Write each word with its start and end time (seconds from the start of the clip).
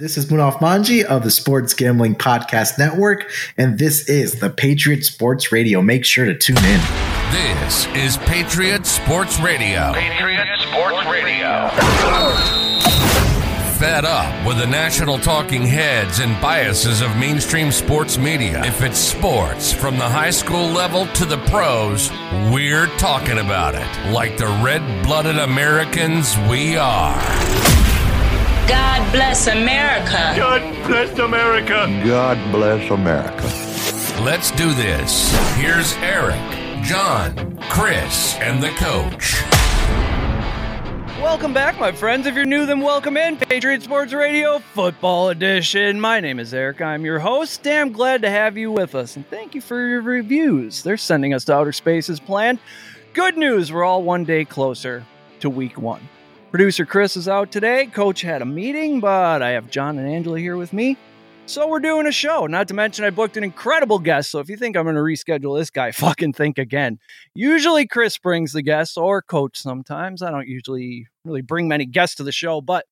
This 0.00 0.18
is 0.18 0.26
Munaf 0.26 0.54
Manji 0.54 1.04
of 1.04 1.22
the 1.22 1.30
Sports 1.30 1.72
Gambling 1.72 2.16
Podcast 2.16 2.80
Network, 2.80 3.30
and 3.56 3.78
this 3.78 4.08
is 4.08 4.40
the 4.40 4.50
Patriot 4.50 5.04
Sports 5.04 5.52
Radio. 5.52 5.80
Make 5.82 6.04
sure 6.04 6.24
to 6.24 6.36
tune 6.36 6.56
in. 6.56 6.80
This 7.30 7.86
is 7.94 8.16
Patriot 8.16 8.86
Sports 8.86 9.38
Radio. 9.38 9.92
Patriot 9.92 10.48
Sports 10.58 11.06
Radio. 11.06 11.68
Fed 13.78 14.04
up 14.04 14.44
with 14.44 14.58
the 14.58 14.66
national 14.66 15.16
talking 15.18 15.62
heads 15.62 16.18
and 16.18 16.42
biases 16.42 17.00
of 17.00 17.16
mainstream 17.16 17.70
sports 17.70 18.18
media. 18.18 18.64
If 18.64 18.82
it's 18.82 18.98
sports 18.98 19.72
from 19.72 19.96
the 19.96 20.08
high 20.08 20.30
school 20.30 20.66
level 20.70 21.06
to 21.06 21.24
the 21.24 21.38
pros, 21.46 22.10
we're 22.52 22.88
talking 22.98 23.38
about 23.38 23.76
it 23.76 24.12
like 24.12 24.38
the 24.38 24.48
red 24.60 25.04
blooded 25.04 25.38
Americans 25.38 26.36
we 26.50 26.76
are. 26.76 27.83
God 28.66 29.12
bless 29.12 29.46
America. 29.46 30.32
God 30.36 30.86
bless 30.86 31.18
America. 31.18 32.02
God 32.06 32.52
bless 32.52 32.90
America. 32.90 34.22
Let's 34.22 34.50
do 34.52 34.72
this. 34.72 35.30
Here's 35.56 35.92
Eric, 35.96 36.40
John, 36.82 37.58
Chris, 37.68 38.34
and 38.36 38.62
the 38.62 38.70
coach. 38.70 39.42
Welcome 41.20 41.52
back, 41.52 41.78
my 41.78 41.92
friends. 41.92 42.26
If 42.26 42.34
you're 42.34 42.46
new, 42.46 42.64
then 42.64 42.80
welcome 42.80 43.18
in 43.18 43.36
Patriot 43.36 43.82
Sports 43.82 44.14
Radio 44.14 44.60
Football 44.60 45.28
Edition. 45.28 46.00
My 46.00 46.20
name 46.20 46.40
is 46.40 46.54
Eric. 46.54 46.80
I'm 46.80 47.04
your 47.04 47.18
host. 47.18 47.62
Damn 47.62 47.92
glad 47.92 48.22
to 48.22 48.30
have 48.30 48.56
you 48.56 48.72
with 48.72 48.94
us, 48.94 49.16
and 49.16 49.28
thank 49.28 49.54
you 49.54 49.60
for 49.60 49.86
your 49.86 50.00
reviews. 50.00 50.82
They're 50.82 50.96
sending 50.96 51.34
us 51.34 51.44
to 51.46 51.54
outer 51.54 51.72
space 51.72 52.08
as 52.08 52.18
planned. 52.18 52.60
Good 53.12 53.36
news, 53.36 53.70
we're 53.70 53.84
all 53.84 54.02
one 54.02 54.24
day 54.24 54.46
closer 54.46 55.04
to 55.40 55.50
week 55.50 55.76
one. 55.76 56.08
Producer 56.54 56.86
Chris 56.86 57.16
is 57.16 57.26
out 57.26 57.50
today. 57.50 57.86
Coach 57.86 58.20
had 58.20 58.40
a 58.40 58.44
meeting, 58.44 59.00
but 59.00 59.42
I 59.42 59.50
have 59.50 59.68
John 59.72 59.98
and 59.98 60.08
Angela 60.08 60.38
here 60.38 60.56
with 60.56 60.72
me. 60.72 60.96
So 61.46 61.66
we're 61.66 61.80
doing 61.80 62.06
a 62.06 62.12
show. 62.12 62.46
Not 62.46 62.68
to 62.68 62.74
mention, 62.74 63.04
I 63.04 63.10
booked 63.10 63.36
an 63.36 63.42
incredible 63.42 63.98
guest. 63.98 64.30
So 64.30 64.38
if 64.38 64.48
you 64.48 64.56
think 64.56 64.76
I'm 64.76 64.84
going 64.84 64.94
to 64.94 65.00
reschedule 65.00 65.58
this 65.58 65.70
guy, 65.70 65.90
fucking 65.90 66.34
think 66.34 66.58
again. 66.58 67.00
Usually, 67.34 67.88
Chris 67.88 68.16
brings 68.18 68.52
the 68.52 68.62
guests 68.62 68.96
or 68.96 69.20
coach 69.20 69.58
sometimes. 69.58 70.22
I 70.22 70.30
don't 70.30 70.46
usually 70.46 71.08
really 71.24 71.42
bring 71.42 71.66
many 71.66 71.86
guests 71.86 72.14
to 72.18 72.22
the 72.22 72.30
show, 72.30 72.60
but 72.60 72.86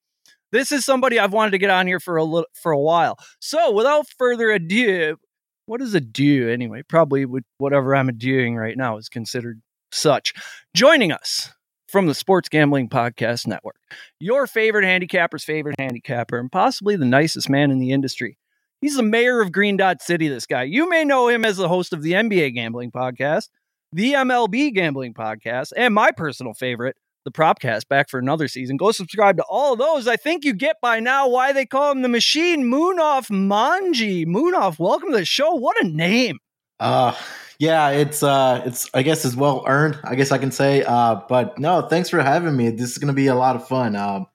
this 0.50 0.72
is 0.72 0.84
somebody 0.84 1.20
I've 1.20 1.32
wanted 1.32 1.52
to 1.52 1.58
get 1.58 1.70
on 1.70 1.86
here 1.86 2.00
for 2.00 2.16
a 2.16 2.24
little 2.24 2.48
for 2.54 2.72
a 2.72 2.80
while. 2.80 3.16
So 3.38 3.70
without 3.70 4.08
further 4.18 4.50
ado, 4.50 5.18
what 5.66 5.80
is 5.80 5.94
a 5.94 6.00
do 6.00 6.50
anyway? 6.50 6.82
Probably 6.82 7.24
would 7.24 7.44
whatever 7.58 7.94
I'm 7.94 8.12
doing 8.18 8.56
right 8.56 8.76
now 8.76 8.96
is 8.96 9.08
considered 9.08 9.62
such. 9.92 10.34
Joining 10.74 11.12
us 11.12 11.52
from 11.92 12.06
the 12.06 12.14
Sports 12.14 12.48
Gambling 12.48 12.88
Podcast 12.88 13.46
Network, 13.46 13.76
your 14.18 14.46
favorite 14.46 14.84
handicapper's 14.84 15.44
favorite 15.44 15.76
handicapper, 15.78 16.38
and 16.38 16.50
possibly 16.50 16.96
the 16.96 17.04
nicest 17.04 17.50
man 17.50 17.70
in 17.70 17.80
the 17.80 17.92
industry. 17.92 18.38
He's 18.80 18.96
the 18.96 19.02
mayor 19.02 19.42
of 19.42 19.52
Green 19.52 19.76
Dot 19.76 20.00
City, 20.00 20.26
this 20.26 20.46
guy. 20.46 20.62
You 20.62 20.88
may 20.88 21.04
know 21.04 21.28
him 21.28 21.44
as 21.44 21.58
the 21.58 21.68
host 21.68 21.92
of 21.92 22.02
the 22.02 22.12
NBA 22.12 22.54
Gambling 22.54 22.92
Podcast, 22.92 23.50
the 23.92 24.14
MLB 24.14 24.72
Gambling 24.72 25.12
Podcast, 25.12 25.72
and 25.76 25.92
my 25.92 26.10
personal 26.12 26.54
favorite, 26.54 26.96
the 27.26 27.30
Propcast, 27.30 27.86
back 27.88 28.08
for 28.08 28.18
another 28.18 28.48
season. 28.48 28.78
Go 28.78 28.90
subscribe 28.90 29.36
to 29.36 29.44
all 29.44 29.74
of 29.74 29.78
those. 29.78 30.08
I 30.08 30.16
think 30.16 30.46
you 30.46 30.54
get 30.54 30.76
by 30.80 30.98
now 30.98 31.28
why 31.28 31.52
they 31.52 31.66
call 31.66 31.92
him 31.92 32.00
the 32.00 32.08
machine, 32.08 32.64
Munaf 32.64 33.28
Manji. 33.30 34.24
Munaf, 34.26 34.78
welcome 34.78 35.10
to 35.10 35.18
the 35.18 35.26
show. 35.26 35.54
What 35.54 35.76
a 35.84 35.86
name. 35.86 36.38
Uh 36.80 37.14
yeah, 37.58 37.90
it's 37.90 38.22
uh 38.22 38.62
it's 38.64 38.88
I 38.94 39.02
guess 39.02 39.24
it's 39.24 39.36
well 39.36 39.64
earned, 39.66 39.98
I 40.04 40.14
guess 40.14 40.32
I 40.32 40.38
can 40.38 40.50
say. 40.50 40.82
Uh 40.84 41.20
but 41.28 41.58
no, 41.58 41.82
thanks 41.82 42.08
for 42.08 42.22
having 42.22 42.56
me. 42.56 42.70
This 42.70 42.90
is 42.90 42.98
gonna 42.98 43.12
be 43.12 43.26
a 43.28 43.34
lot 43.34 43.56
of 43.56 43.66
fun. 43.66 43.96
Um 43.96 44.26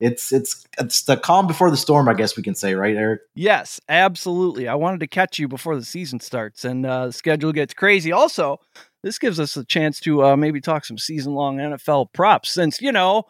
it's 0.00 0.32
it's 0.32 0.66
it's 0.78 1.02
the 1.02 1.16
calm 1.16 1.46
before 1.46 1.70
the 1.70 1.76
storm, 1.76 2.08
I 2.08 2.14
guess 2.14 2.36
we 2.36 2.42
can 2.42 2.54
say, 2.54 2.74
right, 2.74 2.96
Eric? 2.96 3.22
Yes, 3.34 3.80
absolutely. 3.88 4.68
I 4.68 4.74
wanted 4.74 5.00
to 5.00 5.06
catch 5.06 5.38
you 5.38 5.48
before 5.48 5.76
the 5.76 5.84
season 5.84 6.20
starts 6.20 6.64
and 6.64 6.84
uh, 6.84 7.06
the 7.06 7.12
schedule 7.12 7.52
gets 7.52 7.74
crazy. 7.74 8.12
Also, 8.12 8.58
this 9.02 9.18
gives 9.18 9.38
us 9.38 9.56
a 9.56 9.64
chance 9.64 10.00
to 10.00 10.24
uh, 10.24 10.36
maybe 10.36 10.60
talk 10.60 10.84
some 10.84 10.98
season 10.98 11.34
long 11.34 11.58
NFL 11.58 12.12
props 12.12 12.52
since, 12.52 12.80
you 12.80 12.90
know, 12.90 13.24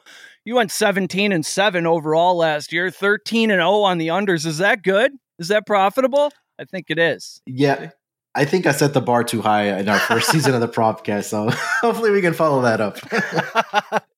you 0.44 0.54
went 0.54 0.70
17 0.70 1.32
and 1.32 1.44
7 1.44 1.86
overall 1.86 2.36
last 2.36 2.72
year, 2.72 2.90
13 2.90 3.50
and 3.50 3.58
0 3.58 3.70
on 3.80 3.98
the 3.98 4.08
unders. 4.08 4.46
Is 4.46 4.58
that 4.58 4.82
good? 4.82 5.12
Is 5.38 5.48
that 5.48 5.66
profitable? 5.66 6.32
I 6.58 6.64
think 6.64 6.86
it 6.88 6.98
is. 6.98 7.42
Yeah. 7.46 7.90
I 8.34 8.44
think 8.44 8.66
I 8.66 8.72
set 8.72 8.94
the 8.94 9.00
bar 9.00 9.22
too 9.22 9.42
high 9.42 9.78
in 9.78 9.88
our 9.88 9.98
first 9.98 10.30
season 10.30 10.54
of 10.54 10.60
the 10.60 10.68
Propcast, 10.80 11.24
so 11.24 11.50
hopefully 11.80 12.10
we 12.10 12.20
can 12.20 12.34
follow 12.34 12.62
that 12.62 12.80
up. 12.80 12.98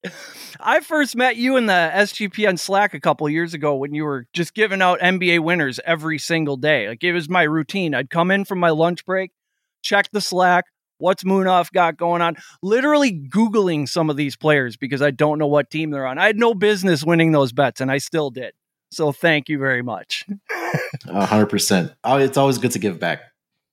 I 0.60 0.80
first 0.80 1.16
met 1.16 1.36
you 1.36 1.56
in 1.56 1.66
the 1.66 1.90
SGPN 1.94 2.58
Slack 2.58 2.94
a 2.94 3.00
couple 3.00 3.28
years 3.28 3.52
ago 3.52 3.76
when 3.76 3.94
you 3.94 4.04
were 4.04 4.26
just 4.32 4.54
giving 4.54 4.80
out 4.80 5.00
NBA 5.00 5.40
winners 5.40 5.78
every 5.84 6.18
single 6.18 6.56
day. 6.56 6.88
Like 6.88 7.04
it 7.04 7.12
was 7.12 7.28
my 7.28 7.42
routine. 7.42 7.94
I'd 7.94 8.08
come 8.08 8.30
in 8.30 8.44
from 8.46 8.58
my 8.58 8.70
lunch 8.70 9.04
break, 9.04 9.32
check 9.82 10.08
the 10.12 10.20
Slack, 10.20 10.64
what's 10.98 11.24
Munaf 11.24 11.70
got 11.72 11.98
going 11.98 12.22
on, 12.22 12.36
literally 12.62 13.12
Googling 13.12 13.86
some 13.86 14.08
of 14.08 14.16
these 14.16 14.34
players 14.34 14.78
because 14.78 15.02
I 15.02 15.10
don't 15.10 15.38
know 15.38 15.46
what 15.46 15.70
team 15.70 15.90
they're 15.90 16.06
on. 16.06 16.18
I 16.18 16.26
had 16.26 16.38
no 16.38 16.54
business 16.54 17.04
winning 17.04 17.32
those 17.32 17.52
bets, 17.52 17.82
and 17.82 17.90
I 17.90 17.98
still 17.98 18.30
did. 18.30 18.54
So 18.90 19.12
thank 19.12 19.48
you 19.48 19.58
very 19.58 19.82
much. 19.82 20.24
hundred 21.10 21.46
percent. 21.46 21.92
Oh, 22.02 22.16
It's 22.16 22.38
always 22.38 22.58
good 22.58 22.70
to 22.72 22.78
give 22.78 22.98
back. 22.98 23.20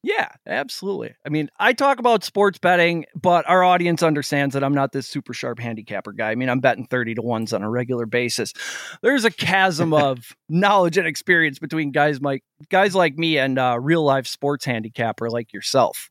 Yeah, 0.05 0.27
absolutely. 0.45 1.15
I 1.25 1.29
mean, 1.29 1.49
I 1.59 1.71
talk 1.71 1.97
about 1.97 2.25
sports 2.25 2.59
betting, 2.59 3.05
but 3.15 3.47
our 3.47 3.63
audience 3.63 4.03
understands 4.03 4.53
that 4.53 4.61
I'm 4.63 4.73
not 4.73 4.91
this 4.91 5.07
super 5.07 5.33
sharp 5.33 5.59
handicapper 5.59 6.11
guy. 6.11 6.31
I 6.31 6.35
mean, 6.35 6.49
I'm 6.49 6.59
betting 6.59 6.87
30 6.87 7.15
to 7.15 7.21
ones 7.21 7.53
on 7.53 7.63
a 7.63 7.69
regular 7.69 8.05
basis. 8.05 8.51
There's 9.01 9.23
a 9.23 9.31
chasm 9.31 9.93
of 9.93 10.35
knowledge 10.49 10.97
and 10.97 11.07
experience 11.07 11.57
between 11.57 11.91
guys 11.91 12.19
like 12.21 12.43
guys 12.69 12.95
like 12.95 13.17
me 13.17 13.37
and 13.37 13.57
uh, 13.57 13.77
real 13.79 14.03
life 14.03 14.27
sports 14.27 14.65
handicapper 14.65 15.29
like 15.29 15.53
yourself. 15.53 16.09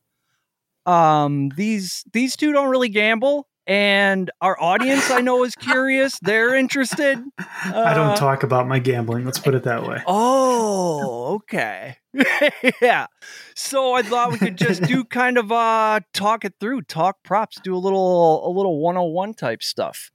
Um, 0.85 1.49
these 1.55 2.03
these 2.13 2.35
two 2.35 2.51
don't 2.51 2.69
really 2.69 2.89
gamble, 2.89 3.47
and 3.65 4.29
our 4.41 4.59
audience 4.61 5.09
I 5.09 5.21
know 5.21 5.43
is 5.43 5.55
curious. 5.55 6.19
They're 6.21 6.55
interested. 6.55 7.19
Uh, 7.39 7.83
I 7.85 7.93
don't 7.93 8.17
talk 8.17 8.43
about 8.43 8.67
my 8.67 8.79
gambling. 8.79 9.25
Let's 9.25 9.39
put 9.39 9.55
it 9.55 9.63
that 9.63 9.87
way. 9.87 10.01
Oh, 10.05 11.35
okay. 11.35 11.97
yeah. 12.81 13.07
So 13.55 13.93
I 13.93 14.01
thought 14.01 14.31
we 14.31 14.37
could 14.37 14.57
just 14.57 14.83
do 14.83 15.03
kind 15.19 15.37
of 15.37 15.51
uh 15.51 16.01
talk 16.13 16.45
it 16.45 16.55
through, 16.59 16.83
talk 16.83 17.23
props, 17.23 17.59
do 17.63 17.75
a 17.75 17.77
little 17.77 18.47
a 18.47 18.51
little 18.51 18.79
101 18.81 19.33
type 19.35 19.63
stuff. 19.63 20.11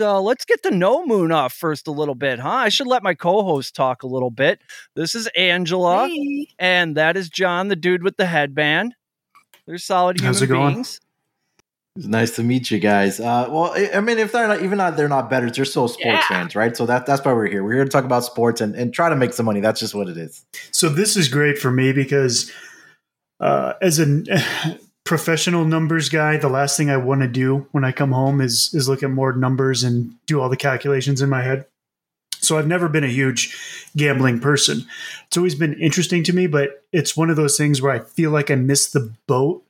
Uh, 0.00 0.20
let's 0.20 0.44
get 0.44 0.62
to 0.62 0.70
know 0.70 1.04
Munaf 1.06 1.52
first 1.52 1.86
a 1.86 1.92
little 1.92 2.14
bit, 2.14 2.40
huh? 2.40 2.48
I 2.48 2.70
should 2.70 2.86
let 2.86 3.02
my 3.02 3.14
co-host 3.14 3.74
talk 3.74 4.02
a 4.02 4.06
little 4.06 4.30
bit. 4.30 4.58
This 4.96 5.14
is 5.14 5.28
Angela, 5.36 6.08
Hey. 6.08 6.48
and 6.58 6.96
that 6.96 7.16
is 7.16 7.28
John, 7.28 7.68
the 7.68 7.76
dude 7.76 8.02
with 8.02 8.16
the 8.16 8.26
headband. 8.26 8.94
They're 9.66 9.78
solid 9.78 10.18
human 10.18 10.34
How's 10.34 10.42
it 10.42 10.46
going? 10.48 10.84
Beings. 11.94 12.04
It's 12.06 12.10
nice 12.10 12.36
to 12.36 12.42
meet 12.42 12.70
you 12.70 12.78
guys. 12.78 13.20
Uh, 13.20 13.46
well, 13.50 13.72
I 13.74 13.90
I 13.94 14.00
mean, 14.00 14.18
if 14.18 14.32
they're 14.32 14.48
not 14.48 14.62
even 14.62 14.78
not 14.78 14.96
they're 14.96 15.08
not 15.08 15.30
better, 15.30 15.50
they're 15.50 15.64
still 15.64 15.88
sports 15.88 16.04
Yeah. 16.06 16.28
fans, 16.28 16.54
right? 16.56 16.76
So 16.76 16.86
that 16.86 17.06
that's 17.06 17.24
why 17.24 17.32
we're 17.32 17.48
here. 17.48 17.64
We're 17.64 17.74
here 17.74 17.84
to 17.84 17.90
talk 17.90 18.04
about 18.04 18.24
sports 18.24 18.60
and, 18.60 18.74
and 18.74 18.92
try 18.92 19.08
to 19.08 19.16
make 19.16 19.32
some 19.32 19.46
money. 19.46 19.60
That's 19.60 19.80
just 19.80 19.94
what 19.94 20.08
it 20.08 20.16
is. 20.16 20.44
So 20.72 20.88
this 20.88 21.16
is 21.16 21.28
great 21.28 21.58
for 21.58 21.70
me 21.70 21.92
because 21.92 22.50
uh, 23.40 23.74
as 23.82 23.98
a 23.98 24.22
professional 25.04 25.64
numbers 25.64 26.08
guy, 26.08 26.36
the 26.36 26.48
last 26.48 26.76
thing 26.76 26.88
I 26.90 26.96
want 26.96 27.22
to 27.22 27.28
do 27.28 27.66
when 27.72 27.84
I 27.84 27.92
come 27.92 28.12
home 28.12 28.40
is 28.40 28.70
is 28.72 28.88
look 28.88 29.02
at 29.02 29.10
more 29.10 29.32
numbers 29.32 29.82
and 29.84 30.14
do 30.26 30.40
all 30.40 30.48
the 30.48 30.56
calculations 30.56 31.20
in 31.22 31.28
my 31.28 31.42
head. 31.42 31.66
So 32.40 32.58
I've 32.58 32.66
never 32.66 32.88
been 32.88 33.04
a 33.04 33.08
huge 33.08 33.56
gambling 33.96 34.40
person. 34.40 34.84
It's 35.28 35.36
always 35.36 35.54
been 35.54 35.74
interesting 35.74 36.24
to 36.24 36.32
me, 36.32 36.48
but 36.48 36.82
it's 36.92 37.16
one 37.16 37.30
of 37.30 37.36
those 37.36 37.56
things 37.56 37.80
where 37.80 37.92
I 37.92 38.00
feel 38.00 38.32
like 38.32 38.50
I 38.50 38.56
missed 38.56 38.92
the 38.92 39.12
boat 39.28 39.64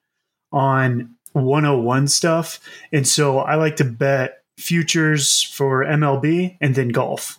on 0.53 1.11
101 1.33 2.09
stuff. 2.09 2.61
And 2.93 3.07
so 3.07 3.39
I 3.39 3.55
like 3.57 3.77
to 3.77 3.85
bet 3.85 4.43
futures 4.59 5.43
for 5.43 5.85
MLB 5.85 6.57
and 6.61 6.75
then 6.75 6.89
golf. 6.89 7.39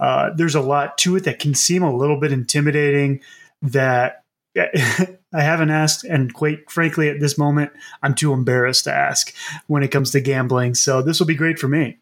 Uh, 0.00 0.30
there's 0.34 0.54
a 0.54 0.60
lot 0.60 0.98
to 0.98 1.16
it 1.16 1.24
that 1.24 1.38
can 1.38 1.54
seem 1.54 1.82
a 1.82 1.94
little 1.94 2.18
bit 2.18 2.32
intimidating 2.32 3.20
that 3.62 4.24
I 4.56 5.40
haven't 5.40 5.70
asked. 5.70 6.04
And 6.04 6.32
quite 6.32 6.70
frankly, 6.70 7.08
at 7.08 7.20
this 7.20 7.38
moment, 7.38 7.72
I'm 8.02 8.14
too 8.14 8.32
embarrassed 8.32 8.84
to 8.84 8.92
ask 8.92 9.34
when 9.66 9.82
it 9.82 9.88
comes 9.88 10.10
to 10.12 10.20
gambling. 10.20 10.74
So 10.74 11.02
this 11.02 11.18
will 11.18 11.26
be 11.26 11.34
great 11.34 11.58
for 11.58 11.68
me. 11.68 11.98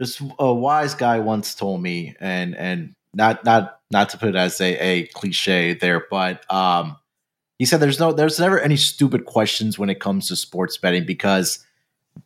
This 0.00 0.20
a 0.38 0.52
wise 0.52 0.94
guy 0.94 1.20
once 1.20 1.54
told 1.54 1.80
me, 1.80 2.16
and 2.18 2.56
and 2.56 2.94
not 3.14 3.44
not 3.44 3.78
not 3.92 4.08
to 4.08 4.18
put 4.18 4.30
it 4.30 4.34
as 4.34 4.60
a, 4.60 4.76
a 4.76 5.06
cliche 5.08 5.74
there, 5.74 6.04
but 6.10 6.50
um, 6.52 6.96
he 7.58 7.64
said 7.64 7.80
there's 7.80 8.00
no 8.00 8.12
there's 8.12 8.38
never 8.40 8.58
any 8.60 8.76
stupid 8.76 9.24
questions 9.26 9.78
when 9.78 9.90
it 9.90 10.00
comes 10.00 10.28
to 10.28 10.36
sports 10.36 10.76
betting 10.76 11.04
because 11.06 11.64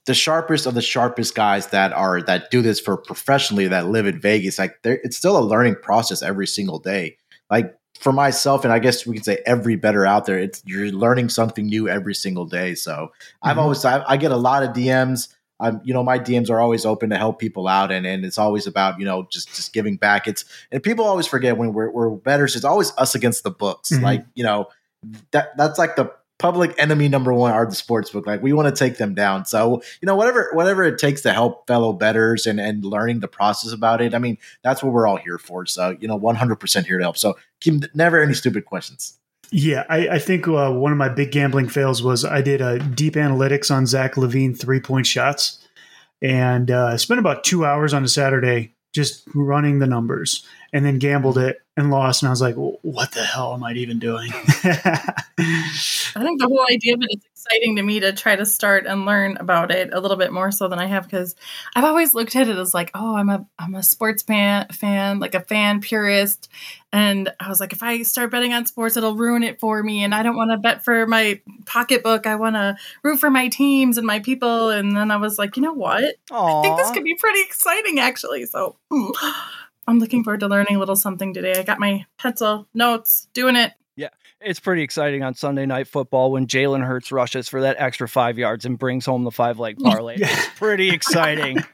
the 0.06 0.14
sharpest 0.14 0.66
of 0.66 0.74
the 0.74 0.82
sharpest 0.82 1.34
guys 1.34 1.68
that 1.68 1.92
are 1.92 2.20
that 2.22 2.50
do 2.50 2.60
this 2.62 2.78
for 2.80 2.96
professionally 2.96 3.68
that 3.68 3.88
live 3.88 4.06
in 4.06 4.20
Vegas, 4.20 4.58
like 4.58 4.82
there 4.82 5.00
it's 5.02 5.16
still 5.16 5.38
a 5.38 5.40
learning 5.42 5.76
process 5.82 6.22
every 6.22 6.46
single 6.46 6.78
day. 6.78 7.16
Like 7.50 7.74
for 7.98 8.12
myself, 8.12 8.64
and 8.64 8.72
I 8.72 8.78
guess 8.78 9.06
we 9.06 9.14
can 9.14 9.24
say 9.24 9.42
every 9.46 9.74
bettor 9.76 10.06
out 10.06 10.26
there, 10.26 10.38
it's 10.38 10.62
you're 10.66 10.88
learning 10.92 11.30
something 11.30 11.66
new 11.66 11.88
every 11.88 12.14
single 12.14 12.44
day. 12.44 12.74
So 12.74 13.08
I've 13.42 13.56
Mhm. 13.56 13.60
always 13.60 13.84
I, 13.84 14.04
I 14.06 14.16
get 14.18 14.30
a 14.30 14.36
lot 14.36 14.62
of 14.62 14.70
DMs 14.70 15.28
I'm, 15.60 15.80
you 15.82 15.92
know, 15.92 16.04
my 16.04 16.20
DMs 16.20 16.50
are 16.50 16.60
always 16.60 16.86
open 16.86 17.10
to 17.10 17.16
help 17.16 17.40
people 17.40 17.66
out, 17.66 17.90
and 17.90 18.06
and 18.06 18.24
it's 18.24 18.38
always 18.38 18.66
about 18.68 19.00
you 19.00 19.04
know 19.04 19.26
just 19.32 19.48
just 19.56 19.72
giving 19.72 19.96
back. 19.96 20.28
It's 20.28 20.44
and 20.70 20.80
people 20.82 21.04
always 21.04 21.26
forget 21.26 21.56
when 21.56 21.72
we're 21.72 21.90
we're 21.90 22.10
bettors. 22.10 22.54
It's 22.54 22.64
always 22.64 22.92
us 22.96 23.16
against 23.16 23.42
the 23.42 23.50
books. 23.50 23.90
Mhm. 23.90 24.02
Like 24.02 24.24
you 24.34 24.44
know 24.44 24.66
that 25.32 25.56
that's 25.56 25.78
like 25.78 25.96
the 25.96 26.12
public 26.38 26.72
enemy 26.78 27.08
number 27.08 27.34
one 27.34 27.52
are 27.52 27.66
the 27.66 27.74
sports 27.74 28.10
book. 28.10 28.26
Like 28.26 28.42
we 28.42 28.52
want 28.52 28.74
to 28.74 28.78
take 28.78 28.98
them 28.98 29.14
down. 29.14 29.44
So 29.44 29.82
you 30.00 30.06
know 30.06 30.16
whatever 30.16 30.50
whatever 30.52 30.84
it 30.84 30.98
takes 30.98 31.22
to 31.22 31.32
help 31.32 31.66
fellow 31.66 31.92
bettors 31.92 32.46
and 32.46 32.60
and 32.60 32.84
learning 32.84 33.20
the 33.20 33.28
process 33.28 33.72
about 33.72 34.00
it. 34.00 34.14
I 34.14 34.18
mean 34.18 34.38
that's 34.62 34.82
what 34.82 34.92
we're 34.92 35.06
all 35.06 35.16
here 35.16 35.38
for. 35.38 35.66
So 35.66 35.96
you 36.00 36.08
know 36.08 36.16
100 36.16 36.56
percent 36.56 36.86
here 36.86 36.98
to 36.98 37.04
help. 37.04 37.16
So 37.16 37.36
keep 37.60 37.82
never 37.94 38.22
any 38.22 38.34
stupid 38.34 38.64
questions. 38.64 39.18
Yeah, 39.50 39.84
I, 39.88 40.08
I 40.08 40.18
think 40.18 40.46
uh, 40.46 40.72
one 40.72 40.92
of 40.92 40.98
my 40.98 41.08
big 41.08 41.30
gambling 41.30 41.68
fails 41.68 42.02
was 42.02 42.22
I 42.24 42.42
did 42.42 42.60
a 42.60 42.78
deep 42.78 43.14
analytics 43.14 43.74
on 43.74 43.86
Zach 43.86 44.14
LaVine 44.14 44.58
three 44.58 44.80
point 44.80 45.06
shots, 45.06 45.66
and 46.20 46.70
uh, 46.70 46.98
spent 46.98 47.18
about 47.18 47.44
two 47.44 47.64
hours 47.64 47.94
on 47.94 48.04
a 48.04 48.08
Saturday 48.08 48.74
just 48.92 49.26
running 49.34 49.78
the 49.78 49.86
numbers, 49.86 50.46
and 50.72 50.84
then 50.84 50.98
gambled 50.98 51.38
it 51.38 51.60
and 51.76 51.90
lost. 51.90 52.22
And 52.22 52.28
I 52.28 52.30
was 52.30 52.42
like, 52.42 52.56
"What 52.56 53.12
the 53.12 53.22
hell 53.22 53.54
am 53.54 53.64
I 53.64 53.72
even 53.72 53.98
doing?" 53.98 54.30
I 56.18 56.22
think 56.22 56.40
the 56.40 56.48
whole 56.48 56.66
idea 56.70 56.94
of 56.94 57.02
it 57.02 57.16
is 57.16 57.24
exciting 57.32 57.76
to 57.76 57.82
me 57.82 58.00
to 58.00 58.12
try 58.12 58.36
to 58.36 58.44
start 58.44 58.86
and 58.86 59.06
learn 59.06 59.36
about 59.38 59.70
it 59.70 59.94
a 59.94 60.00
little 60.00 60.16
bit 60.16 60.32
more 60.32 60.50
so 60.50 60.68
than 60.68 60.78
I 60.78 60.86
have 60.86 61.04
because 61.04 61.36
I've 61.74 61.84
always 61.84 62.14
looked 62.14 62.34
at 62.36 62.48
it 62.48 62.58
as 62.58 62.74
like, 62.74 62.90
oh, 62.94 63.16
I'm 63.16 63.28
a 63.28 63.46
I'm 63.58 63.74
a 63.74 63.82
sports 63.82 64.22
fan, 64.22 64.66
fan 64.68 65.20
like 65.20 65.34
a 65.34 65.40
fan 65.40 65.80
purist, 65.80 66.48
and 66.92 67.32
I 67.40 67.48
was 67.48 67.60
like, 67.60 67.72
if 67.72 67.82
I 67.82 68.02
start 68.02 68.30
betting 68.30 68.52
on 68.52 68.66
sports, 68.66 68.96
it'll 68.96 69.16
ruin 69.16 69.42
it 69.42 69.60
for 69.60 69.82
me, 69.82 70.02
and 70.04 70.14
I 70.14 70.22
don't 70.22 70.36
want 70.36 70.50
to 70.50 70.58
bet 70.58 70.84
for 70.84 71.06
my 71.06 71.40
pocketbook. 71.64 72.26
I 72.26 72.34
want 72.34 72.56
to 72.56 72.76
root 73.02 73.20
for 73.20 73.30
my 73.30 73.48
teams 73.48 73.96
and 73.96 74.06
my 74.06 74.18
people, 74.18 74.70
and 74.70 74.96
then 74.96 75.10
I 75.10 75.16
was 75.16 75.38
like, 75.38 75.56
you 75.56 75.62
know 75.62 75.72
what? 75.72 76.16
I 76.30 76.62
think 76.62 76.76
this 76.76 76.90
could 76.90 77.04
be 77.04 77.14
pretty 77.14 77.40
exciting 77.40 78.00
actually. 78.00 78.44
So. 78.44 78.76
Mm. 78.92 79.12
I'm 79.88 79.98
looking 79.98 80.22
forward 80.22 80.40
to 80.40 80.48
learning 80.48 80.76
a 80.76 80.78
little 80.78 80.96
something 80.96 81.32
today. 81.34 81.54
I 81.58 81.62
got 81.62 81.80
my 81.80 82.04
pencil, 82.18 82.68
notes, 82.74 83.26
doing 83.32 83.56
it. 83.56 83.72
Yeah, 83.96 84.10
it's 84.40 84.60
pretty 84.60 84.82
exciting 84.82 85.22
on 85.24 85.34
Sunday 85.34 85.66
night 85.66 85.88
football 85.88 86.30
when 86.30 86.46
Jalen 86.46 86.84
Hurts 86.86 87.10
rushes 87.10 87.48
for 87.48 87.62
that 87.62 87.76
extra 87.80 88.08
five 88.08 88.38
yards 88.38 88.64
and 88.64 88.78
brings 88.78 89.06
home 89.06 89.24
the 89.24 89.30
five 89.32 89.58
leg 89.58 89.78
parlay. 89.78 90.16
Yeah. 90.20 90.28
It's 90.30 90.48
pretty 90.58 90.90
exciting. 90.90 91.64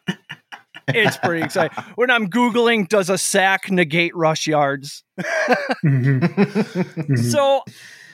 it's 0.89 1.17
pretty 1.19 1.43
exciting. 1.45 1.77
When 1.97 2.11
I'm 2.11 2.29
Googling, 2.31 2.89
does 2.89 3.11
a 3.11 3.19
sack 3.19 3.71
negate 3.71 4.15
rush 4.17 4.47
yards? 4.47 5.03
Mhm. 5.85 6.21
Mhm. 6.21 7.19
So, 7.19 7.63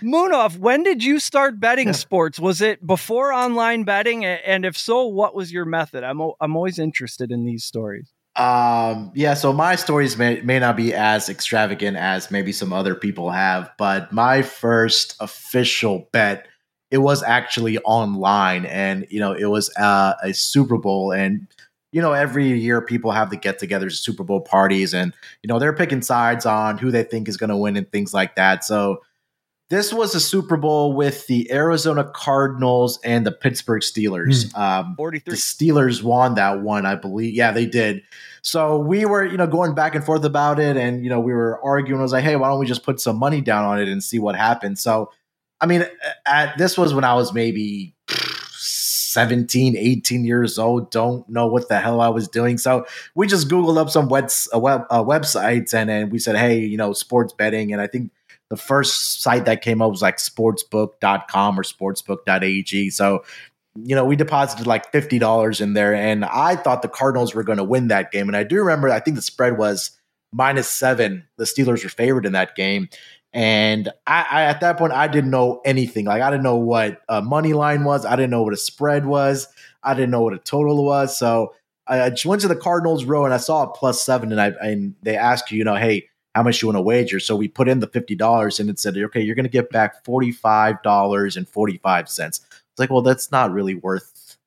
Munaf, 0.03 0.57
when 0.59 0.83
did 0.83 1.05
you 1.05 1.21
start 1.21 1.61
betting 1.61 1.93
sports? 1.93 2.41
Was 2.41 2.61
it 2.63 2.85
before 2.87 3.33
online 3.33 3.85
betting? 3.85 4.25
And 4.25 4.65
if 4.65 4.77
so, 4.79 5.07
what 5.07 5.35
was 5.35 5.53
your 5.53 5.67
method? 5.67 6.03
I'm, 6.05 6.21
o- 6.23 6.37
I'm 6.41 6.57
always 6.57 6.79
interested 6.79 7.31
in 7.31 7.45
these 7.45 7.65
stories. 7.65 8.11
Um, 8.41 9.13
yeah, 9.15 9.35
so 9.35 9.53
my 9.53 9.75
stories 9.75 10.17
may, 10.17 10.41
may 10.41 10.59
not 10.59 10.75
be 10.75 10.95
as 10.95 11.29
extravagant 11.29 11.99
as 11.99 12.31
maybe 12.31 12.53
some 12.53 12.73
other 12.73 12.95
people 12.95 13.31
have, 13.31 13.71
but 13.77 14.11
my 14.13 14.41
first 14.41 15.15
official 15.21 16.09
bet, 16.11 16.49
it 16.91 16.99
was 16.99 17.23
actually 17.23 17.77
online 17.81 18.65
and, 18.65 19.07
you 19.11 19.21
know, 19.21 19.35
it 19.35 19.45
was 19.45 19.71
uh, 19.77 20.15
a 20.23 20.33
Super 20.33 20.79
Bowl 20.79 21.13
and, 21.13 21.49
you 21.93 22.01
know, 22.01 22.13
every 22.13 22.59
year 22.59 22.81
people 22.81 23.11
have 23.11 23.29
the 23.29 23.37
get 23.37 23.61
togethers, 23.61 23.99
Super 23.99 24.25
Bowl 24.25 24.41
parties, 24.41 24.95
and, 24.95 25.13
you 25.43 25.49
know, 25.49 25.59
they're 25.59 25.75
picking 25.75 26.01
sides 26.01 26.47
on 26.47 26.79
who 26.79 26.91
they 26.91 27.03
think 27.03 27.29
is 27.29 27.37
going 27.37 27.51
to 27.51 27.59
win 27.59 27.77
and 27.77 27.93
things 27.93 28.15
like 28.15 28.37
that. 28.37 28.65
So 28.65 29.03
this 29.71 29.95
was 29.95 30.17
a 30.17 30.21
Super 30.21 30.57
Bowl 30.57 30.93
with 30.95 31.29
the 31.29 31.51
Arizona 31.53 32.05
Cardinals 32.05 32.99
and 33.05 33.25
the 33.25 33.31
Pittsburgh 33.31 33.83
Steelers. 33.83 34.53
Um, 34.59 34.97
the 34.99 35.37
Steelers 35.37 36.03
won 36.03 36.35
that 36.35 36.61
one, 36.61 36.85
I 36.87 36.97
believe. 36.97 37.35
Yeah, 37.35 37.53
they 37.53 37.67
did. 37.67 38.03
So 38.43 38.79
we 38.79 39.07
were, 39.07 39.25
you 39.25 39.37
know, 39.37 39.47
going 39.47 39.75
back 39.75 39.95
and 39.95 40.05
forth 40.05 40.25
about 40.25 40.59
it, 40.59 40.77
and 40.77 41.05
you 41.05 41.09
know, 41.09 41.21
we 41.21 41.33
were 41.33 41.63
arguing. 41.65 42.01
I 42.01 42.03
was 42.03 42.13
like, 42.13 42.25
"Hey, 42.25 42.37
why 42.37 42.49
don't 42.49 42.59
we 42.59 42.67
just 42.67 42.83
put 42.83 43.01
some 43.01 43.17
money 43.17 43.41
down 43.41 43.65
on 43.65 43.81
it 43.81 43.89
and 43.89 44.03
see 44.03 44.19
what 44.19 44.35
happens?" 44.35 44.81
So, 44.81 45.11
I 45.61 45.67
mean, 45.67 45.87
at 46.27 46.59
this 46.59 46.77
was 46.77 46.93
when 46.93 47.05
I 47.05 47.15
was 47.15 47.33
maybe 47.33 47.95
17, 48.09 49.77
18 49.77 50.25
years 50.25 50.59
old. 50.59 50.91
Don't 50.91 51.29
know 51.29 51.47
what 51.47 51.69
the 51.69 51.79
hell 51.79 52.01
I 52.01 52.09
was 52.09 52.29
doing. 52.29 52.59
So 52.59 52.87
we 53.15 53.27
just 53.27 53.49
googled 53.49 53.77
up 53.77 53.91
some 53.91 54.09
webs, 54.09 54.49
uh, 54.55 54.59
web 54.59 54.83
uh, 54.91 55.05
websites, 55.05 55.73
and 55.75 55.91
then 55.91 56.11
we 56.11 56.19
said, 56.19 56.37
"Hey, 56.37 56.59
you 56.59 56.77
know, 56.77 56.93
sports 56.93 57.33
betting." 57.33 57.73
And 57.73 57.81
I 57.81 57.87
think 57.87 58.11
the 58.51 58.57
first 58.57 59.23
site 59.23 59.47
that 59.47 59.63
came 59.63 59.81
up 59.81 59.91
was 59.91 60.03
like 60.03 60.19
sportsbook.com 60.19 61.59
or 61.59 61.63
sportsbook.ag. 61.63 62.91
So 62.91 63.25
you 63.77 63.95
know, 63.95 64.05
we 64.05 64.17
deposited 64.17 64.67
like 64.67 64.91
fifty 64.91 65.19
dollars 65.19 65.61
in 65.61 65.75
there, 65.75 65.95
and 65.95 66.25
I 66.25 66.57
thought 66.57 66.83
the 66.83 66.89
Cardinals 66.89 67.35
were 67.35 67.45
going 67.45 67.59
to 67.59 67.65
win 67.65 67.89
that 67.89 68.11
game. 68.11 68.29
And 68.29 68.37
I 68.37 68.43
do 68.43 68.59
remember, 68.59 68.89
I 68.89 69.01
think 69.01 69.15
the 69.15 69.23
spread 69.23 69.59
was 69.59 69.93
minus 70.33 70.69
seven. 70.69 71.27
The 71.37 71.45
Steelers 71.45 71.83
were 71.83 71.91
favored 71.91 72.27
in 72.27 72.33
that 72.33 72.57
game, 72.57 72.89
and 73.33 73.89
I, 74.07 74.27
I 74.29 74.43
at 74.43 74.61
that 74.61 74.77
point 74.77 74.93
I 74.93 75.07
didn't 75.07 75.31
know 75.31 75.61
anything. 75.65 76.07
Like 76.07 76.21
I 76.21 76.31
didn't 76.31 76.43
know 76.43 76.57
what 76.57 77.01
a 77.09 77.23
money 77.23 77.53
line 77.53 77.85
was. 77.85 78.05
I 78.05 78.17
didn't 78.17 78.31
know 78.31 78.43
what 78.43 78.53
a 78.53 78.59
spread 78.59 79.07
was. 79.07 79.47
I 79.85 79.95
didn't 79.95 80.11
know 80.11 80.23
what 80.23 80.35
a 80.35 80.39
total 80.39 80.85
was. 80.85 81.17
So 81.17 81.55
I, 81.87 82.01
I 82.01 82.17
went 82.25 82.43
to 82.43 82.49
the 82.49 82.57
Cardinals 82.57 83.05
row 83.05 83.25
and 83.25 83.33
I 83.33 83.39
saw 83.39 83.63
a 83.63 83.73
plus 83.73 84.03
seven, 84.03 84.33
and 84.33 84.41
I 84.41 84.49
and 84.61 84.95
they 85.03 85.17
asked 85.17 85.51
you, 85.53 85.59
you 85.59 85.65
know, 85.65 85.77
hey. 85.77 86.07
How 86.35 86.43
much 86.43 86.63
you 86.63 86.69
want 86.69 86.77
to 86.77 86.83
wager? 86.83 87.19
So 87.21 87.35
we 87.35 87.49
put 87.49 87.69
in 87.69 87.81
the 87.81 87.87
fifty 87.87 88.15
dollars, 88.15 88.61
and 88.61 88.71
it 88.71 88.79
said, 88.79 88.97
"Okay, 88.97 89.21
you're 89.21 89.35
going 89.35 89.45
to 89.45 89.51
get 89.51 89.71
back 89.71 90.05
forty 90.05 90.33
five 90.33 90.83
dollars 90.83 91.37
and 91.37 91.49
forty 91.49 91.79
five 91.79 92.09
cents." 92.09 92.41
It's 92.51 92.79
like, 92.79 92.91
well, 92.91 93.03
that's 93.03 93.33
not 93.33 93.53
really 93.53 93.75
worth 93.75 94.39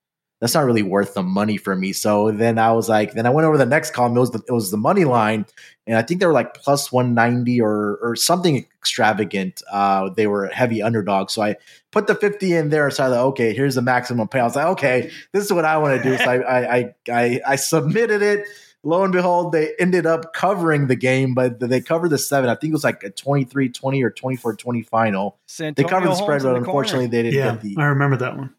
that's 0.44 0.56
not 0.56 0.66
really 0.66 0.84
worth 0.84 1.14
the 1.14 1.24
money 1.24 1.56
for 1.56 1.74
me. 1.74 1.94
So 1.94 2.30
then 2.30 2.60
I 2.60 2.74
was 2.74 2.90
like, 2.90 3.14
then 3.14 3.26
I 3.26 3.30
went 3.30 3.46
over 3.46 3.58
the 3.58 3.66
next 3.66 3.92
column. 3.92 4.18
It 4.18 4.20
was 4.20 4.32
the 4.32 4.42
it 4.46 4.52
was 4.52 4.72
the 4.72 4.78
money 4.78 5.06
line, 5.06 5.46
and 5.88 5.96
I 5.96 6.02
think 6.02 6.20
they 6.20 6.26
were 6.26 6.34
like 6.34 6.54
plus 6.54 6.92
one 6.92 7.14
ninety 7.14 7.62
or 7.62 7.98
or 8.02 8.18
something 8.18 8.58
extravagant. 8.58 9.64
Uh, 9.72 10.10
they 10.10 10.28
were 10.28 10.48
heavy 10.48 10.82
underdogs. 10.82 11.32
So 11.32 11.44
I 11.44 11.56
put 11.92 12.08
the 12.08 12.16
fifty 12.16 12.52
in 12.56 12.72
there. 12.72 12.92
So 12.92 13.06
I 13.06 13.08
like, 13.08 13.20
okay, 13.20 13.54
here's 13.54 13.76
the 13.76 13.82
maximum 13.82 14.28
payout. 14.28 14.42
I 14.42 14.44
was 14.44 14.56
like, 14.58 14.66
okay, 14.66 15.12
this 15.32 15.46
is 15.46 15.54
what 15.54 15.64
I 15.64 15.78
want 15.78 16.04
to 16.04 16.10
do. 16.10 16.18
So 16.18 16.26
I 16.26 16.36
I, 16.42 16.76
I 16.76 16.94
I 17.10 17.42
I 17.48 17.56
submitted 17.56 18.22
it. 18.22 18.46
Lo 18.86 19.04
and 19.04 19.14
behold, 19.14 19.54
they 19.54 19.74
ended 19.80 20.06
up 20.06 20.34
covering 20.34 20.88
the 20.88 20.96
game, 20.96 21.34
but 21.34 21.60
they 21.60 21.80
covered 21.80 22.10
the 22.10 22.18
seven. 22.18 22.50
I 22.50 22.56
think 22.56 22.72
it 22.72 22.74
was 22.74 22.84
like 22.84 23.02
a 23.04 23.10
23-20 23.10 24.04
or 24.04 24.12
24-20 24.12 24.86
final. 24.86 25.40
They 25.58 25.74
covered 25.86 26.10
the 26.10 26.16
spread, 26.16 26.44
but 26.44 26.58
unfortunately 26.58 27.08
they 27.08 27.24
didn't 27.24 27.40
yeah, 27.40 27.52
get 27.54 27.62
the 27.62 27.76
I 27.78 27.86
remember 27.86 28.18
that 28.18 28.36
one. 28.36 28.54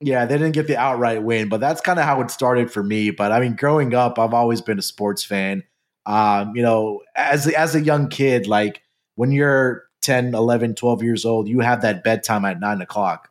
yeah, 0.00 0.24
they 0.24 0.36
didn't 0.36 0.54
get 0.54 0.66
the 0.66 0.76
outright 0.76 1.22
win, 1.22 1.48
but 1.48 1.60
that's 1.60 1.80
kind 1.80 2.00
of 2.00 2.04
how 2.04 2.20
it 2.22 2.30
started 2.32 2.72
for 2.72 2.82
me. 2.82 3.12
But 3.12 3.30
I 3.30 3.38
mean, 3.38 3.54
growing 3.54 3.94
up, 3.94 4.18
I've 4.18 4.34
always 4.34 4.60
been 4.60 4.80
a 4.80 4.82
sports 4.82 5.22
fan. 5.22 5.62
Um, 6.06 6.56
you 6.56 6.62
know, 6.62 7.02
as 7.14 7.46
as 7.46 7.76
a 7.76 7.80
young 7.80 8.08
kid, 8.08 8.48
like 8.48 8.82
when 9.14 9.30
you're 9.30 9.84
10, 10.00 10.34
11, 10.34 10.74
12 10.74 11.02
years 11.04 11.24
old, 11.24 11.46
you 11.46 11.60
have 11.60 11.82
that 11.82 12.02
bedtime 12.02 12.44
at 12.44 12.58
nine 12.58 12.80
o'clock. 12.80 13.30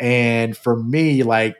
And 0.00 0.56
for 0.56 0.76
me, 0.76 1.22
like 1.22 1.56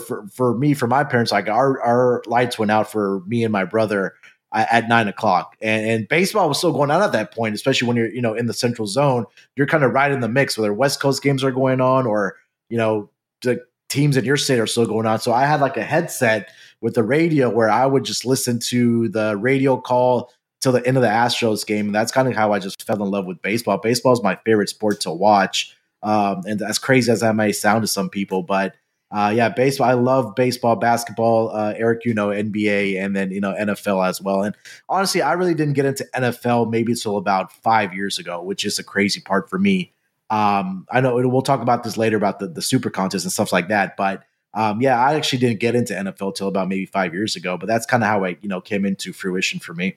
for 0.00 0.26
for 0.28 0.56
me, 0.56 0.74
for 0.74 0.86
my 0.86 1.04
parents, 1.04 1.32
like 1.32 1.48
our 1.48 1.80
our 1.82 2.22
lights 2.26 2.58
went 2.58 2.70
out 2.70 2.90
for 2.90 3.20
me 3.26 3.44
and 3.44 3.52
my 3.52 3.64
brother 3.64 4.14
uh, 4.52 4.66
at 4.70 4.88
nine 4.88 5.08
o'clock, 5.08 5.56
and, 5.60 5.86
and 5.86 6.08
baseball 6.08 6.48
was 6.48 6.58
still 6.58 6.72
going 6.72 6.90
on 6.90 7.02
at 7.02 7.12
that 7.12 7.34
point. 7.34 7.54
Especially 7.54 7.88
when 7.88 7.96
you're 7.96 8.12
you 8.12 8.22
know 8.22 8.34
in 8.34 8.46
the 8.46 8.54
central 8.54 8.86
zone, 8.86 9.24
you're 9.56 9.66
kind 9.66 9.84
of 9.84 9.92
right 9.92 10.12
in 10.12 10.20
the 10.20 10.28
mix. 10.28 10.56
Whether 10.56 10.72
West 10.72 11.00
Coast 11.00 11.22
games 11.22 11.42
are 11.44 11.52
going 11.52 11.80
on 11.80 12.06
or 12.06 12.36
you 12.68 12.78
know 12.78 13.10
the 13.42 13.60
teams 13.88 14.16
in 14.16 14.24
your 14.24 14.38
state 14.38 14.58
are 14.58 14.66
still 14.66 14.86
going 14.86 15.06
on. 15.06 15.20
So 15.20 15.32
I 15.32 15.44
had 15.44 15.60
like 15.60 15.76
a 15.76 15.84
headset 15.84 16.50
with 16.80 16.94
the 16.94 17.02
radio 17.02 17.50
where 17.50 17.70
I 17.70 17.84
would 17.84 18.04
just 18.04 18.24
listen 18.24 18.58
to 18.70 19.08
the 19.08 19.36
radio 19.36 19.76
call 19.76 20.32
till 20.62 20.72
the 20.72 20.86
end 20.86 20.96
of 20.96 21.02
the 21.02 21.08
Astros 21.08 21.66
game. 21.66 21.86
And 21.86 21.94
that's 21.94 22.10
kind 22.10 22.26
of 22.26 22.34
how 22.34 22.52
I 22.52 22.58
just 22.58 22.86
fell 22.86 23.02
in 23.02 23.10
love 23.10 23.26
with 23.26 23.42
baseball. 23.42 23.78
Baseball 23.78 24.12
is 24.12 24.22
my 24.22 24.38
favorite 24.46 24.70
sport 24.70 25.00
to 25.02 25.10
watch. 25.12 25.76
Um, 26.02 26.42
and 26.46 26.62
as 26.62 26.78
crazy 26.78 27.12
as 27.12 27.20
that 27.20 27.36
may 27.36 27.52
sound 27.52 27.82
to 27.82 27.86
some 27.86 28.08
people, 28.08 28.42
but 28.42 28.74
uh, 29.12 29.32
yeah, 29.34 29.50
baseball. 29.50 29.88
I 29.88 29.92
love 29.92 30.34
baseball, 30.34 30.76
basketball. 30.76 31.54
Uh, 31.54 31.74
Eric, 31.76 32.04
you 32.06 32.14
know, 32.14 32.28
NBA, 32.28 32.98
and 33.02 33.14
then 33.14 33.30
you 33.30 33.40
know 33.40 33.52
NFL 33.52 34.08
as 34.08 34.22
well. 34.22 34.42
And 34.42 34.54
honestly, 34.88 35.20
I 35.20 35.34
really 35.34 35.54
didn't 35.54 35.74
get 35.74 35.84
into 35.84 36.08
NFL 36.14 36.70
maybe 36.70 36.92
until 36.92 37.18
about 37.18 37.52
five 37.52 37.92
years 37.92 38.18
ago, 38.18 38.42
which 38.42 38.64
is 38.64 38.78
a 38.78 38.84
crazy 38.84 39.20
part 39.20 39.50
for 39.50 39.58
me. 39.58 39.92
Um, 40.30 40.86
I 40.90 41.02
know 41.02 41.14
we'll 41.14 41.42
talk 41.42 41.60
about 41.60 41.82
this 41.82 41.98
later 41.98 42.16
about 42.16 42.38
the 42.38 42.48
the 42.48 42.62
super 42.62 42.88
contest 42.88 43.26
and 43.26 43.32
stuff 43.32 43.52
like 43.52 43.68
that, 43.68 43.98
but 43.98 44.24
um, 44.54 44.80
yeah, 44.80 44.98
I 44.98 45.14
actually 45.14 45.40
didn't 45.40 45.60
get 45.60 45.74
into 45.74 45.92
NFL 45.92 46.34
till 46.34 46.48
about 46.48 46.68
maybe 46.68 46.86
five 46.86 47.12
years 47.12 47.36
ago. 47.36 47.58
But 47.58 47.66
that's 47.66 47.84
kind 47.84 48.02
of 48.02 48.08
how 48.08 48.24
I 48.24 48.38
you 48.40 48.48
know 48.48 48.62
came 48.62 48.86
into 48.86 49.12
fruition 49.12 49.60
for 49.60 49.74
me. 49.74 49.96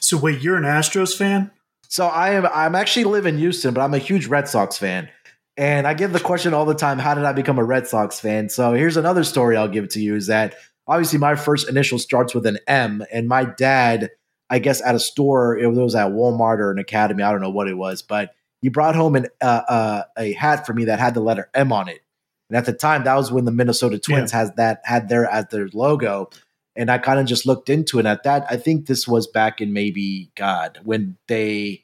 So 0.00 0.18
wait, 0.18 0.42
you're 0.42 0.56
an 0.56 0.64
Astros 0.64 1.16
fan? 1.16 1.50
So 1.88 2.06
I 2.06 2.32
am. 2.32 2.46
I'm 2.46 2.74
actually 2.74 3.04
live 3.04 3.24
in 3.24 3.38
Houston, 3.38 3.72
but 3.72 3.80
I'm 3.80 3.94
a 3.94 3.98
huge 3.98 4.26
Red 4.26 4.48
Sox 4.48 4.76
fan. 4.76 5.08
And 5.56 5.86
I 5.86 5.94
get 5.94 6.12
the 6.12 6.20
question 6.20 6.52
all 6.52 6.64
the 6.64 6.74
time, 6.74 6.98
how 6.98 7.14
did 7.14 7.24
I 7.24 7.32
become 7.32 7.58
a 7.58 7.64
Red 7.64 7.86
Sox 7.86 8.18
fan? 8.18 8.48
So 8.48 8.72
here's 8.72 8.96
another 8.96 9.22
story 9.22 9.56
I'll 9.56 9.68
give 9.68 9.88
to 9.90 10.00
you 10.00 10.16
is 10.16 10.26
that 10.26 10.56
obviously 10.86 11.18
my 11.18 11.36
first 11.36 11.68
initial 11.68 11.98
starts 11.98 12.34
with 12.34 12.46
an 12.46 12.58
M, 12.66 13.04
and 13.12 13.28
my 13.28 13.44
dad, 13.44 14.10
I 14.50 14.58
guess 14.58 14.82
at 14.82 14.94
a 14.94 15.00
store, 15.00 15.56
it 15.56 15.68
was 15.70 15.94
at 15.94 16.10
Walmart 16.10 16.58
or 16.58 16.72
an 16.72 16.78
academy, 16.78 17.22
I 17.22 17.30
don't 17.30 17.40
know 17.40 17.50
what 17.50 17.68
it 17.68 17.76
was, 17.76 18.02
but 18.02 18.34
he 18.62 18.68
brought 18.68 18.96
home 18.96 19.14
an 19.14 19.26
uh, 19.40 19.62
uh, 19.68 20.02
a 20.18 20.32
hat 20.32 20.66
for 20.66 20.72
me 20.72 20.86
that 20.86 20.98
had 20.98 21.14
the 21.14 21.20
letter 21.20 21.50
M 21.54 21.72
on 21.72 21.88
it. 21.88 22.00
And 22.48 22.56
at 22.56 22.66
the 22.66 22.72
time, 22.72 23.04
that 23.04 23.14
was 23.14 23.30
when 23.30 23.44
the 23.44 23.52
Minnesota 23.52 23.98
Twins 23.98 24.32
has 24.32 24.52
that 24.52 24.80
had 24.84 25.08
their 25.08 25.26
as 25.26 25.46
their 25.50 25.68
logo. 25.72 26.30
And 26.76 26.90
I 26.90 26.98
kind 26.98 27.20
of 27.20 27.26
just 27.26 27.46
looked 27.46 27.68
into 27.68 27.98
it. 27.98 28.06
At 28.06 28.24
that, 28.24 28.46
I 28.50 28.56
think 28.56 28.86
this 28.86 29.06
was 29.06 29.26
back 29.26 29.60
in 29.60 29.72
maybe 29.72 30.30
God 30.34 30.80
when 30.82 31.16
they 31.28 31.83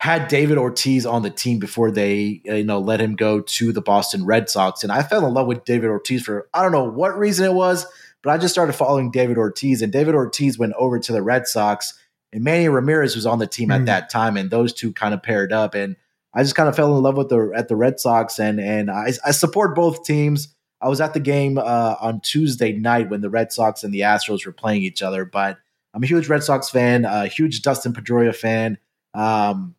had 0.00 0.28
David 0.28 0.56
Ortiz 0.56 1.04
on 1.04 1.22
the 1.22 1.28
team 1.30 1.58
before 1.58 1.90
they 1.90 2.40
you 2.44 2.64
know 2.64 2.78
let 2.80 3.00
him 3.00 3.16
go 3.16 3.40
to 3.40 3.70
the 3.72 3.82
Boston 3.82 4.24
Red 4.24 4.48
Sox. 4.48 4.82
And 4.82 4.90
I 4.90 5.02
fell 5.02 5.26
in 5.26 5.34
love 5.34 5.46
with 5.46 5.64
David 5.64 5.90
Ortiz 5.90 6.22
for 6.22 6.48
I 6.54 6.62
don't 6.62 6.72
know 6.72 6.84
what 6.84 7.18
reason 7.18 7.44
it 7.44 7.52
was, 7.54 7.86
but 8.22 8.30
I 8.30 8.38
just 8.38 8.54
started 8.54 8.72
following 8.72 9.10
David 9.10 9.36
Ortiz. 9.38 9.82
And 9.82 9.92
David 9.92 10.14
Ortiz 10.14 10.58
went 10.58 10.72
over 10.78 10.98
to 10.98 11.12
the 11.12 11.22
Red 11.22 11.46
Sox, 11.46 11.92
and 12.32 12.42
Manny 12.42 12.68
Ramirez 12.68 13.14
was 13.14 13.26
on 13.26 13.38
the 13.38 13.46
team 13.46 13.68
Mm. 13.68 13.80
at 13.80 13.86
that 13.86 14.10
time, 14.10 14.36
and 14.36 14.50
those 14.50 14.72
two 14.72 14.92
kind 14.92 15.12
of 15.14 15.22
paired 15.22 15.52
up. 15.52 15.74
And 15.74 15.96
I 16.32 16.42
just 16.42 16.54
kind 16.54 16.68
of 16.68 16.76
fell 16.76 16.96
in 16.96 17.02
love 17.02 17.16
with 17.18 17.28
the 17.28 17.52
at 17.54 17.68
the 17.68 17.76
Red 17.76 18.00
Sox, 18.00 18.38
and 18.38 18.58
and 18.58 18.90
I, 18.90 19.12
I 19.24 19.32
support 19.32 19.74
both 19.74 20.04
teams. 20.04 20.54
I 20.80 20.88
was 20.88 21.02
at 21.02 21.12
the 21.12 21.20
game 21.20 21.58
uh, 21.58 21.96
on 22.00 22.20
Tuesday 22.20 22.72
night 22.72 23.10
when 23.10 23.20
the 23.20 23.28
Red 23.28 23.52
Sox 23.52 23.84
and 23.84 23.92
the 23.92 24.00
Astros 24.00 24.46
were 24.46 24.52
playing 24.52 24.82
each 24.82 25.02
other, 25.02 25.26
but 25.26 25.58
I'm 25.92 26.02
a 26.02 26.06
huge 26.06 26.26
Red 26.28 26.42
Sox 26.42 26.70
fan, 26.70 27.04
a 27.04 27.26
huge 27.26 27.60
Dustin 27.60 27.92
Pedroia 27.92 28.34
fan. 28.34 28.78
Um, 29.12 29.74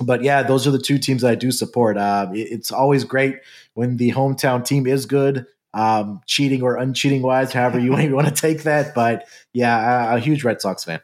but 0.00 0.22
yeah, 0.22 0.42
those 0.42 0.66
are 0.66 0.70
the 0.70 0.78
two 0.78 0.98
teams 0.98 1.24
I 1.24 1.34
do 1.34 1.50
support. 1.50 1.96
Uh, 1.96 2.28
it- 2.34 2.48
it's 2.52 2.72
always 2.72 3.04
great 3.04 3.36
when 3.74 3.96
the 3.96 4.12
hometown 4.12 4.64
team 4.64 4.86
is 4.86 5.06
good, 5.06 5.46
um, 5.74 6.20
cheating 6.26 6.62
or 6.62 6.76
uncheating 6.76 7.20
wise, 7.22 7.52
however 7.52 7.78
you, 7.78 7.92
want 7.92 8.26
to 8.28 8.34
take 8.34 8.62
that. 8.64 8.94
But 8.94 9.26
yeah, 9.52 9.76
I- 10.10 10.16
a 10.16 10.18
huge 10.20 10.42
Red 10.44 10.60
Sox 10.60 10.84
fan. 10.84 11.00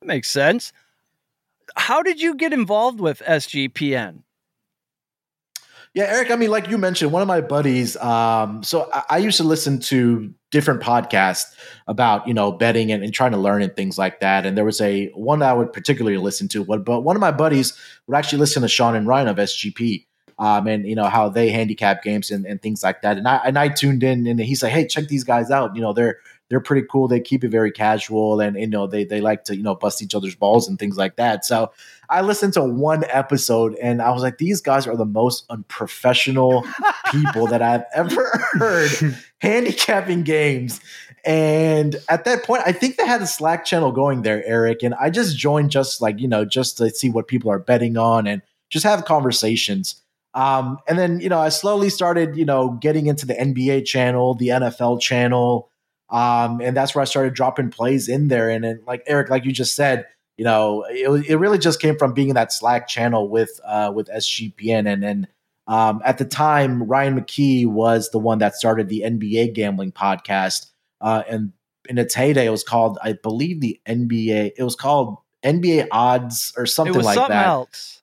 That 0.00 0.06
makes 0.06 0.28
sense. 0.30 0.72
How 1.76 2.02
did 2.02 2.20
you 2.20 2.34
get 2.34 2.52
involved 2.52 3.00
with 3.00 3.22
SGPN? 3.26 4.22
Yeah, 5.94 6.04
Eric, 6.04 6.30
I 6.30 6.36
mean, 6.36 6.50
like 6.50 6.68
you 6.68 6.78
mentioned, 6.78 7.12
one 7.12 7.20
of 7.20 7.28
my 7.28 7.42
buddies, 7.42 7.98
um, 7.98 8.62
so 8.62 8.88
I, 8.94 9.02
I 9.10 9.18
used 9.18 9.36
to 9.36 9.44
listen 9.44 9.78
to 9.80 10.32
different 10.50 10.80
podcasts 10.80 11.54
about, 11.86 12.26
you 12.26 12.32
know, 12.32 12.50
betting 12.50 12.90
and, 12.90 13.04
and 13.04 13.12
trying 13.12 13.32
to 13.32 13.36
learn 13.36 13.60
and 13.60 13.76
things 13.76 13.98
like 13.98 14.20
that. 14.20 14.46
And 14.46 14.56
there 14.56 14.64
was 14.64 14.80
a 14.80 15.08
one 15.08 15.42
I 15.42 15.52
would 15.52 15.70
particularly 15.70 16.16
listen 16.16 16.48
to, 16.48 16.64
but, 16.64 16.86
but 16.86 17.00
one 17.00 17.14
of 17.14 17.20
my 17.20 17.30
buddies 17.30 17.78
would 18.06 18.16
actually 18.16 18.38
listen 18.38 18.62
to 18.62 18.68
Sean 18.68 18.94
and 18.94 19.06
Ryan 19.06 19.28
of 19.28 19.36
SGP. 19.36 20.06
Um, 20.38 20.66
and 20.66 20.88
you 20.88 20.96
know 20.96 21.04
how 21.04 21.28
they 21.28 21.50
handicap 21.50 22.02
games 22.02 22.30
and, 22.30 22.46
and 22.46 22.60
things 22.60 22.82
like 22.82 23.02
that. 23.02 23.18
And 23.18 23.28
I 23.28 23.36
and 23.44 23.58
I 23.58 23.68
tuned 23.68 24.02
in 24.02 24.26
and 24.26 24.40
he's 24.40 24.62
like, 24.62 24.72
Hey, 24.72 24.86
check 24.86 25.06
these 25.06 25.24
guys 25.24 25.50
out. 25.50 25.76
You 25.76 25.82
know, 25.82 25.92
they're 25.92 26.18
they're 26.52 26.60
pretty 26.60 26.86
cool. 26.90 27.08
They 27.08 27.18
keep 27.18 27.44
it 27.44 27.48
very 27.48 27.72
casual 27.72 28.38
and 28.38 28.60
you 28.60 28.66
know, 28.66 28.86
they 28.86 29.04
they 29.04 29.22
like 29.22 29.44
to, 29.44 29.56
you 29.56 29.62
know, 29.62 29.74
bust 29.74 30.02
each 30.02 30.14
other's 30.14 30.34
balls 30.34 30.68
and 30.68 30.78
things 30.78 30.98
like 30.98 31.16
that. 31.16 31.46
So 31.46 31.72
I 32.10 32.20
listened 32.20 32.52
to 32.52 32.62
one 32.62 33.04
episode 33.04 33.74
and 33.76 34.02
I 34.02 34.10
was 34.10 34.20
like, 34.22 34.36
these 34.36 34.60
guys 34.60 34.86
are 34.86 34.94
the 34.94 35.06
most 35.06 35.46
unprofessional 35.48 36.66
people 37.10 37.46
that 37.46 37.62
I've 37.62 37.84
ever 37.94 38.50
heard 38.52 38.90
handicapping 39.40 40.24
games. 40.24 40.78
And 41.24 41.96
at 42.10 42.26
that 42.26 42.44
point, 42.44 42.64
I 42.66 42.72
think 42.72 42.98
they 42.98 43.06
had 43.06 43.22
a 43.22 43.26
Slack 43.26 43.64
channel 43.64 43.90
going 43.90 44.20
there, 44.20 44.44
Eric. 44.44 44.82
And 44.82 44.92
I 45.00 45.08
just 45.08 45.38
joined 45.38 45.70
just 45.70 46.02
like, 46.02 46.20
you 46.20 46.28
know, 46.28 46.44
just 46.44 46.76
to 46.76 46.90
see 46.90 47.08
what 47.08 47.28
people 47.28 47.50
are 47.50 47.60
betting 47.60 47.96
on 47.96 48.26
and 48.26 48.42
just 48.68 48.84
have 48.84 49.06
conversations. 49.06 50.02
Um, 50.34 50.76
and 50.86 50.98
then, 50.98 51.18
you 51.20 51.30
know, 51.30 51.40
I 51.40 51.48
slowly 51.48 51.88
started, 51.88 52.36
you 52.36 52.44
know, 52.44 52.76
getting 52.82 53.06
into 53.06 53.24
the 53.24 53.34
NBA 53.34 53.86
channel, 53.86 54.34
the 54.34 54.48
NFL 54.48 55.00
channel. 55.00 55.70
Um, 56.12 56.60
and 56.60 56.76
that's 56.76 56.94
where 56.94 57.02
I 57.02 57.06
started 57.06 57.32
dropping 57.32 57.70
plays 57.70 58.06
in 58.06 58.28
there. 58.28 58.50
And 58.50 58.62
then, 58.62 58.82
like 58.86 59.02
Eric, 59.06 59.30
like 59.30 59.46
you 59.46 59.52
just 59.52 59.74
said, 59.74 60.06
you 60.36 60.44
know, 60.44 60.84
it, 60.88 61.26
it 61.26 61.36
really 61.36 61.58
just 61.58 61.80
came 61.80 61.96
from 61.96 62.12
being 62.12 62.28
in 62.28 62.34
that 62.34 62.52
Slack 62.52 62.86
channel 62.86 63.28
with 63.28 63.58
uh, 63.64 63.90
with 63.94 64.08
SGPN, 64.08 64.86
and 64.92 65.04
and 65.04 65.28
um, 65.66 66.02
at 66.04 66.18
the 66.18 66.24
time, 66.26 66.82
Ryan 66.82 67.18
McKee 67.18 67.66
was 67.66 68.10
the 68.10 68.18
one 68.18 68.38
that 68.38 68.54
started 68.54 68.88
the 68.88 69.02
NBA 69.06 69.54
gambling 69.54 69.92
podcast, 69.92 70.66
uh, 71.00 71.22
and 71.28 71.52
in 71.88 71.96
its 71.96 72.14
heyday, 72.14 72.46
it 72.46 72.50
was 72.50 72.62
called, 72.62 72.98
I 73.02 73.14
believe, 73.14 73.60
the 73.60 73.80
NBA. 73.86 74.52
It 74.56 74.62
was 74.62 74.76
called 74.76 75.16
NBA 75.42 75.88
Odds 75.90 76.52
or 76.56 76.66
something 76.66 76.94
it 76.94 76.96
was 76.96 77.06
like 77.06 77.14
something 77.14 77.36
that 77.36 77.46
else. 77.46 78.02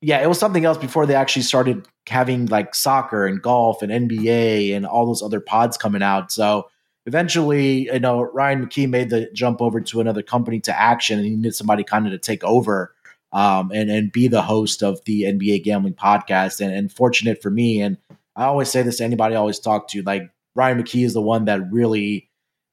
yeah, 0.00 0.22
it 0.22 0.28
was 0.28 0.38
something 0.38 0.64
else 0.64 0.78
before 0.78 1.06
they 1.06 1.14
actually 1.14 1.42
started 1.42 1.86
having 2.08 2.46
like 2.46 2.74
soccer 2.74 3.26
and 3.26 3.42
golf 3.42 3.82
and 3.82 3.90
NBA 3.92 4.74
and 4.74 4.86
all 4.86 5.06
those 5.06 5.22
other 5.22 5.40
pods 5.40 5.76
coming 5.76 6.02
out. 6.02 6.30
So 6.32 6.68
eventually, 7.06 7.84
you 7.84 7.98
know, 7.98 8.22
Ryan 8.22 8.66
McKee 8.66 8.88
made 8.88 9.10
the 9.10 9.30
jump 9.32 9.60
over 9.60 9.80
to 9.80 10.00
another 10.00 10.22
company 10.22 10.60
to 10.60 10.80
action 10.80 11.18
and 11.18 11.26
he 11.26 11.34
needed 11.34 11.54
somebody 11.54 11.84
kind 11.84 12.06
of 12.06 12.12
to 12.12 12.18
take 12.18 12.44
over 12.44 12.94
um, 13.32 13.70
and, 13.72 13.90
and 13.90 14.12
be 14.12 14.28
the 14.28 14.42
host 14.42 14.82
of 14.82 15.02
the 15.04 15.22
NBA 15.22 15.64
gambling 15.64 15.94
podcast. 15.94 16.60
And, 16.60 16.74
and 16.74 16.92
fortunate 16.92 17.42
for 17.42 17.50
me, 17.50 17.80
and 17.80 17.96
I 18.36 18.44
always 18.44 18.70
say 18.70 18.82
this 18.82 18.98
to 18.98 19.04
anybody 19.04 19.34
I 19.34 19.38
always 19.38 19.58
talk 19.58 19.88
to, 19.88 20.02
like 20.02 20.30
Ryan 20.54 20.82
McKee 20.82 21.04
is 21.04 21.14
the 21.14 21.20
one 21.20 21.46
that 21.46 21.72
really, 21.72 22.28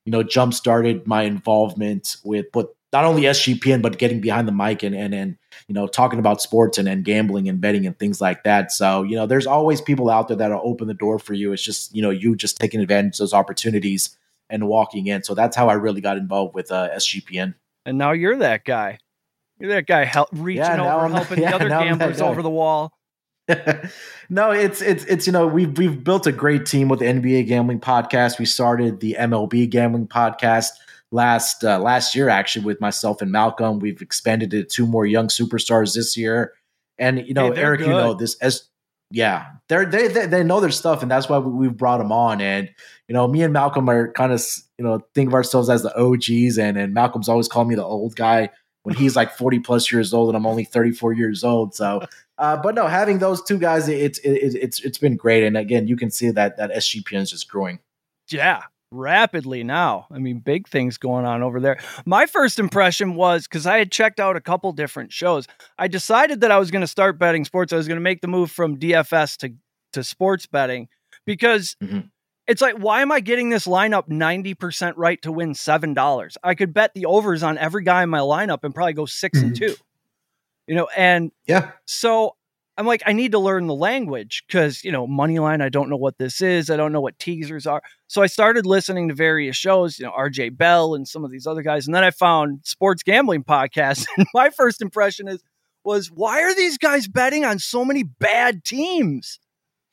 you 0.06 0.12
know, 0.12 0.24
jump 0.24 0.54
started 0.54 1.08
my 1.08 1.24
involvement 1.24 2.18
with 2.24 2.46
what 2.54 2.76
not 2.92 3.06
only 3.06 3.24
SGPN, 3.24 3.82
but 3.82 3.98
getting 3.98 4.20
behind 4.22 4.48
the 4.48 4.52
mic 4.52 4.82
and, 4.84 4.96
and, 4.96 5.14
and, 5.14 5.38
you 5.68 5.76
know, 5.76 5.86
talking 5.88 6.18
about 6.20 6.42
sports 6.42 6.78
and, 6.78 6.88
and 6.88 7.04
gambling 7.06 7.48
and 7.48 7.62
betting 7.62 7.86
and 7.86 7.98
things 8.00 8.20
like 8.20 8.44
that. 8.44 8.72
So, 8.72 9.04
you 9.04 9.16
know, 9.16 9.28
there's 9.28 9.46
always 9.46 9.80
people 9.82 10.10
out 10.10 10.28
there 10.28 10.38
that'll 10.38 10.62
open 10.64 10.88
the 10.88 10.94
door 10.96 11.20
for 11.20 11.34
you. 11.34 11.54
It's 11.54 11.62
just, 11.64 11.94
you 11.96 12.02
know, 12.02 12.10
you 12.10 12.36
just 12.36 12.58
taking 12.58 12.80
advantage 12.82 13.16
of 13.16 13.20
those 13.20 13.34
opportunities 13.34 14.18
and 14.50 14.68
walking 14.68 15.06
in. 15.08 15.22
So 15.24 15.36
that's 15.36 15.56
how 15.56 15.70
I 15.70 15.74
really 15.74 16.02
got 16.02 16.18
involved 16.18 16.56
with 16.56 16.72
uh, 16.72 16.90
SGPN. 16.96 17.54
And 17.86 17.98
now 18.00 18.12
you're 18.12 18.38
that 18.38 18.66
guy. 18.66 18.98
You're 19.60 19.70
that 19.74 19.86
guy 19.86 20.06
help, 20.06 20.30
reaching 20.32 20.64
Yeah, 20.64 20.96
over, 20.96 21.06
I'm- 21.06 21.12
helping 21.14 21.42
yeah, 21.44 21.50
the 21.52 21.56
other 21.56 21.70
now 21.70 21.80
I'm 21.82 21.98
that 22.00 22.00
gamblers 22.00 22.22
over 22.22 22.42
the 22.42 22.50
wall. 22.50 22.94
no, 24.30 24.52
it's 24.52 24.80
it's 24.80 25.04
it's 25.06 25.26
you 25.26 25.34
know 25.34 25.48
we've 25.48 25.76
we've 25.76 26.04
built 26.04 26.28
a 26.28 26.32
great 26.32 26.68
team 26.68 26.88
with 26.88 27.00
the 27.00 27.06
NBA 27.06 27.48
gambling 27.48 27.80
podcast. 27.80 28.38
We 28.38 28.46
started 28.46 29.00
the 29.00 29.16
MLB 29.20 29.68
gambling 29.72 30.08
podcast 30.08 30.70
last 31.12 31.64
uh, 31.64 31.80
last 31.80 32.16
year 32.16 32.30
actually 32.30 32.66
with 32.66 32.82
myself 32.82 33.22
and 33.22 33.32
Malcolm. 33.32 33.80
We've 33.80 34.02
expanded 34.02 34.52
to 34.52 34.64
two 34.64 34.88
more 34.88 35.06
young 35.06 35.28
superstars 35.28 35.96
this 35.96 36.18
year, 36.18 36.54
and 36.98 37.26
you 37.28 37.34
know 37.34 37.52
Hey, 37.52 37.62
Eric, 37.62 37.82
you 37.82 37.88
know 37.88 38.14
this 38.14 38.36
as 38.40 38.64
yeah 39.12 39.48
they're 39.68 39.86
they, 39.86 40.08
they 40.08 40.26
they 40.26 40.44
know 40.44 40.60
their 40.60 40.72
stuff, 40.72 41.02
and 41.02 41.10
that's 41.10 41.30
why 41.30 41.40
we, 41.40 41.52
we've 41.52 41.78
brought 41.78 41.98
them 41.98 42.12
on. 42.12 42.42
And 42.42 42.70
you 43.08 43.14
know 43.14 43.28
me 43.28 43.42
and 43.42 43.54
Malcolm 43.54 43.90
are 43.90 44.12
kind 44.12 44.32
of 44.32 44.44
you 44.78 44.86
know 44.86 45.02
think 45.16 45.30
of 45.30 45.34
ourselves 45.34 45.70
as 45.70 45.84
the 45.84 45.96
OGs, 45.98 46.58
and 46.58 46.78
and 46.78 46.94
Malcolm's 46.94 47.30
always 47.30 47.48
called 47.48 47.68
me 47.68 47.76
the 47.76 47.84
old 47.84 48.16
guy 48.16 48.50
when 48.84 48.96
he's 48.96 49.16
like 49.16 49.32
40 49.36 49.60
plus 49.60 49.92
years 49.92 50.14
old 50.14 50.30
and 50.30 50.38
I'm 50.38 50.46
only 50.46 50.64
34 50.64 51.14
years 51.14 51.44
old. 51.44 51.76
So, 51.76 52.02
uh, 52.38 52.58
but 52.58 52.76
no, 52.76 52.88
having 52.88 53.20
those 53.20 53.44
two 53.44 53.58
guys, 53.58 53.88
it's, 53.88 54.20
it, 54.20 54.30
it's, 54.30 54.80
it's 54.80 54.98
been 54.98 55.16
great. 55.16 55.44
And 55.44 55.58
again, 55.58 55.88
you 55.88 55.96
can 55.96 56.10
see 56.10 56.32
that, 56.32 56.58
that 56.58 56.72
SGPN 56.72 57.22
is 57.22 57.32
just 57.32 57.50
growing. 57.50 57.80
Yeah, 58.30 58.64
rapidly 58.92 59.64
now. 59.64 60.08
I 60.12 60.20
mean, 60.20 60.40
big 60.40 60.68
things 60.68 60.98
going 60.98 61.26
on 61.26 61.44
over 61.44 61.60
there. 61.60 61.80
My 62.06 62.26
first 62.26 62.60
impression 62.60 63.16
was 63.16 63.44
because 63.48 63.66
I 63.68 63.78
had 63.78 63.92
checked 63.92 64.20
out 64.20 64.36
a 64.36 64.42
couple 64.42 64.72
different 64.72 65.12
shows. 65.12 65.48
I 65.78 65.88
decided 65.88 66.42
that 66.42 66.52
I 66.52 66.58
was 66.60 66.72
going 66.72 66.82
to 66.82 66.88
start 66.88 67.20
betting 67.20 67.46
sports. 67.46 67.72
I 67.74 67.78
was 67.78 67.88
going 67.88 67.98
to 67.98 68.02
make 68.02 68.22
the 68.22 68.28
move 68.28 68.52
from 68.52 68.78
DFS 68.78 69.38
to 69.38 69.54
to 69.94 70.04
sports 70.04 70.46
betting 70.46 70.88
because 71.26 71.76
Mhm. 71.82 72.12
it's 72.46 72.62
like, 72.62 72.76
why 72.76 73.02
am 73.02 73.12
I 73.12 73.22
getting 73.22 73.50
this 73.50 73.66
lineup 73.66 74.08
ninety 74.08 74.54
percent 74.54 74.96
right 74.98 75.20
to 75.24 75.32
win 75.32 75.56
seven 75.56 75.96
dollars? 75.96 76.38
I 76.44 76.54
could 76.54 76.74
bet 76.76 76.94
the 76.94 77.06
overs 77.08 77.42
on 77.42 77.58
every 77.58 77.84
guy 77.84 78.04
in 78.04 78.10
my 78.10 78.20
lineup 78.20 78.60
and 78.64 78.74
probably 78.74 78.94
go 78.94 79.06
6 79.08 79.42
and 79.42 79.54
Mhm. 79.54 79.58
two. 79.58 79.76
You 80.68 80.76
know, 80.76 80.88
and 80.96 81.32
Yeah. 81.48 81.72
so 81.86 82.36
I'm 82.80 82.86
like, 82.86 83.04
I 83.06 83.12
need 83.12 83.34
to 83.34 83.40
learn 83.40 83.68
the 83.68 83.76
language 83.76 84.46
because, 84.48 84.86
you 84.86 84.92
know, 84.94 85.06
Moneyline, 85.06 85.62
I 85.62 85.68
don't 85.68 85.90
know 85.90 85.98
what 85.98 86.18
this 86.18 86.40
is. 86.40 86.70
I 86.70 86.78
don't 86.78 86.94
know 86.94 87.02
what 87.02 87.20
teasers 87.20 87.68
are. 87.68 87.82
So 88.08 88.22
I 88.22 88.28
started 88.28 88.66
listening 88.66 89.10
to 89.10 89.14
various 89.14 89.58
shows, 89.58 90.00
you 90.00 90.06
know, 90.06 90.14
RJ 90.14 90.56
Bell 90.56 90.96
and 90.96 91.06
some 91.06 91.26
of 91.26 91.30
these 91.30 91.46
other 91.46 91.62
guys. 91.62 91.88
And 91.88 91.94
then 91.94 92.06
I 92.06 92.12
found 92.12 92.62
sports 92.64 93.04
gambling 93.04 93.44
podcasts. 93.44 94.08
And 94.18 94.26
my 94.34 94.50
first 94.50 94.82
impression 94.82 95.28
is, 95.28 95.44
was 95.84 96.08
why 96.08 96.42
are 96.42 96.56
these 96.56 96.78
guys 96.78 97.10
betting 97.10 97.44
on 97.44 97.60
so 97.60 97.84
many 97.84 98.04
bad 98.04 98.64
teams? 98.64 99.40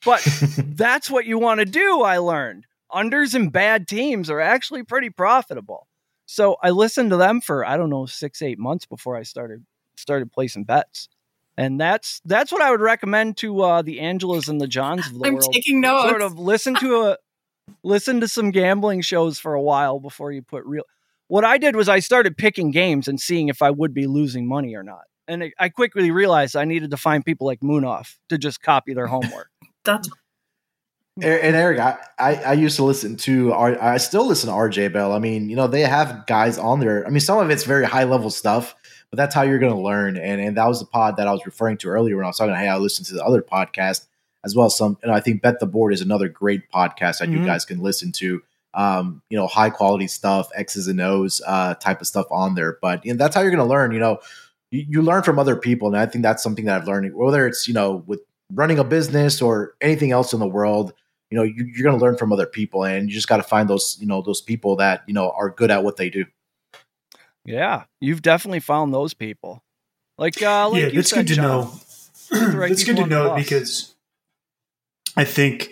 But 0.05 0.25
that's 0.57 1.11
what 1.11 1.25
you 1.25 1.37
want 1.39 1.59
to 1.59 1.65
do, 1.65 2.03
I 2.03 2.19
learned. 2.19 2.67
Unders 2.89 3.35
and 3.35 3.51
bad 3.51 3.89
teams 3.89 4.29
are 4.29 4.39
actually 4.39 4.83
pretty 4.83 5.09
profitable. 5.09 5.87
So 6.25 6.55
I 6.63 6.69
listened 6.69 7.09
to 7.09 7.17
them 7.17 7.41
for, 7.41 7.65
I 7.65 7.75
don't 7.75 7.89
know, 7.89 8.05
six, 8.05 8.41
eight 8.41 8.59
months 8.59 8.85
before 8.85 9.17
I 9.17 9.23
started 9.23 9.65
started 9.97 10.31
placing 10.31 10.63
bets. 10.63 11.09
And 11.57 11.81
that's 11.81 12.21
that's 12.23 12.51
what 12.51 12.61
I 12.61 12.69
would 12.69 12.81
recommend 12.81 13.37
to 13.37 13.61
uh, 13.61 13.81
the 13.81 13.97
Angelas 13.97 14.47
and 14.47 14.61
the 14.61 14.67
Johns 14.67 15.07
of 15.07 15.17
the 15.17 15.25
I'm 15.25 15.33
world. 15.33 15.51
taking 15.51 15.81
notes. 15.81 16.07
Sort 16.09 16.21
of 16.21 16.37
listen 16.37 16.75
to 16.75 17.01
a 17.03 17.17
listen 17.83 18.21
to 18.21 18.27
some 18.27 18.51
gambling 18.51 19.01
shows 19.01 19.39
for 19.39 19.53
a 19.55 19.61
while 19.61 19.99
before 19.99 20.31
you 20.31 20.41
put 20.43 20.63
real. 20.65 20.83
What 21.27 21.43
I 21.43 21.57
did 21.57 21.75
was 21.75 21.89
I 21.89 21.99
started 21.99 22.37
picking 22.37 22.71
games 22.71 23.07
and 23.07 23.19
seeing 23.19 23.47
if 23.49 23.61
I 23.61 23.71
would 23.71 23.93
be 23.93 24.05
losing 24.07 24.47
money 24.47 24.75
or 24.75 24.83
not. 24.83 25.01
And 25.27 25.43
I- 25.43 25.53
I 25.59 25.69
quickly 25.69 26.11
realized 26.11 26.55
I 26.55 26.63
needed 26.63 26.91
to 26.91 26.97
find 26.97 27.25
people 27.25 27.47
like 27.47 27.59
Munaf 27.59 28.15
to 28.29 28.37
just 28.37 28.61
copy 28.61 28.93
their 28.93 29.07
homework. 29.07 29.49
That's 29.83 30.07
And 31.19 31.55
Eric, 31.55 31.79
I, 31.79 31.97
I, 32.19 32.35
I 32.35 32.53
used 32.53 32.75
to 32.75 32.83
listen 32.83 33.17
to, 33.17 33.51
R, 33.51 33.81
I 33.81 33.97
still 33.97 34.27
listen 34.27 34.49
to 34.49 34.55
RJ 34.55 34.93
Bell. 34.93 35.11
I 35.11 35.19
mean, 35.19 35.49
you 35.49 35.55
know, 35.55 35.65
they 35.67 35.81
have 35.81 36.27
guys 36.27 36.57
on 36.59 36.79
there. 36.79 37.05
I 37.05 37.09
mean, 37.09 37.19
some 37.19 37.39
of 37.39 37.49
it's 37.49 37.63
very 37.63 37.85
high 37.85 38.03
level 38.03 38.29
stuff, 38.29 38.75
but 39.11 39.17
that's 39.17 39.33
how 39.35 39.41
you're 39.43 39.59
going 39.59 39.73
to 39.73 39.79
learn. 39.81 40.17
And 40.17 40.41
and 40.41 40.57
that 40.57 40.67
was 40.67 40.79
the 40.79 40.85
pod 40.85 41.17
that 41.17 41.27
I 41.27 41.31
was 41.31 41.45
referring 41.45 41.77
to 41.79 41.89
earlier 41.89 42.15
when 42.15 42.25
I 42.25 42.29
was 42.29 42.37
talking. 42.37 42.55
Hey, 42.55 42.67
I 42.67 42.77
listened 42.77 43.07
to 43.07 43.13
the 43.15 43.23
other 43.25 43.41
podcast. 43.41 44.05
as 44.45 44.55
well 44.55 44.67
as 44.67 44.77
some. 44.77 44.97
And 45.03 45.11
I 45.11 45.19
think 45.19 45.41
Bet 45.41 45.59
the 45.59 45.65
Board 45.65 45.91
is 45.93 45.99
another 45.99 46.29
great 46.29 46.71
podcast 46.71 47.17
that 47.19 47.27
Mhm. 47.27 47.39
you 47.39 47.45
guys 47.45 47.65
can 47.65 47.79
listen 47.81 48.11
to. 48.13 48.41
Um, 48.75 49.21
you 49.29 49.37
know, 49.37 49.47
high 49.47 49.71
quality 49.71 50.07
stuff, 50.07 50.47
X's 50.55 50.87
and 50.87 51.01
O's 51.01 51.41
uh, 51.45 51.73
type 51.73 51.99
of 51.99 52.07
stuff 52.07 52.27
on 52.31 52.55
there. 52.55 52.77
But 52.81 53.03
you 53.03 53.11
know, 53.11 53.17
that's 53.17 53.35
how 53.35 53.41
you're 53.41 53.49
going 53.51 53.65
to 53.67 53.69
learn. 53.69 53.91
You 53.91 53.99
know, 53.99 54.19
you, 54.71 54.85
you 54.87 55.01
learn 55.01 55.23
from 55.23 55.37
other 55.39 55.55
people, 55.57 55.87
and 55.89 55.97
I 55.97 56.05
think 56.05 56.21
that's 56.21 56.43
something 56.43 56.65
that 56.65 56.79
I've 56.81 56.87
learned. 56.87 57.13
Whether 57.15 57.45
it's 57.47 57.67
you 57.67 57.73
know 57.73 58.03
with 58.05 58.21
running 58.53 58.79
a 58.79 58.83
business 58.85 59.41
or 59.41 59.73
anything 59.81 60.11
else 60.11 60.31
in 60.31 60.39
the 60.39 60.47
world, 60.47 60.93
you 61.31 61.37
know, 61.37 61.43
you're 61.43 61.83
going 61.83 61.97
to 61.97 62.01
learn 62.01 62.15
from 62.15 62.31
other 62.31 62.45
people, 62.45 62.85
and 62.85 63.09
you 63.09 63.15
just 63.15 63.27
got 63.27 63.37
to 63.37 63.43
find 63.43 63.67
those 63.67 63.97
you 63.99 64.05
know 64.07 64.21
those 64.21 64.39
people 64.39 64.75
that 64.77 65.01
you 65.07 65.13
know 65.15 65.31
are 65.35 65.49
good 65.49 65.71
at 65.71 65.83
what 65.83 65.97
they 65.97 66.09
do. 66.09 66.23
Yeah, 67.47 67.85
you've 68.01 68.21
definitely 68.21 68.59
found 68.59 68.93
those 68.93 69.13
people. 69.13 69.63
Like, 70.17 70.41
uh, 70.41 70.69
like 70.69 70.81
yeah, 70.81 70.87
you 70.87 70.95
that's 70.95 71.09
said, 71.09 71.25
good 71.25 71.27
to 71.29 71.35
John. 71.35 71.47
know. 71.47 71.73
right 72.57 72.69
that's 72.69 72.83
good 72.83 72.97
to 72.97 73.05
know 73.07 73.35
because 73.35 73.95
I 75.15 75.23
think 75.23 75.71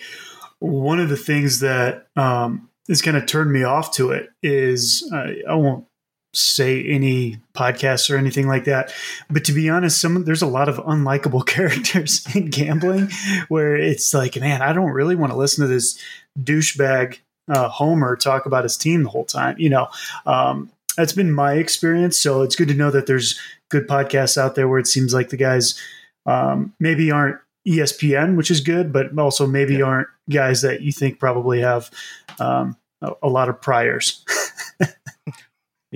one 0.60 1.01
of 1.01 1.10
the 1.10 1.17
things 1.17 1.60
that 1.60 2.08
um, 2.15 2.70
has 2.88 3.01
kind 3.01 3.17
of 3.17 3.25
turned 3.25 3.51
me 3.51 3.63
off 3.63 3.91
to 3.96 4.12
it 4.12 4.29
is 4.41 5.10
I, 5.13 5.41
I 5.50 5.55
won't 5.55 5.86
say 6.34 6.82
any 6.86 7.39
podcasts 7.53 8.10
or 8.10 8.17
anything 8.17 8.48
like 8.48 8.65
that, 8.65 8.94
but 9.29 9.44
to 9.46 9.51
be 9.51 9.70
honest, 9.70 10.00
some 10.00 10.24
there's 10.24 10.41
a 10.41 10.48
lot 10.48 10.70
of 10.70 10.77
unlikable 10.77 11.46
characters 11.48 12.25
in 12.34 12.50
gambling 12.50 13.10
where 13.50 13.75
it's 13.75 14.13
like, 14.13 14.39
man, 14.39 14.62
I 14.62 14.72
don't 14.72 14.91
really 14.91 15.15
want 15.15 15.34
to 15.34 15.38
listen 15.38 15.62
to 15.63 15.67
this 15.67 16.00
douchebag 16.41 17.20
uh, 17.48 17.67
Homer 17.70 18.15
talk 18.15 18.46
about 18.46 18.63
his 18.63 18.77
team 18.77 19.03
the 19.03 19.10
whole 19.10 19.25
time. 19.25 19.55
You 19.60 19.70
know, 19.70 19.88
um, 20.25 20.72
that's 20.96 21.14
been 21.14 21.32
my 21.32 21.54
experience. 21.54 22.18
So 22.18 22.42
it's 22.42 22.56
good 22.56 22.68
to 22.70 22.74
know 22.74 22.92
that 22.92 23.08
there's 23.08 23.40
good 23.70 23.88
podcasts 23.88 24.38
out 24.38 24.56
there 24.56 24.68
where 24.68 24.80
it 24.80 24.88
seems 24.88 25.14
like 25.14 25.30
the 25.30 25.38
guys 25.38 25.80
um, 26.25 26.74
maybe 26.80 27.12
aren't 27.12 27.38
ESPN, 27.68 28.36
which 28.38 28.52
is 28.52 28.62
good, 28.62 28.94
but 28.94 29.18
also 29.18 29.48
maybe 29.48 29.82
aren't 29.82 30.08
guys 30.30 30.62
that 30.62 30.82
you 30.82 30.92
think 30.92 31.20
probably 31.20 31.62
have 31.62 31.90
um, 32.40 32.78
a, 33.02 33.12
a 33.24 33.30
lot 33.30 33.50
of 33.50 33.62
priors. 33.62 34.24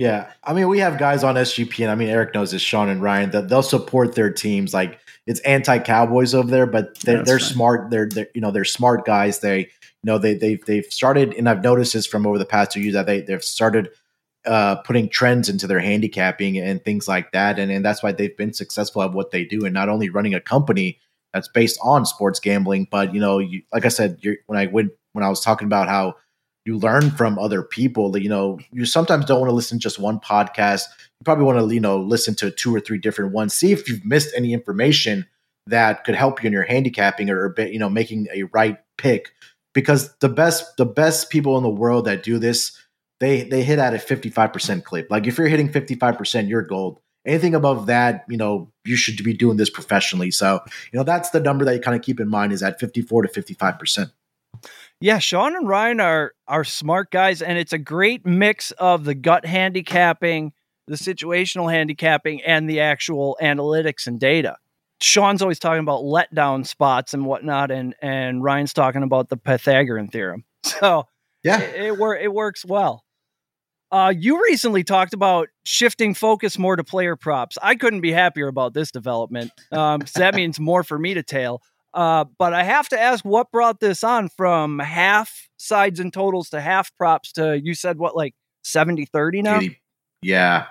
Yeah, 0.00 0.32
I 0.42 0.54
mean, 0.54 0.68
we 0.68 0.78
have 0.78 0.96
guys 0.96 1.22
on 1.24 1.34
SGPN. 1.34 1.90
I 1.90 1.94
mean, 1.94 2.08
Eric 2.08 2.32
knows 2.32 2.52
this, 2.52 2.62
Sean 2.62 2.88
and 2.88 3.02
Ryan, 3.02 3.32
that 3.32 3.50
they'll 3.50 3.62
support 3.62 4.14
their 4.14 4.32
teams. 4.32 4.72
Like 4.72 4.98
it's 5.26 5.40
anti-Cowboys 5.40 6.32
over 6.32 6.50
there, 6.50 6.64
but 6.64 6.98
they're, 7.00 7.16
That's 7.18 7.28
they're 7.28 7.38
smart. 7.38 7.90
They're, 7.90 8.08
they're 8.08 8.28
you 8.34 8.40
know 8.40 8.50
they're 8.50 8.64
smart 8.64 9.04
guys. 9.04 9.40
They 9.40 9.58
you 9.58 9.66
know 10.04 10.16
they 10.16 10.32
they've 10.32 10.64
they've 10.64 10.86
started, 10.86 11.34
and 11.34 11.46
I've 11.50 11.62
noticed 11.62 11.92
this 11.92 12.06
from 12.06 12.26
over 12.26 12.38
the 12.38 12.46
past 12.46 12.72
two 12.72 12.80
years 12.80 12.94
that 12.94 13.04
they 13.04 13.20
they've 13.20 13.44
started 13.44 13.90
uh, 14.46 14.76
putting 14.76 15.08
trends 15.08 15.48
into 15.48 15.66
their 15.66 15.80
handicapping 15.80 16.58
and 16.58 16.84
things 16.84 17.06
like 17.06 17.32
that, 17.32 17.58
and 17.58 17.70
and 17.70 17.84
that's 17.84 18.02
why 18.02 18.12
they've 18.12 18.36
been 18.36 18.52
successful 18.52 19.02
at 19.02 19.12
what 19.12 19.30
they 19.30 19.44
do, 19.44 19.64
and 19.64 19.74
not 19.74 19.88
only 19.88 20.08
running 20.08 20.34
a 20.34 20.40
company 20.40 20.98
that's 21.32 21.48
based 21.48 21.78
on 21.82 22.06
sports 22.06 22.40
gambling, 22.40 22.88
but 22.90 23.14
you 23.14 23.20
know, 23.20 23.38
you, 23.38 23.62
like 23.72 23.84
I 23.84 23.88
said, 23.88 24.20
when 24.46 24.58
I 24.58 24.66
went 24.66 24.92
when 25.12 25.24
I 25.24 25.28
was 25.28 25.40
talking 25.40 25.66
about 25.66 25.88
how 25.88 26.16
you 26.64 26.78
learn 26.78 27.10
from 27.10 27.38
other 27.38 27.62
people 27.62 28.10
that 28.12 28.22
you 28.22 28.28
know 28.28 28.58
you 28.72 28.84
sometimes 28.84 29.24
don't 29.24 29.40
want 29.40 29.50
to 29.50 29.54
listen 29.54 29.78
to 29.78 29.82
just 29.82 29.98
one 29.98 30.20
podcast. 30.20 30.84
You 31.20 31.24
probably 31.24 31.44
want 31.44 31.58
to 31.58 31.74
you 31.74 31.80
know 31.80 31.98
listen 31.98 32.34
to 32.36 32.50
two 32.50 32.74
or 32.74 32.80
three 32.80 32.98
different 32.98 33.32
ones 33.32 33.54
see 33.54 33.72
if 33.72 33.88
you've 33.88 34.04
missed 34.04 34.32
any 34.36 34.52
information 34.52 35.26
that 35.66 36.04
could 36.04 36.14
help 36.14 36.42
you 36.42 36.48
in 36.48 36.52
your 36.52 36.64
handicapping 36.64 37.30
or 37.30 37.54
you 37.58 37.78
know 37.78 37.88
making 37.88 38.28
a 38.32 38.44
right 38.44 38.78
pick. 38.98 39.32
Because 39.72 40.14
the 40.18 40.28
best 40.28 40.76
the 40.76 40.86
best 40.86 41.30
people 41.30 41.56
in 41.56 41.62
the 41.62 41.70
world 41.70 42.06
that 42.06 42.22
do 42.22 42.38
this 42.38 42.76
they 43.20 43.42
they 43.42 43.62
hit 43.62 43.78
at 43.78 43.94
a 43.94 43.98
55% 43.98 44.82
clip 44.84 45.06
like 45.10 45.26
if 45.26 45.38
you're 45.38 45.46
hitting 45.46 45.70
55% 45.70 46.48
you're 46.48 46.62
gold 46.62 46.98
anything 47.26 47.54
above 47.54 47.86
that 47.86 48.24
you 48.28 48.36
know 48.36 48.72
you 48.84 48.96
should 48.96 49.22
be 49.22 49.34
doing 49.34 49.56
this 49.56 49.70
professionally 49.70 50.30
so 50.30 50.60
you 50.92 50.98
know 50.98 51.04
that's 51.04 51.30
the 51.30 51.40
number 51.40 51.64
that 51.64 51.74
you 51.74 51.80
kind 51.80 51.96
of 51.96 52.02
keep 52.02 52.18
in 52.18 52.28
mind 52.28 52.52
is 52.52 52.62
at 52.62 52.80
54 52.80 53.22
to 53.22 53.28
55% 53.28 54.10
Yeah, 55.00 55.18
Sean 55.18 55.54
and 55.56 55.68
Ryan 55.68 56.00
are 56.00 56.32
are 56.48 56.64
smart 56.64 57.10
guys, 57.10 57.40
and 57.40 57.56
it's 57.58 57.72
a 57.72 57.78
great 57.78 58.26
mix 58.26 58.70
of 58.72 59.04
the 59.04 59.14
gut 59.14 59.46
handicapping, 59.46 60.52
the 60.88 60.96
situational 60.96 61.70
handicapping, 61.72 62.42
and 62.42 62.68
the 62.68 62.80
actual 62.80 63.38
analytics 63.40 64.06
and 64.06 64.20
data. 64.20 64.56
Sean's 65.00 65.40
always 65.40 65.58
talking 65.58 65.80
about 65.80 66.02
letdown 66.02 66.66
spots 66.66 67.14
and 67.14 67.24
whatnot, 67.24 67.70
and 67.70 67.94
and 68.02 68.42
Ryan's 68.42 68.74
talking 68.74 69.02
about 69.02 69.28
the 69.28 69.36
Pythagorean 69.36 70.08
theorem. 70.08 70.44
So 70.62 71.06
yeah 71.42 71.58
it, 71.60 71.82
it, 71.86 71.98
wor- 71.98 72.16
it 72.16 72.32
works 72.32 72.64
well. 72.64 73.02
Uh, 73.92 74.12
you 74.16 74.40
recently 74.42 74.84
talked 74.84 75.14
about 75.14 75.48
shifting 75.64 76.14
focus 76.14 76.58
more 76.58 76.76
to 76.76 76.84
player 76.84 77.16
props. 77.16 77.58
I 77.60 77.74
couldn't 77.74 78.02
be 78.02 78.12
happier 78.12 78.46
about 78.46 78.72
this 78.72 78.90
development. 78.90 79.50
Um, 79.72 80.02
that 80.14 80.34
means 80.34 80.60
more 80.60 80.84
for 80.84 80.98
me 80.98 81.14
to 81.14 81.22
tail. 81.22 81.62
Uh, 81.92 82.24
but 82.38 82.54
I 82.54 82.62
have 82.62 82.88
to 82.90 83.00
ask, 83.00 83.24
what 83.24 83.50
brought 83.50 83.80
this 83.80 84.04
on 84.04 84.28
from 84.28 84.78
half 84.78 85.48
sides 85.56 85.98
and 85.98 86.12
totals 86.12 86.50
to 86.50 86.60
half 86.60 86.94
props 86.96 87.32
to 87.32 87.60
you 87.60 87.74
said 87.74 87.98
what 87.98 88.14
like 88.14 88.34
70 88.62 89.06
30 89.06 89.42
now? 89.42 89.56
80. 89.56 89.80
Yeah. 90.22 90.66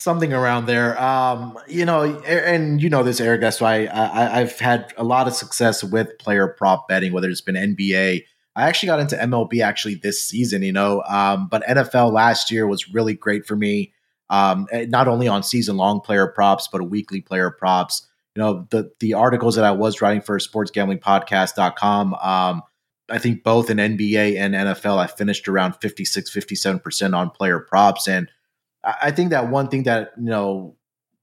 Something 0.00 0.32
around 0.32 0.66
there. 0.66 1.00
Um, 1.00 1.58
you 1.68 1.84
know, 1.84 2.20
and 2.22 2.82
you 2.82 2.88
know 2.88 3.02
this, 3.02 3.20
Eric. 3.20 3.42
That's 3.42 3.60
why 3.60 3.84
I, 3.84 4.40
I've 4.40 4.58
had 4.58 4.92
a 4.96 5.04
lot 5.04 5.28
of 5.28 5.34
success 5.34 5.84
with 5.84 6.18
player 6.18 6.48
prop 6.48 6.88
betting, 6.88 7.12
whether 7.12 7.28
it's 7.28 7.42
been 7.42 7.54
NBA. 7.54 8.24
I 8.56 8.68
actually 8.68 8.88
got 8.88 9.00
into 9.00 9.16
MLB 9.16 9.62
actually 9.62 9.94
this 9.94 10.22
season, 10.22 10.62
you 10.62 10.72
know, 10.72 11.02
um, 11.08 11.48
but 11.48 11.62
NFL 11.64 12.12
last 12.12 12.50
year 12.50 12.66
was 12.66 12.92
really 12.92 13.14
great 13.14 13.46
for 13.46 13.56
me. 13.56 13.92
Um, 14.28 14.66
not 14.72 15.08
only 15.08 15.28
on 15.28 15.42
season 15.42 15.76
long 15.76 16.00
player 16.00 16.26
props, 16.26 16.68
but 16.70 16.88
weekly 16.88 17.20
player 17.20 17.50
props. 17.50 18.06
You 18.34 18.42
know, 18.42 18.66
the 18.70 18.92
the 19.00 19.14
articles 19.14 19.56
that 19.56 19.64
I 19.64 19.72
was 19.72 20.00
writing 20.00 20.22
for 20.22 20.38
sportsgamblingpodcast.com, 20.38 22.14
um, 22.14 22.62
I 23.08 23.18
think 23.18 23.42
both 23.42 23.70
in 23.70 23.78
NBA 23.78 24.38
and 24.38 24.54
NFL, 24.54 24.98
I 24.98 25.08
finished 25.08 25.48
around 25.48 25.74
56, 25.80 26.30
57% 26.30 27.16
on 27.16 27.30
player 27.30 27.58
props. 27.58 28.06
And 28.06 28.30
I 28.84 28.94
I 29.02 29.10
think 29.10 29.30
that 29.30 29.50
one 29.50 29.68
thing 29.68 29.82
that, 29.84 30.12
you 30.16 30.30
know, 30.30 30.76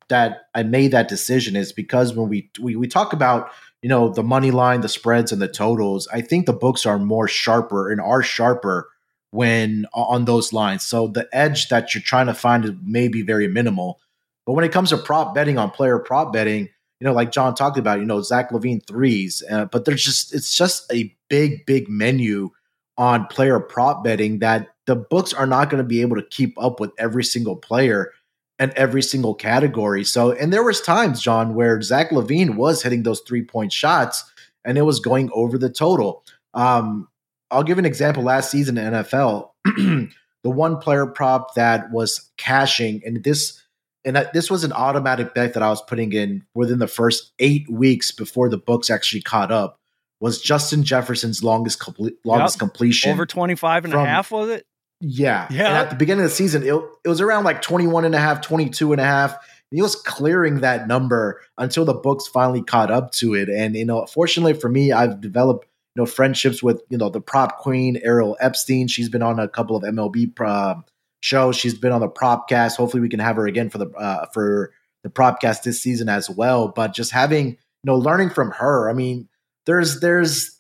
that 0.10 0.48
I 0.54 0.64
made 0.64 0.92
that 0.92 1.08
decision 1.08 1.56
is 1.56 1.72
because 1.72 2.14
when 2.14 2.30
we, 2.30 2.50
we, 2.60 2.76
we 2.76 2.88
talk 2.88 3.14
about, 3.14 3.52
you 3.82 3.90
know, 3.90 4.10
the 4.10 4.24
money 4.24 4.52
line, 4.52 4.82
the 4.82 4.90
spreads 4.90 5.32
and 5.32 5.42
the 5.42 5.48
totals, 5.48 6.08
I 6.12 6.22
think 6.22 6.46
the 6.46 6.54
books 6.54 6.86
are 6.86 6.98
more 6.98 7.28
sharper 7.28 7.92
and 7.92 8.02
are 8.02 8.24
sharper 8.24 8.90
when 9.32 9.86
on 9.94 10.26
those 10.26 10.54
lines. 10.54 10.86
So 10.86 11.08
the 11.08 11.28
edge 11.32 11.70
that 11.70 11.94
you're 11.94 12.02
trying 12.02 12.28
to 12.28 12.34
find 12.34 12.80
may 12.84 13.08
be 13.08 13.22
very 13.22 13.48
minimal. 13.48 14.00
But 14.46 14.54
when 14.54 14.66
it 14.66 14.72
comes 14.72 14.90
to 14.90 14.98
prop 14.98 15.36
betting 15.36 15.58
on 15.58 15.70
player 15.72 16.00
prop 16.00 16.34
betting, 16.34 16.70
you 17.00 17.06
know, 17.06 17.14
like 17.14 17.32
John 17.32 17.54
talked 17.54 17.78
about, 17.78 18.00
you 18.00 18.06
know, 18.06 18.22
Zach 18.22 18.50
LaVine 18.52 18.86
threes, 18.88 19.44
uh, 19.52 19.66
but 19.66 19.86
there's 19.86 20.04
just, 20.04 20.34
it's 20.34 20.56
just 20.56 20.92
a 20.92 21.14
big, 21.30 21.66
big 21.66 21.88
menu 21.90 22.50
on 22.98 23.28
player 23.28 23.60
prop 23.60 24.04
betting 24.04 24.40
that 24.40 24.70
the 24.88 24.96
books 24.96 25.34
are 25.34 25.46
not 25.46 25.70
going 25.70 25.84
to 25.84 25.88
be 25.88 26.02
able 26.02 26.16
to 26.16 26.24
keep 26.24 26.60
up 26.60 26.80
with 26.80 26.92
every 26.98 27.24
single 27.24 27.56
player 27.56 28.12
and 28.60 28.72
every 28.74 29.02
single 29.02 29.36
category. 29.36 30.04
So, 30.04 30.32
and 30.32 30.52
there 30.52 30.64
was 30.64 30.82
times, 30.82 31.22
John, 31.22 31.54
where 31.56 31.82
Zach 31.82 32.10
LaVine 32.10 32.56
was 32.56 32.82
hitting 32.84 33.04
those 33.04 33.22
three 33.22 33.44
point 33.44 33.72
shots 33.72 34.24
and 34.66 34.78
it 34.78 34.82
was 34.82 35.00
going 35.00 35.30
over 35.34 35.58
the 35.58 35.70
total. 35.70 36.24
Um, 36.54 37.08
I'll 37.52 37.64
give 37.64 37.78
an 37.78 37.86
example. 37.86 38.24
Last 38.24 38.52
season 38.52 38.78
in 38.78 38.92
NFL, 38.94 39.52
the 39.66 40.10
one 40.44 40.78
player 40.80 41.06
prop 41.06 41.56
that 41.56 41.90
was 41.92 42.30
cashing, 42.38 43.02
and 43.06 43.24
this 43.24 43.64
and 44.04 44.16
that, 44.16 44.34
this 44.34 44.52
was 44.52 44.64
an 44.66 44.74
automatic 44.74 45.34
bet 45.34 45.54
that 45.54 45.64
I 45.64 45.70
was 45.70 45.82
putting 45.82 46.12
in 46.14 46.46
within 46.54 46.80
the 46.80 46.88
first 46.88 47.32
eight 47.40 47.70
weeks 47.70 48.12
before 48.12 48.50
the 48.50 48.58
books 48.58 48.90
actually 48.90 49.22
caught 49.22 49.52
up, 49.52 49.80
was 50.20 50.42
Justin 50.42 50.84
Jefferson's 50.84 51.42
longest 51.42 51.80
comple- 51.80 52.12
longest 52.26 52.56
Yep. 52.56 52.60
completion. 52.60 53.12
Over 53.14 53.26
25 53.26 53.86
and 53.86 53.94
a 53.94 54.06
half, 54.06 54.30
was 54.32 54.50
it? 54.50 54.66
Yeah. 55.00 55.48
Yeah. 55.52 55.68
And 55.68 55.78
at 55.78 55.90
the 55.90 55.96
beginning 55.96 56.26
of 56.26 56.32
the 56.32 56.36
season, 56.36 56.64
it, 56.64 56.74
it 57.04 57.10
was 57.10 57.22
around 57.22 57.44
like 57.44 57.62
21 57.62 58.06
and 58.06 58.16
a 58.16 58.20
half, 58.20 58.42
22 58.42 58.94
and 58.94 59.02
a 59.02 59.06
half. 59.06 59.38
He 59.70 59.82
was 59.82 59.96
clearing 59.96 60.62
that 60.62 60.88
number 60.88 61.42
until 61.58 61.86
the 61.86 61.94
books 61.94 62.26
finally 62.26 62.64
caught 62.64 62.90
up 62.90 63.12
to 63.14 63.36
it. 63.36 63.50
And, 63.50 63.76
you 63.76 63.86
know, 63.86 64.06
fortunately 64.06 64.54
for 64.54 64.70
me, 64.70 64.92
I've 64.92 65.20
developed, 65.20 65.68
you 65.96 66.02
know, 66.02 66.06
friendships 66.06 66.64
with, 66.64 66.82
you 66.90 66.98
know, 66.98 67.10
the 67.10 67.22
prop 67.22 67.58
queen, 67.58 68.00
Ariel 68.02 68.38
Epstein. 68.40 68.88
She's 68.88 69.10
been 69.10 69.22
on 69.22 69.40
a 69.40 69.48
couple 69.48 69.76
of 69.76 69.84
MLB 69.84 70.32
uh, 70.40 70.76
shows. 71.20 71.58
She's 71.58 71.78
been 71.78 71.92
on 71.92 72.02
the 72.02 72.10
propcast. 72.10 72.78
Hopefully 72.78 73.02
we 73.02 73.10
can 73.10 73.20
have 73.20 73.36
her 73.36 73.46
again 73.46 73.70
for 73.70 73.78
the, 73.78 73.90
uh, 73.90 74.26
for 74.34 74.74
the 75.04 75.10
propcast 75.10 75.64
this 75.64 75.82
season 75.82 76.08
as 76.08 76.30
well. 76.30 76.70
But 76.70 76.94
just 76.94 77.12
having, 77.12 77.50
you 77.50 77.58
know, 77.84 77.98
learning 77.98 78.30
from 78.30 78.52
her, 78.52 78.90
I 78.90 78.94
mean, 78.94 79.28
there's, 79.66 80.00
there's, 80.00 80.58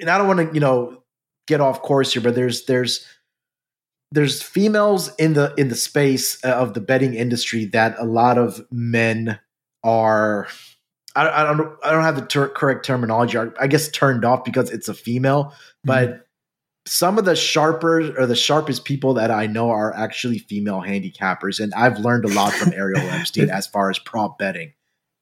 and 0.00 0.08
I 0.08 0.16
don't 0.16 0.26
want 0.26 0.48
to, 0.48 0.54
you 0.54 0.60
know, 0.60 1.02
get 1.46 1.60
off 1.60 1.82
course 1.82 2.14
here, 2.14 2.22
but 2.22 2.34
there's, 2.34 2.64
there's, 2.64 3.06
there's 4.14 4.42
females 4.42 5.14
in 5.16 5.34
the 5.34 5.52
in 5.56 5.68
the 5.68 5.74
space 5.74 6.42
uh, 6.44 6.48
of 6.48 6.74
the 6.74 6.80
betting 6.80 7.14
industry 7.14 7.64
that 7.66 7.96
a 7.98 8.04
lot 8.04 8.38
of 8.38 8.64
men 8.70 9.40
are 9.82 10.46
I, 11.16 11.28
I 11.28 11.44
don't 11.44 11.76
I 11.84 11.90
don't 11.90 12.04
have 12.04 12.16
the 12.16 12.26
ter- 12.26 12.48
correct 12.48 12.86
terminology. 12.86 13.36
I 13.60 13.66
guess 13.66 13.88
turned 13.88 14.24
off 14.24 14.44
because 14.44 14.70
it's 14.70 14.88
a 14.88 14.94
female, 14.94 15.52
but 15.84 16.26
some 16.86 17.18
of 17.18 17.24
the 17.24 17.34
sharper 17.34 18.16
or 18.18 18.26
the 18.26 18.36
sharpest 18.36 18.84
people 18.84 19.14
that 19.14 19.30
I 19.30 19.46
know 19.46 19.70
are 19.70 19.92
actually 19.94 20.38
female 20.38 20.80
handicappers, 20.80 21.58
and 21.58 21.74
I've 21.74 21.98
learned 21.98 22.24
a 22.24 22.28
lot 22.28 22.52
from 22.52 22.72
Ariel 22.72 23.00
Epstein 23.10 23.50
as 23.50 23.66
far 23.66 23.90
as 23.90 23.98
prop 23.98 24.38
betting. 24.38 24.74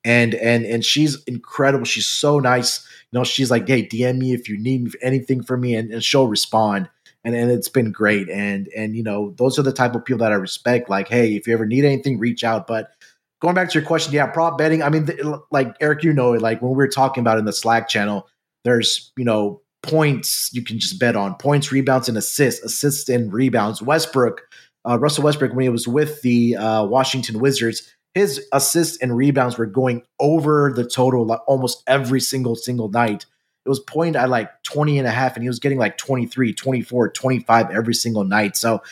and 0.05 0.35
and 0.35 0.67
and 0.67 0.85
she's 0.85 1.23
incredible. 1.25 1.87
She's 1.87 2.09
so 2.09 2.41
nice. 2.41 2.87
You 3.11 3.21
know, 3.21 3.25
she's 3.25 3.51
like, 3.51 3.67
"Hey, 3.67 3.87
DM 3.87 4.19
me 4.19 4.35
if 4.35 4.51
you 4.51 4.59
need 4.59 4.91
anything 5.01 5.43
from 5.43 5.63
me," 5.63 5.75
and, 5.77 5.91
and 5.93 6.05
she'll 6.05 6.29
respond. 6.29 6.91
And 7.25 7.35
and 7.35 7.51
it's 7.51 7.69
been 7.69 7.93
great. 7.93 8.29
And 8.29 8.69
and 8.77 8.97
you 8.97 9.03
know, 9.03 9.35
those 9.37 9.59
are 9.59 9.63
the 9.63 9.73
type 9.73 9.95
of 9.95 10.05
people 10.05 10.19
that 10.19 10.33
I 10.33 10.37
respect. 10.37 10.91
Like, 10.91 11.09
hey, 11.09 11.37
if 11.37 11.47
you 11.47 11.55
ever 11.55 11.67
need 11.67 11.85
anything, 11.85 12.19
reach 12.19 12.43
out. 12.43 12.67
But 12.67 12.91
going 13.41 13.55
back 13.55 13.71
to 13.71 13.79
your 13.79 13.87
question, 13.87 14.13
yeah, 14.13 14.27
prop 14.27 14.59
betting. 14.59 14.83
I 14.83 14.89
mean, 14.89 15.09
like 15.51 15.75
Eric, 15.81 16.03
you 16.03 16.13
know, 16.13 16.33
like 16.33 16.61
when 16.61 16.71
we 16.73 16.77
were 16.77 16.89
talking 16.89 17.21
about 17.21 17.39
in 17.39 17.45
the 17.45 17.53
Slack 17.53 17.89
channel, 17.89 18.29
there's 18.65 19.13
you 19.17 19.25
know 19.25 19.61
points 19.83 20.51
you 20.53 20.63
can 20.63 20.79
just 20.79 20.99
bet 20.99 21.17
on 21.17 21.35
points, 21.35 21.73
rebounds, 21.73 22.09
and 22.09 22.17
assists, 22.17 22.65
assists 22.65 23.09
and 23.09 23.33
rebounds. 23.33 23.83
Westbrook, 23.83 24.43
uh, 24.89 24.99
Russell 24.99 25.25
Westbrook, 25.25 25.53
when 25.53 25.65
he 25.65 25.69
was 25.69 25.87
with 25.87 26.23
the 26.23 26.57
uh, 26.57 26.85
Washington 26.85 27.41
Wizards, 27.41 27.89
his 28.15 28.47
assists 28.53 28.99
and 28.99 29.17
rebounds 29.17 29.59
were 29.59 29.67
going 29.67 30.03
over 30.21 30.73
the 30.75 30.85
total 30.85 31.27
like 31.27 31.41
almost 31.47 31.83
every 31.87 32.21
single 32.21 32.55
single 32.55 32.89
night. 32.89 33.27
It 33.65 33.69
was 33.69 33.81
pointed 33.81 34.17
at 34.17 34.29
like 34.29 34.63
20 34.65 34.99
and 34.99 35.07
a 35.07 35.11
half, 35.11 35.37
and 35.37 35.43
he 35.43 35.49
was 35.49 35.61
getting 35.61 35.79
like 35.79 35.97
23, 35.99 36.53
24, 36.53 37.11
25 37.11 37.71
every 37.71 37.95
single 37.95 38.25
night. 38.25 38.57
So 38.57 38.83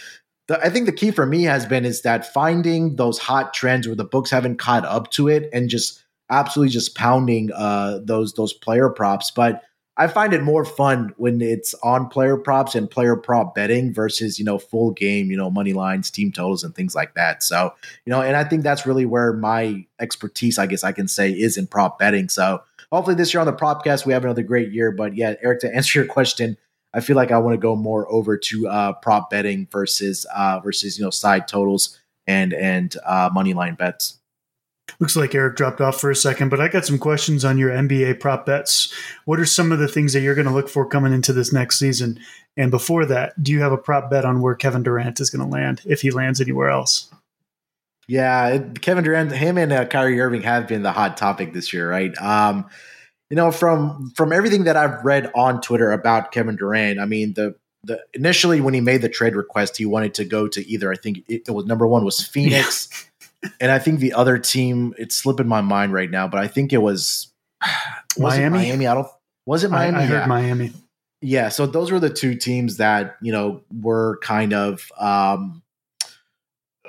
the, 0.46 0.64
I 0.64 0.68
think 0.68 0.86
the 0.86 0.92
key 0.92 1.10
for 1.10 1.26
me 1.26 1.44
has 1.44 1.66
been 1.66 1.84
is 1.84 2.02
that 2.02 2.32
finding 2.32 2.96
those 2.96 3.18
hot 3.18 3.54
trends 3.54 3.86
where 3.86 3.96
the 3.96 4.04
books 4.04 4.30
haven't 4.30 4.58
caught 4.58 4.84
up 4.84 5.10
to 5.12 5.28
it 5.28 5.48
and 5.52 5.68
just 5.68 6.04
absolutely 6.28 6.72
just 6.72 6.94
pounding 6.94 7.50
uh, 7.52 8.00
those 8.02 8.34
those 8.34 8.52
player 8.52 8.88
props. 8.88 9.30
But 9.30 9.62
I 9.96 10.06
find 10.06 10.32
it 10.32 10.42
more 10.42 10.64
fun 10.64 11.12
when 11.18 11.42
it's 11.42 11.74
on 11.82 12.08
player 12.08 12.38
props 12.38 12.74
and 12.74 12.90
player 12.90 13.16
prop 13.16 13.54
betting 13.54 13.92
versus, 13.92 14.38
you 14.38 14.46
know, 14.46 14.58
full 14.58 14.92
game, 14.92 15.30
you 15.30 15.36
know, 15.36 15.50
money 15.50 15.74
lines, 15.74 16.10
team 16.10 16.32
totals, 16.32 16.64
and 16.64 16.74
things 16.74 16.94
like 16.94 17.14
that. 17.16 17.42
So, 17.42 17.74
you 18.06 18.10
know, 18.10 18.22
and 18.22 18.34
I 18.34 18.44
think 18.44 18.62
that's 18.62 18.86
really 18.86 19.04
where 19.04 19.34
my 19.34 19.84
expertise, 20.00 20.58
I 20.58 20.66
guess 20.66 20.84
I 20.84 20.92
can 20.92 21.06
say, 21.06 21.30
is 21.30 21.58
in 21.58 21.66
prop 21.66 21.98
betting. 21.98 22.30
So 22.30 22.62
hopefully 22.92 23.16
this 23.16 23.32
year 23.32 23.40
on 23.40 23.46
the 23.46 23.52
propcast, 23.52 24.06
we 24.06 24.12
have 24.12 24.24
another 24.24 24.42
great 24.42 24.72
year. 24.72 24.90
But 24.90 25.16
yeah, 25.16 25.34
Eric, 25.42 25.60
to 25.60 25.74
answer 25.74 25.98
your 26.00 26.08
question, 26.08 26.56
I 26.92 27.00
feel 27.00 27.16
like 27.16 27.30
I 27.30 27.38
want 27.38 27.54
to 27.54 27.60
go 27.60 27.76
more 27.76 28.10
over 28.10 28.36
to 28.36 28.68
uh, 28.68 28.92
prop 28.94 29.30
betting 29.30 29.68
versus 29.70 30.26
uh, 30.34 30.60
versus, 30.60 30.98
you 30.98 31.04
know, 31.04 31.10
side 31.10 31.46
totals 31.46 31.98
and 32.26 32.52
and 32.52 32.94
uh, 33.06 33.30
money 33.32 33.54
line 33.54 33.74
bets. 33.74 34.18
Looks 34.98 35.14
like 35.14 35.34
Eric 35.34 35.56
dropped 35.56 35.80
off 35.80 36.00
for 36.00 36.10
a 36.10 36.16
second, 36.16 36.48
but 36.48 36.60
I 36.60 36.66
got 36.66 36.84
some 36.84 36.98
questions 36.98 37.44
on 37.44 37.58
your 37.58 37.70
NBA 37.70 38.18
prop 38.18 38.44
bets. 38.44 38.92
What 39.24 39.38
are 39.38 39.46
some 39.46 39.70
of 39.70 39.78
the 39.78 39.86
things 39.86 40.12
that 40.12 40.20
you're 40.20 40.34
going 40.34 40.48
to 40.48 40.52
look 40.52 40.68
for 40.68 40.84
coming 40.84 41.12
into 41.12 41.32
this 41.32 41.52
next 41.52 41.78
season? 41.78 42.18
And 42.56 42.72
before 42.72 43.06
that, 43.06 43.40
do 43.42 43.52
you 43.52 43.60
have 43.60 43.72
a 43.72 43.78
prop 43.78 44.10
bet 44.10 44.24
on 44.24 44.40
where 44.40 44.56
Kevin 44.56 44.82
Durant 44.82 45.20
is 45.20 45.30
going 45.30 45.48
to 45.48 45.50
land 45.50 45.82
if 45.86 46.02
he 46.02 46.10
lands 46.10 46.40
anywhere 46.40 46.70
else? 46.70 47.08
Yeah, 48.10 48.58
Kevin 48.80 49.04
Durant, 49.04 49.30
him 49.30 49.56
and 49.56 49.72
uh, 49.72 49.84
Kyrie 49.86 50.20
Irving 50.20 50.42
have 50.42 50.66
been 50.66 50.82
the 50.82 50.90
hot 50.90 51.16
topic 51.16 51.52
this 51.52 51.72
year, 51.72 51.88
right? 51.88 52.12
Um, 52.20 52.68
you 53.30 53.36
know, 53.36 53.52
from 53.52 54.10
from 54.16 54.32
everything 54.32 54.64
that 54.64 54.76
I've 54.76 55.04
read 55.04 55.30
on 55.32 55.60
Twitter 55.60 55.92
about 55.92 56.32
Kevin 56.32 56.56
Durant, 56.56 56.98
I 56.98 57.04
mean, 57.04 57.34
the 57.34 57.54
the 57.84 58.00
initially 58.12 58.60
when 58.60 58.74
he 58.74 58.80
made 58.80 59.02
the 59.02 59.08
trade 59.08 59.36
request, 59.36 59.76
he 59.76 59.86
wanted 59.86 60.14
to 60.14 60.24
go 60.24 60.48
to 60.48 60.68
either 60.68 60.90
I 60.90 60.96
think 60.96 61.18
it, 61.28 61.42
it 61.46 61.50
was 61.52 61.66
number 61.66 61.86
one 61.86 62.04
was 62.04 62.20
Phoenix. 62.26 62.88
And 63.60 63.70
I 63.70 63.78
think 63.78 64.00
the 64.00 64.14
other 64.14 64.38
team, 64.38 64.92
it's 64.98 65.14
slipping 65.14 65.46
my 65.46 65.60
mind 65.60 65.92
right 65.92 66.10
now, 66.10 66.26
but 66.26 66.40
I 66.40 66.48
think 66.48 66.72
it 66.72 66.82
was, 66.82 67.32
was 68.16 68.36
Miami. 68.36 68.58
It 68.58 68.62
Miami. 68.62 68.86
I 68.88 68.94
don't. 68.94 69.08
Was 69.46 69.62
it 69.62 69.70
Miami? 69.70 69.98
I, 69.98 70.02
I 70.02 70.06
heard 70.06 70.14
yeah. 70.22 70.26
Miami. 70.26 70.72
Yeah. 71.22 71.48
So 71.48 71.64
those 71.64 71.92
were 71.92 72.00
the 72.00 72.10
two 72.10 72.34
teams 72.34 72.78
that 72.78 73.18
you 73.22 73.30
know 73.30 73.62
were 73.72 74.18
kind 74.20 74.52
of 74.52 74.90
um, 74.98 75.62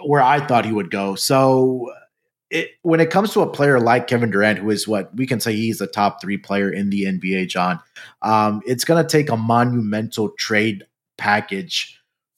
where 0.05 0.21
I 0.21 0.45
thought 0.45 0.65
he 0.65 0.71
would 0.71 0.91
go. 0.91 1.15
So 1.15 1.91
it, 2.49 2.71
when 2.81 2.99
it 2.99 3.09
comes 3.09 3.33
to 3.33 3.41
a 3.41 3.49
player 3.49 3.79
like 3.79 4.07
Kevin 4.07 4.29
Durant, 4.29 4.59
who 4.59 4.69
is 4.69 4.87
what 4.87 5.15
we 5.15 5.25
can 5.25 5.39
say 5.39 5.53
he's 5.55 5.81
a 5.81 5.87
top 5.87 6.21
three 6.21 6.37
player 6.37 6.69
in 6.69 6.89
the 6.89 7.05
NBA, 7.05 7.47
John, 7.47 7.79
um, 8.21 8.61
it's 8.65 8.83
going 8.83 9.03
to 9.03 9.09
take 9.09 9.29
a 9.29 9.37
monumental 9.37 10.29
trade 10.37 10.85
package 11.17 11.97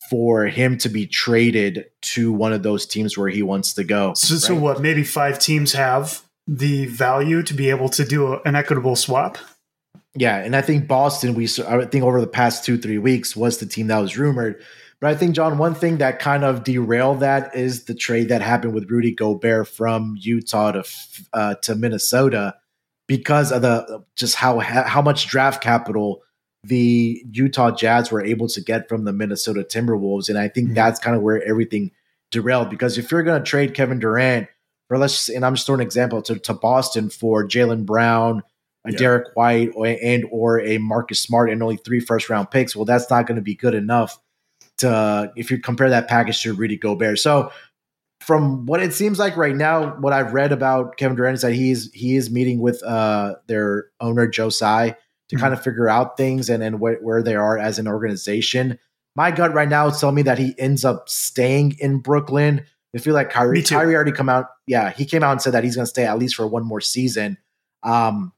for 0.10 0.46
him 0.46 0.78
to 0.78 0.90
be 0.90 1.08
traded 1.08 1.86
to 2.02 2.32
one 2.32 2.54
of 2.54 2.62
those 2.62 2.86
teams 2.86 3.18
where 3.18 3.30
he 3.30 3.42
wants 3.42 3.74
to 3.74 3.84
go. 3.84 4.14
So, 4.16 4.36
right? 4.36 4.42
so 4.42 4.56
what? 4.56 4.82
Maybe 4.82 5.04
five 5.04 5.40
teams 5.40 5.74
have 5.74 6.22
the 6.46 6.86
value 6.88 7.42
to 7.44 7.54
be 7.54 7.70
able 7.70 7.90
to 7.90 8.06
do 8.06 8.34
a, 8.34 8.42
an 8.46 8.56
equitable 8.56 8.96
swap. 8.96 9.38
Yeah, 10.16 10.38
and 10.38 10.56
I 10.56 10.62
think 10.62 10.88
Boston. 10.88 11.34
We 11.34 11.46
I 11.68 11.86
think 11.86 12.04
over 12.04 12.22
the 12.22 12.28
past 12.28 12.64
two 12.64 12.78
three 12.78 13.00
weeks 13.00 13.36
was 13.36 13.58
the 13.58 13.66
team 13.66 13.88
that 13.88 13.98
was 13.98 14.16
rumored. 14.16 14.62
But 15.04 15.12
I 15.12 15.16
think 15.18 15.36
John, 15.36 15.58
one 15.58 15.76
thing 15.76 15.98
that 15.98 16.20
kind 16.20 16.46
of 16.46 16.64
derailed 16.64 17.20
that 17.20 17.54
is 17.58 17.84
the 17.84 17.94
trade 17.94 18.30
that 18.30 18.42
happened 18.42 18.74
with 18.74 18.90
Rudy 18.90 19.12
Gobert 19.12 19.68
from 19.68 20.16
Utah 20.18 20.72
to 20.72 20.84
uh, 21.34 21.56
to 21.56 21.76
Minnesota 21.76 22.56
because 23.06 23.52
of 23.52 23.64
the 23.64 24.06
just 24.16 24.36
how 24.36 24.60
how 24.60 25.02
much 25.02 25.28
draft 25.28 25.62
capital 25.62 26.24
the 26.64 27.22
Utah 27.30 27.72
Jazz 27.72 28.14
were 28.14 28.24
able 28.24 28.48
to 28.48 28.62
get 28.62 28.88
from 28.88 29.04
the 29.04 29.12
Minnesota 29.12 29.66
Timberwolves. 29.70 30.30
And 30.30 30.38
I 30.38 30.48
think 30.48 30.68
mm-hmm. 30.68 30.76
that's 30.76 31.02
kind 31.02 31.18
of 31.18 31.22
where 31.22 31.44
everything 31.44 31.92
derailed 32.32 32.70
because 32.70 32.98
if 32.98 33.12
you're 33.12 33.24
going 33.24 33.44
to 33.44 33.46
trade 33.46 33.74
Kevin 33.74 34.00
Durant, 34.00 34.48
or 34.90 34.98
let's 34.98 35.26
just, 35.26 35.30
and 35.36 35.46
I'm 35.46 35.56
just 35.56 35.66
throwing 35.66 35.82
an 35.82 35.86
example 35.86 36.22
to, 36.22 36.40
to 36.40 36.54
Boston 36.54 37.10
for 37.10 37.46
Jaylen 37.46 37.86
Brown, 37.86 38.42
a 38.86 38.94
yeah. 38.94 38.98
Derrick 38.98 39.36
White, 39.36 39.72
or, 39.76 39.86
and 39.86 40.26
or 40.32 40.62
a 40.62 40.78
Marcus 40.78 41.20
Smart 41.20 41.50
and 41.50 41.62
only 41.62 41.76
three 41.76 42.00
first 42.00 42.30
round 42.30 42.52
picks, 42.52 42.74
well, 42.74 42.86
that's 42.86 43.10
not 43.10 43.28
going 43.28 43.36
to 43.36 43.42
be 43.42 43.56
good 43.56 43.74
enough 43.74 44.18
to 44.84 45.32
if 45.36 45.52
you 45.52 45.60
compare 45.60 45.90
that 45.90 46.08
package 46.08 46.42
to 46.44 46.54
Rudy 46.54 46.78
Gobert. 46.78 47.20
So 47.20 47.52
from 48.22 48.66
what 48.66 48.82
it 48.82 48.94
seems 48.94 49.20
like 49.20 49.36
right 49.36 49.56
now, 49.56 49.96
what 49.98 50.14
I've 50.14 50.34
read 50.34 50.52
about 50.52 50.98
Kevin 50.98 51.18
Durant 51.18 51.36
is 51.36 51.42
that 51.42 51.54
he's 51.54 51.92
he 51.94 52.16
is 52.16 52.32
meeting 52.32 52.60
with 52.60 52.82
uh, 52.84 53.36
their 53.48 53.88
owner 54.00 54.28
Joe 54.28 54.50
Tsai 54.50 54.90
to 54.90 54.96
mm-hmm. 55.36 55.42
kind 55.42 55.54
of 55.54 55.62
figure 55.62 55.90
out 55.90 56.18
things 56.18 56.50
and, 56.50 56.64
and 56.64 56.78
wh- 56.78 57.04
where 57.04 57.22
they 57.22 57.36
are 57.36 57.58
as 57.58 57.80
an 57.80 57.88
organization. 57.88 58.80
My 59.16 59.30
gut 59.32 59.54
right 59.54 59.70
now 59.70 59.88
is 59.88 60.00
telling 60.00 60.16
me 60.16 60.22
that 60.24 60.40
he 60.40 60.56
ends 60.58 60.86
up 60.86 61.10
staying 61.10 61.76
in 61.80 62.00
Brooklyn. 62.00 62.66
I 62.96 63.00
feel 63.00 63.14
like 63.14 63.30
Kyrie, 63.30 63.62
Kyrie 63.62 63.96
already 63.96 64.12
come 64.12 64.30
out. 64.30 64.48
Yeah, 64.68 64.92
he 64.92 65.06
came 65.06 65.24
out 65.24 65.32
and 65.32 65.42
said 65.42 65.54
that 65.54 65.64
he's 65.64 65.76
going 65.76 65.86
to 65.86 65.90
stay 65.90 66.06
at 66.06 66.18
least 66.18 66.36
for 66.36 66.48
one 66.48 66.66
more 66.66 66.82
season. 66.82 67.38
Um, 67.84 68.32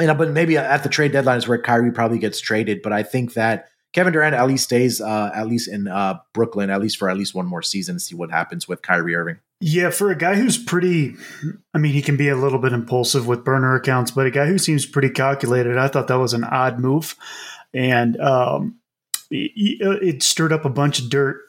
you 0.00 0.06
know, 0.06 0.14
but 0.14 0.30
maybe 0.30 0.56
at 0.56 0.82
the 0.82 0.88
trade 0.88 1.12
deadline 1.12 1.38
is 1.38 1.46
where 1.46 1.60
Kyrie 1.60 1.92
probably 1.92 2.18
gets 2.18 2.40
traded. 2.40 2.82
But 2.82 2.92
I 2.92 3.02
think 3.02 3.34
that 3.34 3.68
Kevin 3.94 4.12
Durant 4.12 4.34
at 4.34 4.46
least 4.46 4.64
stays 4.64 5.00
uh, 5.00 5.30
at 5.34 5.46
least 5.46 5.68
in 5.68 5.88
uh, 5.88 6.18
Brooklyn 6.32 6.68
at 6.68 6.80
least 6.80 6.98
for 6.98 7.08
at 7.08 7.16
least 7.16 7.34
one 7.34 7.46
more 7.46 7.62
season. 7.62 7.96
To 7.96 8.00
see 8.00 8.14
what 8.14 8.30
happens 8.30 8.68
with 8.68 8.82
Kyrie 8.82 9.14
Irving. 9.14 9.38
Yeah, 9.60 9.90
for 9.90 10.10
a 10.10 10.16
guy 10.16 10.34
who's 10.34 10.58
pretty, 10.58 11.14
I 11.72 11.78
mean, 11.78 11.92
he 11.92 12.02
can 12.02 12.18
be 12.18 12.28
a 12.28 12.36
little 12.36 12.58
bit 12.58 12.74
impulsive 12.74 13.26
with 13.26 13.44
burner 13.44 13.74
accounts, 13.74 14.10
but 14.10 14.26
a 14.26 14.30
guy 14.30 14.44
who 14.46 14.58
seems 14.58 14.84
pretty 14.84 15.08
calculated, 15.08 15.78
I 15.78 15.88
thought 15.88 16.08
that 16.08 16.18
was 16.18 16.34
an 16.34 16.44
odd 16.44 16.78
move. 16.78 17.16
And 17.72 18.20
um, 18.20 18.80
it, 19.30 20.02
it 20.02 20.22
stirred 20.22 20.52
up 20.52 20.66
a 20.66 20.70
bunch 20.70 20.98
of 20.98 21.08
dirt 21.08 21.40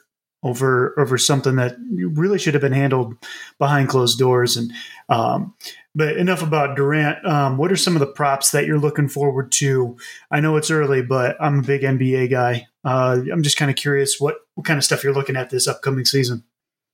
over 0.46 0.98
over 0.98 1.18
something 1.18 1.56
that 1.56 1.76
really 1.90 2.38
should 2.38 2.54
have 2.54 2.60
been 2.60 2.72
handled 2.72 3.16
behind 3.58 3.88
closed 3.88 4.18
doors. 4.18 4.56
And 4.56 4.72
um, 5.08 5.54
but 5.94 6.16
enough 6.16 6.42
about 6.42 6.76
Durant. 6.76 7.24
Um, 7.26 7.56
what 7.56 7.72
are 7.72 7.76
some 7.76 7.96
of 7.96 8.00
the 8.00 8.06
props 8.06 8.50
that 8.52 8.66
you're 8.66 8.78
looking 8.78 9.08
forward 9.08 9.50
to? 9.52 9.96
I 10.30 10.40
know 10.40 10.56
it's 10.56 10.70
early, 10.70 11.02
but 11.02 11.36
I'm 11.40 11.60
a 11.60 11.62
big 11.62 11.82
NBA 11.82 12.30
guy. 12.30 12.68
Uh, 12.84 13.20
I'm 13.32 13.42
just 13.42 13.56
kind 13.56 13.70
of 13.70 13.76
curious 13.76 14.20
what 14.20 14.36
what 14.54 14.66
kind 14.66 14.78
of 14.78 14.84
stuff 14.84 15.02
you're 15.02 15.14
looking 15.14 15.36
at 15.36 15.50
this 15.50 15.66
upcoming 15.66 16.04
season. 16.04 16.44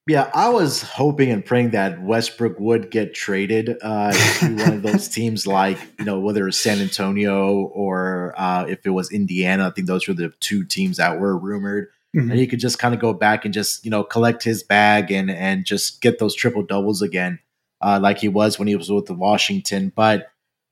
Yeah, 0.09 0.31
I 0.35 0.49
was 0.49 0.83
hoping 0.83 1.31
and 1.31 1.45
praying 1.45 1.71
that 1.71 2.03
Westbrook 2.03 2.59
would 2.59 2.91
get 2.91 3.15
traded 3.15 3.77
uh, 3.83 4.13
to 4.13 4.57
one 4.57 4.73
of 4.73 4.83
those 4.83 5.07
teams, 5.15 5.47
like 5.47 5.79
you 5.99 6.05
know 6.05 6.19
whether 6.19 6.43
it 6.43 6.47
was 6.47 6.59
San 6.59 6.81
Antonio 6.81 7.55
or 7.55 8.35
uh, 8.37 8.65
if 8.67 8.85
it 8.85 8.91
was 8.91 9.13
Indiana. 9.13 9.69
I 9.69 9.71
think 9.71 9.87
those 9.87 10.09
were 10.09 10.15
the 10.15 10.33
two 10.41 10.65
teams 10.65 10.97
that 10.97 11.21
were 11.21 11.37
rumored, 11.37 11.89
mm-hmm. 12.15 12.31
and 12.31 12.39
he 12.39 12.47
could 12.47 12.61
just 12.61 12.79
kind 12.79 12.95
of 12.95 13.01
go 13.01 13.13
back 13.13 13.45
and 13.45 13.55
just 13.55 13.85
you 13.85 13.91
know 13.91 14.05
collect 14.05 14.43
his 14.43 14.63
bag 14.63 15.11
and 15.11 15.31
and 15.31 15.65
just 15.65 16.01
get 16.01 16.19
those 16.19 16.35
triple 16.35 16.63
doubles 16.63 17.03
again, 17.03 17.39
uh, 17.81 17.99
like 18.03 18.19
he 18.19 18.29
was 18.29 18.59
when 18.59 18.69
he 18.69 18.77
was 18.77 18.91
with 18.91 19.07
the 19.07 19.15
Washington. 19.15 19.93
But 19.95 20.29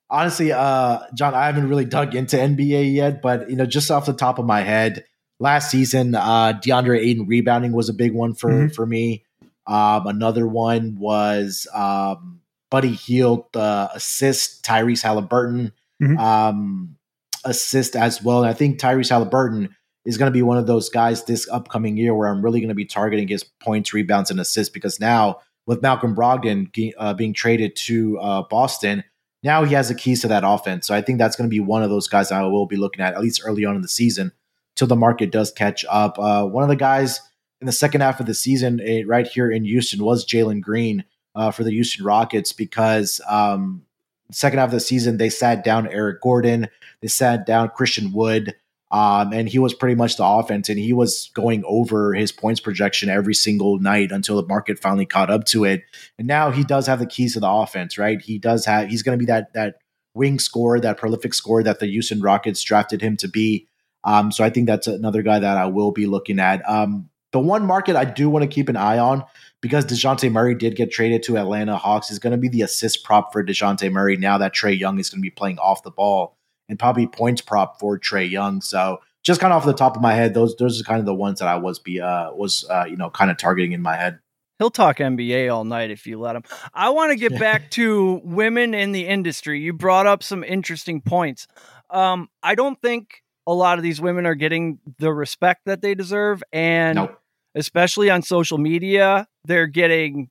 honestly, 0.08 0.52
uh, 0.52 1.00
John, 1.14 1.34
I 1.34 1.46
haven't 1.46 1.68
really 1.68 1.84
dug 1.84 2.14
into 2.14 2.36
NBA 2.36 2.94
yet, 2.94 3.22
but 3.22 3.50
you 3.50 3.56
know, 3.56 3.66
just 3.66 3.90
off 3.90 4.06
the 4.06 4.12
top 4.12 4.38
of 4.38 4.46
my 4.46 4.60
head 4.60 5.04
last 5.38 5.70
season, 5.70 6.14
uh, 6.14 6.52
DeAndre 6.52 6.98
Ayton 6.98 7.26
rebounding 7.26 7.72
was 7.72 7.88
a 7.88 7.94
big 7.94 8.12
one 8.12 8.34
for 8.34 8.50
mm-hmm. 8.50 8.68
for 8.74 8.86
me. 8.86 9.24
Um, 9.66 10.06
another 10.06 10.46
one 10.46 10.96
was 10.98 11.68
um, 11.72 12.40
Buddy 12.70 12.92
Hield 12.92 13.56
uh, 13.56 13.88
assist 13.94 14.64
Tyrese 14.64 15.04
Haliburton 15.04 15.72
mm-hmm. 16.00 16.18
um, 16.18 16.96
assist 17.44 17.96
as 17.96 18.22
well. 18.22 18.42
And 18.42 18.50
I 18.50 18.52
think 18.52 18.80
Tyrese 18.80 19.10
Haliburton 19.10 19.70
is 20.04 20.16
going 20.16 20.30
to 20.30 20.36
be 20.36 20.42
one 20.42 20.56
of 20.56 20.66
those 20.66 20.88
guys 20.88 21.24
this 21.24 21.48
upcoming 21.50 21.96
year 21.96 22.14
where 22.14 22.28
I'm 22.28 22.42
really 22.42 22.60
going 22.60 22.68
to 22.70 22.74
be 22.74 22.84
targeting 22.84 23.28
his 23.28 23.44
points, 23.44 23.92
rebounds, 23.92 24.30
and 24.30 24.40
assists 24.40 24.72
because 24.72 24.98
now 24.98 25.40
with 25.66 25.82
Malcolm 25.82 26.14
Brogdon 26.14 26.94
uh, 26.98 27.14
being 27.14 27.34
traded 27.34 27.76
to 27.76 28.18
uh, 28.18 28.42
Boston, 28.42 29.04
now 29.42 29.64
he 29.64 29.74
has 29.74 29.88
the 29.88 29.94
keys 29.94 30.22
to 30.22 30.28
that 30.28 30.42
offense. 30.44 30.86
So 30.86 30.94
I 30.94 31.02
think 31.02 31.18
that's 31.18 31.36
going 31.36 31.48
to 31.48 31.54
be 31.54 31.60
one 31.60 31.82
of 31.82 31.90
those 31.90 32.08
guys 32.08 32.32
I 32.32 32.42
will 32.42 32.66
be 32.66 32.76
looking 32.76 33.02
at 33.02 33.14
at 33.14 33.20
least 33.20 33.42
early 33.44 33.64
on 33.64 33.76
in 33.76 33.82
the 33.82 33.88
season 33.88 34.32
till 34.76 34.86
the 34.88 34.96
market 34.96 35.30
does 35.30 35.52
catch 35.52 35.84
up. 35.88 36.18
Uh, 36.18 36.44
one 36.46 36.62
of 36.62 36.68
the 36.68 36.76
guys 36.76 37.20
in 37.60 37.66
the 37.66 37.72
second 37.72 38.00
half 38.00 38.20
of 38.20 38.26
the 38.26 38.34
season, 38.34 38.80
uh, 38.80 39.06
right 39.06 39.26
here 39.26 39.50
in 39.50 39.64
Houston, 39.64 40.02
was 40.02 40.26
Jalen 40.26 40.60
Green, 40.62 41.04
uh, 41.34 41.50
for 41.50 41.64
the 41.64 41.70
Houston 41.70 42.04
Rockets 42.04 42.52
because 42.52 43.20
um, 43.28 43.82
second 44.30 44.58
half 44.58 44.68
of 44.68 44.72
the 44.72 44.80
season 44.80 45.16
they 45.16 45.30
sat 45.30 45.64
down 45.64 45.88
Eric 45.88 46.20
Gordon, 46.20 46.68
they 47.00 47.08
sat 47.08 47.46
down 47.46 47.70
Christian 47.70 48.12
Wood, 48.12 48.54
um, 48.92 49.32
and 49.32 49.48
he 49.48 49.58
was 49.58 49.72
pretty 49.72 49.94
much 49.94 50.16
the 50.16 50.24
offense, 50.24 50.68
and 50.68 50.78
he 50.78 50.92
was 50.92 51.30
going 51.34 51.62
over 51.66 52.12
his 52.12 52.32
points 52.32 52.60
projection 52.60 53.08
every 53.08 53.34
single 53.34 53.78
night 53.78 54.10
until 54.10 54.36
the 54.36 54.46
market 54.48 54.80
finally 54.80 55.06
caught 55.06 55.30
up 55.30 55.44
to 55.46 55.64
it. 55.64 55.82
And 56.18 56.26
now 56.26 56.50
he 56.50 56.64
does 56.64 56.86
have 56.88 56.98
the 56.98 57.06
keys 57.06 57.34
to 57.34 57.40
the 57.40 57.48
offense, 57.48 57.98
right? 57.98 58.20
He 58.20 58.38
does 58.38 58.64
have. 58.66 58.88
He's 58.88 59.02
going 59.02 59.16
to 59.16 59.22
be 59.22 59.30
that 59.30 59.52
that 59.54 59.76
wing 60.14 60.40
scorer, 60.40 60.80
that 60.80 60.98
prolific 60.98 61.34
scorer 61.34 61.62
that 61.62 61.78
the 61.78 61.86
Houston 61.86 62.20
Rockets 62.20 62.62
drafted 62.62 63.00
him 63.00 63.16
to 63.18 63.28
be. 63.28 63.68
Um, 64.02 64.32
so 64.32 64.42
I 64.42 64.50
think 64.50 64.66
that's 64.66 64.88
another 64.88 65.22
guy 65.22 65.38
that 65.38 65.56
I 65.56 65.66
will 65.66 65.92
be 65.92 66.06
looking 66.06 66.40
at. 66.40 66.68
Um, 66.68 67.10
the 67.32 67.38
one 67.38 67.64
market 67.64 67.94
I 67.94 68.06
do 68.06 68.28
want 68.28 68.42
to 68.42 68.48
keep 68.48 68.68
an 68.68 68.76
eye 68.76 68.98
on 68.98 69.24
because 69.60 69.84
DeJounte 69.84 70.32
Murray 70.32 70.56
did 70.56 70.74
get 70.74 70.90
traded 70.90 71.22
to 71.24 71.38
Atlanta 71.38 71.76
Hawks 71.76 72.10
is 72.10 72.18
going 72.18 72.32
to 72.32 72.38
be 72.38 72.48
the 72.48 72.62
assist 72.62 73.04
prop 73.04 73.32
for 73.32 73.44
DeJounte 73.44 73.92
Murray 73.92 74.16
now 74.16 74.38
that 74.38 74.52
Trae 74.52 74.76
Young 74.76 74.98
is 74.98 75.10
going 75.10 75.20
to 75.20 75.26
be 75.26 75.30
playing 75.30 75.58
off 75.58 75.84
the 75.84 75.92
ball 75.92 76.36
and 76.70 76.78
probably 76.78 77.06
points 77.06 77.42
prop 77.42 77.78
for 77.78 77.98
Trae 77.98 78.30
Young. 78.30 78.62
So 78.62 79.00
just 79.22 79.40
kind 79.40 79.52
of 79.52 79.58
off 79.58 79.66
the 79.66 79.74
top 79.74 79.96
of 79.96 80.00
my 80.00 80.14
head, 80.14 80.32
those 80.32 80.56
those 80.56 80.80
are 80.80 80.84
kind 80.84 81.00
of 81.00 81.04
the 81.04 81.14
ones 81.14 81.40
that 81.40 81.48
I 81.48 81.56
was 81.56 81.78
be 81.78 82.00
uh 82.00 82.32
was 82.32 82.64
uh 82.70 82.86
you 82.88 82.96
know 82.96 83.10
kind 83.10 83.30
of 83.30 83.36
targeting 83.36 83.72
in 83.72 83.82
my 83.82 83.96
head. 83.96 84.20
He'll 84.58 84.70
talk 84.70 84.98
NBA 84.98 85.52
all 85.52 85.64
night 85.64 85.90
if 85.90 86.06
you 86.06 86.18
let 86.18 86.36
him. 86.36 86.42
I 86.72 86.90
want 86.90 87.10
to 87.12 87.16
get 87.16 87.38
back 87.40 87.70
to 87.72 88.20
women 88.24 88.72
in 88.74 88.92
the 88.92 89.06
industry. 89.06 89.60
You 89.60 89.72
brought 89.72 90.06
up 90.06 90.22
some 90.22 90.44
interesting 90.44 91.00
points. 91.00 91.46
Um, 91.90 92.28
I 92.42 92.54
don't 92.54 92.80
think 92.80 93.22
a 93.46 93.52
lot 93.54 93.78
of 93.78 93.82
these 93.82 94.00
women 94.00 94.26
are 94.26 94.34
getting 94.34 94.78
the 94.98 95.12
respect 95.12 95.62
that 95.64 95.80
they 95.82 95.94
deserve, 95.94 96.42
and 96.52 96.96
Nope. 96.96 97.18
especially 97.54 98.10
on 98.10 98.22
social 98.22 98.58
media, 98.58 99.26
they're 99.44 99.66
getting, 99.66 100.28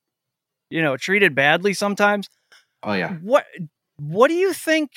you 0.69 0.81
know, 0.83 0.95
treated 0.95 1.33
badly 1.35 1.73
sometimes. 1.73 2.29
Oh 2.83 2.93
yeah. 2.93 3.13
What 3.15 3.45
What 3.97 4.27
do 4.29 4.35
you 4.35 4.53
think? 4.53 4.91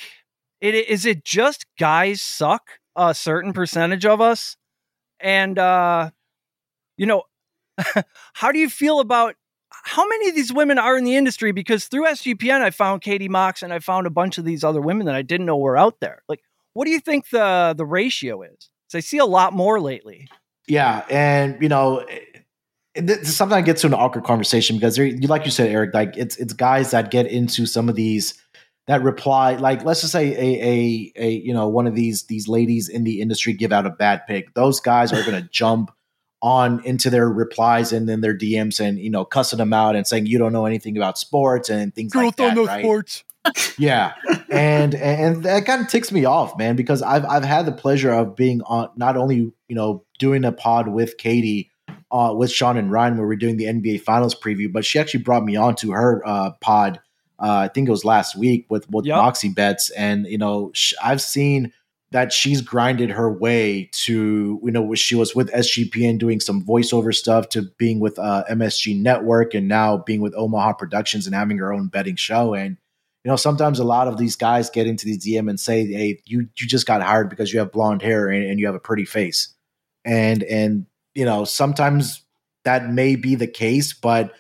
It 0.63 0.77
is 0.77 1.05
it 1.05 1.25
just 1.25 1.67
guys 1.77 2.23
suck 2.23 2.63
a 2.95 3.15
certain 3.15 3.53
percentage 3.53 4.07
of 4.07 4.21
us, 4.21 4.57
and 5.19 5.59
uh, 5.59 6.11
you 6.97 7.05
know, 7.05 7.25
how 8.35 8.53
do 8.53 8.61
you 8.61 8.71
feel 8.71 9.01
about 9.01 9.35
how 9.71 10.07
many 10.07 10.29
of 10.29 10.37
these 10.37 10.53
women 10.53 10.79
are 10.79 10.97
in 10.97 11.03
the 11.03 11.17
industry? 11.17 11.51
Because 11.51 11.87
through 11.87 12.05
SGPN, 12.05 12.61
I 12.61 12.71
found 12.71 13.03
Katie 13.03 13.29
Mox 13.29 13.65
and 13.65 13.73
I 13.73 13.81
found 13.81 14.07
a 14.07 14.11
bunch 14.11 14.39
of 14.39 14.45
these 14.45 14.63
other 14.63 14.81
women 14.81 15.07
that 15.07 15.17
I 15.17 15.23
didn't 15.23 15.47
know 15.47 15.57
were 15.57 15.77
out 15.77 15.99
there. 16.01 16.23
Like, 16.29 16.41
what 16.75 16.85
do 16.85 16.93
you 16.93 17.01
think 17.01 17.31
the 17.31 17.75
the 17.77 17.85
ratio 17.85 18.43
is? 18.43 18.71
'Cause 18.89 18.99
I 18.99 19.01
see 19.01 19.19
a 19.19 19.27
lot 19.27 19.53
more 19.53 19.81
lately. 19.81 20.29
Yeah, 20.69 21.05
and 21.11 21.61
you 21.61 21.69
know, 21.69 22.07
sometimes 23.25 23.65
gets 23.67 23.81
to 23.81 23.89
an 23.89 23.95
awkward 23.95 24.23
conversation 24.23 24.77
because 24.77 24.97
like 24.97 25.45
you 25.45 25.51
said, 25.51 25.71
Eric, 25.71 25.93
like 25.93 26.17
it's 26.17 26.37
it's 26.37 26.53
guys 26.53 26.93
that 26.93 27.11
get 27.11 27.27
into 27.27 27.67
some 27.67 27.89
of 27.89 27.97
these 27.97 28.35
that 28.87 29.03
reply, 29.03 29.55
like 29.55 29.85
let's 29.85 30.01
just 30.01 30.13
say 30.13 30.33
a 30.33 30.65
a 30.65 31.13
a 31.17 31.31
you 31.31 31.55
know 31.55 31.69
one 31.69 31.87
of 31.87 31.95
these 31.95 32.25
these 32.25 32.49
ladies 32.49 32.89
in 32.89 33.05
the 33.05 33.21
industry 33.21 33.53
give 33.53 33.73
out 33.73 33.87
a 33.87 33.91
bad 33.91 34.27
pick. 34.27 34.55
Those 34.55 34.81
guys 34.81 35.13
are 35.13 35.23
going 35.23 35.43
to 35.43 35.49
jump 35.51 35.93
on 36.43 36.85
into 36.85 37.09
their 37.09 37.29
replies 37.29 37.93
and 37.93 38.09
then 38.09 38.21
their 38.21 38.37
DMs 38.37 38.81
and 38.81 38.99
you 38.99 39.11
know 39.11 39.25
cussing 39.25 39.59
them 39.59 39.73
out 39.73 39.95
and 39.95 40.07
saying 40.07 40.27
you 40.27 40.39
don't 40.39 40.53
know 40.53 40.67
anything 40.67 40.97
about 40.97 41.19
sports 41.19 41.69
and 41.69 41.95
things 41.95 42.15
like 42.15 42.37
that. 42.37 42.55
Don't 42.55 42.57
know 42.57 42.67
right? 42.67 42.83
sports. 42.83 43.25
yeah 43.79 44.15
and 44.51 44.95
and 44.95 45.43
that 45.43 45.67
kind 45.67 45.83
of 45.83 45.89
ticks 45.89 46.13
me 46.13 46.25
off 46.25 46.57
man 46.57 46.77
because 46.77 47.03
i've 47.03 47.25
i've 47.25 47.45
had 47.45 47.67
the 47.67 47.73
pleasure 47.73 48.13
of 48.13 48.37
being 48.37 48.63
on 48.63 48.89
not 48.95 49.17
only 49.17 49.37
you 49.37 49.75
know 49.75 50.05
doing 50.21 50.45
a 50.45 50.53
pod 50.53 50.87
with 50.87 51.19
katie 51.19 51.69
uh 52.13 52.33
with 52.37 52.53
sean 52.53 52.77
and 52.77 52.93
ryan 52.93 53.17
where 53.17 53.27
we're 53.27 53.35
doing 53.35 53.57
the 53.57 53.65
nba 53.65 54.01
finals 54.01 54.33
preview 54.33 54.73
but 54.73 54.85
she 54.85 54.97
actually 54.97 55.25
brought 55.25 55.45
me 55.45 55.57
on 55.57 55.75
to 55.75 55.91
her 55.91 56.23
uh 56.25 56.53
pod 56.61 57.01
uh 57.43 57.57
i 57.65 57.69
think 57.69 57.89
it 57.89 57.91
was 57.91 58.05
last 58.05 58.37
week 58.37 58.67
with 58.71 58.89
with 58.91 59.05
Yep. 59.05 59.17
moxie 59.17 59.49
bets 59.51 59.91
and 59.91 60.27
you 60.27 60.39
know 60.39 60.71
sh- 60.75 60.95
i've 61.03 61.21
seen 61.21 61.73
that 62.11 62.31
she's 62.33 62.61
grinded 62.61 63.09
her 63.11 63.33
way 63.33 63.89
to 63.93 64.61
you 64.63 64.71
know 64.71 64.95
she 64.95 65.15
was 65.15 65.35
with 65.35 65.51
sgpn 65.53 66.19
doing 66.19 66.41
some 66.41 66.63
voiceover 66.65 67.15
stuff 67.15 67.49
to 67.51 67.63
being 67.79 68.01
with 68.01 68.19
uh 68.19 68.45
msg 68.51 69.01
network 69.01 69.55
and 69.55 69.67
now 69.69 69.97
being 69.99 70.21
with 70.21 70.35
omaha 70.37 70.73
productions 70.73 71.27
and 71.27 71.35
having 71.35 71.59
her 71.59 71.73
own 71.73 71.89
betting 71.89 72.17
show. 72.17 72.55
And 72.55 72.77
you 73.25 73.31
know, 73.31 73.37
sometimes 73.37 73.79
a 73.79 73.85
lot 73.85 74.09
of 74.09 74.19
these 74.19 74.35
guys 74.35 74.69
get 74.69 74.89
into 74.89 75.07
the 75.07 75.17
DM 75.17 75.49
and 75.49 75.61
say, 75.61 75.87
"Hey, 75.87 76.21
you 76.27 76.49
you 76.59 76.67
just 76.67 76.87
got 76.89 77.03
hired 77.03 77.31
because 77.31 77.53
you 77.53 77.61
have 77.61 77.71
blonde 77.71 78.03
hair 78.03 78.29
and, 78.29 78.45
and 78.45 78.59
you 78.59 78.67
have 78.67 78.75
a 78.75 78.81
pretty 78.81 79.05
face," 79.05 79.55
and 80.05 80.43
and 80.43 80.87
you 81.15 81.25
know, 81.25 81.45
sometimes 81.45 82.25
that 82.65 82.91
may 82.91 83.15
be 83.15 83.37
the 83.37 83.47
case, 83.47 83.93
but 83.93 84.33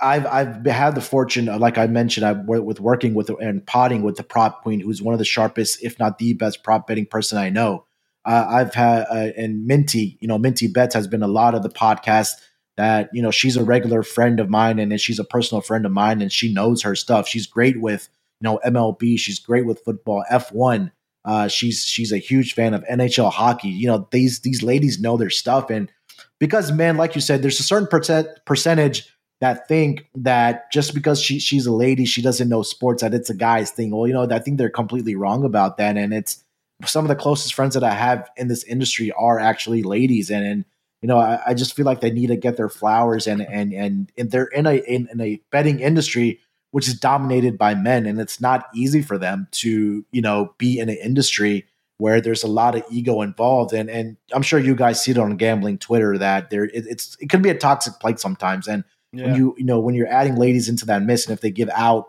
I've 0.00 0.26
I've 0.26 0.66
had 0.66 0.94
the 0.94 1.00
fortune, 1.00 1.48
uh, 1.48 1.58
like 1.58 1.78
I 1.78 1.86
mentioned, 1.86 2.26
I 2.26 2.32
worked 2.32 2.64
with 2.64 2.80
working 2.80 3.14
with 3.14 3.30
and 3.40 3.66
potting 3.66 4.02
with 4.02 4.16
the 4.16 4.22
prop 4.22 4.62
queen, 4.62 4.80
who's 4.80 5.02
one 5.02 5.14
of 5.14 5.18
the 5.18 5.24
sharpest, 5.24 5.82
if 5.82 5.98
not 5.98 6.18
the 6.18 6.34
best, 6.34 6.62
prop 6.62 6.86
betting 6.86 7.06
person 7.06 7.38
I 7.38 7.50
know. 7.50 7.84
Uh, 8.24 8.46
I've 8.48 8.74
had 8.74 9.06
uh, 9.10 9.32
and 9.36 9.66
Minty, 9.66 10.18
you 10.20 10.28
know, 10.28 10.38
Minty 10.38 10.68
Bets 10.68 10.94
has 10.94 11.06
been 11.06 11.22
a 11.22 11.28
lot 11.28 11.54
of 11.54 11.62
the 11.62 11.68
podcast 11.68 12.32
that 12.76 13.10
you 13.12 13.22
know 13.22 13.30
she's 13.30 13.56
a 13.56 13.64
regular 13.64 14.02
friend 14.02 14.38
of 14.38 14.48
mine 14.48 14.78
and 14.78 15.00
she's 15.00 15.18
a 15.18 15.24
personal 15.24 15.60
friend 15.60 15.84
of 15.84 15.92
mine 15.92 16.22
and 16.22 16.32
she 16.32 16.52
knows 16.52 16.82
her 16.82 16.94
stuff. 16.94 17.26
She's 17.26 17.46
great 17.46 17.80
with 17.80 18.08
you 18.40 18.48
know 18.48 18.60
MLB. 18.64 19.18
She's 19.18 19.40
great 19.40 19.66
with 19.66 19.82
football, 19.84 20.24
F 20.30 20.52
one. 20.52 20.92
Uh, 21.24 21.48
she's 21.48 21.84
she's 21.84 22.12
a 22.12 22.18
huge 22.18 22.54
fan 22.54 22.74
of 22.74 22.84
NHL 22.84 23.32
hockey. 23.32 23.68
You 23.68 23.88
know 23.88 24.08
these 24.12 24.40
these 24.40 24.62
ladies 24.62 25.00
know 25.00 25.16
their 25.16 25.30
stuff 25.30 25.70
and 25.70 25.90
because 26.38 26.70
man, 26.70 26.96
like 26.96 27.14
you 27.14 27.20
said, 27.20 27.42
there's 27.42 27.60
a 27.60 27.64
certain 27.64 27.88
percent 27.88 28.28
percentage 28.44 29.08
that 29.40 29.68
think 29.68 30.06
that 30.16 30.70
just 30.72 30.94
because 30.94 31.20
she 31.22 31.38
she's 31.38 31.66
a 31.66 31.72
lady, 31.72 32.04
she 32.04 32.22
doesn't 32.22 32.48
know 32.48 32.62
sports, 32.62 33.02
that 33.02 33.14
it's 33.14 33.30
a 33.30 33.34
guy's 33.34 33.70
thing. 33.70 33.90
Well, 33.90 34.06
you 34.06 34.12
know, 34.12 34.26
I 34.28 34.38
think 34.38 34.58
they're 34.58 34.68
completely 34.68 35.14
wrong 35.14 35.44
about 35.44 35.76
that. 35.76 35.96
And 35.96 36.12
it's 36.12 36.44
some 36.84 37.04
of 37.04 37.08
the 37.08 37.16
closest 37.16 37.54
friends 37.54 37.74
that 37.74 37.84
I 37.84 37.94
have 37.94 38.28
in 38.36 38.48
this 38.48 38.64
industry 38.64 39.12
are 39.12 39.38
actually 39.38 39.82
ladies, 39.82 40.30
and 40.30 40.44
and 40.44 40.64
you 41.02 41.06
know, 41.06 41.18
I, 41.18 41.40
I 41.48 41.54
just 41.54 41.76
feel 41.76 41.86
like 41.86 42.00
they 42.00 42.10
need 42.10 42.28
to 42.28 42.36
get 42.36 42.56
their 42.56 42.68
flowers, 42.68 43.26
and 43.26 43.42
and 43.42 43.72
and, 43.72 44.12
and 44.18 44.30
they're 44.30 44.46
in 44.46 44.66
a 44.66 44.74
in, 44.74 45.08
in 45.12 45.20
a 45.20 45.40
betting 45.50 45.80
industry 45.80 46.40
which 46.70 46.86
is 46.86 46.98
dominated 46.98 47.56
by 47.56 47.74
men, 47.74 48.06
and 48.06 48.20
it's 48.20 48.40
not 48.40 48.68
easy 48.74 49.02
for 49.02 49.18
them 49.18 49.48
to 49.52 50.04
you 50.10 50.22
know 50.22 50.54
be 50.58 50.78
in 50.78 50.88
an 50.88 50.96
industry 50.96 51.66
where 51.98 52.20
there's 52.20 52.44
a 52.44 52.48
lot 52.48 52.76
of 52.76 52.84
ego 52.90 53.22
involved, 53.22 53.72
and 53.72 53.88
and 53.88 54.16
I'm 54.32 54.42
sure 54.42 54.58
you 54.58 54.74
guys 54.74 55.02
see 55.02 55.12
it 55.12 55.18
on 55.18 55.36
gambling 55.36 55.78
Twitter 55.78 56.18
that 56.18 56.50
there 56.50 56.64
it, 56.64 56.86
it's 56.86 57.16
it 57.20 57.30
can 57.30 57.42
be 57.42 57.50
a 57.50 57.58
toxic 57.58 57.94
place 57.94 58.20
sometimes, 58.20 58.68
and 58.68 58.84
when 59.12 59.34
you 59.36 59.54
you 59.58 59.64
know 59.64 59.80
when 59.80 59.94
you're 59.94 60.08
adding 60.08 60.36
ladies 60.36 60.68
into 60.68 60.86
that 60.86 61.02
mix, 61.02 61.26
and 61.26 61.32
if 61.32 61.40
they 61.40 61.50
give 61.50 61.70
out 61.74 62.06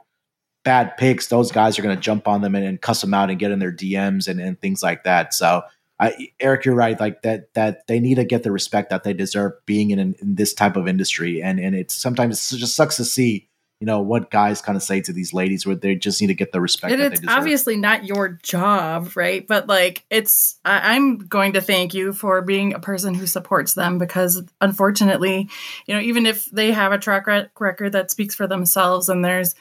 bad 0.64 0.98
picks, 0.98 1.28
those 1.28 1.52
guys 1.52 1.80
are 1.80 1.82
going 1.82 1.96
to 1.96 2.02
jump 2.02 2.28
on 2.28 2.42
them 2.42 2.56
and, 2.56 2.66
and 2.66 2.82
cuss 2.82 3.02
them 3.02 3.14
out 3.14 3.30
and 3.30 3.40
get 3.40 3.52
in 3.52 3.60
their 3.60 3.72
DMs 3.72 4.28
and, 4.28 4.40
and 4.40 4.60
things 4.60 4.84
like 4.84 5.04
that. 5.04 5.34
So, 5.34 5.64
I, 6.00 6.30
Eric, 6.40 6.66
you're 6.66 6.76
right. 6.76 7.00
Like 7.00 7.22
that, 7.24 7.54
that 7.54 7.88
they 7.88 8.00
need 8.00 8.16
to 8.16 8.26
get 8.26 8.44
the 8.44 8.52
respect 8.52 8.90
that 8.90 9.04
they 9.04 9.14
deserve 9.14 9.54
being 9.66 9.92
in, 9.92 10.00
in 10.00 10.16
this 10.22 10.54
type 10.54 10.76
of 10.76 10.88
industry. 10.88 11.42
And 11.42 11.60
and 11.60 11.76
it's 11.76 11.94
sometimes 11.94 12.52
it 12.52 12.58
just 12.58 12.76
sucks 12.76 12.98
to 12.98 13.06
see, 13.06 13.50
you 13.80 13.86
know, 13.86 14.02
what 14.02 14.30
guys 14.30 14.62
kind 14.62 14.76
of 14.76 14.84
say 14.84 15.00
to 15.00 15.14
these 15.14 15.34
ladies 15.34 15.66
where 15.66 15.76
they 15.76 15.96
just 15.96 16.20
need 16.20 16.28
to 16.28 16.34
get 16.34 16.52
the 16.52 16.60
respect 16.60 16.92
And 16.92 17.02
that 17.02 17.14
it's 17.14 17.22
they 17.22 17.28
deserve. 17.28 17.40
obviously 17.40 17.78
not 17.78 18.04
your 18.06 18.38
job, 18.44 19.16
right? 19.16 19.48
But 19.48 19.68
like, 19.68 20.06
it's 20.10 20.60
I, 20.66 20.96
I'm 20.96 21.18
going 21.18 21.54
to 21.54 21.62
thank 21.62 21.94
you 21.94 22.12
for 22.12 22.42
being 22.42 22.74
a 22.74 22.80
person 22.80 23.14
who 23.14 23.26
supports 23.26 23.76
them 23.76 23.98
because, 23.98 24.44
unfortunately, 24.60 25.50
you 25.88 25.96
know, 25.96 26.02
even 26.02 26.26
if 26.26 26.46
they 26.46 26.72
have 26.72 26.92
a 26.92 26.98
track 26.98 27.26
rec- 27.26 27.58
record 27.60 27.94
that 27.94 28.12
speaks 28.12 28.36
for 28.36 28.48
themselves, 28.48 29.08
and 29.08 29.24
there's 29.24 29.56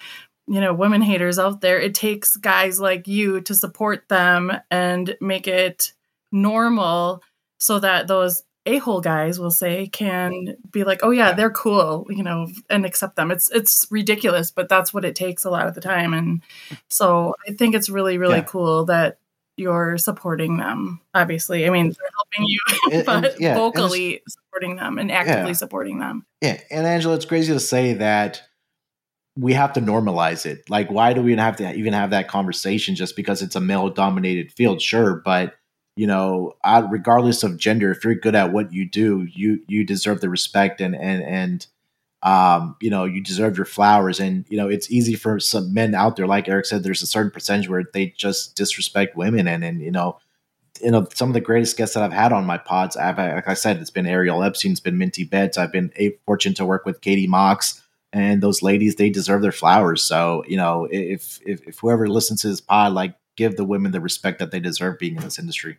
you 0.48 0.61
know 0.61 0.74
women 0.74 1.02
haters 1.02 1.38
out 1.38 1.61
there, 1.61 1.78
it 1.78 1.94
takes 1.94 2.37
guys 2.37 2.81
like 2.81 3.07
you 3.07 3.40
to 3.42 3.54
support 3.54 4.09
them 4.09 4.50
and 4.68 5.16
make 5.20 5.46
it 5.46 5.92
normal 6.33 7.22
so 7.59 7.78
that 7.78 8.09
those 8.09 8.42
a-hole 8.68 9.00
guys 9.00 9.38
will 9.38 9.50
say 9.50 9.87
can 9.88 10.57
be 10.70 10.85
like 10.85 11.00
oh 11.02 11.11
yeah 11.11 11.33
they're 11.33 11.50
cool 11.50 12.07
you 12.11 12.22
know 12.22 12.46
and 12.68 12.85
accept 12.85 13.16
them 13.16 13.31
it's 13.31 13.50
it's 13.50 13.87
ridiculous 13.90 14.50
but 14.50 14.68
that's 14.68 14.92
what 14.92 15.04
it 15.04 15.14
takes 15.16 15.44
a 15.44 15.50
lot 15.50 15.66
of 15.66 15.74
the 15.74 15.81
time 15.81 16.12
and 16.14 16.42
so 16.88 17.35
i 17.48 17.52
think 17.52 17.74
it's 17.74 17.88
really 17.88 18.18
really 18.18 18.37
Yeah. 18.37 18.42
cool 18.42 18.85
that 18.87 19.18
you're 19.57 19.96
supporting 19.98 20.59
them 20.59 21.00
obviously 21.14 21.66
i 21.66 21.70
mean 21.70 21.87
they're 21.98 22.11
helping 22.16 22.46
you 22.46 22.59
And- 22.92 23.07
but 23.07 23.16
and 23.16 23.24
it's- 23.26 23.57
vocally 23.59 24.22
supporting 24.28 24.76
them 24.76 24.98
and 24.98 25.11
actively 25.11 25.50
Yeah. 25.50 25.52
supporting 25.54 25.98
them 25.98 26.26
Yeah, 26.42 26.61
and 26.70 26.87
Angela, 26.87 27.14
it's 27.16 27.24
crazy 27.24 27.52
to 27.52 27.61
say 27.61 27.94
that 27.94 28.42
we 29.37 29.52
have 29.52 29.72
to 29.74 29.81
normalize 29.81 30.46
it. 30.46 30.68
Like, 30.68 30.90
why 30.90 31.12
do 31.12 31.22
we 31.22 31.31
even 31.31 31.38
have 31.44 31.54
to 31.59 31.72
even 31.74 31.92
have 31.92 32.11
that 32.11 32.26
conversation 32.26 32.96
just 32.96 33.14
because 33.14 33.40
it's 33.40 33.54
a 33.54 33.61
male-dominated 33.61 34.50
field? 34.50 34.83
Sure, 34.83 35.22
but 35.24 35.54
you 35.98 36.06
know, 36.06 36.52
I, 36.62 36.78
regardless 36.78 37.42
of 37.42 37.56
gender, 37.56 37.90
if 37.90 38.04
you're 38.04 38.14
good 38.14 38.37
at 38.37 38.52
what 38.52 38.72
you 38.72 38.88
do, 38.88 39.26
you 39.34 39.64
you 39.66 39.84
deserve 39.84 40.20
the 40.20 40.28
respect 40.28 40.80
and 40.80 40.94
and 40.94 41.24
and 41.24 41.66
um, 42.22 42.76
you 42.80 42.88
know, 42.88 43.04
you 43.04 43.20
deserve 43.20 43.56
your 43.56 43.66
flowers. 43.66 44.20
And 44.20 44.44
you 44.48 44.56
know, 44.56 44.68
it's 44.68 44.92
easy 44.92 45.16
for 45.16 45.40
some 45.40 45.74
men 45.74 45.96
out 45.96 46.14
there, 46.14 46.28
like 46.28 46.48
Eric 46.48 46.66
said, 46.66 46.84
there's 46.84 47.02
a 47.02 47.06
certain 47.06 47.32
percentage 47.32 47.68
where 47.68 47.82
they 47.92 48.14
just 48.16 48.54
disrespect 48.54 49.16
women, 49.16 49.48
and 49.48 49.64
and 49.64 49.82
you 49.82 49.90
know, 49.90 50.20
you 50.80 50.92
know, 50.92 51.08
some 51.12 51.30
of 51.30 51.34
the 51.34 51.40
greatest 51.40 51.76
guests 51.76 51.94
that 51.94 52.04
I've 52.04 52.12
had 52.12 52.32
on 52.32 52.46
my 52.46 52.58
pods, 52.58 52.96
I've 52.96 53.18
like 53.18 53.48
I 53.48 53.54
said, 53.54 53.78
it's 53.78 53.90
been 53.90 54.06
Ariel 54.06 54.44
Epstein, 54.44 54.70
it's 54.70 54.80
been 54.80 54.98
Minty 54.98 55.24
Bets, 55.24 55.58
I've 55.58 55.72
been 55.72 55.92
a 55.96 56.16
fortunate 56.26 56.58
to 56.58 56.64
work 56.64 56.87
with 56.87 57.00
Katie 57.00 57.26
Mox, 57.26 57.82
and 58.12 58.40
those 58.40 58.62
ladies 58.62 58.94
they 58.94 59.11
deserve 59.11 59.42
their 59.42 59.50
flowers. 59.50 60.04
So 60.04 60.44
you 60.46 60.58
know, 60.58 60.87
if 60.92 61.40
if, 61.44 61.66
if 61.66 61.80
whoever 61.80 62.06
listens 62.06 62.42
to 62.42 62.48
this 62.50 62.61
pod, 62.61 62.92
like 62.92 63.16
give 63.37 63.56
the 63.56 63.64
women 63.64 63.90
the 63.90 64.00
respect 64.00 64.38
that 64.38 64.52
they 64.52 64.61
deserve 64.61 65.00
being 65.00 65.16
in 65.16 65.22
this 65.22 65.40
industry. 65.40 65.78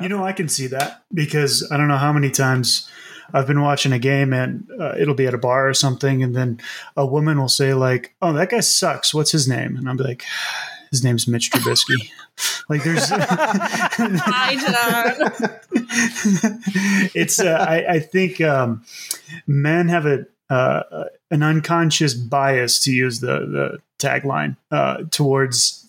You 0.00 0.08
know, 0.08 0.24
I 0.24 0.32
can 0.32 0.48
see 0.48 0.66
that 0.68 1.04
because 1.12 1.68
I 1.70 1.76
don't 1.76 1.88
know 1.88 1.96
how 1.96 2.12
many 2.12 2.30
times 2.30 2.88
I've 3.32 3.46
been 3.46 3.62
watching 3.62 3.92
a 3.92 3.98
game 3.98 4.32
and 4.32 4.68
uh, 4.78 4.94
it'll 4.98 5.14
be 5.14 5.26
at 5.26 5.34
a 5.34 5.38
bar 5.38 5.68
or 5.68 5.74
something, 5.74 6.22
and 6.22 6.34
then 6.34 6.60
a 6.96 7.06
woman 7.06 7.38
will 7.38 7.48
say 7.48 7.74
like, 7.74 8.14
"Oh, 8.22 8.32
that 8.32 8.50
guy 8.50 8.60
sucks. 8.60 9.14
What's 9.14 9.32
his 9.32 9.48
name?" 9.48 9.76
And 9.76 9.88
I'll 9.88 9.96
be 9.96 10.04
like, 10.04 10.24
"His 10.90 11.04
name's 11.04 11.26
Mitch 11.28 11.50
Trubisky." 11.50 12.10
like, 12.68 12.82
there's. 12.84 13.08
Hi, 13.10 14.56
John. 14.56 15.50
it's. 17.14 17.40
Uh, 17.40 17.64
I, 17.68 17.94
I 17.94 17.98
think 18.00 18.40
um, 18.40 18.84
men 19.46 19.88
have 19.88 20.06
a 20.06 20.26
uh, 20.48 21.04
an 21.30 21.42
unconscious 21.42 22.14
bias 22.14 22.82
to 22.84 22.92
use 22.92 23.20
the 23.20 23.40
the 23.40 23.78
tagline 23.98 24.56
uh, 24.70 25.04
towards 25.10 25.79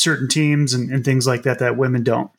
certain 0.00 0.28
teams 0.28 0.74
and, 0.74 0.90
and, 0.90 1.04
things 1.04 1.26
like 1.26 1.42
that 1.42 1.58
that 1.58 1.76
women 1.76 2.02
don't. 2.02 2.30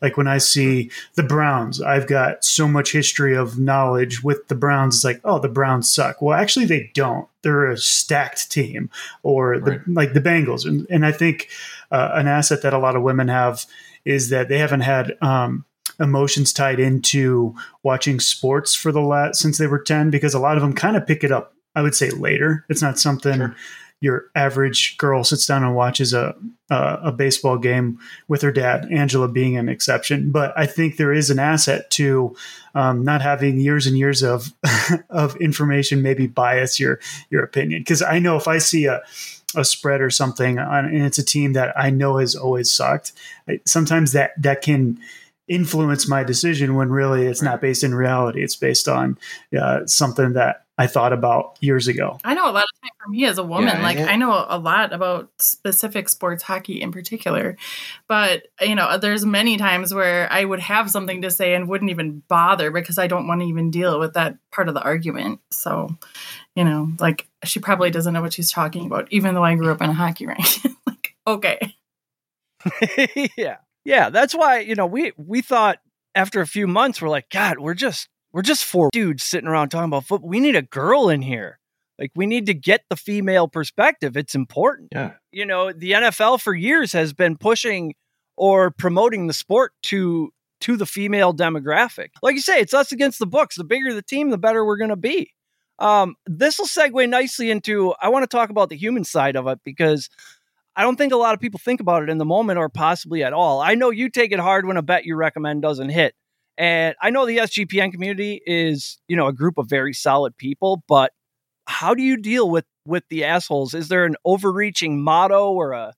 Like 0.00 0.16
when 0.16 0.26
I 0.26 0.38
see 0.38 0.90
the 1.14 1.22
Browns, 1.22 1.80
I've 1.80 2.06
got 2.06 2.44
so 2.44 2.66
much 2.68 2.92
history 2.92 3.36
of 3.36 3.58
knowledge 3.58 4.22
with 4.22 4.48
the 4.48 4.54
Browns. 4.54 4.96
It's 4.96 5.04
like, 5.04 5.20
oh, 5.24 5.38
the 5.38 5.48
Browns 5.48 5.92
suck. 5.92 6.22
Well, 6.22 6.38
actually, 6.38 6.66
they 6.66 6.90
don't. 6.94 7.28
They're 7.42 7.70
a 7.70 7.76
stacked 7.76 8.50
team, 8.50 8.90
or 9.22 9.58
the, 9.58 9.70
right. 9.72 9.80
like 9.88 10.12
the 10.12 10.20
Bengals. 10.20 10.66
And, 10.66 10.86
and 10.90 11.04
I 11.04 11.12
think 11.12 11.48
uh, 11.90 12.10
an 12.14 12.26
asset 12.26 12.62
that 12.62 12.72
a 12.72 12.78
lot 12.78 12.96
of 12.96 13.02
women 13.02 13.28
have 13.28 13.66
is 14.04 14.30
that 14.30 14.48
they 14.48 14.58
haven't 14.58 14.80
had. 14.80 15.16
Um, 15.20 15.64
emotions 16.00 16.52
tied 16.52 16.80
into 16.80 17.54
watching 17.84 18.18
sports 18.18 18.74
for 18.74 18.90
the 18.90 19.00
last 19.00 19.38
since 19.38 19.58
they 19.58 19.68
were 19.68 19.78
10 19.78 20.10
because 20.10 20.34
a 20.34 20.40
lot 20.40 20.56
of 20.56 20.62
them 20.62 20.72
kind 20.72 20.96
of 20.96 21.06
pick 21.06 21.22
it 21.22 21.30
up 21.30 21.54
i 21.76 21.82
would 21.82 21.94
say 21.94 22.10
later 22.10 22.64
it's 22.68 22.82
not 22.82 22.98
something 22.98 23.36
sure 23.36 23.54
your 24.04 24.26
average 24.34 24.98
girl 24.98 25.24
sits 25.24 25.46
down 25.46 25.64
and 25.64 25.74
watches 25.74 26.12
a, 26.12 26.36
a, 26.68 26.98
a 27.04 27.12
baseball 27.12 27.56
game 27.56 27.98
with 28.28 28.42
her 28.42 28.52
dad. 28.52 28.86
Angela 28.92 29.28
being 29.28 29.56
an 29.56 29.70
exception, 29.70 30.30
but 30.30 30.52
I 30.58 30.66
think 30.66 30.98
there 30.98 31.14
is 31.14 31.30
an 31.30 31.38
asset 31.38 31.90
to 31.92 32.36
um, 32.74 33.02
not 33.02 33.22
having 33.22 33.58
years 33.58 33.86
and 33.86 33.96
years 33.96 34.22
of 34.22 34.52
of 35.08 35.36
information 35.36 36.02
maybe 36.02 36.26
bias 36.26 36.78
your 36.78 37.00
your 37.30 37.42
opinion. 37.42 37.80
Because 37.80 38.02
I 38.02 38.18
know 38.18 38.36
if 38.36 38.46
I 38.46 38.58
see 38.58 38.84
a 38.84 39.00
a 39.56 39.64
spread 39.64 40.02
or 40.02 40.10
something 40.10 40.58
on, 40.58 40.84
and 40.84 41.02
it's 41.02 41.18
a 41.18 41.24
team 41.24 41.54
that 41.54 41.72
I 41.74 41.88
know 41.88 42.18
has 42.18 42.36
always 42.36 42.70
sucked, 42.70 43.12
sometimes 43.64 44.12
that 44.12 44.32
that 44.36 44.60
can 44.60 45.00
influence 45.48 46.06
my 46.06 46.24
decision 46.24 46.74
when 46.74 46.90
really 46.90 47.26
it's 47.26 47.42
not 47.42 47.62
based 47.62 47.84
in 47.84 47.94
reality. 47.94 48.42
It's 48.42 48.56
based 48.56 48.86
on 48.86 49.16
uh, 49.58 49.86
something 49.86 50.34
that 50.34 50.63
I 50.76 50.88
thought 50.88 51.12
about 51.12 51.56
years 51.60 51.86
ago. 51.86 52.18
I 52.24 52.34
know 52.34 52.50
a 52.50 52.50
lot 52.50 52.64
of 52.64 52.80
time 52.80 52.90
for 53.00 53.08
me 53.08 53.24
as 53.26 53.38
a 53.38 53.44
woman. 53.44 53.76
Yeah, 53.76 53.82
like 53.82 53.96
yeah. 53.96 54.06
I 54.06 54.16
know 54.16 54.44
a 54.48 54.58
lot 54.58 54.92
about 54.92 55.30
specific 55.38 56.08
sports, 56.08 56.42
hockey 56.42 56.82
in 56.82 56.90
particular. 56.90 57.56
But 58.08 58.48
you 58.60 58.74
know, 58.74 58.98
there's 58.98 59.24
many 59.24 59.56
times 59.56 59.94
where 59.94 60.30
I 60.32 60.44
would 60.44 60.58
have 60.58 60.90
something 60.90 61.22
to 61.22 61.30
say 61.30 61.54
and 61.54 61.68
wouldn't 61.68 61.92
even 61.92 62.22
bother 62.26 62.72
because 62.72 62.98
I 62.98 63.06
don't 63.06 63.28
want 63.28 63.40
to 63.42 63.46
even 63.46 63.70
deal 63.70 64.00
with 64.00 64.14
that 64.14 64.36
part 64.50 64.66
of 64.68 64.74
the 64.74 64.82
argument. 64.82 65.40
So, 65.52 65.96
you 66.56 66.64
know, 66.64 66.90
like 66.98 67.28
she 67.44 67.60
probably 67.60 67.92
doesn't 67.92 68.12
know 68.12 68.22
what 68.22 68.32
she's 68.32 68.50
talking 68.50 68.86
about, 68.86 69.06
even 69.12 69.34
though 69.34 69.44
I 69.44 69.54
grew 69.54 69.70
up 69.70 69.82
in 69.82 69.90
a 69.90 69.94
hockey 69.94 70.26
rink. 70.28 70.44
like, 70.86 71.14
okay. 71.24 71.74
yeah. 73.36 73.58
Yeah. 73.84 74.10
That's 74.10 74.34
why, 74.34 74.58
you 74.60 74.74
know, 74.74 74.86
we 74.86 75.12
we 75.16 75.40
thought 75.40 75.78
after 76.16 76.40
a 76.40 76.46
few 76.48 76.66
months, 76.66 77.00
we're 77.00 77.08
like, 77.08 77.30
God, 77.30 77.60
we're 77.60 77.74
just 77.74 78.08
we're 78.34 78.42
just 78.42 78.64
four 78.64 78.90
dudes 78.92 79.22
sitting 79.22 79.48
around 79.48 79.68
talking 79.68 79.84
about 79.84 80.04
football. 80.04 80.28
We 80.28 80.40
need 80.40 80.56
a 80.56 80.62
girl 80.62 81.08
in 81.08 81.22
here. 81.22 81.60
Like 82.00 82.10
we 82.16 82.26
need 82.26 82.46
to 82.46 82.54
get 82.54 82.82
the 82.90 82.96
female 82.96 83.46
perspective. 83.46 84.16
It's 84.16 84.34
important. 84.34 84.88
Yeah. 84.90 85.12
You 85.30 85.46
know, 85.46 85.72
the 85.72 85.92
NFL 85.92 86.40
for 86.40 86.52
years 86.52 86.92
has 86.92 87.12
been 87.12 87.36
pushing 87.36 87.94
or 88.36 88.72
promoting 88.72 89.28
the 89.28 89.32
sport 89.32 89.72
to 89.84 90.32
to 90.62 90.76
the 90.76 90.84
female 90.84 91.32
demographic. 91.32 92.08
Like 92.22 92.34
you 92.34 92.40
say, 92.40 92.58
it's 92.58 92.74
us 92.74 92.90
against 92.90 93.20
the 93.20 93.26
books. 93.26 93.54
The 93.56 93.62
bigger 93.62 93.94
the 93.94 94.02
team, 94.02 94.30
the 94.30 94.38
better 94.38 94.64
we're 94.64 94.78
going 94.78 94.90
to 94.90 94.96
be. 94.96 95.30
Um, 95.78 96.16
this 96.26 96.58
will 96.58 96.66
segue 96.66 97.08
nicely 97.08 97.52
into 97.52 97.94
I 98.02 98.08
want 98.08 98.24
to 98.24 98.36
talk 98.36 98.50
about 98.50 98.68
the 98.68 98.76
human 98.76 99.04
side 99.04 99.36
of 99.36 99.46
it 99.46 99.60
because 99.64 100.10
I 100.74 100.82
don't 100.82 100.96
think 100.96 101.12
a 101.12 101.16
lot 101.16 101.34
of 101.34 101.40
people 101.40 101.60
think 101.62 101.80
about 101.80 102.02
it 102.02 102.10
in 102.10 102.18
the 102.18 102.24
moment 102.24 102.58
or 102.58 102.68
possibly 102.68 103.22
at 103.22 103.32
all. 103.32 103.60
I 103.60 103.76
know 103.76 103.90
you 103.90 104.08
take 104.08 104.32
it 104.32 104.40
hard 104.40 104.66
when 104.66 104.76
a 104.76 104.82
bet 104.82 105.04
you 105.04 105.14
recommend 105.14 105.62
doesn't 105.62 105.90
hit. 105.90 106.16
And 106.56 106.94
I 107.02 107.10
know 107.10 107.26
the 107.26 107.38
SGPN 107.38 107.92
community 107.92 108.40
is, 108.46 108.98
you 109.08 109.16
know, 109.16 109.26
a 109.26 109.32
group 109.32 109.58
of 109.58 109.68
very 109.68 109.92
solid 109.92 110.36
people, 110.36 110.82
but 110.86 111.12
how 111.66 111.94
do 111.94 112.02
you 112.02 112.16
deal 112.16 112.48
with 112.48 112.64
with 112.86 113.04
the 113.08 113.24
assholes? 113.24 113.74
Is 113.74 113.88
there 113.88 114.04
an 114.04 114.16
overreaching 114.24 115.02
motto 115.02 115.50
or 115.50 115.72
a 115.72 115.94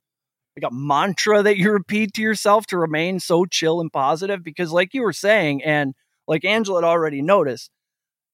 like 0.56 0.70
a 0.70 0.74
mantra 0.74 1.42
that 1.42 1.58
you 1.58 1.72
repeat 1.72 2.14
to 2.14 2.22
yourself 2.22 2.66
to 2.68 2.78
remain 2.78 3.20
so 3.20 3.44
chill 3.44 3.80
and 3.80 3.92
positive? 3.92 4.42
Because 4.42 4.72
like 4.72 4.94
you 4.94 5.02
were 5.02 5.12
saying, 5.12 5.62
and 5.62 5.94
like 6.26 6.44
Angela 6.44 6.82
had 6.82 6.88
already 6.88 7.22
noticed, 7.22 7.70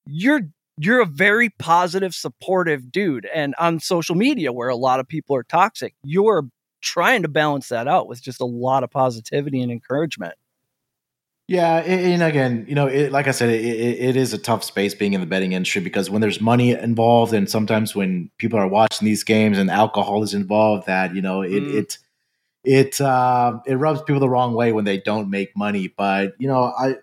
you're 0.07 0.43
you're 0.79 1.03
a 1.03 1.07
very 1.07 1.51
positive, 1.59 2.15
supportive 2.15 2.91
dude. 2.91 3.27
And 3.27 3.55
on 3.59 3.81
social 3.81 4.15
media 4.15 4.53
where 4.53 4.69
a 4.69 4.77
lot 4.77 5.01
of 5.01 5.09
people 5.09 5.37
are 5.37 5.43
toxic, 5.43 5.95
you're 6.03 6.45
trying 6.81 7.23
to 7.23 7.29
balance 7.29 7.69
that 7.69 7.87
out 7.87 8.09
with 8.09 8.23
just 8.23 8.41
a 8.41 8.47
lot 8.47 8.83
of 8.83 8.91
positivity 8.91 9.61
and 9.63 9.71
encouragement. 9.71 10.35
Yeah, 11.49 11.79
and 11.79 12.23
again, 12.23 12.65
you 12.69 12.75
know, 12.75 12.87
it, 12.87 13.11
like 13.13 13.27
I 13.27 13.33
said, 13.33 13.51
it, 13.51 13.65
it 13.65 14.17
is 14.17 14.33
a 14.33 14.39
tough 14.39 14.63
space 14.63 14.95
being 14.95 15.13
in 15.13 15.21
the 15.21 15.27
betting 15.27 15.53
industry 15.53 15.83
because 15.83 16.09
when 16.09 16.21
there's 16.21 16.41
money 16.41 16.71
involved, 16.71 17.35
and 17.35 17.51
sometimes 17.51 17.95
when 17.95 18.31
people 18.39 18.59
are 18.59 18.69
watching 18.69 19.05
these 19.07 19.25
games 19.25 19.59
and 19.59 19.69
alcohol 19.69 20.23
is 20.23 20.35
involved, 20.35 20.87
that 20.87 21.15
you 21.15 21.21
know, 21.21 21.43
it 21.43 21.51
mm. 21.63 21.75
it 21.75 21.99
it 22.65 23.01
uh, 23.01 23.59
it 23.67 23.75
rubs 23.75 24.03
people 24.03 24.21
the 24.21 24.29
wrong 24.29 24.55
way 24.55 24.73
when 24.73 24.85
they 24.85 24.99
don't 24.99 25.31
make 25.31 25.57
money. 25.57 25.89
But 25.89 26.35
you 26.39 26.47
know, 26.47 26.73
I 26.79 26.97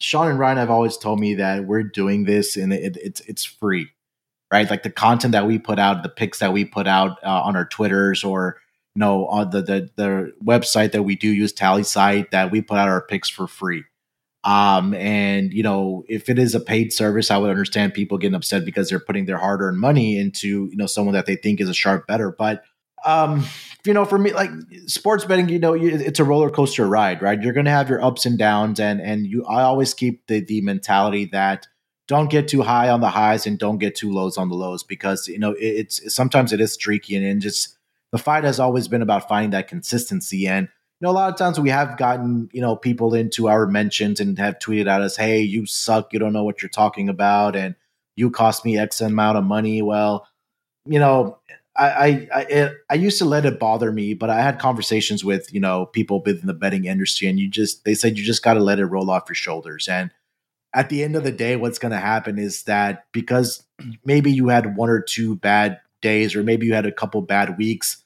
Sean 0.00 0.28
and 0.28 0.38
Ryan 0.38 0.58
have 0.58 0.70
always 0.70 0.96
told 0.96 1.20
me 1.20 1.34
that 1.34 1.64
we're 1.66 1.82
doing 1.82 2.24
this 2.24 2.56
and 2.56 2.72
it, 2.72 2.96
it's 3.00 3.20
it's 3.20 3.44
free, 3.44 3.88
right? 4.52 4.68
Like 4.68 4.82
the 4.82 4.90
content 4.90 5.32
that 5.32 5.46
we 5.46 5.58
put 5.58 5.78
out, 5.78 6.02
the 6.02 6.08
picks 6.08 6.40
that 6.40 6.52
we 6.52 6.64
put 6.64 6.88
out 6.88 7.18
uh, 7.22 7.42
on 7.42 7.54
our 7.54 7.66
Twitters 7.66 8.24
or 8.24 8.56
know, 9.00 9.26
on 9.26 9.50
the, 9.50 9.62
the 9.62 9.90
the 9.96 10.32
website 10.44 10.92
that 10.92 11.02
we 11.02 11.16
do 11.16 11.28
use, 11.28 11.52
Tallysight, 11.52 12.30
that 12.30 12.52
we 12.52 12.62
put 12.62 12.78
out 12.78 12.88
our 12.88 13.02
picks 13.02 13.28
for 13.28 13.48
free. 13.48 13.82
Um, 14.44 14.94
and 14.94 15.52
you 15.52 15.62
know, 15.62 16.04
if 16.08 16.28
it 16.28 16.38
is 16.38 16.54
a 16.54 16.60
paid 16.60 16.92
service, 16.92 17.30
I 17.30 17.38
would 17.38 17.50
understand 17.50 17.94
people 17.94 18.16
getting 18.16 18.36
upset 18.36 18.64
because 18.64 18.88
they're 18.88 19.00
putting 19.00 19.26
their 19.26 19.38
hard-earned 19.38 19.78
money 19.78 20.18
into 20.18 20.68
you 20.70 20.76
know 20.76 20.86
someone 20.86 21.14
that 21.14 21.26
they 21.26 21.36
think 21.36 21.60
is 21.60 21.68
a 21.68 21.74
sharp 21.74 22.06
bettor. 22.06 22.34
But 22.36 22.62
um, 23.04 23.44
you 23.84 23.94
know, 23.94 24.04
for 24.04 24.18
me, 24.18 24.32
like 24.32 24.50
sports 24.86 25.24
betting, 25.24 25.48
you 25.48 25.58
know, 25.58 25.74
it's 25.74 26.20
a 26.20 26.24
roller 26.24 26.50
coaster 26.50 26.86
ride, 26.86 27.22
right? 27.22 27.40
You're 27.40 27.52
going 27.52 27.66
to 27.66 27.70
have 27.70 27.88
your 27.88 28.02
ups 28.02 28.26
and 28.26 28.38
downs, 28.38 28.80
and 28.80 29.00
and 29.00 29.26
you, 29.26 29.44
I 29.44 29.62
always 29.62 29.94
keep 29.94 30.26
the 30.26 30.40
the 30.40 30.60
mentality 30.60 31.26
that 31.26 31.66
don't 32.10 32.28
get 32.28 32.48
too 32.48 32.62
high 32.62 32.88
on 32.88 33.00
the 33.00 33.10
highs 33.10 33.46
and 33.46 33.58
don't 33.58 33.78
get 33.78 33.94
too 33.94 34.10
lows 34.10 34.36
on 34.36 34.48
the 34.48 34.54
lows 34.54 34.82
because 34.82 35.28
you 35.28 35.38
know 35.38 35.54
it's 35.58 36.12
sometimes 36.12 36.52
it 36.52 36.60
is 36.60 36.72
streaky 36.72 37.14
and, 37.14 37.24
and 37.24 37.40
just 37.40 37.76
the 38.12 38.18
fight 38.18 38.44
has 38.44 38.60
always 38.60 38.88
been 38.88 39.02
about 39.02 39.28
finding 39.28 39.50
that 39.50 39.68
consistency. 39.68 40.46
And 40.46 40.66
you 41.00 41.06
know, 41.06 41.10
a 41.10 41.12
lot 41.12 41.32
of 41.32 41.38
times 41.38 41.58
we 41.58 41.70
have 41.70 41.96
gotten 41.96 42.48
you 42.52 42.60
know 42.60 42.76
people 42.76 43.14
into 43.14 43.48
our 43.48 43.66
mentions 43.66 44.20
and 44.20 44.38
have 44.38 44.58
tweeted 44.58 44.86
at 44.86 45.00
us, 45.00 45.16
"Hey, 45.16 45.40
you 45.40 45.66
suck. 45.66 46.12
You 46.12 46.18
don't 46.18 46.32
know 46.32 46.44
what 46.44 46.62
you're 46.62 46.68
talking 46.68 47.08
about, 47.08 47.56
and 47.56 47.74
you 48.16 48.30
cost 48.30 48.64
me 48.64 48.78
X 48.78 49.00
amount 49.00 49.38
of 49.38 49.44
money." 49.44 49.80
Well, 49.80 50.26
you 50.84 50.98
know, 50.98 51.38
I 51.76 51.88
I 51.88 52.28
I, 52.34 52.40
it, 52.42 52.72
I 52.90 52.94
used 52.94 53.18
to 53.18 53.24
let 53.24 53.46
it 53.46 53.58
bother 53.58 53.92
me, 53.92 54.14
but 54.14 54.28
I 54.30 54.42
had 54.42 54.58
conversations 54.58 55.24
with 55.24 55.52
you 55.54 55.60
know 55.60 55.86
people 55.86 56.22
within 56.22 56.46
the 56.46 56.54
betting 56.54 56.84
industry, 56.84 57.28
and 57.28 57.38
you 57.38 57.48
just 57.48 57.84
they 57.84 57.94
said 57.94 58.18
you 58.18 58.24
just 58.24 58.42
got 58.42 58.54
to 58.54 58.60
let 58.60 58.78
it 58.78 58.86
roll 58.86 59.10
off 59.10 59.28
your 59.28 59.34
shoulders 59.36 59.88
and 59.88 60.10
at 60.72 60.88
the 60.88 61.02
end 61.02 61.16
of 61.16 61.24
the 61.24 61.32
day, 61.32 61.56
what's 61.56 61.78
going 61.78 61.92
to 61.92 61.98
happen 61.98 62.38
is 62.38 62.64
that 62.64 63.06
because 63.12 63.66
maybe 64.04 64.30
you 64.30 64.48
had 64.48 64.76
one 64.76 64.90
or 64.90 65.00
two 65.00 65.36
bad 65.36 65.80
days, 66.00 66.34
or 66.34 66.42
maybe 66.42 66.66
you 66.66 66.74
had 66.74 66.86
a 66.86 66.92
couple 66.92 67.20
bad 67.22 67.58
weeks, 67.58 68.02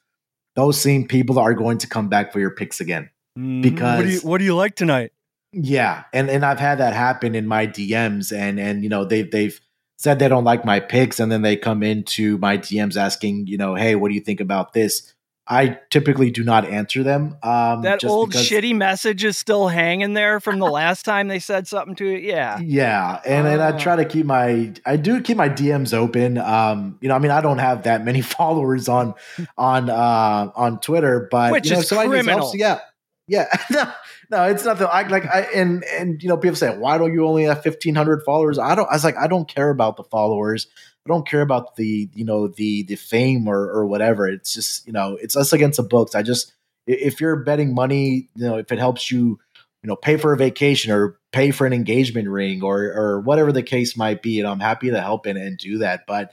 those 0.55 0.79
same 0.79 1.07
people 1.07 1.39
are 1.39 1.53
going 1.53 1.77
to 1.79 1.87
come 1.87 2.09
back 2.09 2.31
for 2.33 2.39
your 2.39 2.51
picks 2.51 2.79
again. 2.79 3.09
Because 3.35 3.97
what 3.97 4.05
do 4.05 4.11
you 4.11 4.19
what 4.21 4.37
do 4.37 4.45
you 4.45 4.55
like 4.55 4.75
tonight? 4.75 5.11
Yeah, 5.51 6.03
and 6.13 6.29
and 6.29 6.45
I've 6.45 6.59
had 6.59 6.79
that 6.79 6.93
happen 6.93 7.35
in 7.35 7.47
my 7.47 7.67
DMs, 7.67 8.35
and 8.35 8.59
and 8.59 8.83
you 8.83 8.89
know 8.89 9.03
they've 9.03 9.29
they've 9.29 9.59
said 9.97 10.19
they 10.19 10.27
don't 10.27 10.43
like 10.43 10.65
my 10.65 10.79
picks, 10.79 11.19
and 11.19 11.31
then 11.31 11.41
they 11.41 11.57
come 11.57 11.83
into 11.83 12.37
my 12.37 12.57
DMs 12.57 12.97
asking, 12.97 13.47
you 13.47 13.57
know, 13.57 13.75
hey, 13.75 13.95
what 13.95 14.09
do 14.09 14.15
you 14.15 14.21
think 14.21 14.39
about 14.39 14.73
this? 14.73 15.13
I 15.47 15.77
typically 15.91 16.31
do 16.31 16.43
not 16.43 16.65
answer 16.65 17.03
them. 17.03 17.37
Um, 17.43 17.83
that 17.83 18.03
old 18.03 18.29
because, 18.29 18.47
shitty 18.47 18.75
message 18.75 19.23
is 19.23 19.37
still 19.37 19.67
hanging 19.67 20.13
there 20.13 20.39
from 20.39 20.57
the 20.57 20.65
last 20.65 21.05
time 21.05 21.27
they 21.27 21.37
said 21.37 21.67
something 21.67 21.93
to 21.95 22.15
it. 22.15 22.23
Yeah, 22.23 22.59
yeah, 22.59 23.21
and 23.23 23.45
uh, 23.45 23.51
and 23.51 23.61
I 23.61 23.77
try 23.77 23.95
to 23.95 24.05
keep 24.05 24.25
my 24.25 24.73
I 24.85 24.97
do 24.97 25.21
keep 25.21 25.37
my 25.37 25.49
DMs 25.49 25.93
open. 25.93 26.39
Um, 26.39 26.97
you 26.99 27.09
know, 27.09 27.15
I 27.15 27.19
mean, 27.19 27.31
I 27.31 27.41
don't 27.41 27.59
have 27.59 27.83
that 27.83 28.03
many 28.03 28.21
followers 28.21 28.89
on 28.89 29.13
on 29.57 29.89
uh 29.89 30.51
on 30.55 30.79
Twitter, 30.79 31.27
but 31.29 31.51
which 31.51 31.69
you 31.69 31.73
know, 31.73 31.79
is 31.79 31.89
criminal. 31.89 32.39
Else, 32.39 32.55
yeah, 32.55 32.79
yeah. 33.27 33.45
no, 34.31 34.43
it's 34.45 34.65
nothing. 34.65 34.87
I 34.91 35.07
like 35.07 35.25
I 35.27 35.41
and 35.53 35.83
and 35.83 36.21
you 36.23 36.29
know 36.29 36.37
people 36.37 36.55
say 36.55 36.75
why 36.75 36.97
don't 36.97 37.13
you 37.13 37.27
only 37.27 37.43
have 37.43 37.61
fifteen 37.61 37.93
hundred 37.93 38.23
followers? 38.25 38.57
I 38.57 38.73
don't. 38.73 38.89
I 38.89 38.93
was 38.93 39.03
like 39.03 39.17
I 39.17 39.27
don't 39.27 39.47
care 39.47 39.69
about 39.69 39.97
the 39.97 40.03
followers. 40.03 40.67
I 41.05 41.09
don't 41.09 41.27
care 41.27 41.41
about 41.41 41.75
the 41.75 42.09
you 42.13 42.25
know 42.25 42.47
the 42.47 42.83
the 42.83 42.95
fame 42.95 43.47
or 43.47 43.69
or 43.69 43.85
whatever. 43.85 44.27
It's 44.27 44.53
just 44.53 44.87
you 44.87 44.93
know 44.93 45.17
it's 45.21 45.35
us 45.35 45.53
against 45.53 45.77
the 45.77 45.83
books. 45.83 46.15
I 46.15 46.23
just 46.23 46.53
if 46.87 47.21
you're 47.21 47.35
betting 47.35 47.75
money, 47.75 48.29
you 48.35 48.47
know 48.47 48.57
if 48.57 48.71
it 48.71 48.79
helps 48.79 49.11
you 49.11 49.39
you 49.83 49.87
know 49.87 49.95
pay 49.95 50.17
for 50.17 50.33
a 50.33 50.37
vacation 50.37 50.91
or 50.91 51.19
pay 51.31 51.51
for 51.51 51.67
an 51.67 51.73
engagement 51.73 52.27
ring 52.27 52.63
or 52.63 52.85
or 52.85 53.21
whatever 53.21 53.51
the 53.51 53.61
case 53.61 53.95
might 53.95 54.23
be, 54.23 54.39
and 54.39 54.47
I'm 54.47 54.59
happy 54.59 54.89
to 54.89 54.99
help 54.99 55.27
and, 55.27 55.37
and 55.37 55.57
do 55.59 55.77
that. 55.79 56.07
But 56.07 56.31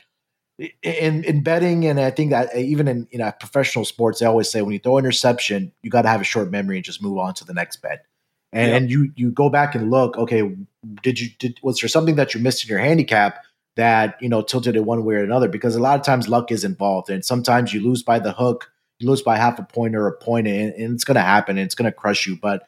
in 0.83 1.25
in 1.25 1.43
betting, 1.43 1.87
and 1.87 2.01
I 2.01 2.11
think 2.11 2.31
that 2.31 2.55
uh, 2.55 2.59
even 2.59 2.89
in 2.89 3.09
you 3.11 3.19
know 3.19 3.31
professional 3.33 3.85
sports, 3.85 4.21
they 4.21 4.27
always 4.27 4.51
say 4.51 4.63
when 4.63 4.73
you 4.73 4.79
throw 4.79 4.97
an 4.97 5.05
interception, 5.05 5.73
you 5.83 5.91
got 5.91 6.03
to 6.03 6.09
have 6.09 6.23
a 6.23 6.25
short 6.25 6.51
memory 6.51 6.77
and 6.77 6.85
just 6.85 7.03
move 7.03 7.19
on 7.19 7.35
to 7.35 7.45
the 7.45 7.53
next 7.53 7.83
bet. 7.83 8.07
And, 8.55 8.73
and 8.73 8.91
you 8.91 9.13
you 9.17 9.31
go 9.31 9.51
back 9.51 9.75
and 9.75 9.91
look. 9.91 10.17
Okay, 10.17 10.57
did 11.03 11.21
you 11.21 11.29
did 11.39 11.59
was 11.63 11.81
there 11.81 11.89
something 11.89 12.17
that 12.17 12.33
you 12.33 12.41
missed 12.41 12.65
in 12.65 12.71
your 12.71 12.79
handicap 12.79 13.43
that 13.77 14.17
you 14.21 14.29
know 14.29 14.43
tilted 14.43 14.77
it 14.77 14.85
one 14.85 15.05
way 15.05 15.15
or 15.15 15.25
another? 15.25 15.49
Because 15.49 15.77
a 15.77 15.81
lot 15.81 15.99
of 15.99 16.05
times 16.05 16.29
luck 16.29 16.51
is 16.51 16.65
involved, 16.65 17.11
and 17.11 17.25
sometimes 17.25 17.73
you 17.73 17.81
lose 17.81 18.03
by 18.03 18.19
the 18.19 18.33
hook, 18.33 18.71
you 18.99 19.09
lose 19.09 19.23
by 19.23 19.37
half 19.37 19.59
a 19.59 19.65
point 19.65 19.95
or 19.95 20.07
a 20.07 20.17
point, 20.17 20.47
and, 20.47 20.73
and 20.75 20.95
it's 20.95 21.05
going 21.05 21.17
to 21.17 21.21
happen, 21.21 21.59
and 21.59 21.65
it's 21.65 21.75
going 21.75 21.91
to 21.91 21.97
crush 21.97 22.27
you. 22.27 22.37
But 22.41 22.65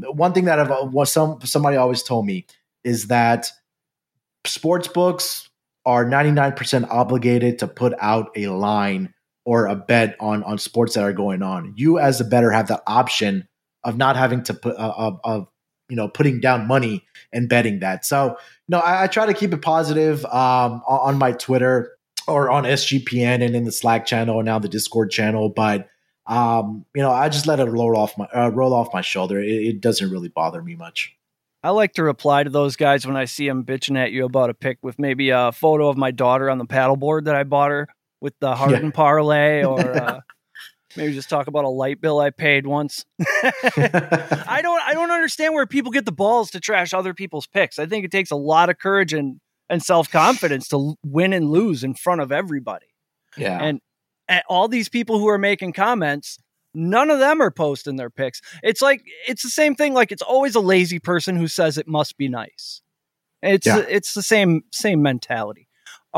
one 0.00 0.32
thing 0.32 0.44
that 0.44 0.58
I've 0.58 0.92
was 0.92 1.12
some 1.12 1.40
somebody 1.42 1.76
always 1.76 2.02
told 2.02 2.26
me 2.26 2.46
is 2.84 3.08
that 3.08 3.50
sports 4.44 4.88
books 4.88 5.48
are 5.84 6.04
99% 6.04 6.88
obligated 6.90 7.58
to 7.60 7.66
put 7.66 7.94
out 7.98 8.30
a 8.36 8.48
line 8.48 9.14
or 9.44 9.66
a 9.66 9.74
bet 9.74 10.14
on 10.20 10.42
on 10.44 10.58
sports 10.58 10.94
that 10.94 11.04
are 11.04 11.12
going 11.12 11.42
on. 11.42 11.72
You 11.76 11.98
as 11.98 12.20
a 12.20 12.24
bettor 12.24 12.50
have 12.50 12.68
the 12.68 12.82
option 12.86 13.48
of 13.84 13.96
not 13.96 14.16
having 14.16 14.42
to 14.44 14.54
put 14.54 14.76
uh, 14.76 14.92
of, 14.96 15.20
of 15.24 15.48
you 15.88 15.96
know 15.96 16.08
putting 16.08 16.40
down 16.40 16.66
money 16.66 17.04
and 17.32 17.48
betting 17.48 17.80
that. 17.80 18.04
So 18.04 18.36
no, 18.68 18.78
I, 18.78 19.04
I 19.04 19.06
try 19.06 19.26
to 19.26 19.34
keep 19.34 19.52
it 19.52 19.62
positive 19.62 20.24
um, 20.26 20.82
on, 20.86 21.14
on 21.14 21.18
my 21.18 21.32
Twitter 21.32 21.92
or 22.26 22.50
on 22.50 22.64
SGPN 22.64 23.44
and 23.44 23.56
in 23.56 23.64
the 23.64 23.72
Slack 23.72 24.06
channel 24.06 24.38
and 24.38 24.46
now 24.46 24.58
the 24.58 24.68
Discord 24.68 25.10
channel, 25.10 25.48
but 25.48 25.88
um, 26.28 26.84
you 26.94 27.02
know, 27.02 27.10
I 27.10 27.30
just 27.30 27.46
let 27.46 27.58
it 27.58 27.64
roll 27.64 27.96
off 27.96 28.16
my 28.18 28.26
uh, 28.26 28.50
roll 28.50 28.74
off 28.74 28.92
my 28.92 29.00
shoulder. 29.00 29.40
It, 29.40 29.48
it, 29.48 29.80
doesn't 29.80 30.10
really 30.10 30.28
bother 30.28 30.62
me 30.62 30.74
much. 30.74 31.16
I 31.64 31.70
like 31.70 31.94
to 31.94 32.02
reply 32.02 32.44
to 32.44 32.50
those 32.50 32.76
guys 32.76 33.06
when 33.06 33.16
I 33.16 33.24
see 33.24 33.48
them 33.48 33.64
bitching 33.64 33.96
at 33.96 34.12
you 34.12 34.26
about 34.26 34.50
a 34.50 34.54
pick 34.54 34.78
with 34.82 34.98
maybe 34.98 35.30
a 35.30 35.52
photo 35.52 35.88
of 35.88 35.96
my 35.96 36.10
daughter 36.10 36.50
on 36.50 36.58
the 36.58 36.66
paddleboard 36.66 37.24
that 37.24 37.34
I 37.34 37.44
bought 37.44 37.70
her 37.70 37.88
with 38.20 38.34
the 38.40 38.54
Harden 38.54 38.84
yeah. 38.84 38.90
parlay, 38.90 39.64
or 39.64 39.80
uh, 40.02 40.20
maybe 40.96 41.14
just 41.14 41.28
talk 41.28 41.46
about 41.46 41.64
a 41.64 41.68
light 41.68 42.00
bill 42.00 42.18
I 42.18 42.30
paid 42.30 42.66
once. 42.66 43.04
I 43.20 44.60
don't, 44.62 44.82
I 44.82 44.92
don't 44.94 45.10
understand 45.10 45.54
where 45.54 45.66
people 45.66 45.92
get 45.92 46.04
the 46.04 46.12
balls 46.12 46.50
to 46.50 46.60
trash 46.60 46.92
other 46.92 47.14
people's 47.14 47.46
picks. 47.46 47.78
I 47.78 47.86
think 47.86 48.04
it 48.04 48.10
takes 48.10 48.30
a 48.30 48.36
lot 48.36 48.70
of 48.70 48.78
courage 48.78 49.12
and 49.12 49.40
and 49.70 49.82
self 49.82 50.10
confidence 50.10 50.68
to 50.68 50.94
win 51.04 51.34
and 51.34 51.50
lose 51.50 51.84
in 51.84 51.94
front 51.94 52.22
of 52.22 52.32
everybody. 52.32 52.86
Yeah, 53.36 53.58
and, 53.62 53.80
and 54.26 54.42
all 54.48 54.68
these 54.68 54.88
people 54.88 55.18
who 55.18 55.28
are 55.28 55.38
making 55.38 55.74
comments 55.74 56.38
None 56.74 57.10
of 57.10 57.18
them 57.18 57.40
are 57.40 57.50
posting 57.50 57.96
their 57.96 58.10
picks. 58.10 58.40
It's 58.62 58.82
like 58.82 59.02
it's 59.26 59.42
the 59.42 59.48
same 59.48 59.74
thing. 59.74 59.94
Like 59.94 60.12
it's 60.12 60.22
always 60.22 60.54
a 60.54 60.60
lazy 60.60 60.98
person 60.98 61.36
who 61.36 61.48
says 61.48 61.78
it 61.78 61.88
must 61.88 62.16
be 62.16 62.28
nice. 62.28 62.82
It's 63.42 63.66
yeah. 63.66 63.84
it's 63.88 64.14
the 64.14 64.22
same 64.22 64.62
same 64.70 65.02
mentality. 65.02 65.67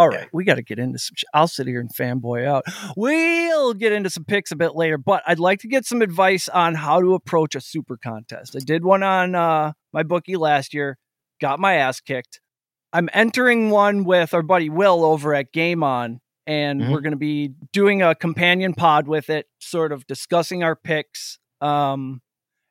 All 0.01 0.09
right, 0.09 0.21
yeah. 0.21 0.29
we 0.33 0.45
got 0.45 0.55
to 0.55 0.63
get 0.63 0.79
into 0.79 0.99
some. 0.99 1.15
I'll 1.35 1.49
sit 1.49 1.67
here 1.67 1.81
and 1.81 1.91
fanboy 1.95 2.47
out. 2.47 2.65
We'll 2.97 3.75
get 3.75 3.93
into 3.93 4.09
some 4.09 4.25
picks 4.25 4.51
a 4.51 4.57
bit 4.57 4.75
later, 4.75 4.97
but 4.97 5.23
I'd 5.27 5.39
like 5.39 5.61
to 5.61 5.69
get 5.69 5.85
some 5.85 6.01
advice 6.01 6.49
on 6.49 6.75
how 6.75 7.01
to 7.01 7.15
approach 7.15 7.55
a 7.55 7.61
super 7.61 7.97
contest. 7.97 8.57
I 8.57 8.61
did 8.61 8.85
one 8.85 9.03
on 9.03 9.35
uh, 9.35 9.73
my 9.93 10.03
bookie 10.03 10.37
last 10.37 10.73
year, 10.73 10.99
got 11.41 11.61
my 11.61 11.75
ass 11.75 12.01
kicked. 12.01 12.41
I'm 12.93 13.09
entering 13.13 13.71
one 13.71 14.05
with 14.05 14.35
our 14.35 14.43
buddy 14.43 14.71
Will 14.71 15.05
over 15.05 15.35
at 15.35 15.53
Game 15.53 15.83
On 15.83 16.21
and 16.47 16.81
mm-hmm. 16.81 16.93
we're 16.93 17.01
going 17.01 17.13
to 17.13 17.19
be 17.19 17.53
doing 17.73 18.03
a 18.03 18.15
companion 18.15 18.75
pod 18.75 19.07
with 19.07 19.31
it, 19.31 19.47
sort 19.61 19.93
of 19.93 20.07
discussing 20.07 20.65
our 20.65 20.75
picks. 20.75 21.39
Um, 21.61 22.23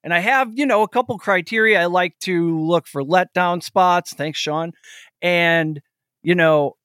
and 0.04 0.14
I 0.14 0.20
have, 0.20 0.52
you 0.54 0.66
know, 0.66 0.84
a 0.84 0.88
couple 0.88 1.18
criteria 1.18 1.82
I 1.82 1.86
like 1.86 2.18
to 2.22 2.60
look 2.60 2.88
for 2.88 3.04
letdown 3.04 3.62
spots. 3.64 4.14
Thanks, 4.14 4.40
Sean. 4.40 4.74
And, 5.22 5.80
you 6.24 6.36
know, 6.36 6.76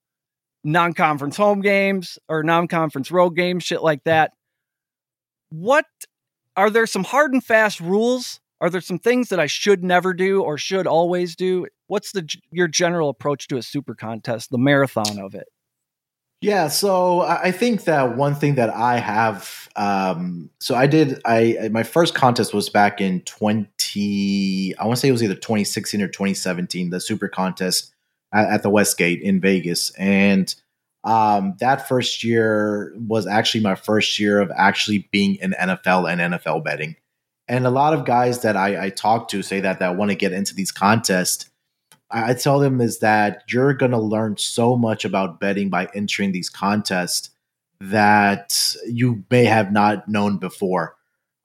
non 0.64 0.94
conference 0.94 1.36
home 1.36 1.60
games 1.60 2.18
or 2.28 2.42
non 2.42 2.66
conference 2.66 3.10
road 3.10 3.30
games, 3.30 3.62
shit 3.62 3.82
like 3.82 4.02
that. 4.04 4.32
What 5.50 5.84
are 6.56 6.70
there 6.70 6.86
some 6.86 7.04
hard 7.04 7.32
and 7.32 7.44
fast 7.44 7.80
rules? 7.80 8.40
Are 8.60 8.70
there 8.70 8.80
some 8.80 8.98
things 8.98 9.28
that 9.28 9.38
I 9.38 9.46
should 9.46 9.84
never 9.84 10.14
do 10.14 10.42
or 10.42 10.56
should 10.56 10.86
always 10.86 11.36
do? 11.36 11.66
What's 11.86 12.12
the 12.12 12.26
your 12.50 12.66
general 12.66 13.10
approach 13.10 13.46
to 13.48 13.58
a 13.58 13.62
super 13.62 13.94
contest, 13.94 14.50
the 14.50 14.58
marathon 14.58 15.18
of 15.18 15.34
it? 15.34 15.48
Yeah, 16.40 16.68
so 16.68 17.22
I 17.22 17.52
think 17.52 17.84
that 17.84 18.18
one 18.18 18.34
thing 18.34 18.56
that 18.56 18.68
I 18.68 18.98
have, 18.98 19.66
um, 19.76 20.50
so 20.60 20.74
I 20.74 20.86
did, 20.86 21.22
I 21.24 21.70
my 21.72 21.82
first 21.82 22.14
contest 22.14 22.52
was 22.52 22.68
back 22.68 23.00
in 23.00 23.22
twenty, 23.22 24.76
I 24.76 24.84
want 24.84 24.96
to 24.96 25.00
say 25.00 25.08
it 25.08 25.12
was 25.12 25.22
either 25.22 25.34
twenty 25.34 25.64
sixteen 25.64 26.02
or 26.02 26.08
twenty 26.08 26.34
seventeen, 26.34 26.90
the 26.90 27.00
Super 27.00 27.28
Contest 27.28 27.93
at, 28.34 28.48
at 28.48 28.62
the 28.62 28.70
Westgate 28.70 29.22
in 29.22 29.40
Vegas, 29.40 29.90
and 29.92 30.54
um, 31.04 31.54
that 31.60 31.88
first 31.88 32.24
year 32.24 32.94
was 32.96 33.26
actually 33.26 33.62
my 33.62 33.74
first 33.74 34.18
year 34.18 34.40
of 34.40 34.50
actually 34.56 35.08
being 35.12 35.36
in 35.36 35.54
NFL 35.58 36.10
and 36.10 36.34
NFL 36.34 36.64
betting, 36.64 36.96
and 37.48 37.66
a 37.66 37.70
lot 37.70 37.94
of 37.94 38.04
guys 38.04 38.42
that 38.42 38.56
I, 38.56 38.86
I 38.86 38.90
talk 38.90 39.28
to 39.28 39.42
say 39.42 39.60
that 39.60 39.78
that 39.78 39.96
want 39.96 40.10
to 40.10 40.16
get 40.16 40.32
into 40.32 40.54
these 40.54 40.72
contests 40.72 41.50
I 42.14 42.34
tell 42.34 42.60
them 42.60 42.80
is 42.80 43.00
that 43.00 43.42
you're 43.48 43.74
going 43.74 43.90
to 43.90 43.98
learn 43.98 44.36
so 44.36 44.76
much 44.76 45.04
about 45.04 45.40
betting 45.40 45.68
by 45.68 45.88
entering 45.94 46.30
these 46.30 46.48
contests 46.48 47.30
that 47.80 48.76
you 48.86 49.24
may 49.30 49.44
have 49.44 49.72
not 49.72 50.08
known 50.08 50.38
before. 50.38 50.96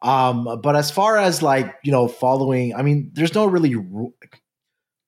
Um, 0.02 0.60
but 0.62 0.76
as 0.76 0.92
far 0.92 1.18
as 1.18 1.42
like 1.42 1.76
you 1.84 1.92
know, 1.92 2.08
following, 2.08 2.76
I 2.76 2.84
mean, 2.84 3.10
there's 3.14 3.34
no 3.34 3.48
really 3.48 3.76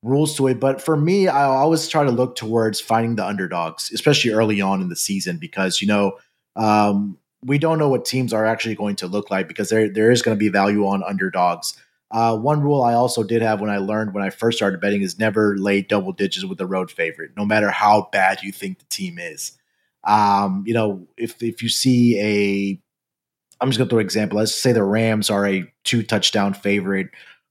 rules 0.02 0.36
to 0.36 0.48
it. 0.48 0.60
But 0.60 0.82
for 0.82 0.96
me, 0.96 1.28
I 1.28 1.44
always 1.44 1.88
try 1.88 2.04
to 2.04 2.10
look 2.10 2.36
towards 2.36 2.80
finding 2.80 3.16
the 3.16 3.26
underdogs, 3.26 3.90
especially 3.92 4.32
early 4.32 4.60
on 4.60 4.80
in 4.80 4.88
the 4.88 4.96
season, 4.96 5.38
because 5.38 5.80
you 5.80 5.86
know 5.86 6.18
um, 6.56 7.16
we 7.44 7.58
don't 7.58 7.78
know 7.78 7.88
what 7.88 8.04
teams 8.04 8.32
are 8.32 8.44
actually 8.44 8.74
going 8.74 8.96
to 8.96 9.06
look 9.06 9.30
like 9.30 9.48
because 9.48 9.68
there 9.68 9.88
there 9.88 10.10
is 10.10 10.22
going 10.22 10.36
to 10.36 10.38
be 10.38 10.48
value 10.48 10.86
on 10.86 11.02
underdogs. 11.02 11.74
Uh, 12.10 12.36
one 12.36 12.60
rule 12.60 12.82
I 12.82 12.92
also 12.92 13.22
did 13.22 13.40
have 13.40 13.60
when 13.60 13.70
I 13.70 13.78
learned 13.78 14.12
when 14.12 14.22
I 14.22 14.28
first 14.28 14.58
started 14.58 14.80
betting 14.80 15.00
is 15.00 15.18
never 15.18 15.56
lay 15.56 15.80
double 15.80 16.12
digits 16.12 16.44
with 16.44 16.58
the 16.58 16.66
road 16.66 16.90
favorite, 16.90 17.30
no 17.38 17.46
matter 17.46 17.70
how 17.70 18.10
bad 18.12 18.42
you 18.42 18.52
think 18.52 18.78
the 18.78 18.84
team 18.86 19.18
is. 19.18 19.52
Um, 20.04 20.62
you 20.66 20.74
know, 20.74 21.06
if 21.16 21.42
if 21.42 21.62
you 21.62 21.68
see 21.68 22.18
a, 22.20 22.80
I'm 23.60 23.70
just 23.70 23.78
gonna 23.78 23.88
throw 23.88 23.98
an 23.98 24.04
example. 24.04 24.38
Let's 24.38 24.54
say 24.54 24.72
the 24.72 24.82
Rams 24.82 25.30
are 25.30 25.46
a 25.46 25.64
two 25.84 26.02
touchdown 26.02 26.52
favorite 26.54 27.08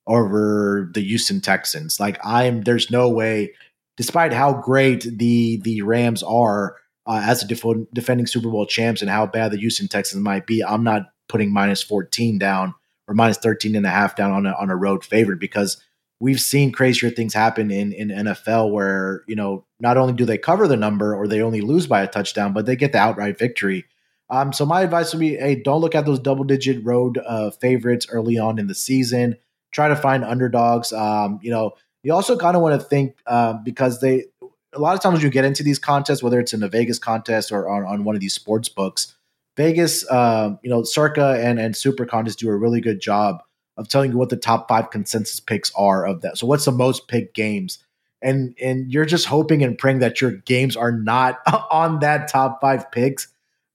over 0.07 0.89
the 0.93 1.01
Houston 1.01 1.41
Texans. 1.41 1.99
Like 1.99 2.19
I'm, 2.25 2.61
there's 2.61 2.91
no 2.91 3.09
way, 3.09 3.53
despite 3.97 4.33
how 4.33 4.53
great 4.53 5.05
the 5.17 5.57
the 5.63 5.81
Rams 5.81 6.23
are 6.23 6.75
uh, 7.05 7.21
as 7.23 7.43
a 7.43 7.47
def- 7.47 7.87
defending 7.93 8.27
Super 8.27 8.49
Bowl 8.49 8.65
champs 8.65 9.01
and 9.01 9.09
how 9.09 9.25
bad 9.25 9.51
the 9.51 9.57
Houston 9.57 9.87
Texans 9.87 10.23
might 10.23 10.45
be, 10.45 10.63
I'm 10.63 10.83
not 10.83 11.03
putting 11.27 11.51
minus 11.51 11.81
14 11.81 12.37
down 12.37 12.73
or 13.07 13.13
minus 13.13 13.37
13 13.37 13.75
and 13.75 13.85
a 13.85 13.89
half 13.89 14.15
down 14.15 14.31
on 14.31 14.45
a, 14.45 14.53
on 14.53 14.69
a 14.69 14.75
road 14.75 15.03
favorite 15.03 15.39
because 15.39 15.81
we've 16.19 16.39
seen 16.39 16.71
crazier 16.71 17.09
things 17.09 17.33
happen 17.33 17.71
in, 17.71 17.93
in 17.93 18.09
NFL 18.09 18.71
where, 18.71 19.23
you 19.27 19.35
know, 19.35 19.65
not 19.79 19.97
only 19.97 20.13
do 20.13 20.25
they 20.25 20.37
cover 20.37 20.67
the 20.67 20.77
number 20.77 21.15
or 21.15 21.27
they 21.27 21.41
only 21.41 21.61
lose 21.61 21.87
by 21.87 22.01
a 22.01 22.07
touchdown, 22.07 22.53
but 22.53 22.65
they 22.65 22.75
get 22.75 22.91
the 22.91 22.99
outright 22.99 23.39
victory. 23.39 23.85
Um, 24.29 24.53
so 24.53 24.65
my 24.65 24.81
advice 24.81 25.13
would 25.13 25.19
be, 25.19 25.35
hey, 25.35 25.55
don't 25.55 25.81
look 25.81 25.95
at 25.95 26.05
those 26.05 26.19
double 26.19 26.43
digit 26.43 26.85
road 26.85 27.17
uh, 27.25 27.51
favorites 27.51 28.07
early 28.09 28.37
on 28.37 28.59
in 28.59 28.67
the 28.67 28.75
season. 28.75 29.37
Try 29.71 29.87
to 29.87 29.95
find 29.95 30.23
underdogs. 30.23 30.91
Um, 30.91 31.39
you 31.41 31.51
know, 31.51 31.73
you 32.03 32.13
also 32.13 32.37
kind 32.37 32.55
of 32.55 32.61
want 32.61 32.79
to 32.79 32.85
think 32.85 33.15
uh, 33.27 33.53
because 33.53 34.01
they 34.01 34.25
a 34.73 34.79
lot 34.79 34.95
of 34.95 35.01
times 35.01 35.21
you 35.21 35.29
get 35.29 35.45
into 35.45 35.63
these 35.63 35.79
contests, 35.79 36.23
whether 36.23 36.39
it's 36.39 36.53
in 36.53 36.63
a 36.63 36.67
Vegas 36.67 36.99
contest 36.99 37.51
or 37.51 37.69
on, 37.69 37.83
on 37.85 38.03
one 38.03 38.15
of 38.15 38.21
these 38.21 38.33
sports 38.33 38.69
books, 38.69 39.15
Vegas, 39.57 40.09
uh, 40.09 40.55
you 40.63 40.69
know, 40.69 40.83
Circa 40.83 41.39
and 41.41 41.59
and 41.59 41.75
Super 41.75 42.05
Contest 42.05 42.39
do 42.39 42.49
a 42.49 42.55
really 42.55 42.81
good 42.81 43.01
job 43.01 43.43
of 43.77 43.87
telling 43.87 44.11
you 44.11 44.17
what 44.17 44.29
the 44.29 44.37
top 44.37 44.67
five 44.67 44.89
consensus 44.91 45.39
picks 45.39 45.71
are 45.75 46.05
of 46.05 46.21
that. 46.21 46.37
So, 46.37 46.47
what's 46.47 46.65
the 46.65 46.71
most 46.71 47.07
picked 47.07 47.35
games? 47.35 47.79
And 48.21 48.55
and 48.61 48.91
you're 48.91 49.05
just 49.05 49.25
hoping 49.25 49.63
and 49.63 49.77
praying 49.77 49.99
that 49.99 50.21
your 50.21 50.31
games 50.31 50.75
are 50.77 50.91
not 50.91 51.39
on 51.71 51.99
that 51.99 52.27
top 52.27 52.61
five 52.61 52.91
picks 52.91 53.27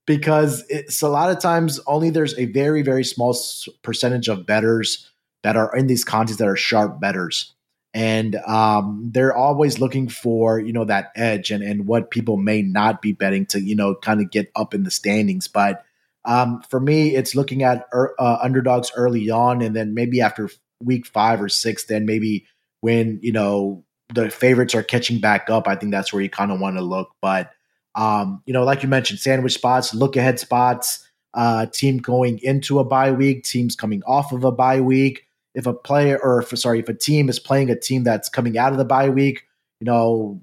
because 0.06 0.64
it's 0.68 1.02
a 1.02 1.08
lot 1.08 1.30
of 1.30 1.40
times 1.40 1.80
only 1.86 2.10
there's 2.10 2.38
a 2.38 2.46
very 2.46 2.82
very 2.82 3.04
small 3.04 3.36
percentage 3.82 4.28
of 4.28 4.46
bettors 4.46 5.10
that 5.46 5.56
are 5.56 5.74
in 5.76 5.86
these 5.86 6.02
contests 6.02 6.38
that 6.38 6.48
are 6.48 6.56
sharp 6.56 6.98
bettors 6.98 7.54
and 7.96 8.36
um, 8.46 9.10
they're 9.10 9.34
always 9.34 9.78
looking 9.78 10.06
for 10.06 10.58
you 10.58 10.70
know 10.70 10.84
that 10.84 11.12
edge 11.16 11.50
and 11.50 11.64
and 11.64 11.86
what 11.86 12.10
people 12.10 12.36
may 12.36 12.60
not 12.60 13.00
be 13.00 13.12
betting 13.12 13.46
to 13.46 13.60
you 13.62 13.74
know 13.74 13.94
kind 13.94 14.20
of 14.20 14.30
get 14.30 14.50
up 14.54 14.74
in 14.74 14.82
the 14.82 14.90
standings. 14.90 15.48
But 15.48 15.82
um, 16.26 16.60
for 16.68 16.78
me, 16.78 17.14
it's 17.14 17.34
looking 17.34 17.62
at 17.62 17.86
er, 17.94 18.14
uh, 18.18 18.36
underdogs 18.42 18.92
early 18.96 19.30
on, 19.30 19.62
and 19.62 19.74
then 19.74 19.94
maybe 19.94 20.20
after 20.20 20.50
week 20.82 21.06
five 21.06 21.40
or 21.40 21.48
six, 21.48 21.86
then 21.86 22.04
maybe 22.04 22.46
when 22.82 23.18
you 23.22 23.32
know 23.32 23.82
the 24.12 24.28
favorites 24.28 24.74
are 24.74 24.82
catching 24.82 25.18
back 25.18 25.48
up, 25.48 25.66
I 25.66 25.74
think 25.74 25.90
that's 25.90 26.12
where 26.12 26.20
you 26.22 26.28
kind 26.28 26.52
of 26.52 26.60
want 26.60 26.76
to 26.76 26.82
look. 26.82 27.12
But 27.22 27.50
um, 27.94 28.42
you 28.44 28.52
know, 28.52 28.64
like 28.64 28.82
you 28.82 28.90
mentioned, 28.90 29.20
sandwich 29.20 29.54
spots, 29.54 29.94
look 29.94 30.16
ahead 30.16 30.38
spots, 30.38 31.08
uh, 31.32 31.64
team 31.64 31.96
going 31.96 32.40
into 32.42 32.78
a 32.78 32.84
bye 32.84 33.12
week, 33.12 33.44
teams 33.44 33.74
coming 33.74 34.02
off 34.06 34.32
of 34.32 34.44
a 34.44 34.52
bye 34.52 34.82
week. 34.82 35.25
If 35.56 35.66
a 35.66 35.72
player, 35.72 36.18
or 36.22 36.42
if, 36.42 36.56
sorry, 36.58 36.78
if 36.78 36.88
a 36.88 36.94
team 36.94 37.28
is 37.28 37.40
playing 37.40 37.70
a 37.70 37.78
team 37.78 38.04
that's 38.04 38.28
coming 38.28 38.56
out 38.56 38.70
of 38.70 38.78
the 38.78 38.84
bye 38.84 39.08
week, 39.08 39.42
you 39.80 39.86
know, 39.86 40.40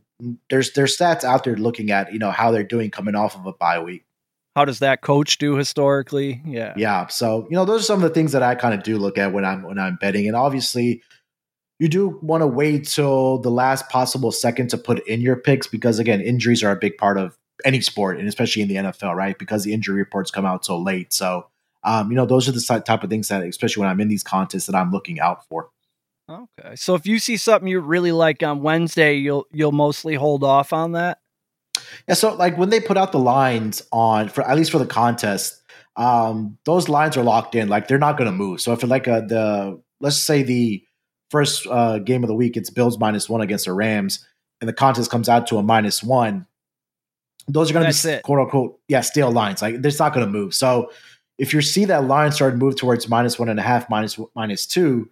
there's 0.50 0.74
there's 0.74 0.98
stats 0.98 1.24
out 1.24 1.44
there 1.46 1.56
looking 1.56 1.92
at 1.92 2.12
you 2.12 2.20
know 2.20 2.32
how 2.32 2.52
they're 2.52 2.64
doing 2.64 2.92
coming 2.92 3.16
off 3.16 3.36
of 3.36 3.46
a 3.46 3.54
bye 3.54 3.80
week. 3.80 4.04
How 4.56 4.66
does 4.66 4.80
that 4.80 5.02
coach 5.02 5.40
do 5.40 5.56
historically? 5.56 6.42
Yeah. 6.46 6.74
Yeah. 6.78 7.08
So, 7.08 7.48
you 7.50 7.56
know, 7.56 7.66
those 7.66 7.82
are 7.82 7.86
some 7.86 8.04
of 8.04 8.08
the 8.08 8.14
things 8.14 8.34
that 8.34 8.44
I 8.44 8.54
kind 8.54 8.76
of 8.76 8.84
do 8.84 9.00
look 9.00 9.18
at 9.18 9.34
when 9.34 9.46
I'm 9.46 9.64
when 9.64 9.80
I'm 9.80 9.96
betting. 9.96 10.28
And 10.28 10.36
obviously 10.36 11.02
you 11.80 11.88
do 11.88 12.20
want 12.22 12.42
to 12.42 12.48
wait 12.48 12.88
till 12.88 13.40
the 13.40 13.50
last 13.50 13.90
possible 13.90 14.32
second 14.32 14.70
to 14.70 14.78
put 14.78 15.06
in 15.08 15.22
your 15.22 15.36
picks 15.36 15.66
because 15.68 15.98
again, 15.98 16.22
injuries 16.22 16.64
are 16.64 16.72
a 16.72 16.76
big 16.76 16.98
part 16.98 17.18
of 17.18 17.36
any 17.66 17.82
sport 17.82 18.20
and 18.20 18.28
especially 18.28 18.62
in 18.62 18.68
the 18.68 18.76
NFL, 18.76 19.16
right? 19.16 19.38
Because 19.38 19.64
the 19.64 19.74
injury 19.74 19.96
reports 19.96 20.30
come 20.30 20.46
out 20.46 20.66
so 20.66 20.78
late. 20.78 21.12
So, 21.14 21.48
um, 21.84 22.12
you 22.12 22.16
know, 22.16 22.26
those 22.26 22.48
are 22.48 22.52
the 22.52 22.84
type 22.86 23.04
of 23.04 23.10
things 23.10 23.28
that, 23.28 23.44
especially 23.44 23.82
when 23.82 23.90
I'm 23.90 24.00
in 24.00 24.08
these 24.08 24.24
contests, 24.24 24.68
that 24.68 24.76
I'm 24.76 24.92
looking 24.92 25.20
out 25.20 25.48
for. 25.48 25.70
Okay, 26.30 26.76
so 26.76 26.96
if 26.96 27.06
you 27.06 27.20
see 27.20 27.36
something 27.36 27.68
you 27.68 27.82
really 27.82 28.14
like 28.14 28.42
on 28.44 28.62
Wednesday, 28.62 29.16
you'll 29.16 29.46
you'll 29.52 29.74
mostly 29.74 30.16
hold 30.16 30.44
off 30.44 30.72
on 30.72 30.94
that. 30.94 31.20
Yeah, 32.08 32.16
so 32.16 32.34
like 32.36 32.58
when 32.58 32.70
they 32.70 32.80
put 32.80 32.98
out 32.98 33.12
the 33.12 33.20
lines 33.20 33.82
on 33.92 34.30
for 34.30 34.48
at 34.48 34.56
least 34.56 34.72
for 34.72 34.80
the 34.80 34.86
contest, 34.86 35.62
um, 35.98 36.58
those 36.66 36.88
lines 36.88 37.18
are 37.18 37.24
locked 37.24 37.56
in. 37.56 37.68
Like 37.68 37.88
they're 37.88 37.98
not 37.98 38.18
going 38.18 38.32
to 38.32 38.36
move. 38.36 38.62
So 38.62 38.72
if 38.72 38.84
like 38.84 39.08
a, 39.08 39.26
the 39.28 39.82
let's 40.00 40.18
say 40.18 40.44
the 40.44 40.84
first 41.30 41.68
uh, 41.68 42.00
game 42.00 42.24
of 42.24 42.30
the 42.30 42.36
week, 42.36 42.56
it's 42.56 42.70
Bills 42.70 42.98
minus 42.98 43.28
one 43.28 43.42
against 43.42 43.66
the 43.66 43.74
Rams, 43.74 44.26
and 44.62 44.70
the 44.70 44.74
contest 44.74 45.12
comes 45.12 45.28
out 45.28 45.48
to 45.48 45.58
a 45.58 45.64
minus 45.64 46.02
one. 46.02 46.48
Those 47.50 47.70
are 47.70 47.74
going 47.74 47.92
to 47.92 48.08
be 48.08 48.14
it. 48.14 48.24
quote 48.24 48.40
unquote 48.40 48.80
yeah 48.88 49.02
stale 49.02 49.32
lines. 49.32 49.62
Like 49.62 49.76
it's 49.76 50.00
not 50.00 50.14
going 50.14 50.26
to 50.26 50.32
move. 50.32 50.54
So 50.54 50.90
if 51.44 51.54
you 51.54 51.62
see 51.62 51.84
that 51.84 52.06
line 52.06 52.32
start 52.32 52.54
to 52.54 52.58
move 52.58 52.78
towards 52.78 53.10
minus 53.10 53.38
one 53.38 53.50
and 53.50 53.60
a 53.60 53.64
half, 53.64 53.90
minus 53.90 54.18
minus 54.34 54.66
two, 54.66 55.10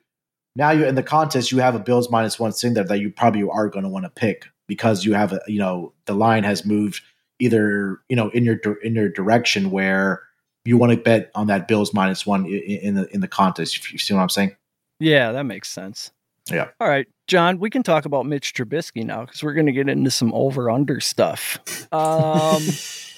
now 0.55 0.71
you're 0.71 0.87
in 0.87 0.95
the 0.95 1.03
contest 1.03 1.51
you 1.51 1.57
have 1.57 1.75
a 1.75 1.79
Bills 1.79 2.09
minus 2.09 2.39
one 2.39 2.53
sitting 2.53 2.73
there 2.73 2.85
that 2.85 2.99
you 2.99 3.11
probably 3.11 3.43
are 3.43 3.67
going 3.67 3.83
to 3.83 3.89
want 3.89 4.05
to 4.05 4.09
pick 4.09 4.45
because 4.65 5.03
you 5.03 5.13
have 5.13 5.33
a 5.33 5.41
you 5.45 5.59
know 5.59 5.91
the 6.05 6.13
line 6.13 6.45
has 6.45 6.65
moved 6.65 7.01
either 7.39 7.99
you 8.07 8.15
know 8.15 8.29
in 8.29 8.45
your 8.45 8.55
in 8.81 8.95
your 8.95 9.09
direction 9.09 9.71
where 9.71 10.21
you 10.63 10.77
want 10.77 10.93
to 10.93 10.97
bet 10.97 11.31
on 11.35 11.47
that 11.47 11.67
Bills 11.67 11.93
minus 11.93 12.25
one 12.25 12.45
in, 12.45 12.53
in 12.53 12.95
the 12.95 13.13
in 13.13 13.19
the 13.19 13.27
contest. 13.27 13.75
If 13.75 13.91
you 13.91 13.99
see 13.99 14.13
what 14.13 14.21
I'm 14.21 14.29
saying? 14.29 14.55
Yeah, 15.01 15.33
that 15.33 15.43
makes 15.43 15.69
sense. 15.69 16.11
Yeah. 16.49 16.69
All 16.79 16.87
right, 16.87 17.09
John, 17.27 17.59
we 17.59 17.69
can 17.69 17.83
talk 17.83 18.05
about 18.05 18.25
Mitch 18.25 18.53
Trubisky 18.53 19.05
now 19.05 19.25
because 19.25 19.43
we're 19.43 19.53
going 19.53 19.65
to 19.65 19.73
get 19.73 19.89
into 19.89 20.11
some 20.11 20.33
over 20.33 20.71
under 20.71 21.01
stuff. 21.01 21.59
Um, 21.91 22.63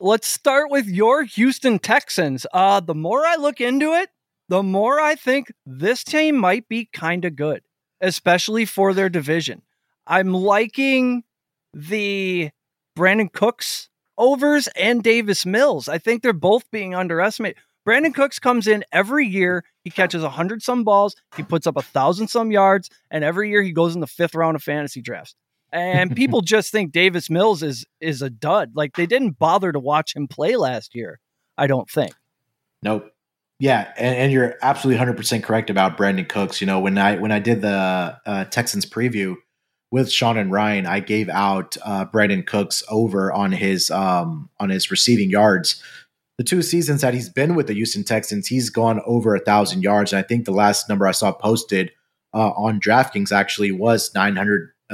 let's 0.00 0.26
start 0.26 0.70
with 0.70 0.86
your 0.86 1.24
Houston 1.24 1.78
Texans. 1.78 2.46
Uh, 2.52 2.80
the 2.80 2.94
more 2.94 3.24
I 3.26 3.36
look 3.36 3.60
into 3.60 3.92
it, 3.92 4.10
the 4.48 4.62
more 4.62 5.00
I 5.00 5.14
think 5.14 5.52
this 5.64 6.04
team 6.04 6.36
might 6.36 6.68
be 6.68 6.88
kind 6.92 7.24
of 7.24 7.36
good, 7.36 7.62
especially 8.00 8.64
for 8.64 8.92
their 8.92 9.08
division. 9.08 9.62
I'm 10.06 10.32
liking 10.32 11.24
the 11.72 12.50
Brandin 12.96 13.32
Cooks 13.32 13.88
overs 14.18 14.68
and 14.76 15.02
Davis 15.02 15.46
Mills. 15.46 15.88
I 15.88 15.98
think 15.98 16.22
they're 16.22 16.32
both 16.32 16.70
being 16.70 16.94
underestimated. 16.94 17.58
Brandin 17.86 18.14
Cooks 18.14 18.38
comes 18.38 18.66
in 18.66 18.84
every 18.92 19.26
year. 19.26 19.64
He 19.82 19.90
catches 19.90 20.22
a 20.22 20.30
hundred 20.30 20.62
some 20.62 20.84
balls. 20.84 21.14
He 21.36 21.42
puts 21.42 21.66
up 21.66 21.76
a 21.76 21.82
thousand 21.82 22.28
some 22.28 22.50
yards, 22.50 22.88
and 23.10 23.22
every 23.24 23.50
year 23.50 23.62
he 23.62 23.72
goes 23.72 23.94
in 23.94 24.00
the 24.00 24.06
fifth 24.06 24.34
round 24.34 24.56
of 24.56 24.62
fantasy 24.62 25.02
drafts. 25.02 25.34
And 25.74 26.16
people 26.16 26.40
just 26.40 26.72
think 26.72 26.92
Davis 26.92 27.28
Mills 27.28 27.62
is 27.62 27.84
is 28.00 28.22
a 28.22 28.30
dud. 28.30 28.72
Like 28.74 28.96
they 28.96 29.06
didn't 29.06 29.38
bother 29.38 29.72
to 29.72 29.78
watch 29.78 30.16
him 30.16 30.26
play 30.26 30.56
last 30.56 30.94
year. 30.94 31.20
I 31.58 31.66
don't 31.66 31.90
think. 31.90 32.14
Nope. 32.82 33.10
Yeah, 33.60 33.92
and, 33.96 34.16
and 34.16 34.32
you're 34.32 34.56
absolutely 34.62 34.98
hundred 34.98 35.16
percent 35.16 35.44
correct 35.44 35.70
about 35.70 35.98
Brandin 35.98 36.28
Cooks. 36.28 36.60
You 36.60 36.66
know 36.66 36.80
when 36.80 36.96
I 36.96 37.16
when 37.16 37.32
I 37.32 37.38
did 37.38 37.60
the 37.60 38.18
uh, 38.24 38.44
Texans 38.46 38.86
preview, 38.86 39.36
with 39.94 40.10
Sean 40.10 40.36
and 40.36 40.50
Ryan, 40.50 40.86
I 40.86 40.98
gave 40.98 41.28
out 41.28 41.76
uh, 41.84 42.04
Brandin 42.06 42.44
Cooks 42.44 42.82
over 42.90 43.32
on 43.32 43.52
his 43.52 43.92
um, 43.92 44.50
on 44.58 44.68
his 44.68 44.90
receiving 44.90 45.30
yards. 45.30 45.80
The 46.36 46.42
two 46.42 46.62
seasons 46.62 47.02
that 47.02 47.14
he's 47.14 47.28
been 47.28 47.54
with 47.54 47.68
the 47.68 47.74
Houston 47.74 48.02
Texans, 48.02 48.48
he's 48.48 48.70
gone 48.70 49.00
over 49.06 49.36
a 49.36 49.40
thousand 49.40 49.84
yards. 49.84 50.12
And 50.12 50.18
I 50.18 50.26
think 50.26 50.46
the 50.46 50.50
last 50.50 50.88
number 50.88 51.06
I 51.06 51.12
saw 51.12 51.30
posted 51.30 51.92
uh, 52.34 52.50
on 52.56 52.80
DraftKings 52.80 53.30
actually 53.30 53.70
was 53.70 54.10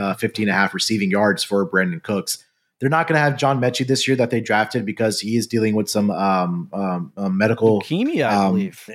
950 0.00 0.42
and 0.42 0.50
a 0.50 0.54
half 0.54 0.74
receiving 0.74 1.10
yards 1.10 1.44
for 1.44 1.68
Brandin 1.68 2.02
Cooks. 2.02 2.44
They're 2.78 2.88
not 2.88 3.06
going 3.06 3.16
to 3.16 3.20
have 3.20 3.36
John 3.36 3.60
Metchie 3.60 3.86
this 3.86 4.08
year 4.08 4.16
that 4.16 4.30
they 4.30 4.40
drafted 4.40 4.86
because 4.86 5.20
he 5.20 5.36
is 5.36 5.46
dealing 5.46 5.74
with 5.74 5.90
some 5.90 6.10
um, 6.10 6.70
um, 6.72 7.12
uh, 7.16 7.28
medical 7.28 7.80
leukemia, 7.80 8.24
I 8.24 8.46
um, 8.46 8.54
believe 8.54 8.88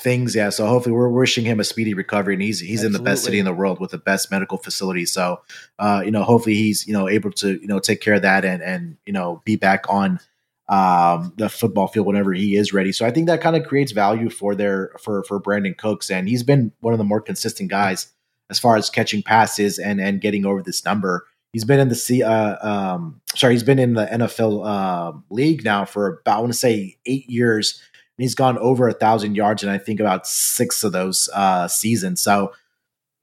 things. 0.00 0.34
Yeah, 0.34 0.50
so 0.50 0.66
hopefully 0.66 0.94
we're 0.94 1.08
wishing 1.08 1.44
him 1.44 1.58
a 1.58 1.64
speedy 1.64 1.94
recovery, 1.94 2.34
and 2.34 2.42
he's 2.42 2.60
he's 2.60 2.80
Absolutely. 2.80 2.98
in 2.98 3.04
the 3.04 3.10
best 3.10 3.24
city 3.24 3.38
in 3.38 3.44
the 3.46 3.54
world 3.54 3.80
with 3.80 3.92
the 3.92 3.98
best 3.98 4.30
medical 4.30 4.58
facility. 4.58 5.06
So, 5.06 5.40
uh, 5.78 6.02
you 6.04 6.10
know, 6.10 6.22
hopefully 6.22 6.54
he's 6.54 6.86
you 6.86 6.92
know 6.92 7.08
able 7.08 7.32
to 7.32 7.60
you 7.60 7.66
know 7.66 7.78
take 7.78 8.00
care 8.00 8.14
of 8.14 8.22
that 8.22 8.44
and 8.44 8.62
and 8.62 8.98
you 9.06 9.12
know 9.12 9.40
be 9.46 9.56
back 9.56 9.86
on 9.88 10.20
um, 10.68 11.32
the 11.36 11.48
football 11.48 11.88
field 11.88 12.06
whenever 12.06 12.32
he 12.32 12.56
is 12.56 12.72
ready. 12.72 12.92
So 12.92 13.06
I 13.06 13.10
think 13.10 13.26
that 13.26 13.40
kind 13.40 13.56
of 13.56 13.64
creates 13.64 13.92
value 13.92 14.30
for 14.30 14.54
their 14.54 14.92
for 15.00 15.24
for 15.24 15.40
Brandin 15.40 15.76
Cooks, 15.76 16.10
and 16.10 16.28
he's 16.28 16.42
been 16.42 16.72
one 16.80 16.92
of 16.92 16.98
the 16.98 17.04
more 17.04 17.20
consistent 17.20 17.70
guys 17.70 18.12
as 18.50 18.58
far 18.58 18.76
as 18.76 18.90
catching 18.90 19.22
passes 19.22 19.78
and 19.78 20.00
and 20.00 20.20
getting 20.20 20.44
over 20.44 20.62
this 20.62 20.84
number. 20.84 21.26
He's 21.52 21.64
been 21.64 21.80
in 21.80 21.88
the 21.88 21.96
C, 21.96 22.22
uh, 22.22 22.56
um, 22.64 23.20
sorry, 23.34 23.54
he's 23.54 23.64
been 23.64 23.80
in 23.80 23.94
the 23.94 24.06
NFL 24.06 24.64
uh, 24.64 25.18
league 25.30 25.64
now 25.64 25.84
for 25.84 26.20
about 26.20 26.36
I 26.36 26.40
want 26.40 26.52
to 26.52 26.58
say 26.58 26.96
eight 27.06 27.28
years 27.28 27.82
and 28.20 28.24
he's 28.24 28.34
gone 28.34 28.58
over 28.58 28.86
a 28.86 28.92
thousand 28.92 29.34
yards, 29.34 29.62
and 29.62 29.72
I 29.72 29.78
think 29.78 29.98
about 29.98 30.26
six 30.26 30.84
of 30.84 30.92
those 30.92 31.30
uh, 31.32 31.66
seasons. 31.68 32.20
So, 32.20 32.52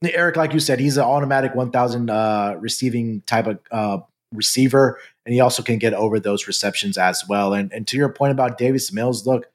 Eric, 0.02 0.34
like 0.34 0.52
you 0.52 0.58
said, 0.58 0.80
he's 0.80 0.96
an 0.96 1.04
automatic 1.04 1.54
one 1.54 1.70
thousand 1.70 2.10
uh, 2.10 2.56
receiving 2.58 3.20
type 3.20 3.46
of 3.46 3.60
uh, 3.70 3.98
receiver, 4.34 4.98
and 5.24 5.32
he 5.32 5.38
also 5.38 5.62
can 5.62 5.78
get 5.78 5.94
over 5.94 6.18
those 6.18 6.48
receptions 6.48 6.98
as 6.98 7.22
well. 7.28 7.54
And 7.54 7.72
and 7.72 7.86
to 7.86 7.96
your 7.96 8.08
point 8.08 8.32
about 8.32 8.58
Davis 8.58 8.92
Mills, 8.92 9.24
look, 9.24 9.46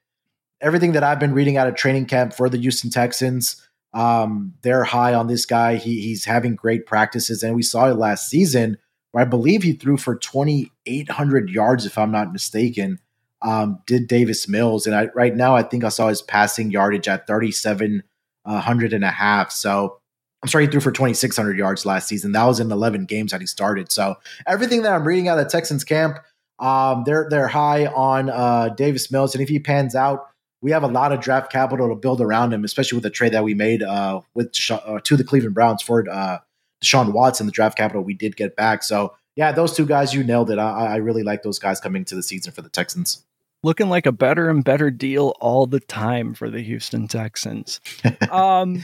everything 0.62 0.94
that 0.94 1.04
I've 1.04 1.20
been 1.20 1.34
reading 1.34 1.58
out 1.58 1.68
of 1.68 1.76
training 1.76 2.06
camp 2.06 2.34
for 2.34 2.48
the 2.48 2.58
Houston 2.58 2.90
Texans, 2.90 3.68
um, 3.94 4.54
they're 4.62 4.84
high 4.84 5.14
on 5.14 5.28
this 5.28 5.46
guy. 5.46 5.76
He, 5.76 6.02
he's 6.02 6.26
having 6.26 6.56
great 6.56 6.86
practices, 6.86 7.44
and 7.44 7.56
we 7.56 7.64
saw 7.64 7.90
it 7.90 7.96
last 7.96 8.30
season. 8.30 8.78
Where 9.12 9.22
I 9.22 9.28
believe 9.28 9.62
he 9.62 9.74
threw 9.74 9.98
for 9.98 10.16
2,800 10.16 11.50
yards, 11.50 11.86
if 11.86 12.00
I'm 12.00 12.12
not 12.12 12.34
mistaken 12.34 13.00
um, 13.44 13.80
did 13.86 14.08
Davis 14.08 14.48
Mills. 14.48 14.88
And 14.88 14.96
I, 14.96 15.10
right 15.14 15.36
now, 15.36 15.56
I 15.56 15.64
think 15.64 15.84
I 15.84 15.90
saw 15.90 16.08
his 16.08 16.22
passing 16.22 16.72
yardage 16.72 17.08
at 17.08 17.28
3,700 17.28 18.94
and 18.94 19.04
a 19.04 19.12
half. 19.12 19.52
So 19.52 20.00
I'm 20.42 20.50
sorry, 20.50 20.66
he 20.66 20.72
threw 20.72 20.80
for 20.80 20.92
2,600 20.92 21.58
yards 21.58 21.86
last 21.86 22.08
season. 22.08 22.32
That 22.32 22.46
was 22.46 22.60
in 22.60 22.72
11 22.72 23.06
games 23.06 23.32
that 23.32 23.42
he 23.42 23.48
started. 23.48 23.92
So 23.92 24.16
everything 24.48 24.82
that 24.84 24.94
I'm 24.94 25.06
reading 25.06 25.28
out 25.28 25.40
of 25.40 25.50
Texans 25.50 25.84
camp, 25.84 26.20
um, 26.60 27.04
they're 27.06 27.28
they're 27.30 27.48
high 27.48 27.88
on 27.88 28.30
uh, 28.30 28.70
Davis 28.70 29.12
Mills, 29.12 29.34
and 29.34 29.42
if 29.42 29.50
he 29.50 29.60
pans 29.60 29.96
out, 29.96 30.28
we 30.64 30.72
have 30.72 30.84
a 30.84 30.88
lot 30.88 31.12
of 31.12 31.20
draft 31.20 31.52
capital 31.52 31.90
to 31.90 31.96
build 31.96 32.22
around 32.22 32.54
him, 32.54 32.64
especially 32.64 32.96
with 32.96 33.04
the 33.04 33.10
trade 33.10 33.34
that 33.34 33.44
we 33.44 33.54
made 33.54 33.84
uh, 33.84 34.22
with 34.34 34.56
uh, 34.72 35.00
to 35.04 35.18
the 35.18 35.24
Cleveland 35.24 35.54
Browns 35.54 35.84
for 35.84 36.10
uh, 36.10 36.40
Deshaun 36.82 37.12
Watson, 37.12 37.46
the 37.46 37.52
draft 37.52 37.78
capital 37.78 38.02
we 38.02 38.14
did 38.14 38.38
get 38.38 38.56
back. 38.56 38.82
So 38.82 39.14
yeah, 39.36 39.52
those 39.52 39.76
two 39.76 39.86
guys, 39.86 40.14
you 40.14 40.24
nailed 40.24 40.50
it. 40.50 40.60
I, 40.60 40.94
I 40.94 40.96
really 40.98 41.22
like 41.22 41.44
those 41.44 41.60
guys 41.60 41.82
coming 41.82 42.06
to 42.06 42.16
the 42.16 42.24
season 42.24 42.54
for 42.54 42.62
the 42.62 42.70
Texans 42.70 43.26
looking 43.64 43.90
like 43.90 44.06
a 44.06 44.12
better 44.12 44.50
and 44.50 44.64
better 44.64 44.92
deal 44.92 45.36
all 45.40 45.66
the 45.66 45.80
time 45.80 46.34
for 46.34 46.50
the 46.50 46.62
Houston 46.62 47.08
Texans. 47.08 47.80
um, 48.30 48.84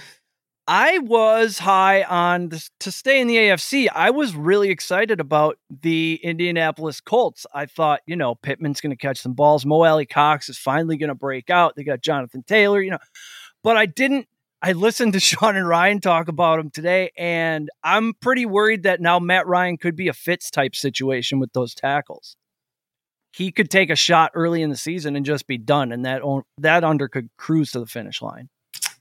I 0.72 1.00
was 1.00 1.58
high 1.58 2.04
on 2.04 2.50
this, 2.50 2.70
to 2.82 2.92
stay 2.92 3.20
in 3.20 3.28
the 3.28 3.38
AFC. 3.38 3.88
I 3.92 4.12
was 4.12 4.36
really 4.36 4.70
excited 4.70 5.20
about 5.20 5.58
the 5.82 6.20
Indianapolis 6.22 7.02
Colts. 7.02 7.48
I 7.52 7.66
thought, 7.66 8.02
you 8.06 8.16
know, 8.16 8.36
Pittman's 8.36 8.80
going 8.80 8.92
to 8.92 8.96
catch 8.96 9.18
some 9.18 9.34
balls. 9.34 9.66
Mo 9.66 9.84
Alie-Cox 9.84 10.48
is 10.48 10.60
finally 10.60 10.96
going 10.96 11.08
to 11.08 11.16
break 11.16 11.50
out. 11.50 11.76
They 11.76 11.84
got 11.84 12.02
Jonathan 12.02 12.44
Taylor, 12.44 12.84
you 12.84 12.92
know, 12.92 13.00
but 13.64 13.78
I 13.78 13.88
didn't. 13.88 14.28
I 14.62 14.74
listened 14.74 15.14
to 15.14 15.20
Sean 15.20 15.56
and 15.56 15.68
Ryan 15.68 16.02
talk 16.02 16.28
about 16.28 16.60
him 16.60 16.70
today, 16.70 17.10
and 17.18 17.68
I'm 17.84 18.14
pretty 18.22 18.46
worried 18.46 18.84
that 18.84 19.02
now 19.02 19.18
Matt 19.18 19.48
Ryan 19.48 19.78
could 19.78 19.96
be 19.96 20.08
a 20.08 20.14
Fitz 20.14 20.52
type 20.52 20.76
situation 20.76 21.40
with 21.40 21.52
those 21.54 21.74
tackles 21.74 22.36
he 23.32 23.52
could 23.52 23.70
take 23.70 23.90
a 23.90 23.96
shot 23.96 24.32
early 24.34 24.62
in 24.62 24.70
the 24.70 24.76
season 24.76 25.16
and 25.16 25.26
just 25.26 25.48
be 25.48 25.58
done, 25.58 25.92
and 25.92 26.06
that 26.06 26.22
that 26.60 26.84
under 26.84 27.08
could 27.08 27.30
cruise 27.38 27.72
to 27.72 27.80
the 27.80 27.88
finish 27.88 28.22
line. 28.22 28.50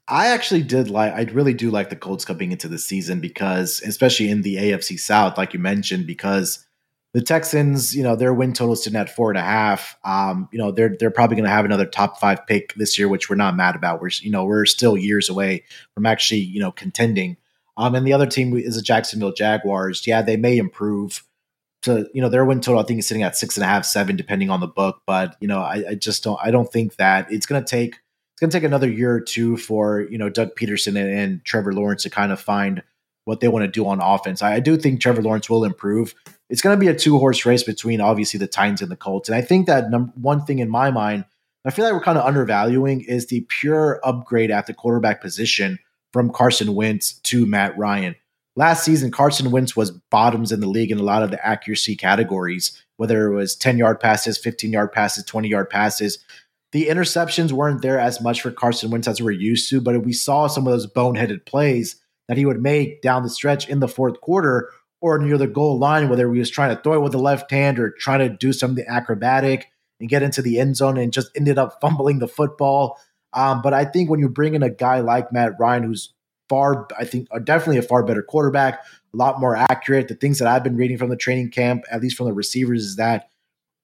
I 0.09 0.29
actually 0.29 0.63
did 0.63 0.89
like. 0.89 1.13
I 1.13 1.31
really 1.33 1.53
do 1.53 1.71
like 1.71 1.91
the 1.91 1.97
Colts 1.97 2.25
coming 2.25 2.51
into 2.51 2.67
the 2.67 2.79
season 2.79 3.21
because, 3.21 3.83
especially 3.85 4.31
in 4.31 4.41
the 4.41 4.57
AFC 4.57 4.99
South, 4.99 5.37
like 5.37 5.53
you 5.53 5.61
mentioned, 5.61 6.07
because 6.07 6.67
the 7.13 7.21
Texans, 7.21 7.95
you 7.95 8.03
know, 8.03 8.17
their 8.17 8.33
win 8.33 8.55
total 8.55 8.73
is 8.73 8.83
sitting 8.83 8.99
at 8.99 9.15
four 9.15 9.31
and 9.31 9.39
a 9.39 9.43
half. 9.43 9.97
Um, 10.05 10.49
you 10.51 10.59
know, 10.59 10.73
they're 10.73 10.97
they're 10.99 11.11
probably 11.11 11.37
going 11.37 11.45
to 11.45 11.51
have 11.51 11.67
another 11.67 11.85
top 11.85 12.19
five 12.19 12.47
pick 12.47 12.73
this 12.75 12.99
year, 12.99 13.09
which 13.09 13.29
we're 13.29 13.37
not 13.37 13.57
mad 13.57 13.77
about. 13.77 14.01
We're 14.01 14.11
you 14.21 14.31
know 14.31 14.45
we're 14.45 14.65
still 14.65 14.97
years 14.97 15.29
away 15.29 15.65
from 15.95 16.07
actually 16.07 16.41
you 16.41 16.61
know 16.61 16.73
contending. 16.73 17.37
Um, 17.77 17.95
and 17.95 18.07
the 18.07 18.13
other 18.15 18.27
team 18.27 18.57
is 18.57 18.77
the 18.77 18.83
Jacksonville 18.83 19.33
Jaguars. 19.33 20.07
Yeah, 20.07 20.23
they 20.23 20.37
may 20.37 20.57
improve. 20.57 21.23
To 21.83 22.09
you 22.13 22.21
know, 22.21 22.29
their 22.29 22.45
win 22.45 22.61
total 22.61 22.81
I 22.81 22.85
think 22.85 22.99
is 22.99 23.07
sitting 23.07 23.23
at 23.23 23.37
six 23.37 23.57
and 23.57 23.63
a 23.63 23.69
half, 23.69 23.85
seven, 23.85 24.17
depending 24.17 24.51
on 24.51 24.61
the 24.61 24.67
book. 24.67 25.03
But 25.07 25.37
you 25.41 25.47
know, 25.47 25.61
I, 25.61 25.85
I 25.91 25.95
just 25.95 26.25
don't 26.25 26.39
I 26.43 26.51
don't 26.51 26.71
think 26.73 26.97
that 26.97 27.31
it's 27.31 27.47
going 27.47 27.63
to 27.63 27.69
take 27.69 28.01
it's 28.39 28.41
going 28.41 28.51
to 28.51 28.57
take 28.57 28.65
another 28.65 28.89
year 28.89 29.13
or 29.13 29.21
two 29.21 29.57
for 29.57 30.03
you 30.03 30.17
know 30.17 30.31
Doug 30.31 30.55
Pederson 30.55 30.99
and, 31.01 31.11
and 31.11 31.45
Trevor 31.45 31.73
Lawrence 31.73 32.05
to 32.05 32.11
kind 32.11 32.31
of 32.31 32.41
find 32.41 32.83
what 33.25 33.41
they 33.41 33.49
want 33.49 33.65
to 33.65 33.71
do 33.71 33.87
on 33.87 34.01
offense. 34.01 34.43
I, 34.43 34.55
I 34.55 34.61
do 34.61 34.77
think 34.77 35.01
Trevor 35.01 35.23
Lawrence 35.23 35.51
will 35.51 35.65
improve 35.65 36.15
it's 36.51 36.63
going 36.63 36.77
to 36.77 36.81
be 36.81 36.89
a 36.89 36.95
two 36.95 37.19
horse 37.19 37.45
race 37.45 37.63
between 37.63 38.01
obviously 38.01 38.39
the 38.39 38.47
Titans 38.47 38.81
and 38.81 38.91
the 38.91 38.97
Colts. 38.97 39.29
And 39.29 39.37
I 39.37 39.43
think 39.43 39.67
that 39.67 39.91
number 39.91 40.13
one 40.15 40.45
thing 40.45 40.61
in 40.61 40.71
my 40.71 40.91
mind, 40.91 41.25
I 41.65 41.71
feel 41.71 41.85
like 41.85 41.95
we're 41.95 42.01
kind 42.01 42.17
of 42.17 42.25
undervaluing 42.25 43.03
is 43.03 43.27
the 43.27 43.45
pure 43.49 44.01
upgrade 44.05 44.51
at 44.51 44.67
the 44.67 44.75
quarterback 44.75 45.21
position 45.21 45.79
from 46.13 46.31
Carson 46.31 46.75
Wentz 46.75 47.15
to 47.25 47.45
Matt 47.45 47.77
Ryan. 47.77 48.15
Last 48.57 48.85
season, 48.85 49.11
Carson 49.11 49.51
Wentz 49.51 49.77
was 49.77 49.91
bottoms 49.91 50.51
in 50.51 50.61
the 50.61 50.69
league 50.69 50.91
in 50.91 50.99
a 50.99 51.03
lot 51.03 51.23
of 51.23 51.31
the 51.31 51.45
accuracy 51.47 51.97
categories, 51.97 52.83
whether 52.97 53.27
it 53.27 53.35
was 53.35 53.55
10 53.55 53.79
yard 53.79 54.01
passes, 54.01 54.39
15 54.39 54.73
yard 54.73 54.93
passes, 54.93 55.25
20 55.25 55.49
yard 55.49 55.69
passes. 55.69 56.19
The 56.73 56.87
interceptions 56.87 57.51
weren't 57.51 57.81
there 57.81 57.99
as 57.99 58.21
much 58.21 58.43
for 58.43 58.51
Carson 58.51 58.91
Wentz 58.91 59.09
as 59.09 59.23
we're 59.23 59.31
used 59.31 59.71
to, 59.71 59.81
but 59.81 60.05
we 60.05 60.13
saw 60.13 60.47
some 60.49 60.67
of 60.67 60.73
those 60.73 60.87
boneheaded 60.87 61.47
plays 61.47 61.97
that 62.29 62.37
he 62.37 62.45
would 62.45 62.63
make 62.63 63.01
down 63.01 63.23
the 63.23 63.31
stretch 63.31 63.69
in 63.69 63.81
the 63.81 63.89
fourth 63.89 64.21
quarter 64.21 64.71
or 65.01 65.19
near 65.19 65.39
the 65.39 65.47
goal 65.47 65.79
line, 65.79 66.09
whether 66.09 66.31
he 66.33 66.39
was 66.39 66.51
trying 66.51 66.75
to 66.75 66.83
throw 66.83 66.95
it 66.95 67.03
with 67.03 67.13
the 67.13 67.19
left 67.19 67.51
hand 67.51 67.79
or 67.79 67.91
trying 67.91 68.19
to 68.19 68.29
do 68.29 68.53
something 68.53 68.85
acrobatic 68.87 69.71
and 69.99 70.09
get 70.09 70.23
into 70.23 70.43
the 70.43 70.61
end 70.61 70.77
zone 70.77 70.99
and 70.99 71.13
just 71.13 71.31
ended 71.37 71.59
up 71.59 71.79
fumbling 71.81 72.19
the 72.19 72.29
football. 72.29 72.99
Um, 73.33 73.63
but 73.63 73.73
I 73.73 73.85
think 73.85 74.11
when 74.11 74.21
you 74.21 74.29
bring 74.29 74.55
in 74.55 74.63
a 74.63 74.71
guy 74.71 75.01
like 75.01 75.33
Matt 75.33 75.53
Ryan, 75.59 75.85
who's 75.85 76.13
far, 76.49 76.87
I 76.99 77.05
think, 77.05 77.29
uh, 77.31 77.39
definitely 77.39 77.79
a 77.79 77.83
far 77.83 78.03
better 78.03 78.23
quarterback, 78.23 78.81
a 79.15 79.17
lot 79.17 79.41
more 79.41 79.57
accurate. 79.57 80.09
The 80.09 80.15
things 80.15 80.39
that 80.39 80.49
I've 80.49 80.65
been 80.65 80.77
reading 80.77 80.99
from 80.99 81.11
the 81.11 81.17
training 81.17 81.51
camp, 81.51 81.85
at 81.91 82.03
least 82.03 82.17
from 82.17 82.27
the 82.27 82.33
receivers, 82.33 82.85
is 82.85 82.97
that 82.97 83.29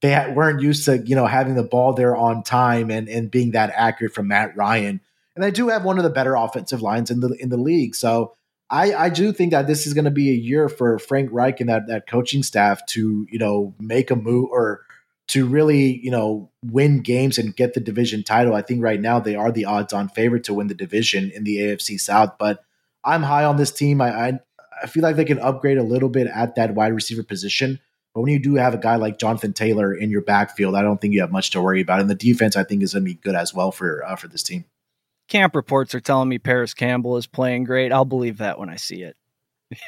they 0.05 0.33
weren't 0.35 0.61
used 0.61 0.85
to 0.85 0.99
you 0.99 1.17
know 1.17 1.25
having 1.25 1.55
the 1.55 1.63
ball 1.63 1.95
there 1.95 2.15
on 2.15 2.43
time 2.43 2.91
and 2.91 3.09
and 3.09 3.31
being 3.31 3.53
that 3.53 3.73
accurate 3.75 4.13
from 4.13 4.29
Matt 4.29 4.55
Ryan. 4.55 5.01
And 5.35 5.43
they 5.43 5.51
do 5.51 5.69
have 5.69 5.83
one 5.83 5.97
of 5.97 6.05
the 6.05 6.11
better 6.11 6.35
offensive 6.35 6.83
lines 6.83 7.11
in 7.11 7.21
the 7.21 7.35
in 7.41 7.49
the 7.49 7.57
league. 7.57 7.95
So 7.95 8.35
I, 8.69 8.95
I 8.95 9.09
do 9.09 9.33
think 9.33 9.53
that 9.53 9.67
this 9.67 9.87
is 9.87 9.95
going 9.95 10.05
to 10.05 10.11
be 10.11 10.31
a 10.31 10.35
year 10.35 10.69
for 10.69 10.99
Frank 10.99 11.31
Reich 11.33 11.61
and 11.61 11.71
that 11.71 11.87
that 11.87 12.07
coaching 12.07 12.43
staff 12.43 12.85
to 12.89 13.27
you 13.31 13.39
know 13.39 13.75
make 13.79 14.11
a 14.11 14.17
move 14.17 14.51
or 14.51 14.83
to 15.29 15.47
really 15.47 15.99
you 16.03 16.11
know 16.11 16.51
win 16.63 17.01
games 17.01 17.39
and 17.39 17.57
get 17.57 17.73
the 17.73 17.81
division 17.81 18.23
title. 18.23 18.55
I 18.55 18.61
think 18.61 18.83
right 18.83 19.01
now 19.01 19.21
they 19.21 19.37
are 19.37 19.51
the 19.51 19.65
odds-on 19.65 20.11
favorite 20.11 20.45
to 20.45 20.55
win 20.55 20.67
the 20.67 20.75
division 20.75 21.31
in 21.35 21.45
the 21.45 21.57
AFC 21.57 21.99
South. 21.99 22.37
But 22.39 22.63
I'm 23.03 23.23
high 23.23 23.45
on 23.45 23.57
this 23.57 23.73
team. 23.73 24.03
I, 24.03 24.29
I 24.29 24.41
I 24.83 24.87
feel 24.87 25.03
like 25.03 25.17
they 25.17 25.25
can 25.25 25.39
upgrade 25.39 25.79
a 25.79 25.83
little 25.83 26.11
bit 26.11 26.27
at 26.27 26.57
that 26.57 26.75
wide 26.75 26.93
receiver 26.93 27.23
position. 27.23 27.81
But 28.15 28.21
when 28.21 28.33
you 28.33 28.39
do 28.39 28.55
have 28.55 28.75
a 28.75 28.79
guy 28.79 28.97
like 28.97 29.19
Jonathan 29.19 29.53
Taylor 29.53 29.93
in 29.93 30.11
your 30.11 30.23
backfield, 30.23 30.77
I 30.77 30.83
don't 30.83 31.01
think 31.01 31.15
you 31.15 31.21
have 31.21 31.33
much 31.33 31.51
to 31.51 31.61
worry 31.61 31.81
about. 31.81 32.01
And 32.01 32.09
the 32.09 32.15
defense, 32.15 32.57
I 32.57 32.63
think, 32.63 32.83
is 32.83 32.93
going 32.93 33.05
to 33.05 33.11
be 33.11 33.15
good 33.15 33.35
as 33.35 33.53
well 33.53 33.73
for 33.73 34.05
uh, 34.05 34.17
for 34.17 34.29
this 34.29 34.43
team 34.43 34.65
camp 35.29 35.55
reports 35.55 35.95
are 35.95 36.01
telling 36.01 36.29
me 36.29 36.39
Parris 36.39 36.75
Campbell 36.75 37.17
is 37.17 37.27
playing 37.27 37.65
great. 37.65 37.93
I'll 37.93 38.05
believe 38.05 38.39
that 38.39 38.59
when 38.59 38.69
I 38.69 38.77
see 38.77 39.03
it. 39.03 39.17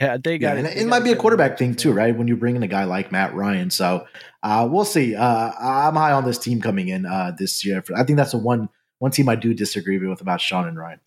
Yeah, 0.01 0.17
they 0.17 0.39
got 0.39 0.57
yeah, 0.57 0.65
it. 0.65 0.79
it 0.79 0.87
might 0.89 1.05
be 1.05 1.13
a 1.13 1.17
quarterback 1.17 1.59
thing 1.59 1.77
too, 1.77 1.93
right? 1.93 2.17
When 2.17 2.27
you 2.27 2.37
bring 2.37 2.57
in 2.57 2.63
a 2.65 2.67
guy 2.67 2.85
like 2.85 3.13
Matt 3.13 3.35
Ryan, 3.35 3.71
so 3.71 4.05
uh, 4.43 4.67
we'll 4.69 4.87
see. 4.87 5.15
Uh, 5.15 5.53
I'm 5.61 5.95
high 5.95 6.11
on 6.11 6.25
this 6.25 6.39
team 6.39 6.61
coming 6.61 6.89
in 6.89 7.07
uh, 7.07 7.33
this 7.39 7.65
year. 7.65 7.85
I 7.95 8.03
think 8.03 8.17
that's 8.17 8.33
the 8.33 8.39
one 8.39 8.69
one 8.99 9.13
team 9.13 9.29
I 9.29 9.37
do 9.37 9.55
disagree 9.55 9.99
with 9.99 10.21
about 10.21 10.41
Sean 10.41 10.67
and 10.67 10.77
Ryan. 10.77 10.99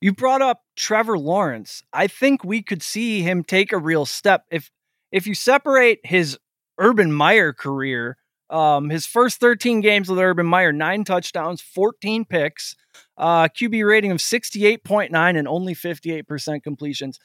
You 0.00 0.12
brought 0.12 0.40
up 0.40 0.62
Trevor 0.76 1.18
Lawrence. 1.18 1.82
I 1.92 2.06
think 2.06 2.44
we 2.44 2.62
could 2.62 2.82
see 2.82 3.22
him 3.22 3.42
take 3.42 3.72
a 3.72 3.78
real 3.78 4.06
step 4.06 4.44
if 4.52 4.70
if 5.12 5.26
you 5.26 5.34
separate 5.34 6.00
his 6.04 6.38
Urban 6.78 7.12
Meyer 7.12 7.52
career 7.52 8.16
um, 8.50 8.90
his 8.90 9.06
first 9.06 9.38
13 9.40 9.80
games 9.80 10.08
with 10.08 10.18
Urban 10.18 10.46
Meyer, 10.46 10.72
nine 10.72 11.04
touchdowns, 11.04 11.60
14 11.60 12.24
picks, 12.24 12.74
uh, 13.16 13.48
QB 13.48 13.86
rating 13.86 14.10
of 14.10 14.18
68.9 14.18 15.38
and 15.38 15.48
only 15.48 15.74
58% 15.74 16.62
completions. 16.62 17.18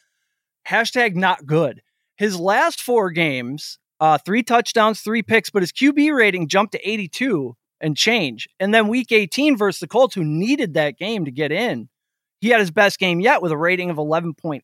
Hashtag 0.67 1.15
not 1.15 1.45
good. 1.45 1.81
His 2.17 2.39
last 2.39 2.81
four 2.81 3.09
games, 3.09 3.79
uh, 3.99 4.19
three 4.19 4.43
touchdowns, 4.43 5.01
three 5.01 5.23
picks, 5.23 5.49
but 5.49 5.63
his 5.63 5.71
QB 5.71 6.15
rating 6.15 6.47
jumped 6.47 6.73
to 6.73 6.89
82 6.89 7.55
and 7.81 7.97
change. 7.97 8.47
And 8.59 8.73
then 8.73 8.87
week 8.87 9.11
18 9.11 9.57
versus 9.57 9.79
the 9.79 9.87
Colts, 9.87 10.15
who 10.15 10.23
needed 10.23 10.75
that 10.75 10.97
game 10.97 11.25
to 11.25 11.31
get 11.31 11.51
in, 11.51 11.89
he 12.39 12.49
had 12.49 12.59
his 12.59 12.71
best 12.71 12.99
game 12.99 13.19
yet 13.19 13.41
with 13.41 13.51
a 13.51 13.57
rating 13.57 13.89
of 13.89 13.97
11.8 13.97 14.61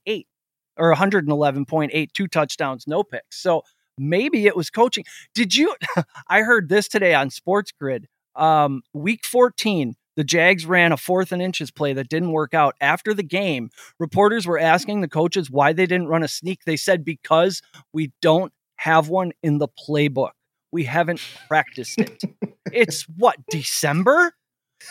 or 0.82 0.93
111.8, 0.95 2.11
two 2.11 2.27
touchdowns, 2.27 2.88
no 2.88 3.03
picks. 3.03 3.41
So 3.41 3.61
maybe 3.99 4.47
it 4.47 4.55
was 4.55 4.71
coaching. 4.71 5.05
Did 5.36 5.55
you? 5.55 5.75
I 6.27 6.41
heard 6.41 6.69
this 6.69 6.88
today 6.88 7.13
on 7.13 7.29
Sports 7.29 7.71
Grid. 7.71 8.07
Um, 8.36 8.82
week 8.93 9.25
14, 9.25 9.93
the 10.15 10.23
Jags 10.23 10.65
ran 10.65 10.91
a 10.91 10.97
fourth 10.97 11.32
and 11.32 11.41
inches 11.41 11.69
play 11.69 11.93
that 11.93 12.09
didn't 12.09 12.32
work 12.32 12.55
out. 12.55 12.75
After 12.82 13.13
the 13.13 13.23
game, 13.23 13.69
reporters 13.99 14.47
were 14.47 14.57
asking 14.57 15.01
the 15.01 15.07
coaches 15.07 15.51
why 15.51 15.71
they 15.71 15.86
didn't 15.86 16.07
run 16.07 16.23
a 16.23 16.27
sneak. 16.27 16.63
They 16.65 16.77
said, 16.77 17.05
because 17.05 17.61
we 17.93 18.11
don't 18.21 18.51
have 18.77 19.07
one 19.07 19.34
in 19.43 19.59
the 19.59 19.67
playbook. 19.67 20.32
We 20.71 20.86
haven't 20.86 21.21
practiced 21.47 21.99
it. 21.99 22.23
it's 22.73 23.03
what, 23.03 23.38
December? 23.51 24.34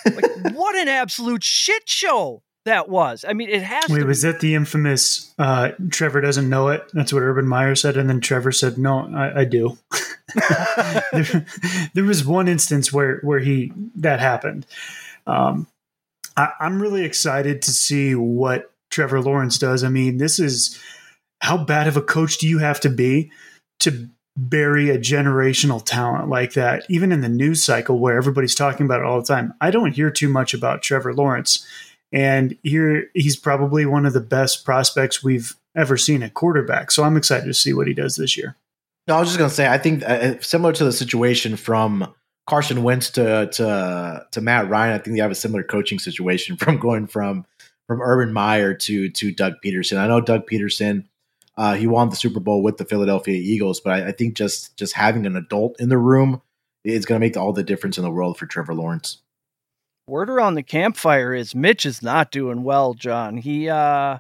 Like, 0.05 0.55
what 0.55 0.77
an 0.77 0.87
absolute 0.87 1.43
shit 1.43 1.89
show 1.89 2.43
that 2.65 2.89
was. 2.89 3.25
I 3.27 3.33
mean, 3.33 3.49
it 3.49 3.63
has. 3.63 3.89
Wait, 3.89 4.05
was 4.05 4.23
that 4.23 4.41
the 4.41 4.55
infamous 4.55 5.33
uh, 5.39 5.71
"Trevor 5.91 6.21
doesn't 6.21 6.49
know 6.49 6.69
it"? 6.69 6.83
That's 6.93 7.13
what 7.13 7.23
Urban 7.23 7.49
Meyer 7.49 7.75
said, 7.75 7.97
and 7.97 8.09
then 8.09 8.21
Trevor 8.21 8.53
said, 8.53 8.79
"No, 8.79 9.11
I, 9.15 9.41
I 9.41 9.45
do." 9.45 9.79
there, 11.13 11.47
there, 11.95 12.05
was 12.05 12.25
one 12.25 12.49
instance 12.49 12.93
where 12.93 13.21
where 13.23 13.39
he 13.39 13.73
that 13.97 14.21
happened. 14.21 14.67
Um, 15.27 15.67
I, 16.37 16.51
I'm 16.61 16.81
really 16.81 17.05
excited 17.05 17.63
to 17.63 17.71
see 17.71 18.15
what 18.15 18.73
Trevor 18.91 19.21
Lawrence 19.21 19.59
does. 19.59 19.83
I 19.83 19.89
mean, 19.89 20.19
this 20.19 20.39
is 20.39 20.79
how 21.41 21.65
bad 21.65 21.87
of 21.87 21.97
a 21.97 22.03
coach 22.03 22.39
do 22.39 22.47
you 22.47 22.59
have 22.59 22.81
to 22.81 22.91
be 22.91 23.31
to 23.81 24.09
bury 24.37 24.91
a 24.91 24.99
generational 24.99 25.85
talent 25.85 26.29
like 26.29 26.53
that, 26.55 26.85
even 26.89 27.13
in 27.13 27.21
the 27.21 27.29
news 27.29 27.63
cycle 27.63 27.99
where 27.99 28.17
everybody's 28.17 28.55
talking 28.55 28.87
about 28.87 29.01
it 29.01 29.07
all 29.07 29.21
the 29.21 29.27
time. 29.27 29.55
I 29.61 29.71
don't 29.71 29.93
hear 29.93 30.11
too 30.11 30.29
much 30.29 30.55
about 30.55 30.83
Trevor 30.83 31.15
Lawrence. 31.15 31.67
And 32.13 32.57
here 32.63 33.11
he's 33.15 33.37
probably 33.37 33.87
one 33.87 34.07
of 34.07 34.13
the 34.13 34.21
best 34.21 34.65
prospects 34.65 35.23
we've 35.23 35.55
ever 35.77 35.97
seen 35.97 36.23
at 36.23 36.35
quarterback. 36.35 36.91
So 36.91 37.05
I'm 37.05 37.17
excited 37.17 37.47
to 37.47 37.55
see 37.55 37.73
what 37.73 37.87
he 37.87 37.95
does 37.95 38.17
this 38.17 38.37
year. 38.37 38.57
No, 39.07 39.17
I 39.17 39.21
was 39.21 39.29
just 39.29 39.39
going 39.39 39.51
to 39.51 39.55
say, 39.55 39.69
I 39.69 39.79
think 39.79 40.03
uh, 40.05 40.41
similar 40.41 40.73
to 40.73 40.85
the 40.85 40.93
situation 40.93 41.57
from 41.57 42.13
Carson 42.47 42.83
Wentz 42.83 43.11
to, 43.11 43.49
to 43.49 44.27
to 44.31 44.41
Matt 44.41 44.69
Ryan, 44.69 44.95
I 44.95 44.99
think 44.99 45.17
they 45.17 45.23
have 45.23 45.31
a 45.31 45.37
similar 45.37 45.63
coaching 45.63 45.99
situation 45.99 46.57
from 46.57 46.79
going 46.79 47.07
from 47.07 47.47
from 47.87 48.01
Urban 48.03 48.33
Meyer 48.33 48.75
to 48.75 49.09
to 49.11 49.33
Doug 49.33 49.55
Pederson. 49.65 49.99
I 49.99 50.09
know 50.09 50.21
Doug 50.21 50.49
Pederson, 50.49 51.05
uh, 51.57 51.75
he 51.75 51.87
won 51.87 52.11
the 52.11 52.17
Super 52.17 52.41
Bowl 52.41 52.63
with 52.63 52.77
the 52.77 52.85
Philadelphia 52.85 53.37
Eagles, 53.37 53.81
but 53.81 53.93
I, 53.93 54.09
I 54.09 54.13
think 54.13 54.35
just 54.35 54.77
just 54.77 54.95
having 54.95 55.27
an 55.27 55.37
adult 55.37 55.81
in 55.81 55.89
the 55.89 55.99
room 55.99 56.43
is 56.85 57.05
going 57.05 57.21
to 57.21 57.25
make 57.25 57.37
all 57.37 57.53
the 57.53 57.63
difference 57.63 57.99
in 57.99 58.05
the 58.05 58.11
world 58.11 58.39
for 58.39 58.47
Trevor 58.47 58.75
Lawrence 58.75 59.19
word 60.11 60.29
around 60.29 60.57
the 60.57 60.63
campfire 60.63 61.33
is 61.33 61.55
Mitch 61.55 61.87
is 61.87 62.03
not 62.03 62.33
doing 62.33 62.65
well, 62.65 62.95
John. 62.95 63.37
He 63.37 63.69
uh 63.69 64.19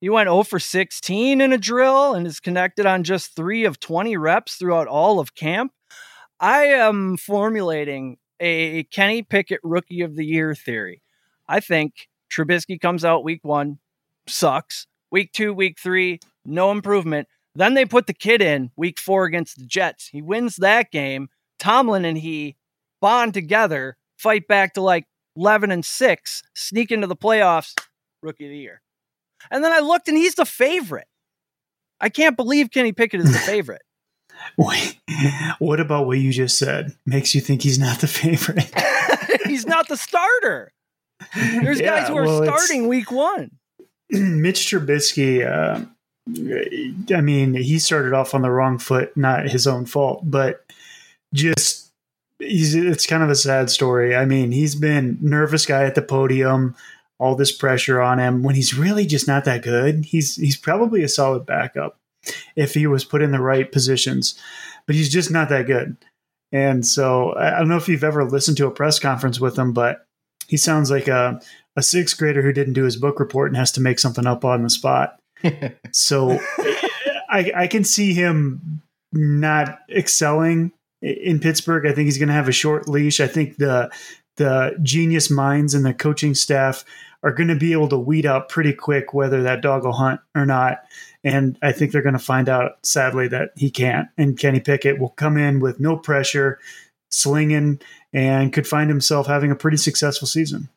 he 0.00 0.08
went 0.08 0.28
0 0.28 0.44
for 0.44 0.58
16 0.58 1.40
in 1.40 1.52
a 1.52 1.58
drill 1.58 2.14
and 2.14 2.26
is 2.26 2.40
connected 2.40 2.86
on 2.86 3.02
just 3.02 3.34
3 3.34 3.64
of 3.64 3.80
20 3.80 4.16
reps 4.16 4.56
throughout 4.56 4.86
all 4.86 5.18
of 5.18 5.34
camp. 5.34 5.72
I 6.38 6.64
am 6.66 7.16
formulating 7.16 8.18
a 8.38 8.84
Kenny 8.84 9.22
Pickett 9.22 9.60
rookie 9.62 10.00
of 10.00 10.16
the 10.16 10.24
year 10.24 10.54
theory. 10.54 11.02
I 11.48 11.60
think 11.60 12.08
Trubisky 12.30 12.80
comes 12.80 13.04
out 13.04 13.24
week 13.24 13.40
1, 13.42 13.78
sucks. 14.26 14.86
Week 15.10 15.32
2, 15.32 15.52
week 15.52 15.78
3, 15.78 16.20
no 16.46 16.70
improvement. 16.70 17.28
Then 17.54 17.74
they 17.74 17.84
put 17.84 18.06
the 18.06 18.14
kid 18.14 18.40
in 18.40 18.70
week 18.76 18.98
4 18.98 19.24
against 19.24 19.58
the 19.58 19.66
Jets. 19.66 20.08
He 20.08 20.22
wins 20.22 20.56
that 20.56 20.90
game. 20.90 21.28
Tomlin 21.58 22.06
and 22.06 22.16
he 22.16 22.56
bond 23.00 23.34
together 23.34 23.98
fight 24.20 24.46
back 24.46 24.74
to 24.74 24.80
like 24.80 25.06
11 25.36 25.70
and 25.70 25.84
6, 25.84 26.42
sneak 26.54 26.90
into 26.90 27.06
the 27.06 27.16
playoffs, 27.16 27.74
rookie 28.22 28.44
of 28.44 28.50
the 28.50 28.58
year. 28.58 28.82
And 29.50 29.64
then 29.64 29.72
I 29.72 29.80
looked 29.80 30.08
and 30.08 30.16
he's 30.16 30.34
the 30.34 30.44
favorite. 30.44 31.06
I 32.00 32.08
can't 32.08 32.36
believe 32.36 32.70
Kenny 32.70 32.92
Pickett 32.92 33.20
is 33.20 33.32
the 33.32 33.38
favorite. 33.46 33.82
Wait, 34.56 34.98
what 35.58 35.80
about 35.80 36.06
what 36.06 36.18
you 36.18 36.32
just 36.32 36.56
said 36.56 36.94
makes 37.04 37.34
you 37.34 37.40
think 37.40 37.62
he's 37.62 37.78
not 37.78 38.00
the 38.00 38.06
favorite? 38.06 38.70
he's 39.46 39.66
not 39.66 39.88
the 39.88 39.96
starter. 39.96 40.72
There's 41.34 41.80
yeah, 41.80 42.00
guys 42.00 42.08
who 42.08 42.16
are 42.16 42.24
well, 42.24 42.44
starting 42.44 42.88
week 42.88 43.10
one. 43.10 43.50
Mitch 44.10 44.66
Trubisky, 44.66 45.44
uh, 45.46 45.84
I 47.14 47.20
mean, 47.20 47.54
he 47.54 47.78
started 47.78 48.14
off 48.14 48.34
on 48.34 48.42
the 48.42 48.50
wrong 48.50 48.78
foot, 48.78 49.14
not 49.16 49.48
his 49.48 49.66
own 49.66 49.84
fault, 49.84 50.22
but 50.24 50.64
just 51.34 51.69
he's 52.40 52.74
it's 52.74 53.06
kind 53.06 53.22
of 53.22 53.30
a 53.30 53.36
sad 53.36 53.70
story. 53.70 54.14
I 54.16 54.24
mean, 54.24 54.52
he's 54.52 54.74
been 54.74 55.18
nervous 55.20 55.66
guy 55.66 55.84
at 55.84 55.94
the 55.94 56.02
podium, 56.02 56.74
all 57.18 57.36
this 57.36 57.52
pressure 57.52 58.00
on 58.00 58.18
him 58.18 58.42
when 58.42 58.54
he's 58.54 58.76
really 58.76 59.06
just 59.06 59.28
not 59.28 59.44
that 59.44 59.62
good. 59.62 60.04
He's 60.06 60.36
he's 60.36 60.56
probably 60.56 61.02
a 61.02 61.08
solid 61.08 61.46
backup 61.46 61.96
if 62.56 62.74
he 62.74 62.86
was 62.86 63.04
put 63.04 63.22
in 63.22 63.32
the 63.32 63.40
right 63.40 63.70
positions, 63.70 64.38
but 64.86 64.94
he's 64.94 65.12
just 65.12 65.30
not 65.30 65.48
that 65.50 65.66
good. 65.66 65.96
And 66.52 66.84
so 66.84 67.34
I 67.36 67.58
don't 67.58 67.68
know 67.68 67.76
if 67.76 67.88
you've 67.88 68.04
ever 68.04 68.24
listened 68.24 68.56
to 68.56 68.66
a 68.66 68.72
press 68.72 68.98
conference 68.98 69.38
with 69.38 69.56
him, 69.56 69.72
but 69.72 70.04
he 70.48 70.56
sounds 70.56 70.90
like 70.90 71.06
a, 71.06 71.40
a 71.76 71.82
sixth 71.82 72.18
grader 72.18 72.42
who 72.42 72.52
didn't 72.52 72.74
do 72.74 72.84
his 72.84 72.96
book 72.96 73.20
report 73.20 73.48
and 73.48 73.56
has 73.56 73.70
to 73.72 73.80
make 73.80 74.00
something 74.00 74.26
up 74.26 74.44
on 74.44 74.62
the 74.62 74.70
spot. 74.70 75.20
so 75.92 76.40
I, 77.30 77.52
I 77.54 77.66
can 77.68 77.84
see 77.84 78.14
him 78.14 78.82
not 79.12 79.78
excelling 79.88 80.72
in 81.02 81.40
Pittsburgh. 81.40 81.86
I 81.86 81.92
think 81.92 82.06
he's 82.06 82.18
going 82.18 82.28
to 82.28 82.34
have 82.34 82.48
a 82.48 82.52
short 82.52 82.88
leash. 82.88 83.20
I 83.20 83.26
think 83.26 83.56
the 83.56 83.90
the 84.36 84.78
genius 84.82 85.30
minds 85.30 85.74
and 85.74 85.84
the 85.84 85.92
coaching 85.92 86.34
staff 86.34 86.84
are 87.22 87.32
going 87.32 87.48
to 87.48 87.56
be 87.56 87.72
able 87.72 87.88
to 87.88 87.98
weed 87.98 88.24
out 88.24 88.48
pretty 88.48 88.72
quick 88.72 89.12
whether 89.12 89.42
that 89.42 89.60
dog 89.60 89.84
will 89.84 89.92
hunt 89.92 90.20
or 90.34 90.46
not. 90.46 90.78
And 91.22 91.58
I 91.60 91.72
think 91.72 91.92
they're 91.92 92.00
going 92.00 92.14
to 92.14 92.18
find 92.18 92.48
out, 92.48 92.78
sadly, 92.82 93.28
that 93.28 93.50
he 93.56 93.70
can't. 93.70 94.08
And 94.16 94.38
Kenny 94.38 94.60
Pickett 94.60 94.98
will 94.98 95.10
come 95.10 95.36
in 95.36 95.60
with 95.60 95.80
no 95.80 95.96
pressure, 95.96 96.58
slinging, 97.10 97.80
and 98.14 98.52
could 98.52 98.66
find 98.66 98.88
himself 98.88 99.26
having 99.26 99.50
a 99.50 99.56
pretty 99.56 99.76
successful 99.76 100.26
season. 100.26 100.70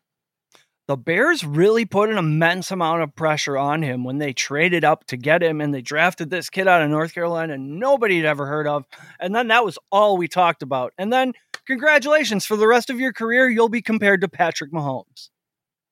The 0.85 0.97
Bears 0.97 1.45
really 1.45 1.85
put 1.85 2.09
an 2.09 2.17
immense 2.17 2.69
amount 2.69 3.03
of 3.03 3.15
pressure 3.15 3.57
on 3.57 3.83
him 3.83 4.03
when 4.03 4.17
they 4.17 4.33
traded 4.33 4.83
up 4.83 5.05
to 5.07 5.17
get 5.17 5.41
him 5.41 5.61
and 5.61 5.73
they 5.73 5.81
drafted 5.81 6.29
this 6.29 6.49
kid 6.49 6.67
out 6.67 6.81
of 6.81 6.89
North 6.89 7.13
Carolina 7.13 7.57
nobody 7.57 8.17
had 8.17 8.25
ever 8.25 8.45
heard 8.45 8.67
of. 8.67 8.85
And 9.19 9.33
then 9.33 9.47
that 9.47 9.63
was 9.63 9.79
all 9.91 10.17
we 10.17 10.27
talked 10.27 10.61
about. 10.61 10.93
And 10.97 11.11
then, 11.11 11.33
congratulations 11.65 12.45
for 12.45 12.57
the 12.57 12.67
rest 12.67 12.89
of 12.89 12.99
your 12.99 13.13
career, 13.13 13.49
you'll 13.49 13.69
be 13.69 13.81
compared 13.81 14.21
to 14.21 14.27
Patrick 14.27 14.73
Mahomes. 14.73 15.29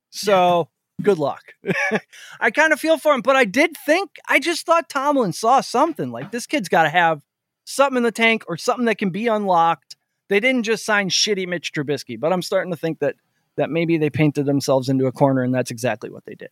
So 0.10 0.68
good 1.02 1.18
luck. 1.18 1.54
I 2.42 2.52
kind 2.52 2.74
of 2.74 2.80
feel 2.80 2.98
for 2.98 3.14
him, 3.14 3.22
but 3.22 3.38
I 3.38 3.46
did 3.46 3.78
think, 3.86 4.10
I 4.28 4.39
just 4.39 4.66
thought 4.66 4.89
Tomlin 4.89 5.32
saw 5.32 5.62
something 5.62 6.12
like 6.12 6.32
this 6.32 6.46
kid's 6.46 6.68
got 6.68 6.84
to 6.84 6.89
have 6.89 7.22
something 7.64 7.98
in 7.98 8.04
the 8.04 8.12
tank 8.12 8.44
or 8.48 8.58
something 8.58 8.86
that 8.86 8.98
can 8.98 9.10
be 9.10 9.28
unlocked. 9.28 9.96
They 10.28 10.42
didn't 10.42 10.64
just 10.64 10.86
sign 10.86 11.10
shitty 11.10 11.48
Mitch 11.48 11.72
Trubisky, 11.72 12.20
but 12.20 12.34
I'm 12.34 12.42
starting 12.42 12.72
to 12.72 12.78
think 12.78 13.00
that 13.00 13.16
that 13.58 13.70
maybe 13.70 13.97
they 13.97 14.10
painted 14.10 14.45
themselves 14.45 14.89
into 14.89 15.06
a 15.08 15.12
corner 15.12 15.43
and 15.43 15.54
that's 15.54 15.72
exactly 15.72 16.10
what 16.10 16.26
they 16.26 16.36
did. 16.36 16.49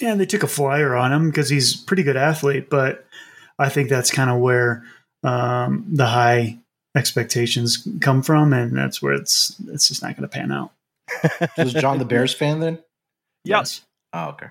Yeah, 0.00 0.12
and 0.12 0.20
they 0.20 0.26
took 0.26 0.42
a 0.42 0.48
flyer 0.48 0.94
on 0.94 1.12
him 1.12 1.30
because 1.30 1.48
he's 1.48 1.80
a 1.80 1.84
pretty 1.86 2.02
good 2.02 2.16
athlete, 2.16 2.68
but 2.70 3.06
I 3.58 3.68
think 3.68 3.88
that's 3.88 4.10
kind 4.10 4.28
of 4.30 4.38
where 4.38 4.84
um, 5.24 5.84
the 5.90 6.06
high 6.06 6.58
expectations 6.94 7.86
come 8.00 8.22
from, 8.22 8.52
and 8.52 8.76
that's 8.76 9.00
where 9.00 9.14
it's 9.14 9.56
it's 9.68 9.88
just 9.88 10.02
not 10.02 10.16
going 10.16 10.22
to 10.22 10.28
pan 10.28 10.52
out. 10.52 10.72
Was 11.56 11.72
John 11.72 11.98
the 11.98 12.04
Bears 12.04 12.34
fan 12.34 12.60
then? 12.60 12.78
Yes. 13.44 13.80
Oh, 14.12 14.28
okay. 14.30 14.48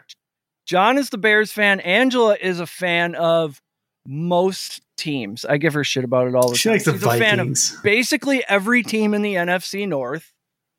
John 0.66 0.98
is 0.98 1.10
the 1.10 1.18
Bears 1.18 1.52
fan. 1.52 1.80
Angela 1.82 2.36
is 2.40 2.60
a 2.60 2.66
fan 2.68 3.16
of 3.16 3.62
most 4.08 4.82
teams. 4.98 5.46
I 5.46 5.58
give 5.58 5.74
her 5.76 5.84
shit 5.84 6.04
about 6.04 6.28
it 6.28 6.36
all 6.36 6.50
the 6.50 6.56
She 6.56 6.70
time. 6.70 6.74
likes 6.74 6.86
the 6.86 6.94
She's 6.94 7.04
a 7.04 7.18
fan 7.18 7.40
of 7.40 7.46
Vikings. 7.48 7.78
basically 7.84 8.44
every 8.50 8.82
team 8.84 9.14
in 9.14 9.22
the 9.22 9.36
NFC 9.36 9.88
North. 9.88 10.32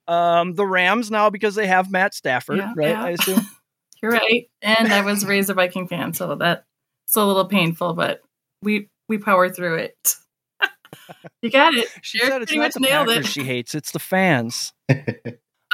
Um, 0.09 0.55
the 0.55 0.67
Rams 0.67 1.11
now 1.11 1.31
because 1.31 1.55
they 1.55 1.67
have 1.67 1.91
Matt 1.91 2.15
Stafford, 2.15 2.59
Yeah, 2.59 2.73
right? 2.75 2.89
yeah. 2.91 3.03
I 3.05 3.11
assume. 3.11 3.47
You're 4.03 4.13
right. 4.13 4.49
And 4.63 4.93
I 4.93 5.03
was 5.03 5.25
raised 5.27 5.51
a 5.51 5.55
Viking 5.55 5.87
fan, 5.89 6.15
so 6.15 6.35
that's 6.35 6.63
a 7.17 7.25
little 7.25 7.45
painful, 7.47 7.95
but 7.95 8.23
we 8.63 8.89
we 9.09 9.19
power 9.19 9.49
through 9.49 9.77
it. 9.77 10.15
you 11.43 11.51
got 11.51 11.75
it. 11.75 11.89
She 12.03 12.19
You're 12.19 12.31
said 12.31 12.43
it's 12.43 12.51
pretty 12.53 12.59
not 12.61 12.67
much 12.67 12.75
the 12.75 12.81
nailed 12.81 13.09
Packers 13.09 13.27
it. 13.27 13.33
she 13.33 13.45
hates; 13.45 13.75
it's 13.75 13.93
the 13.93 13.99
fans. 13.99 14.73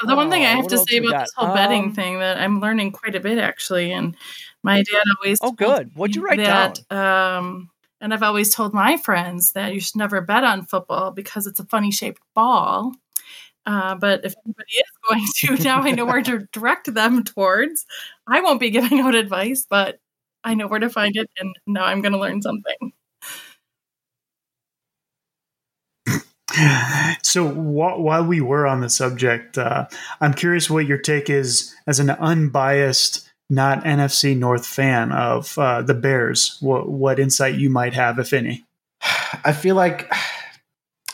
The 0.06 0.16
one 0.16 0.28
thing 0.28 0.42
I 0.44 0.52
Oh, 0.52 0.56
have 0.56 0.66
to 0.68 0.78
say 0.78 0.96
about 0.98 1.10
got? 1.12 1.24
this 1.26 1.32
whole 1.36 1.54
betting 1.54 1.84
Um, 1.84 1.94
thing 1.94 2.18
that 2.18 2.38
I'm 2.38 2.60
learning 2.60 2.90
quite 2.92 3.14
a 3.14 3.20
bit 3.20 3.38
actually, 3.38 3.92
and 3.92 4.16
my 4.64 4.78
dad 4.82 5.02
always 5.20 5.38
Oh, 5.40 5.52
good. 5.52 5.92
What'd 5.94 6.16
you 6.16 6.22
write 6.22 6.38
that, 6.38 6.80
Um, 6.90 7.70
and 8.00 8.12
I've 8.12 8.22
always 8.24 8.52
told 8.52 8.74
my 8.74 8.96
friends 8.96 9.52
that 9.52 9.72
you 9.72 9.78
should 9.80 9.94
never 9.96 10.20
bet 10.20 10.42
on 10.42 10.64
football 10.66 11.12
because 11.12 11.46
it's 11.46 11.60
a 11.60 11.64
funny 11.66 11.92
shaped 11.92 12.20
ball. 12.34 12.92
Uh, 13.66 13.94
but 13.94 14.24
if 14.24 14.34
anybody 14.44 14.72
is 14.72 14.90
going 15.46 15.56
to, 15.58 15.64
now 15.64 15.80
I 15.82 15.90
know 15.92 16.04
where 16.04 16.22
to 16.22 16.46
direct 16.52 16.92
them 16.92 17.24
towards. 17.24 17.86
I 18.26 18.40
won't 18.40 18.60
be 18.60 18.70
giving 18.70 19.00
out 19.00 19.14
advice, 19.14 19.66
but 19.68 19.98
I 20.44 20.54
know 20.54 20.66
where 20.68 20.80
to 20.80 20.90
find 20.90 21.16
it, 21.16 21.30
and 21.38 21.54
now 21.66 21.84
I'm 21.84 22.02
going 22.02 22.12
to 22.12 22.18
learn 22.18 22.42
something. 22.42 22.92
So 27.22 27.48
wh- 27.48 27.98
while 27.98 28.24
we 28.24 28.40
were 28.40 28.66
on 28.66 28.80
the 28.80 28.88
subject, 28.88 29.58
uh, 29.58 29.86
I'm 30.20 30.34
curious 30.34 30.70
what 30.70 30.86
your 30.86 30.98
take 30.98 31.28
is 31.28 31.74
as 31.86 31.98
an 31.98 32.10
unbiased, 32.10 33.28
not 33.50 33.82
NFC 33.84 34.36
North 34.36 34.66
fan 34.66 35.10
of 35.10 35.58
uh, 35.58 35.82
the 35.82 35.94
Bears. 35.94 36.56
What, 36.60 36.88
what 36.88 37.18
insight 37.18 37.56
you 37.56 37.70
might 37.70 37.94
have, 37.94 38.18
if 38.18 38.32
any? 38.32 38.64
I 39.44 39.52
feel 39.52 39.74
like 39.74 40.12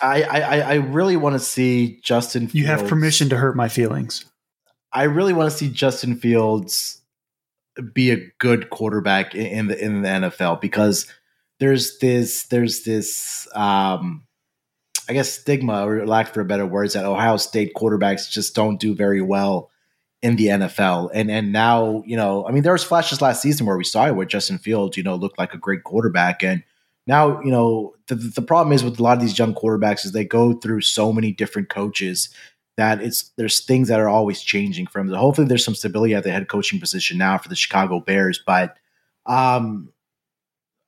I 0.01 0.23
I, 0.23 0.59
I 0.59 0.75
really 0.75 1.17
want 1.17 1.35
to 1.35 1.41
see 1.41 2.01
Justin. 2.03 2.43
Fields. 2.43 2.55
You 2.55 2.67
have 2.67 2.87
permission 2.87 3.29
to 3.31 3.37
hurt 3.37 3.57
my 3.57 3.69
feelings. 3.69 4.25
I 4.93 5.05
really 5.05 5.33
want 5.33 5.51
to 5.51 5.57
see 5.57 5.69
Justin 5.69 6.17
Fields 6.17 7.01
be 7.95 8.11
a 8.11 8.31
good 8.39 8.71
quarterback 8.71 9.35
in, 9.35 9.69
the 9.69 9.85
in 9.85 10.03
the 10.03 10.09
NFL 10.09 10.61
because 10.61 11.07
there's 11.61 11.99
this 11.99 12.45
there's 12.45 12.83
this 12.83 13.47
um 13.55 14.25
I 15.09 15.13
guess 15.13 15.33
stigma 15.33 15.87
or 15.87 16.07
lack 16.07 16.33
for 16.33 16.45
better 16.45 16.67
words 16.67 16.95
that 16.95 17.05
Ohio 17.05 17.37
State 17.37 17.75
quarterbacks 17.75 18.31
just 18.31 18.55
don't 18.55 18.79
do 18.79 18.95
very 18.95 19.21
well 19.21 19.71
in 20.23 20.37
the 20.37 20.47
NFL. 20.47 21.11
And 21.15 21.31
and 21.31 21.53
now, 21.53 22.03
you 22.07 22.17
know, 22.17 22.47
I 22.47 22.53
mean 22.53 22.63
there 22.63 22.73
was 22.73 22.85
flashes 22.85 23.23
last 23.23 23.43
season 23.43 23.67
where 23.67 23.77
we 23.77 23.85
saw 23.85 24.07
it 24.07 24.17
where 24.17 24.27
Justin 24.27 24.59
Fields, 24.59 24.97
you 24.97 25.03
know, 25.03 25.15
looked 25.15 25.39
like 25.39 25.55
a 25.55 25.59
great 25.59 25.85
quarterback 25.85 26.43
and 26.43 26.63
now, 27.07 27.41
you 27.41 27.51
know, 27.51 27.95
the, 28.09 28.15
the 28.15 28.43
problem 28.43 28.73
is 28.73 28.85
with 28.85 28.99
a 29.01 29.03
lot 29.03 29.17
of 29.17 29.23
these 29.23 29.39
young 29.39 29.55
quarterbacks 29.55 30.05
is 30.05 30.13
they 30.13 30.25
go 30.25 30.53
through 30.53 30.83
so 30.83 31.13
many 31.13 31.33
different 31.33 31.69
coaches 31.69 32.29
that 32.77 33.03
it's 33.03 33.31
there's 33.37 33.61
things 33.61 33.89
that 33.89 34.01
are 34.01 34.09
always 34.09 34.41
changing 34.43 34.87
from 34.87 35.09
them. 35.09 35.17
Hopefully 35.19 35.47
there's 35.47 35.65
some 35.65 35.75
stability 35.75 36.15
at 36.15 36.25
the 36.25 36.31
head 36.31 36.49
coaching 36.49 36.81
position 36.81 37.19
now 37.19 37.37
for 37.39 37.49
the 37.49 37.57
Chicago 37.57 38.01
Bears, 38.01 38.41
but 38.45 38.77
um 39.27 39.93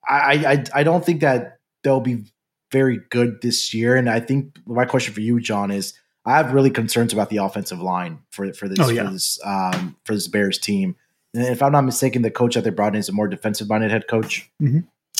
I 0.08 0.64
I, 0.74 0.80
I 0.80 0.82
don't 0.84 1.04
think 1.04 1.20
that 1.20 1.58
they'll 1.82 2.00
be 2.00 2.24
very 2.70 3.00
good 3.10 3.42
this 3.42 3.74
year. 3.74 3.96
And 3.96 4.08
I 4.08 4.20
think 4.20 4.58
my 4.66 4.84
question 4.84 5.12
for 5.12 5.20
you, 5.20 5.38
John, 5.40 5.70
is 5.70 5.92
I 6.24 6.36
have 6.36 6.52
really 6.54 6.70
concerns 6.70 7.12
about 7.12 7.28
the 7.30 7.38
offensive 7.38 7.80
line 7.80 8.20
for 8.30 8.52
for 8.52 8.68
this 8.68 8.78
Oh, 8.80 8.88
yeah. 8.88 9.04
for 9.04 9.10
this 9.10 9.38
um 9.44 9.96
for 10.04 10.14
this 10.14 10.28
Bears 10.28 10.58
team. 10.58 10.96
And 11.34 11.44
if 11.44 11.62
I'm 11.62 11.72
not 11.72 11.82
mistaken, 11.82 12.22
the 12.22 12.30
coach 12.30 12.54
that 12.54 12.64
they 12.64 12.70
brought 12.70 12.94
in 12.94 13.00
is 13.00 13.08
a 13.08 13.12
more 13.12 13.28
defensive 13.28 13.68
minded 13.68 13.90
head 13.90 14.06
coach. 14.08 14.50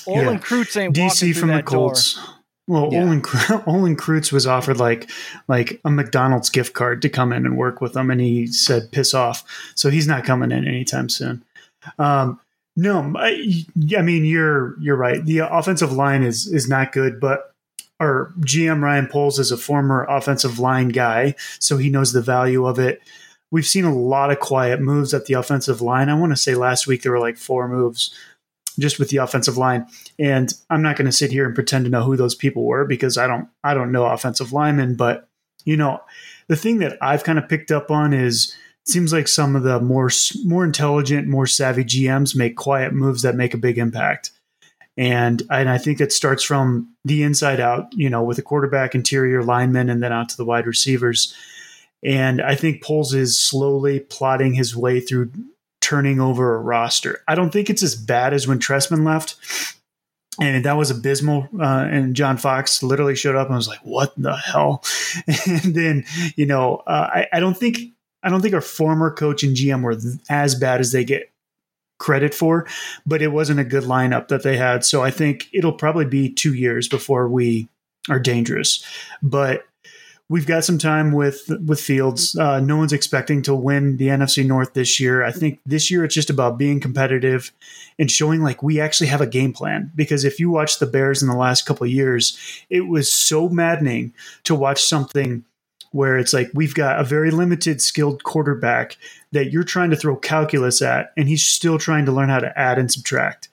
Olin 0.07 0.38
Kreutz 0.38 0.76
ain't 0.76 0.97
walking 0.97 1.09
DC 1.11 1.18
through 1.18 1.34
from 1.34 1.49
the 1.49 1.55
that 1.57 1.66
door. 1.66 1.88
Colts. 1.88 2.18
Well, 2.68 2.88
Yeah. 2.93 3.03
Olin, 3.03 3.22
Olin 3.66 3.97
Kreutz 3.97 4.32
was 4.32 4.47
offered 4.47 4.78
like 4.78 5.11
like 5.49 5.80
a 5.84 5.90
McDonald's 5.90 6.51
gift 6.51 6.74
card 6.74 7.03
to 7.03 7.09
come 7.09 7.32
in 7.32 7.45
and 7.45 7.57
work 7.57 7.80
with 7.80 7.93
them, 7.95 8.11
and 8.11 8.20
he 8.20 8.47
said 8.47 8.93
piss 8.93 9.14
off. 9.14 9.45
So 9.74 9.90
he's 9.90 10.07
not 10.07 10.24
coming 10.24 10.53
in 10.53 10.66
anytime 10.66 11.09
soon. 11.09 11.45
Um, 11.99 12.40
no, 12.76 13.12
I, 13.16 13.64
I 13.97 14.03
mean 14.03 14.24
you're 14.24 14.78
you're 14.80 14.97
right. 14.97 15.24
The 15.24 15.38
offensive 15.38 15.93
line 15.93 16.22
is 16.22 16.47
is 16.47 16.68
not 16.68 16.93
good, 16.93 17.20
but 17.20 17.55
our 18.01 18.32
GM 18.40 18.80
Ryan 18.82 19.07
Poles 19.07 19.38
is 19.38 19.53
a 19.53 19.57
former 19.57 20.05
offensive 20.09 20.59
line 20.59 20.88
guy, 20.88 21.34
so 21.59 21.76
he 21.76 21.90
knows 21.90 22.12
the 22.12 22.22
value 22.22 22.66
of 22.66 22.78
it. 22.78 23.01
We've 23.51 23.66
seen 23.66 23.84
a 23.84 23.95
lot 23.95 24.30
of 24.30 24.40
quiet 24.40 24.80
moves 24.80 25.12
at 25.12 25.26
the 25.26 25.34
offensive 25.34 25.82
line. 25.82 26.09
I 26.09 26.14
want 26.14 26.32
to 26.32 26.36
say 26.36 26.55
last 26.55 26.86
week 26.86 27.03
there 27.03 27.12
were 27.12 27.18
like 27.20 27.36
four 27.36 27.68
moves 27.68 28.14
just 28.79 28.99
with 28.99 29.11
the 29.11 29.18
offensive 29.18 29.57
line. 29.57 29.87
And 30.18 30.53
I'm 30.70 30.83
not 30.83 30.97
going 30.97 31.07
to 31.07 31.12
sit 31.12 31.31
here 31.31 31.47
and 31.47 31.55
pretend 31.55 31.85
to 31.85 31.91
know 31.91 32.03
who 32.03 32.16
those 32.16 32.35
people 32.35 32.64
were 32.64 32.85
because 32.85 33.18
I 33.18 33.27
don't 33.27 33.49
I 33.64 33.75
don't 33.75 33.93
know 33.93 34.07
offensive 34.07 34.53
linemen, 34.53 34.97
but 34.97 35.29
you 35.64 35.77
know, 35.77 36.01
the 36.49 36.57
thing 36.57 36.79
that 36.79 36.99
I've 37.01 37.25
kind 37.25 37.39
of 37.39 37.49
picked 37.49 37.70
up 37.70 37.91
on 37.91 38.12
is 38.12 38.55
it 38.85 38.89
seems 38.91 39.12
like 39.12 39.29
some 39.29 39.55
of 39.55 39.62
the 39.62 39.81
more 39.81 40.11
more 40.45 40.64
intelligent, 40.64 41.29
more 41.29 41.47
savvy 41.47 41.85
GMs 41.85 42.37
make 42.37 42.57
quiet 42.57 42.93
moves 42.93 43.23
that 43.23 43.37
make 43.37 43.55
a 43.55 43.59
big 43.59 43.79
impact. 43.79 44.33
And 44.97 45.43
and 45.51 45.70
I 45.70 45.79
think 45.79 46.01
it 46.01 46.12
starts 46.12 46.43
from 46.43 46.93
the 47.05 47.23
inside 47.23 47.61
out, 47.61 47.93
you 47.93 48.11
know, 48.11 48.23
with 48.23 48.37
the 48.37 48.43
quarterback, 48.43 48.95
interior 48.95 49.43
linemen, 49.43 49.89
and 49.89 50.03
then 50.03 50.12
out 50.12 50.29
to 50.31 50.37
the 50.37 50.45
wide 50.45 50.66
receivers. 50.66 51.35
And 52.05 52.43
I 52.43 52.57
think 52.57 52.83
Poles 52.83 53.14
is 53.14 53.39
slowly 53.39 54.01
plotting 54.01 54.55
his 54.55 54.77
way 54.77 55.01
through 55.01 55.31
turning 55.83 56.20
over 56.20 56.55
a 56.55 56.61
roster. 56.61 57.22
I 57.28 57.35
don't 57.35 57.51
think 57.51 57.68
it's 57.68 57.83
as 57.83 57.95
bad 57.95 58.33
as 58.33 58.49
when 58.49 58.59
Trestman 58.59 59.05
left. 59.05 59.37
And 60.41 60.64
that 60.64 60.78
was 60.78 60.91
abysmal. 60.91 61.47
Uh, 61.61 61.87
and 61.91 62.16
John 62.16 62.39
Fox 62.39 62.83
literally 62.83 63.14
showed 63.14 63.37
up 63.37 63.49
and 63.49 63.57
was 63.57 63.68
like, 63.68 63.80
"What 63.80 64.14
the 64.16 64.35
hell?" 64.35 64.83
And 65.47 65.74
then, 65.74 66.05
you 66.37 66.47
know, 66.47 66.76
uh, 66.87 67.11
I, 67.12 67.26
I 67.35 67.41
don't 67.41 67.57
think 67.57 67.78
I 68.22 68.30
don't 68.30 68.41
think 68.41 68.55
our 68.55 68.62
former 68.62 69.11
coach 69.11 69.43
and 69.43 69.55
GM 69.55 69.83
were 69.83 69.99
as 70.30 70.55
bad 70.55 70.80
as 70.80 70.93
they 70.93 71.05
get 71.05 71.30
credit 71.99 72.35
for, 72.35 72.66
but 73.05 73.20
it 73.20 73.28
wasn't 73.28 73.61
a 73.61 73.64
good 73.64 73.85
lineup 73.85 74.28
that 74.28 74.43
they 74.43 74.57
had. 74.57 74.85
So 74.85 75.03
I 75.03 75.11
think 75.11 75.49
it'll 75.53 75.72
probably 75.72 76.07
be 76.07 76.33
two 76.33 76.55
years 76.55 76.89
before 76.89 77.28
we 77.28 77.68
are 78.09 78.18
dangerous. 78.18 78.85
But 79.22 79.66
we've 80.33 80.47
got 80.47 80.64
some 80.64 80.78
time 80.78 81.12
with 81.12 81.47
with 81.66 81.78
Fields. 81.78 82.35
Uh, 82.39 82.59
no 82.59 82.78
one's 82.78 82.95
expecting 82.95 83.43
to 83.43 83.55
win 83.55 83.99
the 83.99 84.07
NFC 84.07 84.47
North 84.47 84.72
this 84.72 84.99
year. 84.99 85.22
I 85.22 85.30
think 85.30 85.61
this 85.66 85.91
year 85.91 86.05
it's 86.07 86.14
just 86.14 86.30
about 86.30 86.57
being 86.57 86.80
competitive 86.80 87.53
and 87.99 88.11
showing 88.11 88.41
like 88.41 88.62
we 88.62 88.80
actually 88.80 89.09
have 89.09 89.20
a 89.20 89.26
game 89.26 89.53
plan. 89.53 89.93
Because 89.95 90.24
if 90.24 90.41
you 90.41 90.49
watch 90.49 90.78
the 90.78 90.87
Bears 90.87 91.20
in 91.20 91.28
the 91.28 91.37
last 91.37 91.66
couple 91.66 91.87
years, 91.87 92.39
it 92.70 92.89
was 92.89 93.12
so 93.12 93.51
maddening 93.51 94.14
to 94.45 94.55
watch 94.55 94.83
something 94.83 95.45
where 95.91 96.16
it's 96.16 96.33
like 96.33 96.51
we've 96.55 96.74
got 96.74 96.99
a 96.99 97.05
very 97.05 97.30
limited 97.30 97.83
skilled 97.83 98.24
quarterback 98.24 98.97
that 99.33 99.53
you're 99.53 99.62
trying 99.62 99.91
to 99.91 99.97
throw 99.97 100.16
calculus 100.16 100.80
at, 100.80 101.12
and 101.14 101.28
he's 101.28 101.47
still 101.47 101.78
trying 101.78 102.07
to 102.07 102.12
learn 102.12 102.30
how 102.30 102.41
to 102.41 102.59
add 102.59 102.78
and 102.78 102.91
subtract. 102.91 103.51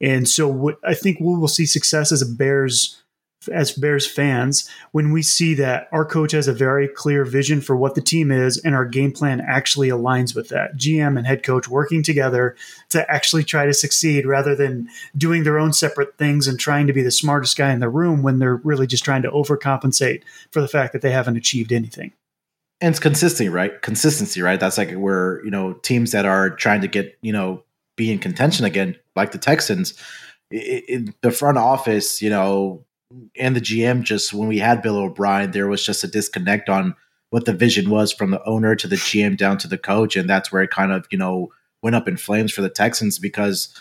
And 0.00 0.28
so, 0.28 0.48
what 0.48 0.78
I 0.84 0.94
think 0.94 1.20
we 1.20 1.36
will 1.36 1.46
see 1.46 1.66
success 1.66 2.10
as 2.10 2.22
a 2.22 2.26
Bears 2.26 3.00
as 3.48 3.72
Bears 3.72 4.06
fans 4.06 4.68
when 4.92 5.12
we 5.12 5.22
see 5.22 5.54
that 5.54 5.88
our 5.92 6.04
coach 6.04 6.32
has 6.32 6.48
a 6.48 6.52
very 6.52 6.88
clear 6.88 7.24
vision 7.24 7.60
for 7.60 7.76
what 7.76 7.94
the 7.94 8.00
team 8.00 8.30
is 8.30 8.58
and 8.58 8.74
our 8.74 8.84
game 8.84 9.12
plan 9.12 9.40
actually 9.40 9.88
aligns 9.88 10.34
with 10.34 10.48
that. 10.48 10.76
GM 10.76 11.16
and 11.16 11.26
head 11.26 11.42
coach 11.42 11.68
working 11.68 12.02
together 12.02 12.56
to 12.90 13.10
actually 13.10 13.44
try 13.44 13.66
to 13.66 13.74
succeed 13.74 14.26
rather 14.26 14.54
than 14.54 14.88
doing 15.16 15.44
their 15.44 15.58
own 15.58 15.72
separate 15.72 16.16
things 16.18 16.46
and 16.46 16.58
trying 16.58 16.86
to 16.86 16.92
be 16.92 17.02
the 17.02 17.10
smartest 17.10 17.56
guy 17.56 17.72
in 17.72 17.80
the 17.80 17.88
room 17.88 18.22
when 18.22 18.38
they're 18.38 18.56
really 18.56 18.86
just 18.86 19.04
trying 19.04 19.22
to 19.22 19.30
overcompensate 19.30 20.22
for 20.50 20.60
the 20.60 20.68
fact 20.68 20.92
that 20.92 21.02
they 21.02 21.10
haven't 21.10 21.36
achieved 21.36 21.72
anything. 21.72 22.12
And 22.80 22.92
it's 22.92 23.00
consistency, 23.00 23.48
right? 23.48 23.80
Consistency, 23.82 24.40
right? 24.40 24.60
That's 24.60 24.78
like 24.78 24.92
where, 24.92 25.44
you 25.44 25.50
know, 25.50 25.72
teams 25.72 26.12
that 26.12 26.26
are 26.26 26.50
trying 26.50 26.80
to 26.82 26.88
get, 26.88 27.18
you 27.22 27.32
know, 27.32 27.64
be 27.96 28.12
in 28.12 28.20
contention 28.20 28.64
again, 28.64 28.96
like 29.16 29.32
the 29.32 29.38
Texans, 29.38 29.94
the 30.50 31.34
front 31.36 31.58
office, 31.58 32.22
you 32.22 32.30
know, 32.30 32.84
and 33.36 33.56
the 33.56 33.60
GM 33.60 34.02
just 34.02 34.32
when 34.32 34.48
we 34.48 34.58
had 34.58 34.82
Bill 34.82 34.98
O'Brien, 34.98 35.50
there 35.50 35.68
was 35.68 35.84
just 35.84 36.04
a 36.04 36.08
disconnect 36.08 36.68
on 36.68 36.94
what 37.30 37.44
the 37.44 37.52
vision 37.52 37.90
was 37.90 38.12
from 38.12 38.30
the 38.30 38.42
owner 38.44 38.74
to 38.74 38.86
the 38.86 38.96
GM 38.96 39.36
down 39.36 39.58
to 39.58 39.68
the 39.68 39.78
coach, 39.78 40.16
and 40.16 40.28
that's 40.28 40.52
where 40.52 40.62
it 40.62 40.70
kind 40.70 40.92
of 40.92 41.06
you 41.10 41.18
know 41.18 41.48
went 41.82 41.96
up 41.96 42.08
in 42.08 42.16
flames 42.16 42.52
for 42.52 42.62
the 42.62 42.70
Texans 42.70 43.18
because 43.18 43.74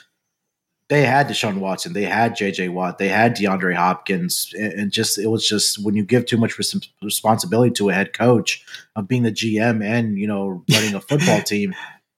they 0.89 1.03
had 1.03 1.28
Deshaun 1.28 1.57
Watson, 1.57 1.93
they 1.93 2.03
had 2.03 2.38
JJ 2.38 2.71
Watt, 2.71 2.97
they 2.97 3.09
had 3.09 3.36
DeAndre 3.36 3.75
Hopkins, 3.75 4.53
and 4.57 4.91
just 4.91 5.17
it 5.17 5.28
was 5.28 5.47
just 5.47 5.84
when 5.84 5.95
you 5.95 6.03
give 6.03 6.25
too 6.25 6.38
much 6.38 6.57
res- 6.57 6.89
responsibility 7.01 7.71
to 7.71 7.89
a 7.89 7.93
head 7.93 8.13
coach 8.13 8.65
of 8.95 9.07
being 9.07 9.23
the 9.23 9.32
GM 9.32 9.84
and 9.84 10.17
you 10.17 10.28
know 10.28 10.63
running 10.71 10.95
a 10.95 11.01
football 11.01 11.41
team. 11.45 11.75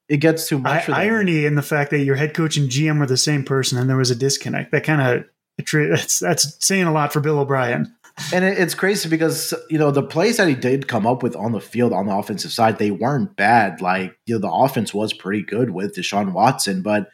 It 0.07 0.17
gets 0.17 0.47
too 0.47 0.57
much. 0.57 0.89
I, 0.89 1.05
irony 1.05 1.45
in 1.45 1.53
the 1.53 1.61
fact 1.61 1.91
that 1.91 2.03
your 2.03 2.15
head 2.15 2.33
coach 2.33 2.57
and 2.57 2.69
GM 2.69 2.99
were 2.99 3.05
the 3.05 3.17
same 3.17 3.43
person, 3.43 3.77
and 3.77 3.89
there 3.89 3.97
was 3.97 4.11
a 4.11 4.15
disconnect. 4.15 4.71
That 4.71 4.83
kind 4.83 5.01
of 5.01 5.25
that's 5.71 6.19
that's 6.19 6.65
saying 6.65 6.85
a 6.85 6.91
lot 6.91 7.13
for 7.13 7.19
Bill 7.19 7.39
O'Brien. 7.39 7.95
And 8.33 8.43
it's 8.43 8.75
crazy 8.75 9.07
because 9.07 9.53
you 9.69 9.77
know 9.77 9.91
the 9.91 10.03
plays 10.03 10.37
that 10.37 10.47
he 10.47 10.55
did 10.55 10.87
come 10.87 11.07
up 11.07 11.23
with 11.23 11.35
on 11.35 11.53
the 11.53 11.61
field 11.61 11.93
on 11.93 12.05
the 12.05 12.15
offensive 12.15 12.51
side, 12.51 12.77
they 12.77 12.91
weren't 12.91 13.35
bad. 13.35 13.81
Like 13.81 14.17
you 14.25 14.35
know, 14.35 14.39
the 14.39 14.51
offense 14.51 14.93
was 14.93 15.13
pretty 15.13 15.43
good 15.43 15.71
with 15.71 15.95
Deshaun 15.95 16.33
Watson, 16.33 16.81
but 16.81 17.09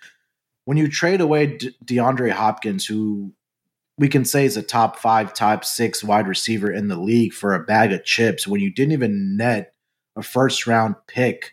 when 0.66 0.78
you 0.78 0.90
trade 0.90 1.22
away 1.22 1.58
De- 1.58 1.72
DeAndre 1.86 2.32
Hopkins, 2.32 2.86
who 2.86 3.34
we 3.98 4.10
can 4.10 4.26
say 4.26 4.46
is 4.46 4.58
a 4.58 4.64
top 4.64 4.98
five, 4.98 5.34
top 5.34 5.64
six 5.64 6.04
wide 6.04 6.28
receiver 6.28 6.72
in 6.72 6.88
the 6.88 7.00
league 7.00 7.34
for 7.34 7.54
a 7.54 7.64
bag 7.64 7.94
of 7.94 8.04
chips, 8.04 8.48
when 8.48 8.62
you 8.62 8.74
didn't 8.74 8.94
even 8.94 9.38
net 9.38 9.74
a 10.16 10.24
first 10.24 10.68
round 10.68 10.96
pick 11.08 11.52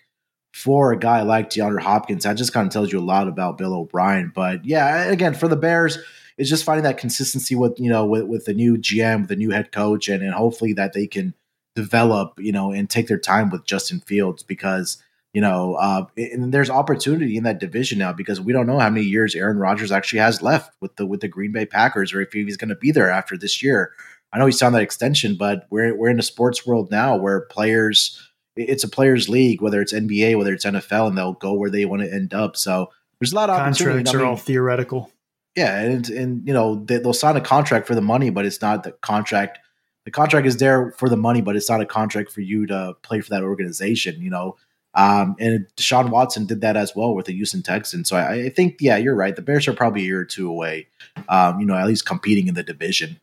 for 0.54 0.92
a 0.92 0.98
guy 0.98 1.22
like 1.22 1.50
DeAndre 1.50 1.82
Hopkins, 1.82 2.24
that 2.24 2.36
just 2.36 2.52
kind 2.52 2.66
of 2.66 2.72
tells 2.72 2.90
you 2.92 2.98
a 2.98 3.00
lot 3.00 3.28
about 3.28 3.58
Bill 3.58 3.74
O'Brien. 3.74 4.32
But 4.34 4.64
yeah, 4.64 5.04
again, 5.04 5.34
for 5.34 5.46
the 5.46 5.56
Bears 5.56 5.98
it's 6.38 6.50
just 6.50 6.64
finding 6.64 6.84
that 6.84 6.98
consistency 6.98 7.54
with 7.54 7.78
you 7.78 7.90
know 7.90 8.04
with, 8.04 8.24
with 8.24 8.44
the 8.44 8.54
new 8.54 8.76
GM, 8.76 9.28
the 9.28 9.36
new 9.36 9.50
head 9.50 9.72
coach, 9.72 10.08
and 10.08 10.22
and 10.22 10.34
hopefully 10.34 10.72
that 10.74 10.92
they 10.92 11.06
can 11.06 11.34
develop 11.74 12.34
you 12.38 12.52
know 12.52 12.72
and 12.72 12.88
take 12.88 13.08
their 13.08 13.18
time 13.18 13.50
with 13.50 13.66
Justin 13.66 14.00
Fields 14.00 14.42
because 14.42 15.02
you 15.32 15.40
know 15.40 15.74
uh, 15.74 16.06
and 16.16 16.52
there's 16.52 16.70
opportunity 16.70 17.36
in 17.36 17.44
that 17.44 17.60
division 17.60 17.98
now 17.98 18.12
because 18.12 18.40
we 18.40 18.52
don't 18.52 18.66
know 18.66 18.78
how 18.78 18.90
many 18.90 19.04
years 19.04 19.34
Aaron 19.34 19.58
Rodgers 19.58 19.92
actually 19.92 20.20
has 20.20 20.42
left 20.42 20.74
with 20.80 20.96
the 20.96 21.06
with 21.06 21.20
the 21.20 21.28
Green 21.28 21.52
Bay 21.52 21.66
Packers 21.66 22.12
or 22.12 22.20
if 22.20 22.32
he's 22.32 22.56
going 22.56 22.68
to 22.68 22.76
be 22.76 22.90
there 22.90 23.10
after 23.10 23.36
this 23.36 23.62
year. 23.62 23.92
I 24.34 24.38
know 24.38 24.46
he 24.46 24.52
signed 24.52 24.74
that 24.74 24.82
extension, 24.82 25.36
but 25.36 25.66
we're 25.70 25.94
we're 25.94 26.08
in 26.08 26.18
a 26.18 26.22
sports 26.22 26.66
world 26.66 26.90
now 26.90 27.16
where 27.16 27.42
players 27.42 28.18
it's 28.56 28.84
a 28.84 28.88
players 28.88 29.28
league, 29.28 29.62
whether 29.62 29.80
it's 29.80 29.92
NBA, 29.92 30.36
whether 30.36 30.52
it's 30.52 30.64
NFL, 30.64 31.08
and 31.08 31.16
they'll 31.16 31.32
go 31.34 31.54
where 31.54 31.70
they 31.70 31.84
want 31.84 32.02
to 32.02 32.12
end 32.12 32.34
up. 32.34 32.56
So 32.56 32.90
there's 33.20 33.32
a 33.32 33.36
lot 33.36 33.50
of 33.50 33.56
contracts 33.56 34.10
I 34.10 34.12
mean, 34.12 34.22
are 34.22 34.26
all 34.26 34.36
theoretical. 34.36 35.10
Yeah, 35.56 35.78
and 35.80 36.08
and 36.08 36.46
you 36.46 36.54
know 36.54 36.76
they, 36.84 36.98
will 36.98 37.12
sign 37.12 37.36
a 37.36 37.40
contract 37.40 37.86
for 37.86 37.94
the 37.94 38.00
money, 38.00 38.30
but 38.30 38.46
it's 38.46 38.62
not 38.62 38.84
the 38.84 38.92
contract. 38.92 39.58
The 40.04 40.10
contract 40.10 40.46
is 40.46 40.56
there 40.56 40.92
for 40.92 41.08
the 41.08 41.16
money, 41.16 41.42
but 41.42 41.56
it's 41.56 41.68
not 41.68 41.80
a 41.80 41.86
contract 41.86 42.32
for 42.32 42.40
you 42.40 42.66
to 42.66 42.96
play 43.02 43.20
for 43.20 43.30
that 43.30 43.42
organization. 43.42 44.20
You 44.20 44.30
know, 44.30 44.56
um, 44.94 45.36
and 45.38 45.66
Deshaun 45.76 46.10
Watson 46.10 46.46
did 46.46 46.60
that 46.60 46.76
as 46.76 46.94
well 46.94 47.14
with 47.14 47.26
the 47.26 47.32
Houston 47.32 47.62
Texans. 47.62 48.08
So 48.08 48.16
I, 48.16 48.32
I, 48.32 48.48
think, 48.50 48.76
yeah, 48.80 48.96
you're 48.96 49.14
right. 49.14 49.34
The 49.34 49.42
Bears 49.42 49.66
are 49.66 49.72
probably 49.72 50.02
a 50.02 50.06
year 50.06 50.20
or 50.20 50.24
two 50.24 50.48
away. 50.48 50.88
Um, 51.28 51.60
you 51.60 51.66
know, 51.66 51.74
at 51.74 51.86
least 51.86 52.04
competing 52.04 52.48
in 52.48 52.54
the 52.54 52.62
division. 52.62 53.20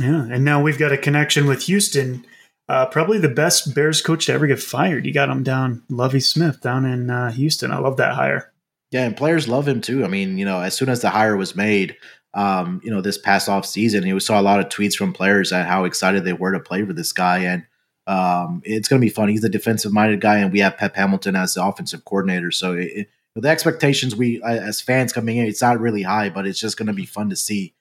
Yeah, 0.00 0.26
and 0.30 0.44
now 0.44 0.62
we've 0.62 0.78
got 0.78 0.92
a 0.92 0.98
connection 0.98 1.46
with 1.46 1.64
Houston. 1.64 2.24
Uh, 2.68 2.86
probably 2.86 3.18
the 3.18 3.28
best 3.28 3.74
Bears 3.74 4.02
coach 4.02 4.26
to 4.26 4.32
ever 4.32 4.46
get 4.46 4.60
fired. 4.60 5.06
You 5.06 5.12
got 5.12 5.30
him 5.30 5.42
down, 5.42 5.82
Lovie 5.88 6.20
Smith, 6.20 6.60
down 6.60 6.84
in 6.84 7.10
uh, 7.10 7.32
Houston. 7.32 7.72
I 7.72 7.78
love 7.78 7.96
that 7.96 8.14
hire. 8.14 8.52
Yeah, 8.90 9.04
and 9.04 9.16
players 9.16 9.48
love 9.48 9.68
him 9.68 9.80
too. 9.80 10.04
I 10.04 10.08
mean, 10.08 10.38
you 10.38 10.44
know, 10.44 10.60
as 10.60 10.76
soon 10.76 10.88
as 10.88 11.02
the 11.02 11.10
hire 11.10 11.36
was 11.36 11.54
made, 11.54 11.96
um, 12.34 12.80
you 12.82 12.90
know, 12.90 13.00
this 13.00 13.18
past 13.18 13.48
off 13.48 13.66
season, 13.66 14.06
you 14.06 14.18
saw 14.20 14.40
a 14.40 14.42
lot 14.42 14.60
of 14.60 14.66
tweets 14.66 14.94
from 14.94 15.12
players 15.12 15.52
at 15.52 15.66
how 15.66 15.84
excited 15.84 16.24
they 16.24 16.32
were 16.32 16.52
to 16.52 16.60
play 16.60 16.84
for 16.84 16.92
this 16.92 17.12
guy, 17.12 17.38
and 17.40 17.66
um, 18.06 18.62
it's 18.64 18.88
going 18.88 19.00
to 19.00 19.04
be 19.04 19.12
fun. 19.12 19.28
He's 19.28 19.44
a 19.44 19.50
defensive 19.50 19.92
minded 19.92 20.20
guy, 20.20 20.38
and 20.38 20.52
we 20.52 20.60
have 20.60 20.78
Pep 20.78 20.96
Hamilton 20.96 21.36
as 21.36 21.54
the 21.54 21.64
offensive 21.64 22.04
coordinator. 22.04 22.50
So 22.50 22.72
it, 22.72 23.08
the 23.34 23.48
expectations 23.48 24.16
we 24.16 24.42
as 24.42 24.80
fans 24.80 25.12
coming 25.12 25.36
in, 25.36 25.46
it's 25.46 25.62
not 25.62 25.80
really 25.80 26.02
high, 26.02 26.30
but 26.30 26.46
it's 26.46 26.60
just 26.60 26.76
going 26.76 26.86
to 26.86 26.92
be 26.92 27.06
fun 27.06 27.30
to 27.30 27.36
see 27.36 27.74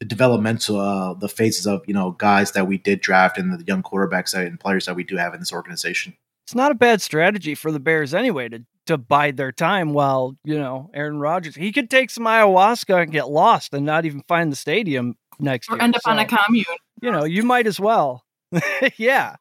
the 0.00 0.06
developmental, 0.06 0.80
uh, 0.80 1.14
the 1.14 1.28
faces 1.28 1.66
of 1.66 1.82
you 1.86 1.94
know 1.94 2.12
guys 2.12 2.52
that 2.52 2.66
we 2.66 2.78
did 2.78 3.00
draft 3.00 3.38
and 3.38 3.52
the 3.52 3.64
young 3.64 3.82
quarterbacks 3.82 4.34
and 4.34 4.58
players 4.58 4.86
that 4.86 4.96
we 4.96 5.04
do 5.04 5.16
have 5.16 5.34
in 5.34 5.40
this 5.40 5.52
organization. 5.52 6.14
It's 6.46 6.54
not 6.54 6.72
a 6.72 6.74
bad 6.74 7.00
strategy 7.00 7.54
for 7.54 7.70
the 7.70 7.80
Bears 7.80 8.12
anyway 8.12 8.48
to 8.50 8.64
to 8.86 8.98
bide 8.98 9.36
their 9.36 9.52
time 9.52 9.92
while, 9.92 10.36
you 10.44 10.58
know, 10.58 10.90
Aaron 10.94 11.18
Rodgers, 11.18 11.54
he 11.54 11.72
could 11.72 11.90
take 11.90 12.10
some 12.10 12.24
ayahuasca 12.24 13.02
and 13.02 13.12
get 13.12 13.28
lost 13.28 13.72
and 13.72 13.86
not 13.86 14.04
even 14.04 14.22
find 14.28 14.52
the 14.52 14.56
stadium 14.56 15.16
next 15.38 15.70
or 15.70 15.76
year. 15.76 15.82
end 15.82 15.96
up 15.96 16.02
so, 16.02 16.10
on 16.10 16.18
a 16.18 16.26
commune. 16.26 16.64
You 17.00 17.10
know, 17.10 17.24
you 17.24 17.42
might 17.42 17.66
as 17.66 17.80
well. 17.80 18.24
yeah. 18.96 19.36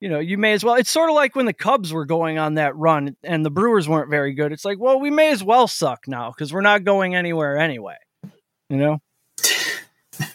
You 0.00 0.08
know, 0.10 0.18
you 0.18 0.36
may 0.36 0.52
as 0.52 0.62
well. 0.62 0.74
It's 0.74 0.90
sort 0.90 1.08
of 1.08 1.14
like 1.14 1.34
when 1.34 1.46
the 1.46 1.52
Cubs 1.52 1.92
were 1.92 2.04
going 2.04 2.38
on 2.38 2.54
that 2.54 2.76
run 2.76 3.16
and 3.22 3.44
the 3.44 3.50
Brewers 3.50 3.88
weren't 3.88 4.10
very 4.10 4.34
good. 4.34 4.52
It's 4.52 4.64
like, 4.64 4.78
well, 4.78 5.00
we 5.00 5.10
may 5.10 5.30
as 5.30 5.42
well 5.42 5.66
suck 5.66 6.06
now 6.06 6.30
because 6.30 6.52
we're 6.52 6.60
not 6.60 6.84
going 6.84 7.14
anywhere 7.14 7.56
anyway. 7.56 7.96
You 8.68 8.76
know? 8.76 8.98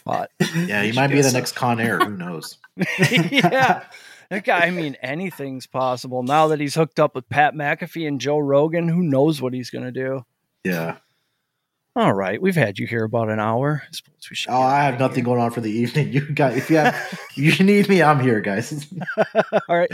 But 0.04 0.30
yeah, 0.54 0.82
he 0.82 0.92
might 0.92 1.08
be 1.08 1.16
the 1.16 1.30
so. 1.30 1.36
next 1.36 1.52
Con 1.52 1.80
Air. 1.80 1.98
Who 1.98 2.16
knows? 2.16 2.58
yeah. 3.30 3.84
That 4.30 4.44
guy, 4.44 4.60
I 4.60 4.70
mean, 4.70 4.96
anything's 5.02 5.66
possible. 5.66 6.22
Now 6.22 6.48
that 6.48 6.60
he's 6.60 6.76
hooked 6.76 7.00
up 7.00 7.16
with 7.16 7.28
Pat 7.28 7.54
McAfee 7.54 8.06
and 8.06 8.20
Joe 8.20 8.38
Rogan, 8.38 8.86
who 8.86 9.02
knows 9.02 9.42
what 9.42 9.52
he's 9.52 9.70
going 9.70 9.84
to 9.84 9.92
do? 9.92 10.24
Yeah. 10.64 10.98
All 11.96 12.12
right, 12.12 12.40
we've 12.40 12.54
had 12.54 12.78
you 12.78 12.86
here 12.86 13.02
about 13.02 13.28
an 13.28 13.40
hour. 13.40 13.82
I 13.84 13.90
suppose 13.90 14.30
we 14.30 14.36
should. 14.36 14.50
Oh, 14.50 14.60
I 14.60 14.84
have 14.84 15.00
nothing 15.00 15.16
here. 15.16 15.24
going 15.24 15.40
on 15.40 15.50
for 15.50 15.60
the 15.60 15.72
evening. 15.72 16.12
You 16.12 16.20
got 16.34 16.56
if 16.56 16.70
you 16.70 16.76
have, 16.76 17.20
you 17.34 17.64
need 17.64 17.88
me, 17.88 18.00
I'm 18.00 18.20
here, 18.20 18.40
guys. 18.40 18.86
All 19.68 19.76
right, 19.76 19.90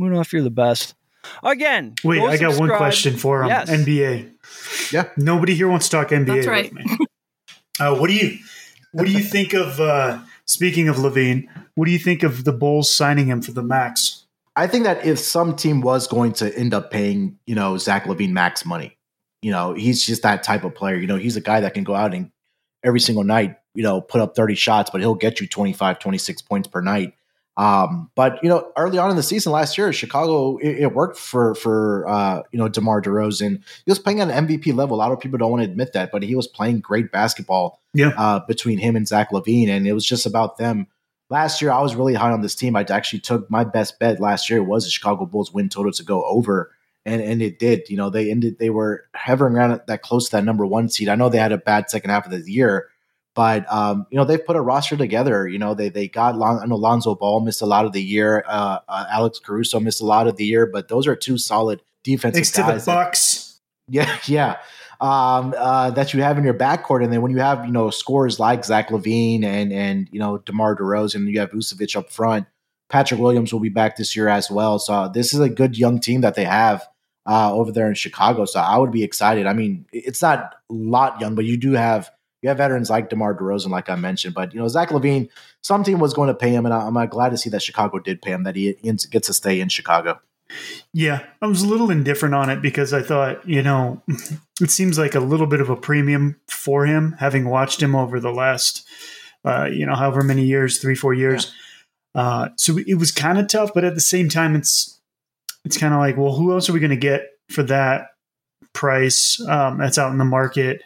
Munaf, 0.00 0.32
you're 0.32 0.42
the 0.42 0.50
best. 0.50 0.94
Again, 1.42 1.94
wait, 2.02 2.22
I 2.22 2.38
got 2.38 2.58
one 2.58 2.70
question 2.70 3.16
for 3.18 3.42
him. 3.42 3.48
Yes. 3.48 3.68
NBA. 3.68 4.92
Yeah, 4.92 5.10
nobody 5.18 5.54
here 5.54 5.68
wants 5.68 5.88
to 5.90 5.96
talk 5.98 6.08
NBA 6.08 6.26
That's 6.26 6.46
right. 6.46 6.72
with 6.72 6.84
me. 6.86 6.96
Uh, 7.78 7.96
what 7.96 8.08
do 8.08 8.14
you 8.14 8.38
what 8.92 9.04
do 9.04 9.12
you 9.12 9.22
think 9.22 9.52
of? 9.52 9.78
Uh, 9.78 10.20
Speaking 10.46 10.88
of 10.88 10.96
LaVine, 10.96 11.46
what 11.74 11.86
do 11.86 11.90
you 11.90 11.98
think 11.98 12.22
of 12.22 12.44
the 12.44 12.52
Bulls 12.52 12.92
signing 12.94 13.26
him 13.26 13.40
for 13.40 13.52
the 13.52 13.62
max? 13.62 14.26
I 14.56 14.66
think 14.66 14.84
that 14.84 15.04
if 15.04 15.18
some 15.18 15.56
team 15.56 15.80
was 15.80 16.06
going 16.06 16.32
to 16.34 16.56
end 16.56 16.74
up 16.74 16.90
paying, 16.90 17.38
you 17.46 17.54
know, 17.54 17.76
Zach 17.78 18.04
LaVine 18.04 18.30
max 18.30 18.64
money, 18.64 18.96
you 19.42 19.50
know, 19.50 19.74
he's 19.74 20.04
just 20.04 20.22
that 20.22 20.42
type 20.42 20.64
of 20.64 20.74
player. 20.74 20.96
You 20.96 21.06
know, 21.06 21.16
he's 21.16 21.36
a 21.36 21.40
guy 21.40 21.60
that 21.60 21.74
can 21.74 21.84
go 21.84 21.94
out 21.94 22.14
and 22.14 22.30
every 22.84 23.00
single 23.00 23.24
night, 23.24 23.56
you 23.74 23.82
know, 23.82 24.00
put 24.00 24.20
up 24.20 24.36
30 24.36 24.54
shots, 24.54 24.90
but 24.90 25.00
he'll 25.00 25.14
get 25.14 25.40
you 25.40 25.48
25, 25.48 25.98
26 25.98 26.42
points 26.42 26.68
per 26.68 26.80
night. 26.80 27.14
Um, 27.56 28.10
but 28.16 28.42
you 28.42 28.48
know, 28.48 28.72
early 28.76 28.98
on 28.98 29.10
in 29.10 29.16
the 29.16 29.22
season 29.22 29.52
last 29.52 29.78
year, 29.78 29.92
Chicago 29.92 30.56
it, 30.58 30.80
it 30.80 30.94
worked 30.94 31.16
for 31.16 31.54
for 31.54 32.06
uh, 32.08 32.42
you 32.50 32.58
know 32.58 32.68
DeMar 32.68 33.00
DeRozan. 33.00 33.62
He 33.84 33.90
was 33.90 33.98
playing 33.98 34.20
at 34.20 34.30
an 34.30 34.48
MVP 34.48 34.74
level. 34.74 34.96
A 34.96 34.98
lot 34.98 35.12
of 35.12 35.20
people 35.20 35.38
don't 35.38 35.50
want 35.50 35.62
to 35.62 35.70
admit 35.70 35.92
that, 35.92 36.10
but 36.10 36.22
he 36.22 36.34
was 36.34 36.48
playing 36.48 36.80
great 36.80 37.12
basketball. 37.12 37.80
Yeah. 37.92 38.12
Uh, 38.16 38.40
between 38.40 38.78
him 38.78 38.96
and 38.96 39.06
Zach 39.06 39.30
LaVine, 39.30 39.68
and 39.68 39.86
it 39.86 39.92
was 39.92 40.04
just 40.04 40.26
about 40.26 40.58
them. 40.58 40.88
Last 41.30 41.62
year, 41.62 41.70
I 41.70 41.80
was 41.80 41.94
really 41.94 42.14
high 42.14 42.32
on 42.32 42.42
this 42.42 42.56
team. 42.56 42.76
I 42.76 42.84
actually 42.90 43.20
took 43.20 43.48
my 43.50 43.64
best 43.64 43.98
bet 43.98 44.20
last 44.20 44.50
year 44.50 44.62
was 44.62 44.84
the 44.84 44.90
Chicago 44.90 45.24
Bulls 45.24 45.52
win 45.52 45.68
total 45.68 45.92
to 45.92 46.02
go 46.02 46.24
over, 46.24 46.72
and 47.06 47.22
and 47.22 47.40
it 47.40 47.60
did. 47.60 47.88
You 47.88 47.96
know, 47.96 48.10
they 48.10 48.32
ended 48.32 48.58
they 48.58 48.70
were 48.70 49.06
hovering 49.14 49.54
around 49.54 49.80
that 49.86 50.02
close 50.02 50.28
to 50.28 50.36
that 50.36 50.44
number 50.44 50.66
one 50.66 50.88
seed. 50.88 51.08
I 51.08 51.14
know 51.14 51.28
they 51.28 51.38
had 51.38 51.52
a 51.52 51.58
bad 51.58 51.88
second 51.88 52.10
half 52.10 52.26
of 52.26 52.32
the 52.32 52.50
year, 52.50 52.88
but 53.34 53.70
um, 53.72 54.06
you 54.10 54.16
know 54.16 54.24
they've 54.24 54.44
put 54.44 54.56
a 54.56 54.60
roster 54.60 54.96
together. 54.96 55.46
You 55.48 55.58
know 55.58 55.74
they 55.74 55.88
they 55.88 56.08
got 56.08 56.36
Lon, 56.36 56.60
I 56.62 56.66
know 56.66 56.76
Lonzo 56.76 57.14
Ball 57.14 57.40
missed 57.40 57.62
a 57.62 57.66
lot 57.66 57.84
of 57.84 57.92
the 57.92 58.02
year. 58.02 58.44
Uh, 58.46 58.78
uh, 58.88 59.06
Alex 59.10 59.38
Caruso 59.38 59.80
missed 59.80 60.00
a 60.00 60.06
lot 60.06 60.26
of 60.26 60.36
the 60.36 60.44
year, 60.44 60.66
but 60.66 60.88
those 60.88 61.06
are 61.06 61.16
two 61.16 61.38
solid 61.38 61.82
defensive 62.02 62.34
Thanks 62.34 62.50
to 62.52 62.62
the 62.62 62.68
guys. 62.72 62.84
that- 62.84 62.94
Bucks. 62.94 63.60
yeah, 63.88 64.16
yeah. 64.26 64.56
Um, 65.00 65.52
uh, 65.58 65.90
that 65.90 66.14
you 66.14 66.22
have 66.22 66.38
in 66.38 66.44
your 66.44 66.54
backcourt, 66.54 67.02
and 67.02 67.12
then 67.12 67.20
when 67.20 67.32
you 67.32 67.38
have 67.38 67.66
you 67.66 67.72
know 67.72 67.90
scores 67.90 68.38
like 68.38 68.64
Zach 68.64 68.88
LaVine 68.90 69.44
and 69.44 69.72
and 69.72 70.08
you 70.12 70.20
know 70.20 70.38
DeMar 70.38 70.76
DeRozan, 70.76 71.16
and 71.16 71.28
you 71.28 71.40
have 71.40 71.50
Vucevic 71.50 71.96
up 71.96 72.10
front. 72.10 72.46
Patrick 72.90 73.18
Williams 73.18 73.52
will 73.52 73.60
be 73.60 73.70
back 73.70 73.96
this 73.96 74.14
year 74.14 74.28
as 74.28 74.50
well. 74.50 74.78
So 74.78 75.08
this 75.12 75.34
is 75.34 75.40
a 75.40 75.48
good 75.48 75.76
young 75.76 75.98
team 75.98 76.20
that 76.20 76.36
they 76.36 76.44
have 76.44 76.86
uh, 77.26 77.52
over 77.52 77.72
there 77.72 77.88
in 77.88 77.94
Chicago. 77.94 78.44
So 78.44 78.60
I 78.60 78.76
would 78.78 78.92
be 78.92 79.02
excited. 79.02 79.46
I 79.46 79.52
mean, 79.52 79.86
it's 79.92 80.22
not 80.22 80.54
a 80.70 80.72
lot 80.72 81.20
young, 81.20 81.34
but 81.34 81.44
you 81.44 81.56
do 81.56 81.72
have 81.72 82.10
you 82.44 82.48
have 82.48 82.58
veterans 82.58 82.90
like 82.90 83.08
DeMar 83.08 83.34
DeRozan, 83.34 83.70
like 83.70 83.88
I 83.88 83.94
mentioned. 83.96 84.34
But 84.34 84.52
you 84.52 84.60
know, 84.60 84.68
Zach 84.68 84.90
LaVine, 84.90 85.30
some 85.62 85.82
team 85.82 85.98
was 85.98 86.12
going 86.12 86.28
to 86.28 86.34
pay 86.34 86.50
him, 86.50 86.66
and 86.66 86.74
I- 86.74 86.86
I'm 86.86 86.96
uh, 86.96 87.06
glad 87.06 87.30
to 87.30 87.38
see 87.38 87.48
that 87.50 87.62
Chicago 87.62 87.98
did 87.98 88.20
pay 88.20 88.32
him. 88.32 88.42
That 88.42 88.54
he 88.54 88.74
gets 88.82 89.26
to 89.28 89.32
stay 89.32 89.60
in 89.60 89.70
Chicago. 89.70 90.20
Yeah, 90.92 91.24
I 91.40 91.46
was 91.46 91.62
a 91.62 91.66
little 91.66 91.90
indifferent 91.90 92.34
on 92.34 92.50
it 92.50 92.60
because 92.60 92.92
I 92.92 93.00
thought, 93.00 93.48
you 93.48 93.62
know, 93.62 94.02
it 94.60 94.70
seems 94.70 94.98
like 94.98 95.14
a 95.14 95.20
little 95.20 95.46
bit 95.46 95.62
of 95.62 95.70
a 95.70 95.76
premium 95.76 96.38
for 96.48 96.84
him, 96.84 97.16
having 97.18 97.48
watched 97.48 97.82
him 97.82 97.96
over 97.96 98.20
the 98.20 98.30
last, 98.30 98.86
uh, 99.46 99.64
you 99.64 99.86
know, 99.86 99.94
however 99.94 100.22
many 100.22 100.44
years, 100.44 100.78
three, 100.80 100.94
four 100.94 101.14
years. 101.14 101.50
Uh, 102.14 102.50
so 102.56 102.76
it 102.86 102.96
was 102.98 103.10
kind 103.10 103.38
of 103.38 103.48
tough, 103.48 103.70
but 103.74 103.84
at 103.84 103.94
the 103.94 104.02
same 104.02 104.28
time, 104.28 104.54
it's 104.54 105.00
it's 105.64 105.78
kind 105.78 105.94
of 105.94 106.00
like, 106.00 106.18
well, 106.18 106.34
who 106.34 106.52
else 106.52 106.68
are 106.68 106.74
we 106.74 106.80
going 106.80 106.90
to 106.90 106.96
get 106.96 107.30
for 107.48 107.62
that 107.62 108.08
price 108.74 109.40
um, 109.48 109.78
that's 109.78 109.96
out 109.96 110.12
in 110.12 110.18
the 110.18 110.26
market? 110.26 110.82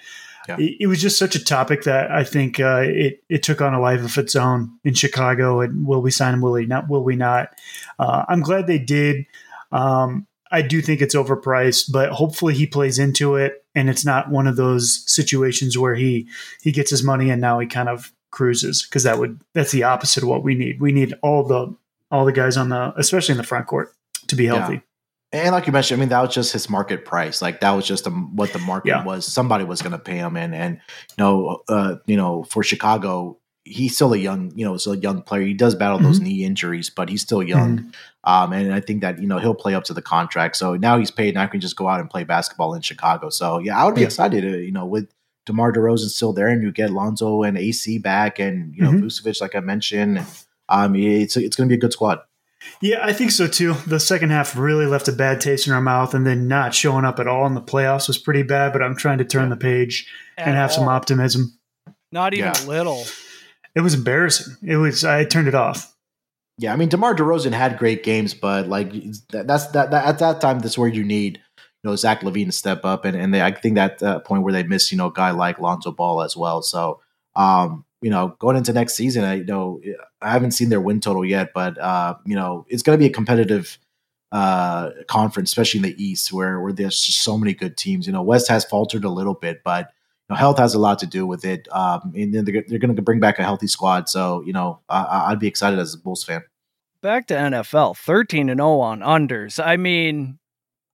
Yeah. 0.49 0.57
It, 0.59 0.77
it 0.81 0.87
was 0.87 1.01
just 1.01 1.19
such 1.19 1.37
a 1.37 1.45
topic 1.45 1.83
that 1.85 2.11
I 2.11 2.25
think 2.25 2.59
uh, 2.59 2.83
it 2.85 3.23
it 3.29 3.43
took 3.43 3.61
on 3.61 3.75
a 3.75 3.81
life 3.81 4.03
of 4.03 4.17
its 4.19 4.35
own 4.35 4.79
in 4.85 4.95
Chicago. 4.95 5.61
And 5.61 5.87
will 5.87 6.01
we 6.01 6.11
sign 6.11 6.35
him? 6.35 6.41
Will 6.41 6.53
we 6.53 6.67
not? 6.67 6.89
Will 6.89 7.05
we 7.05 7.17
not? 7.17 7.51
Uh, 7.99 8.25
I'm 8.29 8.41
glad 8.41 8.67
they 8.67 8.79
did. 8.79 9.27
Um, 9.73 10.27
I 10.51 10.63
do 10.63 10.81
think 10.81 11.03
it's 11.03 11.15
overpriced, 11.15 11.93
but 11.93 12.11
hopefully 12.11 12.55
he 12.55 12.67
plays 12.67 12.99
into 12.99 13.37
it, 13.37 13.65
and 13.75 13.91
it's 13.91 14.05
not 14.05 14.31
one 14.31 14.47
of 14.47 14.57
those 14.57 15.05
situations 15.07 15.77
where 15.77 15.95
he 15.95 16.27
he 16.63 16.73
gets 16.73 16.91
his 16.91 17.03
money 17.03 17.31
and 17.31 17.41
now 17.41 17.59
he 17.59 17.67
kind 17.67 17.89
of 17.89 18.13
cruises 18.31 18.83
because 18.83 19.03
that 19.03 19.19
would 19.19 19.41
that's 19.55 19.73
the 19.73 19.83
opposite 19.83 20.23
of 20.23 20.29
what 20.29 20.43
we 20.43 20.55
need. 20.55 20.81
We 20.81 20.93
need 20.93 21.15
all 21.23 21.45
the 21.45 21.75
all 22.11 22.25
the 22.25 22.33
guys 22.33 22.57
on 22.57 22.71
the 22.71 22.95
especially 22.97 23.33
in 23.33 23.39
the 23.39 23.45
front 23.45 23.67
court 23.67 23.93
to 24.29 24.37
be 24.37 24.45
Yeah. 24.45 24.81
And 25.33 25.53
like 25.53 25.67
you 25.67 25.73
mentioned, 25.75 25.99
I 25.99 26.01
mean, 26.01 26.09
that 26.09 26.23
was 26.23 26.35
just 26.35 26.53
his 26.55 26.71
market 26.71 27.05
price. 27.05 27.43
Like 27.43 27.61
that 27.61 27.73
was 27.73 27.87
just 27.87 28.05
the, 28.05 28.11
what 28.11 28.53
the 28.55 28.59
market 28.59 28.89
Yeah. 28.89 29.05
was. 29.05 29.27
Somebody 29.27 29.65
was 29.65 29.83
going 29.83 29.93
to 29.93 29.99
pay 29.99 30.17
him, 30.17 30.37
and 30.37 30.55
and 30.55 30.77
you 31.11 31.15
know, 31.25 31.63
uh, 31.69 31.97
you 32.07 32.17
know, 32.17 32.45
for 32.45 32.63
Chicago, 32.63 33.39
he's 33.65 33.95
still 33.95 34.15
a 34.15 34.17
young, 34.17 34.51
you 34.57 34.65
know, 34.65 34.79
still 34.79 34.95
a 34.95 34.97
young 34.97 35.21
player. 35.21 35.43
He 35.43 35.53
does 35.53 35.75
battle 35.75 35.99
those 35.99 36.21
knee 36.21 36.45
injuries, 36.45 36.89
but 36.89 37.11
he's 37.11 37.21
still 37.21 37.43
young. 37.43 37.93
Um, 38.25 38.55
and 38.55 38.73
I 38.73 38.81
think 38.81 39.03
that 39.03 39.21
you 39.21 39.27
know 39.29 39.39
he'll 39.39 39.55
play 39.55 39.75
up 39.75 39.85
to 39.85 39.93
the 39.95 40.01
contract. 40.01 40.57
So 40.57 40.77
now 40.77 40.99
he's 40.99 41.11
paid, 41.11 41.31
and 41.35 41.39
I 41.39 41.47
can 41.47 41.61
just 41.61 41.77
go 41.77 41.89
out 41.89 42.01
and 42.01 42.09
play 42.09 42.25
basketball 42.25 42.73
in 42.75 42.81
Chicago. 42.81 43.29
So 43.29 43.59
yeah, 43.59 43.79
I 43.79 43.85
would 43.85 43.95
be 43.97 44.01
Yeah. 44.03 44.07
excited. 44.07 44.41
To, 44.43 44.59
you 44.65 44.73
know, 44.73 44.87
with 44.87 45.11
DeMar 45.45 45.73
DeRozan 45.75 46.09
still 46.09 46.33
there, 46.33 46.49
and 46.49 46.63
you 46.63 46.73
get 46.73 46.91
Lonzo 46.91 47.43
and 47.43 47.59
AC 47.59 47.99
back, 47.99 48.39
and 48.39 48.75
you 48.75 48.83
know 48.83 48.93
Mhm. 48.93 49.03
Vucevic, 49.03 49.43
like 49.43 49.55
I 49.55 49.61
mentioned. 49.61 50.25
Um, 50.71 50.95
it's 50.97 51.37
it's 51.37 51.55
going 51.57 51.69
to 51.69 51.73
be 51.73 51.77
a 51.77 51.81
good 51.81 51.93
squad. 51.93 52.21
Yeah, 52.81 52.99
I 53.03 53.13
think 53.13 53.31
so 53.33 53.47
too. 53.47 53.75
The 53.87 54.01
second 54.01 54.31
half 54.31 54.57
really 54.57 54.87
left 54.87 55.09
a 55.09 55.13
bad 55.13 55.41
taste 55.41 55.67
in 55.67 55.73
our 55.73 55.81
mouth, 55.81 56.15
and 56.15 56.27
then 56.27 56.49
not 56.49 56.75
showing 56.75 57.05
up 57.05 57.19
at 57.19 57.27
all 57.27 57.47
in 57.47 57.55
the 57.55 57.63
playoffs 57.63 58.07
was 58.09 58.19
pretty 58.19 58.43
bad. 58.43 58.73
But 58.73 58.83
I'm 58.83 58.97
trying 58.97 59.19
to 59.19 59.25
turn 59.25 59.49
the 59.51 59.57
page 59.57 60.07
and 60.37 60.51
At 60.51 60.57
have 60.57 60.73
some 60.73 60.89
optimism. 60.89 61.59
Not 62.13 62.35
even 62.35 62.53
Yeah. 62.55 62.65
a 62.65 62.67
little. 62.67 63.05
It 63.75 63.81
was 63.81 63.95
embarrassing. 63.95 64.57
It 64.63 64.77
was. 64.77 65.05
I 65.05 65.25
turned 65.25 65.49
it 65.49 65.55
off. 65.55 65.95
Yeah, 66.61 66.73
I 66.73 66.77
mean 66.77 66.89
DeMar 66.89 67.15
DeRozan 67.15 67.53
had 67.53 67.79
great 67.79 68.03
games, 68.03 68.35
but 68.35 68.67
like 68.69 68.91
that, 69.31 69.47
that's 69.47 69.67
that, 69.69 69.91
that 69.93 70.07
at 70.07 70.19
that 70.19 70.41
time 70.41 70.59
that's 70.59 70.77
where 70.77 70.89
you 70.89 71.05
need 71.05 71.41
you 71.57 71.91
know 71.91 71.95
Zach 71.97 72.23
LaVine 72.23 72.47
to 72.47 72.53
step 72.53 72.85
up, 72.85 73.05
and 73.05 73.17
and 73.17 73.33
they, 73.33 73.41
I 73.43 73.53
think 73.53 73.77
that 73.77 74.03
uh, 74.03 74.19
point 74.21 74.43
where 74.43 74.53
they 74.53 74.65
miss 74.65 74.91
you 74.91 74.99
know 74.99 75.07
a 75.07 75.13
guy 75.13 75.31
like 75.31 75.61
Lonzo 75.61 75.93
Ball 75.93 76.23
as 76.23 76.37
well. 76.37 76.63
So 76.63 77.01
um, 77.37 77.85
you 78.03 78.11
know 78.11 78.37
going 78.39 78.57
into 78.57 78.73
next 78.73 78.95
season, 78.95 79.25
I 79.25 79.35
you 79.35 79.45
know 79.45 79.81
I 80.21 80.31
haven't 80.31 80.53
seen 80.53 80.69
their 80.69 80.81
win 80.81 81.01
total 81.01 81.25
yet, 81.25 81.51
but 81.55 81.79
uh, 81.79 82.15
you 82.25 82.37
know 82.37 82.67
it's 82.69 82.83
going 82.83 82.99
to 82.99 83.03
be 83.03 83.11
a 83.11 83.13
competitive 83.13 83.79
uh 84.31 84.91
conference, 85.09 85.51
especially 85.51 85.79
in 85.79 85.85
the 85.85 86.03
East, 86.03 86.33
where 86.33 86.61
where 86.61 86.73
there's 86.73 87.01
just 87.01 87.23
so 87.23 87.39
many 87.39 87.55
good 87.55 87.77
teams. 87.77 88.07
You 88.07 88.13
know 88.13 88.23
West 88.23 88.49
has 88.49 88.65
faltered 88.65 89.05
a 89.05 89.11
little 89.11 89.35
bit, 89.35 89.63
but 89.65 89.93
you 90.29 90.35
know, 90.35 90.37
health 90.37 90.59
has 90.59 90.75
a 90.75 90.79
lot 90.79 90.99
to 91.01 91.07
do 91.07 91.27
with 91.27 91.45
it. 91.45 91.67
Um, 91.73 92.13
and 92.15 92.35
then 92.35 92.45
they're, 92.45 92.65
they're 92.67 92.79
going 92.79 92.95
to 92.95 93.03
bring 93.03 93.21
back 93.21 93.39
a 93.39 93.45
healthy 93.45 93.67
squad, 93.67 94.09
so 94.09 94.43
you 94.43 94.53
know 94.53 94.81
I, 94.89 95.27
I'd 95.29 95.41
be 95.41 95.49
excited 95.49 95.79
as 95.79 95.95
a 95.95 95.99
Bulls 95.99 96.25
fan. 96.25 96.43
Back 97.01 97.27
to 97.29 97.35
NFL, 97.35 97.97
13 97.97 98.49
and 98.49 98.59
0 98.59 98.81
on 98.81 99.01
unders. 99.01 99.65
I 99.65 99.77
mean, 99.77 100.39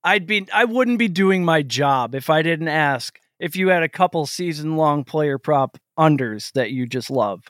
I'd 0.03 0.27
be 0.27 0.47
I 0.53 0.65
wouldn't 0.65 0.99
be 0.99 1.07
doing 1.07 1.43
my 1.43 1.63
job 1.63 2.13
if 2.13 2.29
I 2.29 2.43
didn't 2.43 2.67
ask 2.67 3.19
if 3.39 3.55
you 3.55 3.69
had 3.69 3.83
a 3.83 3.89
couple 3.89 4.25
season 4.25 4.77
long 4.77 5.03
player 5.03 5.37
prop 5.37 5.77
unders 5.97 6.51
that 6.53 6.71
you 6.71 6.85
just 6.85 7.09
love. 7.09 7.41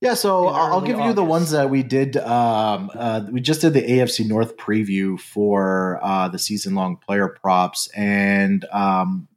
Yeah, 0.00 0.14
so 0.14 0.46
I'll 0.46 0.72
I'll 0.72 0.78
early 0.78 0.86
give 0.86 1.00
you 1.00 1.12
the 1.12 1.24
ones 1.24 1.50
that 1.50 1.68
we 1.68 1.82
did. 1.82 2.16
Um, 2.16 2.90
uh, 2.94 3.26
we 3.30 3.42
just 3.42 3.60
did 3.60 3.74
the 3.74 3.82
AFC 3.82 4.26
North 4.26 4.56
preview 4.56 5.20
for 5.20 6.00
uh, 6.02 6.28
the 6.28 6.38
season 6.38 6.74
long 6.74 6.96
player 6.96 7.28
props, 7.28 7.88
and 7.94 8.64
um, 8.72 9.28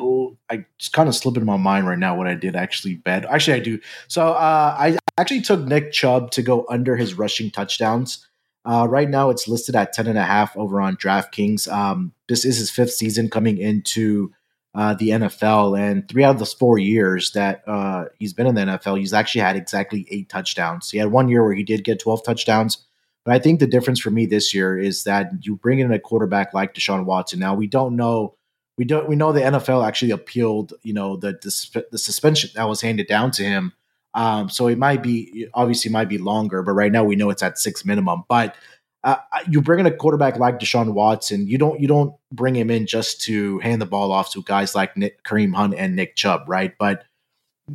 I 0.00 0.64
just 0.78 0.94
kind 0.94 1.10
of 1.10 1.14
slipped 1.14 1.36
in 1.36 1.44
my 1.44 1.58
mind 1.58 1.86
right 1.86 1.98
now 1.98 2.16
what 2.16 2.26
I 2.26 2.34
did 2.34 2.56
actually 2.56 2.94
bet. 2.94 3.26
Actually, 3.26 3.60
I 3.60 3.62
do. 3.62 3.78
So 4.08 4.28
uh, 4.28 4.76
I 4.78 4.96
actually 5.18 5.42
took 5.42 5.60
Nick 5.60 5.92
Chubb 5.92 6.30
to 6.30 6.42
go 6.42 6.64
under 6.70 6.96
his 6.96 7.12
rushing 7.14 7.50
touchdowns. 7.50 8.26
Uh, 8.64 8.86
right 8.88 9.10
now, 9.10 9.28
it's 9.28 9.46
listed 9.46 9.76
at 9.76 9.92
ten 9.92 10.06
and 10.06 10.18
a 10.18 10.24
half 10.24 10.56
over 10.56 10.80
on 10.80 10.96
DraftKings. 10.96 11.70
Um, 11.70 12.14
this 12.26 12.46
is 12.46 12.56
his 12.56 12.70
fifth 12.70 12.92
season 12.92 13.28
coming 13.28 13.58
into 13.58 14.32
uh, 14.76 14.92
the 14.92 15.08
NFL, 15.08 15.78
and 15.78 16.06
three 16.06 16.22
out 16.22 16.34
of 16.34 16.38
those 16.38 16.52
four 16.52 16.76
years 16.76 17.32
that 17.32 17.66
uh, 17.66 18.04
he's 18.18 18.34
been 18.34 18.46
in 18.46 18.54
the 18.54 18.60
NFL, 18.60 18.98
he's 18.98 19.14
actually 19.14 19.40
had 19.40 19.56
exactly 19.56 20.06
eight 20.10 20.28
touchdowns. 20.28 20.90
He 20.90 20.98
had 20.98 21.10
one 21.10 21.30
year 21.30 21.42
where 21.42 21.54
he 21.54 21.64
did 21.64 21.82
get 21.82 21.98
12 21.98 22.22
touchdowns. 22.22 22.84
But 23.24 23.34
I 23.34 23.38
think 23.38 23.58
the 23.58 23.66
difference 23.66 24.00
for 24.00 24.10
me 24.10 24.26
this 24.26 24.52
year 24.52 24.78
is 24.78 25.04
that 25.04 25.32
you 25.40 25.56
bring 25.56 25.78
in 25.78 25.90
a 25.92 25.98
quarterback 25.98 26.52
like 26.52 26.74
Deshaun 26.74 27.06
Watson. 27.06 27.38
Now 27.40 27.54
we 27.54 27.66
don't 27.66 27.96
know, 27.96 28.34
we 28.76 28.84
don't, 28.84 29.08
we 29.08 29.16
know 29.16 29.32
the 29.32 29.40
NFL 29.40 29.84
actually 29.84 30.10
appealed, 30.10 30.74
you 30.82 30.92
know, 30.92 31.16
the 31.16 31.32
the, 31.32 31.86
the 31.90 31.98
suspension 31.98 32.50
that 32.54 32.68
was 32.68 32.82
handed 32.82 33.08
down 33.08 33.30
to 33.32 33.44
him. 33.44 33.72
Um, 34.12 34.48
so 34.50 34.68
it 34.68 34.78
might 34.78 35.02
be 35.02 35.48
obviously 35.54 35.90
might 35.90 36.08
be 36.08 36.18
longer, 36.18 36.62
but 36.62 36.72
right 36.72 36.92
now 36.92 37.02
we 37.02 37.16
know 37.16 37.30
it's 37.30 37.42
at 37.42 37.58
six 37.58 37.84
minimum. 37.84 38.24
But 38.28 38.54
uh, 39.06 39.16
you 39.48 39.62
bring 39.62 39.78
in 39.78 39.86
a 39.86 39.92
quarterback 39.92 40.36
like 40.36 40.58
Deshaun 40.58 40.92
Watson, 40.92 41.46
you 41.46 41.58
don't 41.58 41.80
you 41.80 41.86
don't 41.86 42.12
bring 42.32 42.56
him 42.56 42.70
in 42.70 42.86
just 42.86 43.20
to 43.22 43.60
hand 43.60 43.80
the 43.80 43.86
ball 43.86 44.10
off 44.10 44.32
to 44.32 44.42
guys 44.42 44.74
like 44.74 44.96
Nick, 44.96 45.22
Kareem 45.22 45.54
Hunt 45.54 45.74
and 45.74 45.94
Nick 45.94 46.16
Chubb, 46.16 46.42
right? 46.48 46.72
But 46.76 47.04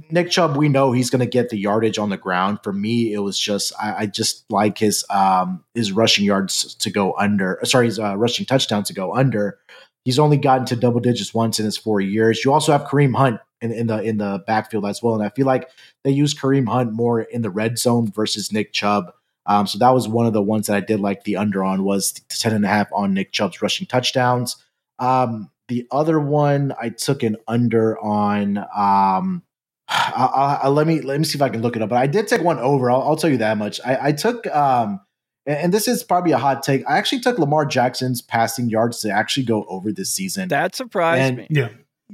Nick 0.10 0.30
Chubb, 0.30 0.58
we 0.58 0.68
know 0.68 0.92
he's 0.92 1.10
going 1.10 1.22
to 1.22 1.26
get 1.26 1.50
the 1.50 1.58
yardage 1.58 1.98
on 1.98 2.10
the 2.10 2.18
ground. 2.18 2.60
For 2.64 2.74
me, 2.74 3.14
it 3.14 3.20
was 3.20 3.40
just 3.40 3.72
I, 3.82 3.96
I 4.00 4.06
just 4.08 4.44
like 4.52 4.78
his 4.78 5.06
um 5.10 5.64
his 5.74 5.94
rushing 5.94 6.26
yards 6.26 6.76
to 6.76 6.92
go 6.92 7.14
under. 7.18 7.60
Sorry, 7.64 7.86
his 7.86 7.98
uh, 7.98 8.18
rushing 8.18 8.46
touchdowns 8.46 8.90
to 8.90 8.94
go 8.94 9.16
under. 9.16 9.58
He's 10.04 10.20
only 10.20 10.38
gotten 10.38 10.66
to 10.66 10.76
double 10.76 11.00
digits 11.00 11.34
once 11.34 11.60
in 11.60 11.66
his 11.66 11.78
four 11.78 12.02
years. 12.02 12.44
You 12.44 12.52
also 12.52 12.74
have 12.74 12.84
Kareem 12.84 13.16
Hunt 13.16 13.40
in, 13.62 13.72
in 13.72 13.88
the 13.88 14.02
in 14.02 14.18
the 14.18 14.44
backfield 14.46 14.86
as 14.86 15.02
well, 15.02 15.14
and 15.14 15.24
I 15.24 15.30
feel 15.30 15.46
like 15.46 15.70
they 16.04 16.12
use 16.12 16.34
Kareem 16.34 16.68
Hunt 16.68 16.92
more 16.92 17.22
in 17.22 17.42
the 17.42 17.50
red 17.50 17.80
zone 17.80 18.12
versus 18.12 18.52
Nick 18.52 18.74
Chubb. 18.74 19.14
Um, 19.46 19.66
so 19.68 19.78
that 19.80 19.90
was 19.90 20.08
one 20.08 20.26
of 20.26 20.34
the 20.34 20.42
ones 20.42 20.68
that 20.68 20.76
I 20.76 20.82
did 20.82 21.00
like 21.00 21.24
the 21.24 21.38
under 21.38 21.64
on 21.64 21.84
was 21.84 22.14
the 22.14 22.22
10 22.30 22.54
and 22.54 22.66
a 22.66 22.68
half 22.68 22.88
on 22.94 23.14
Nick 23.14 23.32
Chubb's 23.32 23.62
rushing 23.62 23.88
touchdowns. 23.88 24.56
Um, 25.00 25.50
the 25.68 25.88
other 25.92 26.20
one 26.20 26.74
I 26.80 26.90
took 26.90 27.24
an 27.24 27.38
under 27.48 27.98
on. 28.00 28.58
Um, 28.58 29.44
I, 29.88 30.30
I, 30.36 30.60
I- 30.64 30.68
let 30.70 30.86
me 30.88 31.02
let 31.02 31.18
me 31.20 31.26
see 31.26 31.38
if 31.38 31.42
I 31.42 31.50
can 31.50 31.62
look 31.62 31.76
it 31.76 31.82
up. 31.82 31.90
But 31.90 31.98
I 31.98 32.08
did 32.08 32.28
take 32.28 32.42
one 32.42 32.60
over. 32.60 32.92
I'll, 32.92 33.02
I'll 33.02 33.16
tell 33.16 33.30
you 33.30 33.38
that 33.38 33.58
much. 33.58 33.80
I, 33.86 34.08
I 34.08 34.12
took, 34.12 34.46
um, 34.48 35.00
and, 35.46 35.58
and 35.58 35.74
this 35.74 35.88
is 35.88 36.04
probably 36.04 36.34
a 36.34 36.38
hot 36.38 36.62
take. 36.64 36.84
I 36.88 36.98
actually 36.98 37.22
took 37.22 37.40
Lamar 37.40 37.66
Jackson's 37.66 38.22
passing 38.22 38.70
yards 38.70 39.00
to 39.02 39.10
actually 39.12 39.46
go 39.46 39.66
over 39.70 39.92
this 39.92 40.14
season. 40.14 40.50
That 40.50 40.76
surprised 40.76 41.22
And- 41.22 41.38
me. 41.38 41.48
Yeah. 41.50 41.70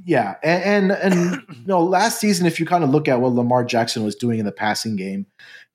Yeah, 0.05 0.35
and 0.43 0.91
and, 0.91 1.15
and 1.15 1.41
you 1.57 1.65
know, 1.65 1.83
last 1.83 2.19
season, 2.19 2.45
if 2.45 2.59
you 2.59 2.67
kind 2.67 2.83
of 2.83 2.91
look 2.91 3.07
at 3.07 3.19
what 3.19 3.33
Lamar 3.33 3.63
Jackson 3.65 4.03
was 4.03 4.13
doing 4.13 4.37
in 4.37 4.45
the 4.45 4.51
passing 4.51 4.95
game, 4.95 5.25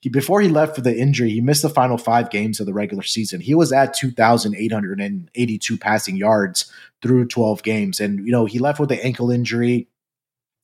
he 0.03 0.11
before 0.11 0.41
he 0.43 0.49
left 0.49 0.75
for 0.75 0.83
the 0.83 0.95
injury, 0.95 1.31
he 1.31 1.41
missed 1.41 1.63
the 1.63 1.71
final 1.71 1.97
five 1.97 2.29
games 2.29 2.59
of 2.61 2.67
the 2.67 2.75
regular 2.75 3.05
season. 3.05 3.41
He 3.41 3.55
was 3.55 3.73
at 3.73 3.95
two 3.95 4.11
thousand 4.11 4.57
eight 4.57 4.73
hundred 4.73 5.01
and 5.01 5.31
eighty-two 5.37 5.79
passing 5.79 6.17
yards 6.17 6.71
through 7.01 7.29
twelve 7.29 7.63
games, 7.63 8.01
and 8.01 8.27
you 8.27 8.33
know 8.33 8.45
he 8.45 8.59
left 8.59 8.81
with 8.81 8.89
the 8.89 9.03
ankle 9.03 9.31
injury. 9.31 9.87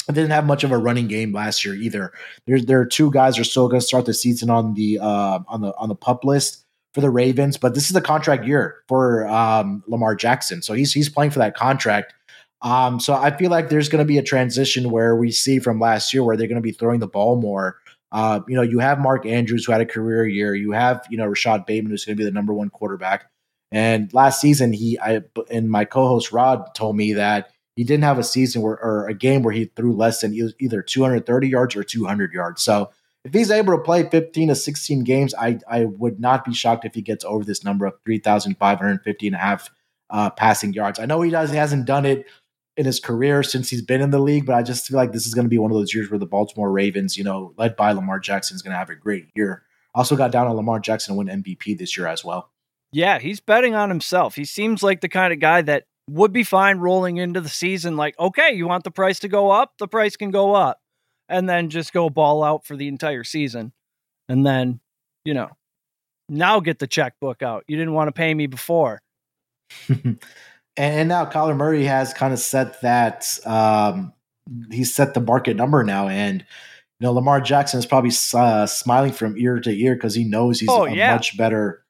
and 0.08 0.14
didn't 0.14 0.32
have 0.32 0.44
much 0.46 0.64
of 0.64 0.72
a 0.72 0.76
running 0.78 1.06
game 1.06 1.32
last 1.32 1.64
year 1.64 1.74
either. 1.74 2.12
There's 2.46 2.66
there 2.66 2.80
are 2.80 2.86
two 2.86 3.12
guys 3.12 3.36
who 3.36 3.42
are 3.42 3.44
still 3.44 3.68
going 3.68 3.80
to 3.80 3.86
start 3.86 4.06
the 4.06 4.14
season 4.14 4.50
on 4.50 4.74
the 4.74 4.98
uh, 4.98 5.38
on 5.46 5.60
the 5.60 5.72
on 5.78 5.88
the 5.88 5.94
pup 5.94 6.24
list 6.24 6.64
for 6.94 7.00
the 7.00 7.10
Ravens, 7.10 7.56
but 7.56 7.74
this 7.74 7.90
is 7.90 7.96
a 7.96 8.00
contract 8.00 8.44
year 8.44 8.82
for 8.88 9.28
um, 9.28 9.84
Lamar 9.86 10.16
Jackson, 10.16 10.62
so 10.62 10.74
he's 10.74 10.92
he's 10.92 11.08
playing 11.08 11.30
for 11.30 11.38
that 11.38 11.54
contract. 11.54 12.12
Um, 12.60 12.98
so 12.98 13.14
I 13.14 13.30
feel 13.36 13.50
like 13.50 13.68
there's 13.68 13.88
going 13.88 14.04
to 14.04 14.08
be 14.08 14.18
a 14.18 14.22
transition 14.22 14.90
where 14.90 15.14
we 15.14 15.30
see 15.30 15.60
from 15.60 15.78
last 15.78 16.12
year 16.12 16.24
where 16.24 16.36
they're 16.36 16.48
going 16.48 16.56
to 16.56 16.60
be 16.60 16.72
throwing 16.72 16.98
the 16.98 17.06
ball 17.06 17.40
more. 17.40 17.76
Uh, 18.10 18.40
you 18.48 18.56
know, 18.56 18.62
you 18.62 18.78
have 18.78 18.98
Mark 18.98 19.26
Andrews 19.26 19.64
who 19.64 19.72
had 19.72 19.80
a 19.80 19.86
career 19.86 20.26
year. 20.26 20.54
You 20.54 20.72
have 20.72 21.06
you 21.10 21.18
know 21.18 21.26
Rashod 21.26 21.66
Bateman 21.66 21.90
who's 21.90 22.04
going 22.04 22.16
to 22.16 22.20
be 22.20 22.24
the 22.24 22.30
number 22.30 22.54
one 22.54 22.70
quarterback. 22.70 23.30
And 23.70 24.12
last 24.14 24.40
season, 24.40 24.72
he 24.72 24.98
I 24.98 25.22
and 25.50 25.70
my 25.70 25.84
co-host 25.84 26.32
Rod 26.32 26.74
told 26.74 26.96
me 26.96 27.12
that 27.14 27.50
he 27.76 27.84
didn't 27.84 28.04
have 28.04 28.18
a 28.18 28.24
season 28.24 28.62
where 28.62 28.82
or 28.82 29.06
a 29.08 29.14
game 29.14 29.42
where 29.42 29.52
he 29.52 29.66
threw 29.66 29.94
less 29.94 30.20
than 30.20 30.34
either 30.58 30.82
230 30.82 31.48
yards 31.48 31.76
or 31.76 31.84
200 31.84 32.32
yards. 32.32 32.62
So 32.62 32.90
if 33.24 33.34
he's 33.34 33.50
able 33.50 33.76
to 33.76 33.82
play 33.82 34.08
15 34.08 34.48
to 34.48 34.54
16 34.54 35.04
games, 35.04 35.34
I 35.34 35.58
I 35.68 35.84
would 35.84 36.18
not 36.18 36.44
be 36.44 36.54
shocked 36.54 36.86
if 36.86 36.94
he 36.94 37.02
gets 37.02 37.24
over 37.24 37.44
this 37.44 37.62
number 37.62 37.84
of 37.84 37.94
3,550 38.04 39.26
and 39.26 39.36
a 39.36 39.38
half 39.38 39.70
uh, 40.10 40.30
passing 40.30 40.72
yards. 40.72 40.98
I 40.98 41.04
know 41.04 41.20
he 41.20 41.30
does 41.30 41.50
he 41.50 41.56
hasn't 41.56 41.84
done 41.84 42.06
it 42.06 42.26
in 42.78 42.86
his 42.86 43.00
career 43.00 43.42
since 43.42 43.68
he's 43.68 43.82
been 43.82 44.00
in 44.00 44.10
the 44.10 44.20
league, 44.20 44.46
but 44.46 44.54
I 44.54 44.62
just 44.62 44.86
feel 44.86 44.96
like 44.96 45.10
this 45.10 45.26
is 45.26 45.34
going 45.34 45.44
to 45.44 45.50
be 45.50 45.58
one 45.58 45.72
of 45.72 45.76
those 45.76 45.92
years 45.92 46.08
where 46.08 46.18
the 46.18 46.26
Baltimore 46.26 46.70
Ravens, 46.70 47.18
you 47.18 47.24
know, 47.24 47.52
led 47.58 47.74
by 47.74 47.90
Lamar 47.90 48.20
Jackson, 48.20 48.54
is 48.54 48.62
going 48.62 48.70
to 48.70 48.78
have 48.78 48.88
a 48.88 48.94
great 48.94 49.26
year. 49.34 49.64
Also 49.96 50.14
got 50.14 50.30
down 50.30 50.46
on 50.46 50.54
Lamar 50.54 50.78
Jackson 50.78 51.14
to 51.14 51.18
win 51.18 51.42
MVP 51.42 51.76
this 51.76 51.96
year 51.96 52.06
as 52.06 52.24
well. 52.24 52.52
Yeah, 52.92 53.18
he's 53.18 53.40
betting 53.40 53.74
on 53.74 53.88
himself. 53.88 54.36
He 54.36 54.44
seems 54.44 54.84
like 54.84 55.00
the 55.00 55.08
kind 55.08 55.32
of 55.32 55.40
guy 55.40 55.60
that 55.62 55.86
would 56.08 56.32
be 56.32 56.44
fine 56.44 56.78
rolling 56.78 57.16
into 57.16 57.40
the 57.40 57.48
season 57.48 57.96
like, 57.96 58.16
okay, 58.18 58.54
you 58.54 58.68
want 58.68 58.84
the 58.84 58.92
price 58.92 59.18
to 59.20 59.28
go 59.28 59.50
up? 59.50 59.72
The 59.80 59.88
price 59.88 60.16
can 60.16 60.30
go 60.30 60.54
up. 60.54 60.78
And 61.28 61.48
then 61.48 61.70
just 61.70 61.92
go 61.92 62.08
ball 62.08 62.44
out 62.44 62.64
for 62.64 62.76
the 62.76 62.86
entire 62.86 63.24
season. 63.24 63.72
And 64.28 64.46
then, 64.46 64.78
you 65.24 65.34
know, 65.34 65.50
now 66.28 66.60
get 66.60 66.78
the 66.78 66.86
checkbook 66.86 67.42
out. 67.42 67.64
You 67.66 67.76
didn't 67.76 67.92
want 67.92 68.06
to 68.06 68.12
pay 68.12 68.32
me 68.32 68.46
before. 68.46 69.02
and 70.78 71.08
now 71.08 71.24
Kyler 71.26 71.56
Murray 71.56 71.84
has 71.84 72.14
kind 72.14 72.32
of 72.32 72.38
set 72.38 72.80
that 72.82 73.26
um, 73.44 74.12
he's 74.70 74.94
set 74.94 75.12
the 75.14 75.20
market 75.20 75.56
number 75.56 75.82
now, 75.84 76.08
and 76.08 76.40
you 77.00 77.04
know 77.04 77.12
Lamar 77.12 77.40
Jackson 77.40 77.78
is 77.78 77.86
probably 77.86 78.12
uh, 78.34 78.66
smiling 78.66 79.12
from 79.12 79.36
ear 79.36 79.60
to 79.60 79.70
ear 79.70 79.94
because 79.94 80.14
he 80.14 80.24
knows 80.24 80.60
he's 80.60 80.68
Oh, 80.70 80.84
a 80.86 80.90
yeah. 80.94 81.12
much 81.14 81.36
better 81.36 81.84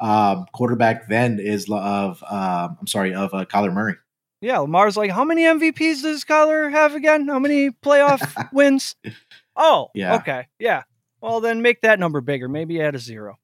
um, 0.00 0.46
quarterback 0.52 1.08
than 1.08 1.40
is 1.40 1.68
of 1.70 2.22
um, 2.28 2.76
I'm 2.80 2.86
sorry 2.86 3.14
of 3.14 3.34
uh, 3.34 3.44
Kyler 3.44 3.72
Murray. 3.72 3.94
Yeah, 4.40 4.58
Lamar's 4.58 4.96
like, 4.96 5.10
how 5.10 5.24
many 5.24 5.42
MVPs 5.42 6.02
does 6.02 6.24
Kyler 6.24 6.70
have 6.70 6.94
again? 6.94 7.26
How 7.26 7.40
many 7.40 7.70
playoff 7.70 8.48
wins? 8.52 8.94
Oh, 9.56 9.88
Yeah. 9.94 10.14
okay. 10.16 10.46
Yeah. 10.60 10.84
Well, 11.20 11.40
then 11.40 11.60
make 11.60 11.80
that 11.80 11.98
number 11.98 12.20
bigger. 12.20 12.48
Maybe 12.48 12.80
add 12.80 12.94
a 12.94 13.00
zero. 13.00 13.38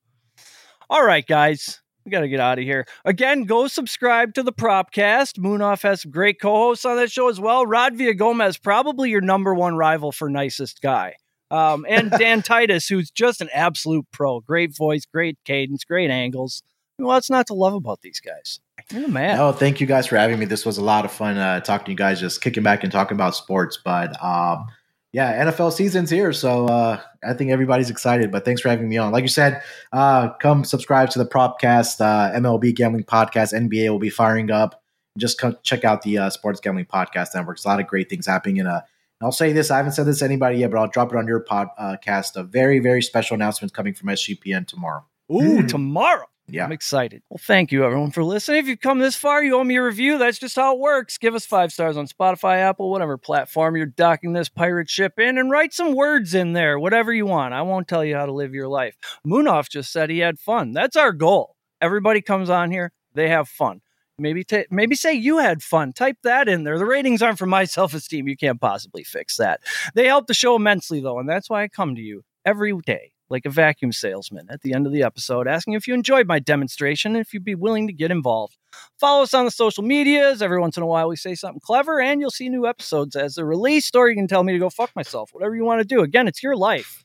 All 0.89 1.05
right, 1.05 1.27
guys. 1.27 1.81
We 2.05 2.11
got 2.11 2.21
to 2.21 2.29
get 2.29 2.41
out 2.41 2.59
of 2.59 2.65
here. 2.65 2.87
Again, 3.05 3.45
go 3.45 3.67
subscribe 3.67 4.35
to 4.35 4.43
the 4.43 4.53
Propcast. 4.53 5.39
Munaf 5.39 5.83
has 5.83 6.03
some 6.03 6.11
great 6.11 6.39
co 6.39 6.55
hosts 6.55 6.85
on 6.85 6.97
that 6.97 7.11
show 7.11 7.29
as 7.29 7.41
well. 7.41 7.65
Rod 7.65 7.97
Villa 7.97 8.13
Gomez, 8.13 8.59
probably 8.59 9.09
your 9.09 9.23
number 9.23 9.55
one 9.55 9.77
rival 9.77 10.13
for 10.13 10.29
nicest 10.29 10.83
guy. 10.83 11.15
Um, 11.51 11.87
and 11.89 12.11
Dan 12.19 12.43
Titus, 12.43 12.89
who's 12.89 13.11
just 13.11 13.41
an 13.41 13.49
absolute 13.55 14.07
pro. 14.13 14.41
Great 14.41 14.77
voice, 14.77 15.07
great 15.07 15.39
cadence, 15.47 15.85
great 15.85 16.11
angles. 16.11 16.63
What's 16.99 17.31
not 17.31 17.47
to 17.49 17.55
love 17.55 17.75
about 17.75 18.03
these 18.03 18.21
guys? 18.21 18.61
You're 18.93 19.09
man. 19.09 19.41
Oh, 19.41 19.53
thank 19.53 19.81
you 19.81 19.87
guys 19.87 20.07
for 20.07 20.17
having 20.17 20.39
me. 20.39 20.45
This 20.45 20.67
was 20.67 20.77
a 20.79 20.85
lot 20.85 21.05
of 21.05 21.11
fun 21.11 21.39
uh, 21.39 21.61
talking 21.61 21.87
to 21.87 21.91
you 21.93 21.97
guys, 21.97 22.21
just 22.21 22.43
kicking 22.43 22.63
back 22.63 22.83
and 22.83 22.93
talking 22.93 23.17
about 23.17 23.35
sports. 23.35 23.79
But 23.83 24.23
um, 24.23 24.67
yeah, 25.15 25.47
NFL 25.47 25.73
season's 25.73 26.11
here, 26.11 26.33
so 26.33 26.67
uh, 26.67 27.01
I 27.25 27.35
think 27.35 27.53
everybody's 27.53 27.89
excited. 27.89 28.33
But 28.33 28.45
thanks 28.45 28.61
for 28.61 28.69
having 28.69 28.89
me 28.89 28.97
on. 28.99 29.13
Like 29.13 29.23
you 29.23 29.29
said, 29.29 29.63
uh, 29.93 30.31
come 30.41 30.65
subscribe 30.65 31.09
to 31.11 31.21
the 31.21 31.25
Propcast, 31.27 32.01
uh, 32.01 32.37
MLB 32.37 32.75
Gambling 32.75 33.05
Podcast. 33.05 33.55
NBA 33.55 33.89
will 33.91 34.01
be 34.01 34.11
firing 34.11 34.51
up. 34.51 34.83
Just 35.17 35.39
come 35.39 35.57
check 35.63 35.85
out 35.85 36.03
the 36.03 36.19
uh, 36.19 36.31
Sports 36.31 36.59
Gambling 36.59 36.87
Podcast 36.87 37.29
Network. 37.33 37.57
There's 37.59 37.65
a 37.65 37.69
lot 37.69 37.79
of 37.79 37.87
great 37.87 38.11
things 38.11 38.27
happening. 38.27 38.57
In 38.57 38.67
a, 38.67 38.85
I'll 39.23 39.31
say 39.31 39.53
this: 39.53 39.71
I 39.71 39.77
haven't 39.77 39.93
said 39.93 40.07
this 40.07 40.19
to 40.19 40.25
anybody 40.25 40.59
yet, 40.59 40.73
but 40.73 40.79
I'll 40.79 40.89
drop 40.89 41.13
it 41.13 41.17
on 41.17 41.29
your 41.29 41.45
podcast. 41.45 42.35
A 42.35 42.43
very, 42.43 42.81
very 42.81 43.01
special 43.01 43.35
announcement 43.37 43.73
coming 43.73 43.95
from 43.95 44.09
SGPN 44.09 44.67
tomorrow. 44.67 45.05
Ooh, 45.33 45.61
Hmm. 45.61 45.67
tomorrow. 45.69 46.27
Yeah. 46.47 46.65
I'm 46.65 46.73
excited. 46.73 47.23
Well, 47.31 47.41
thank 47.41 47.73
you 47.73 47.85
everyone 47.85 48.11
for 48.11 48.23
listening. 48.23 48.59
If 48.59 48.67
you've 48.67 48.81
come 48.81 48.99
this 48.99 49.17
far, 49.17 49.43
you 49.43 49.57
owe 49.57 49.65
me 49.65 49.77
a 49.77 49.83
review. 49.83 50.19
That's 50.19 50.39
just 50.39 50.57
how 50.57 50.75
it 50.75 50.81
works. 50.81 51.17
Give 51.17 51.35
us 51.35 51.47
five 51.47 51.73
stars 51.73 51.97
on 51.97 52.07
Spotify, 52.07 52.59
Apple, 52.59 52.91
whatever 52.91 53.17
platform 53.17 53.77
you're 53.77 53.87
docking 53.87 54.35
this 54.35 54.51
pirate 54.51 54.91
ship 54.91 55.19
in, 55.19 55.39
and 55.39 55.51
write 55.51 55.73
some 55.73 55.95
words 55.95 56.35
in 56.35 56.53
there, 56.53 56.79
whatever 56.79 57.13
you 57.15 57.25
want. 57.25 57.55
I 57.55 57.63
won't 57.63 57.89
tell 57.89 58.05
you 58.05 58.15
how 58.15 58.27
to 58.27 58.33
live 58.33 58.53
your 58.53 58.69
life. 58.69 58.97
Munaf 59.27 59.71
just 59.71 59.91
said 59.91 60.11
he 60.11 60.19
had 60.19 60.39
fun. 60.39 60.73
That's 60.73 60.97
our 60.97 61.13
goal. 61.13 61.57
Everybody 61.81 62.21
comes 62.21 62.51
on 62.51 62.71
here, 62.71 62.93
they 63.15 63.29
have 63.29 63.49
fun. 63.49 63.81
Maybe 64.19 64.45
ta 64.45 64.63
maybe 64.71 64.95
say 64.95 65.15
you 65.15 65.39
had 65.39 65.63
fun. 65.63 65.93
Type 65.93 66.19
that 66.23 66.47
in 66.47 66.63
there. 66.65 66.79
The 66.79 66.87
ratings 66.87 67.23
aren't 67.23 67.39
for 67.39 67.47
my 67.47 67.65
self 67.65 67.95
esteem. 67.95 68.29
You 68.29 68.37
can't 68.37 68.61
possibly 68.61 69.03
fix 69.03 69.39
that. 69.39 69.61
They 69.95 70.07
help 70.07 70.27
the 70.27 70.35
show 70.35 70.57
immensely 70.57 71.01
though, 71.01 71.19
and 71.19 71.29
that's 71.29 71.49
why 71.49 71.63
I 71.63 71.69
come 71.69 71.95
to 71.95 72.03
you 72.03 72.23
every 72.45 72.75
day 72.85 73.14
like 73.35 73.45
a 73.45 73.51
vacuum 73.51 73.93
salesman 73.93 74.47
at 74.49 74.63
the 74.63 74.73
end 74.73 74.87
of 74.87 74.93
the 74.93 75.03
episode, 75.03 75.47
asking 75.49 75.75
if 75.75 75.87
you 75.87 75.93
enjoyed 75.93 76.27
my 76.27 76.39
demonstration 76.39 77.17
and 77.17 77.21
if 77.21 77.35
you'd 77.35 77.45
be 77.45 77.55
willing 77.55 77.87
to 77.89 77.93
get 77.93 78.11
involved. 78.11 78.57
Follow 78.99 79.25
us 79.25 79.35
on 79.35 79.45
the 79.45 79.51
social 79.51 79.83
medias. 79.83 80.41
Every 80.41 80.61
once 80.61 80.77
in 80.77 80.83
a 80.83 80.87
while, 80.87 81.09
we 81.09 81.17
say 81.17 81.35
something 81.35 81.61
clever, 81.61 82.01
and 82.01 82.21
you'll 82.21 82.31
see 82.31 82.49
new 82.49 82.67
episodes 82.67 83.17
as 83.17 83.35
they're 83.35 83.45
released, 83.45 83.97
or 83.97 84.09
you 84.09 84.15
can 84.15 84.29
tell 84.29 84.45
me 84.45 84.53
to 84.53 84.59
go 84.59 84.71
fuck 84.71 84.95
myself. 84.97 85.31
Whatever 85.33 85.55
you 85.57 85.65
want 85.65 85.81
to 85.81 85.87
do. 85.87 86.01
Again, 86.01 86.29
it's 86.29 86.43
your 86.43 86.57
life. 86.57 87.05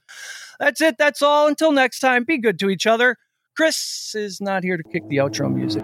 That's 0.60 0.82
it. 0.82 0.96
That's 0.98 1.22
all. 1.22 1.48
Until 1.48 1.72
next 1.72 2.00
time, 2.00 2.24
be 2.24 2.38
good 2.38 2.60
to 2.60 2.70
each 2.70 2.86
other. 2.86 3.18
Chris 3.58 4.14
is 4.16 4.40
not 4.40 4.64
here 4.64 4.78
to 4.78 4.84
kick 4.84 5.08
the 5.10 5.18
outro 5.18 5.54
music. 5.54 5.84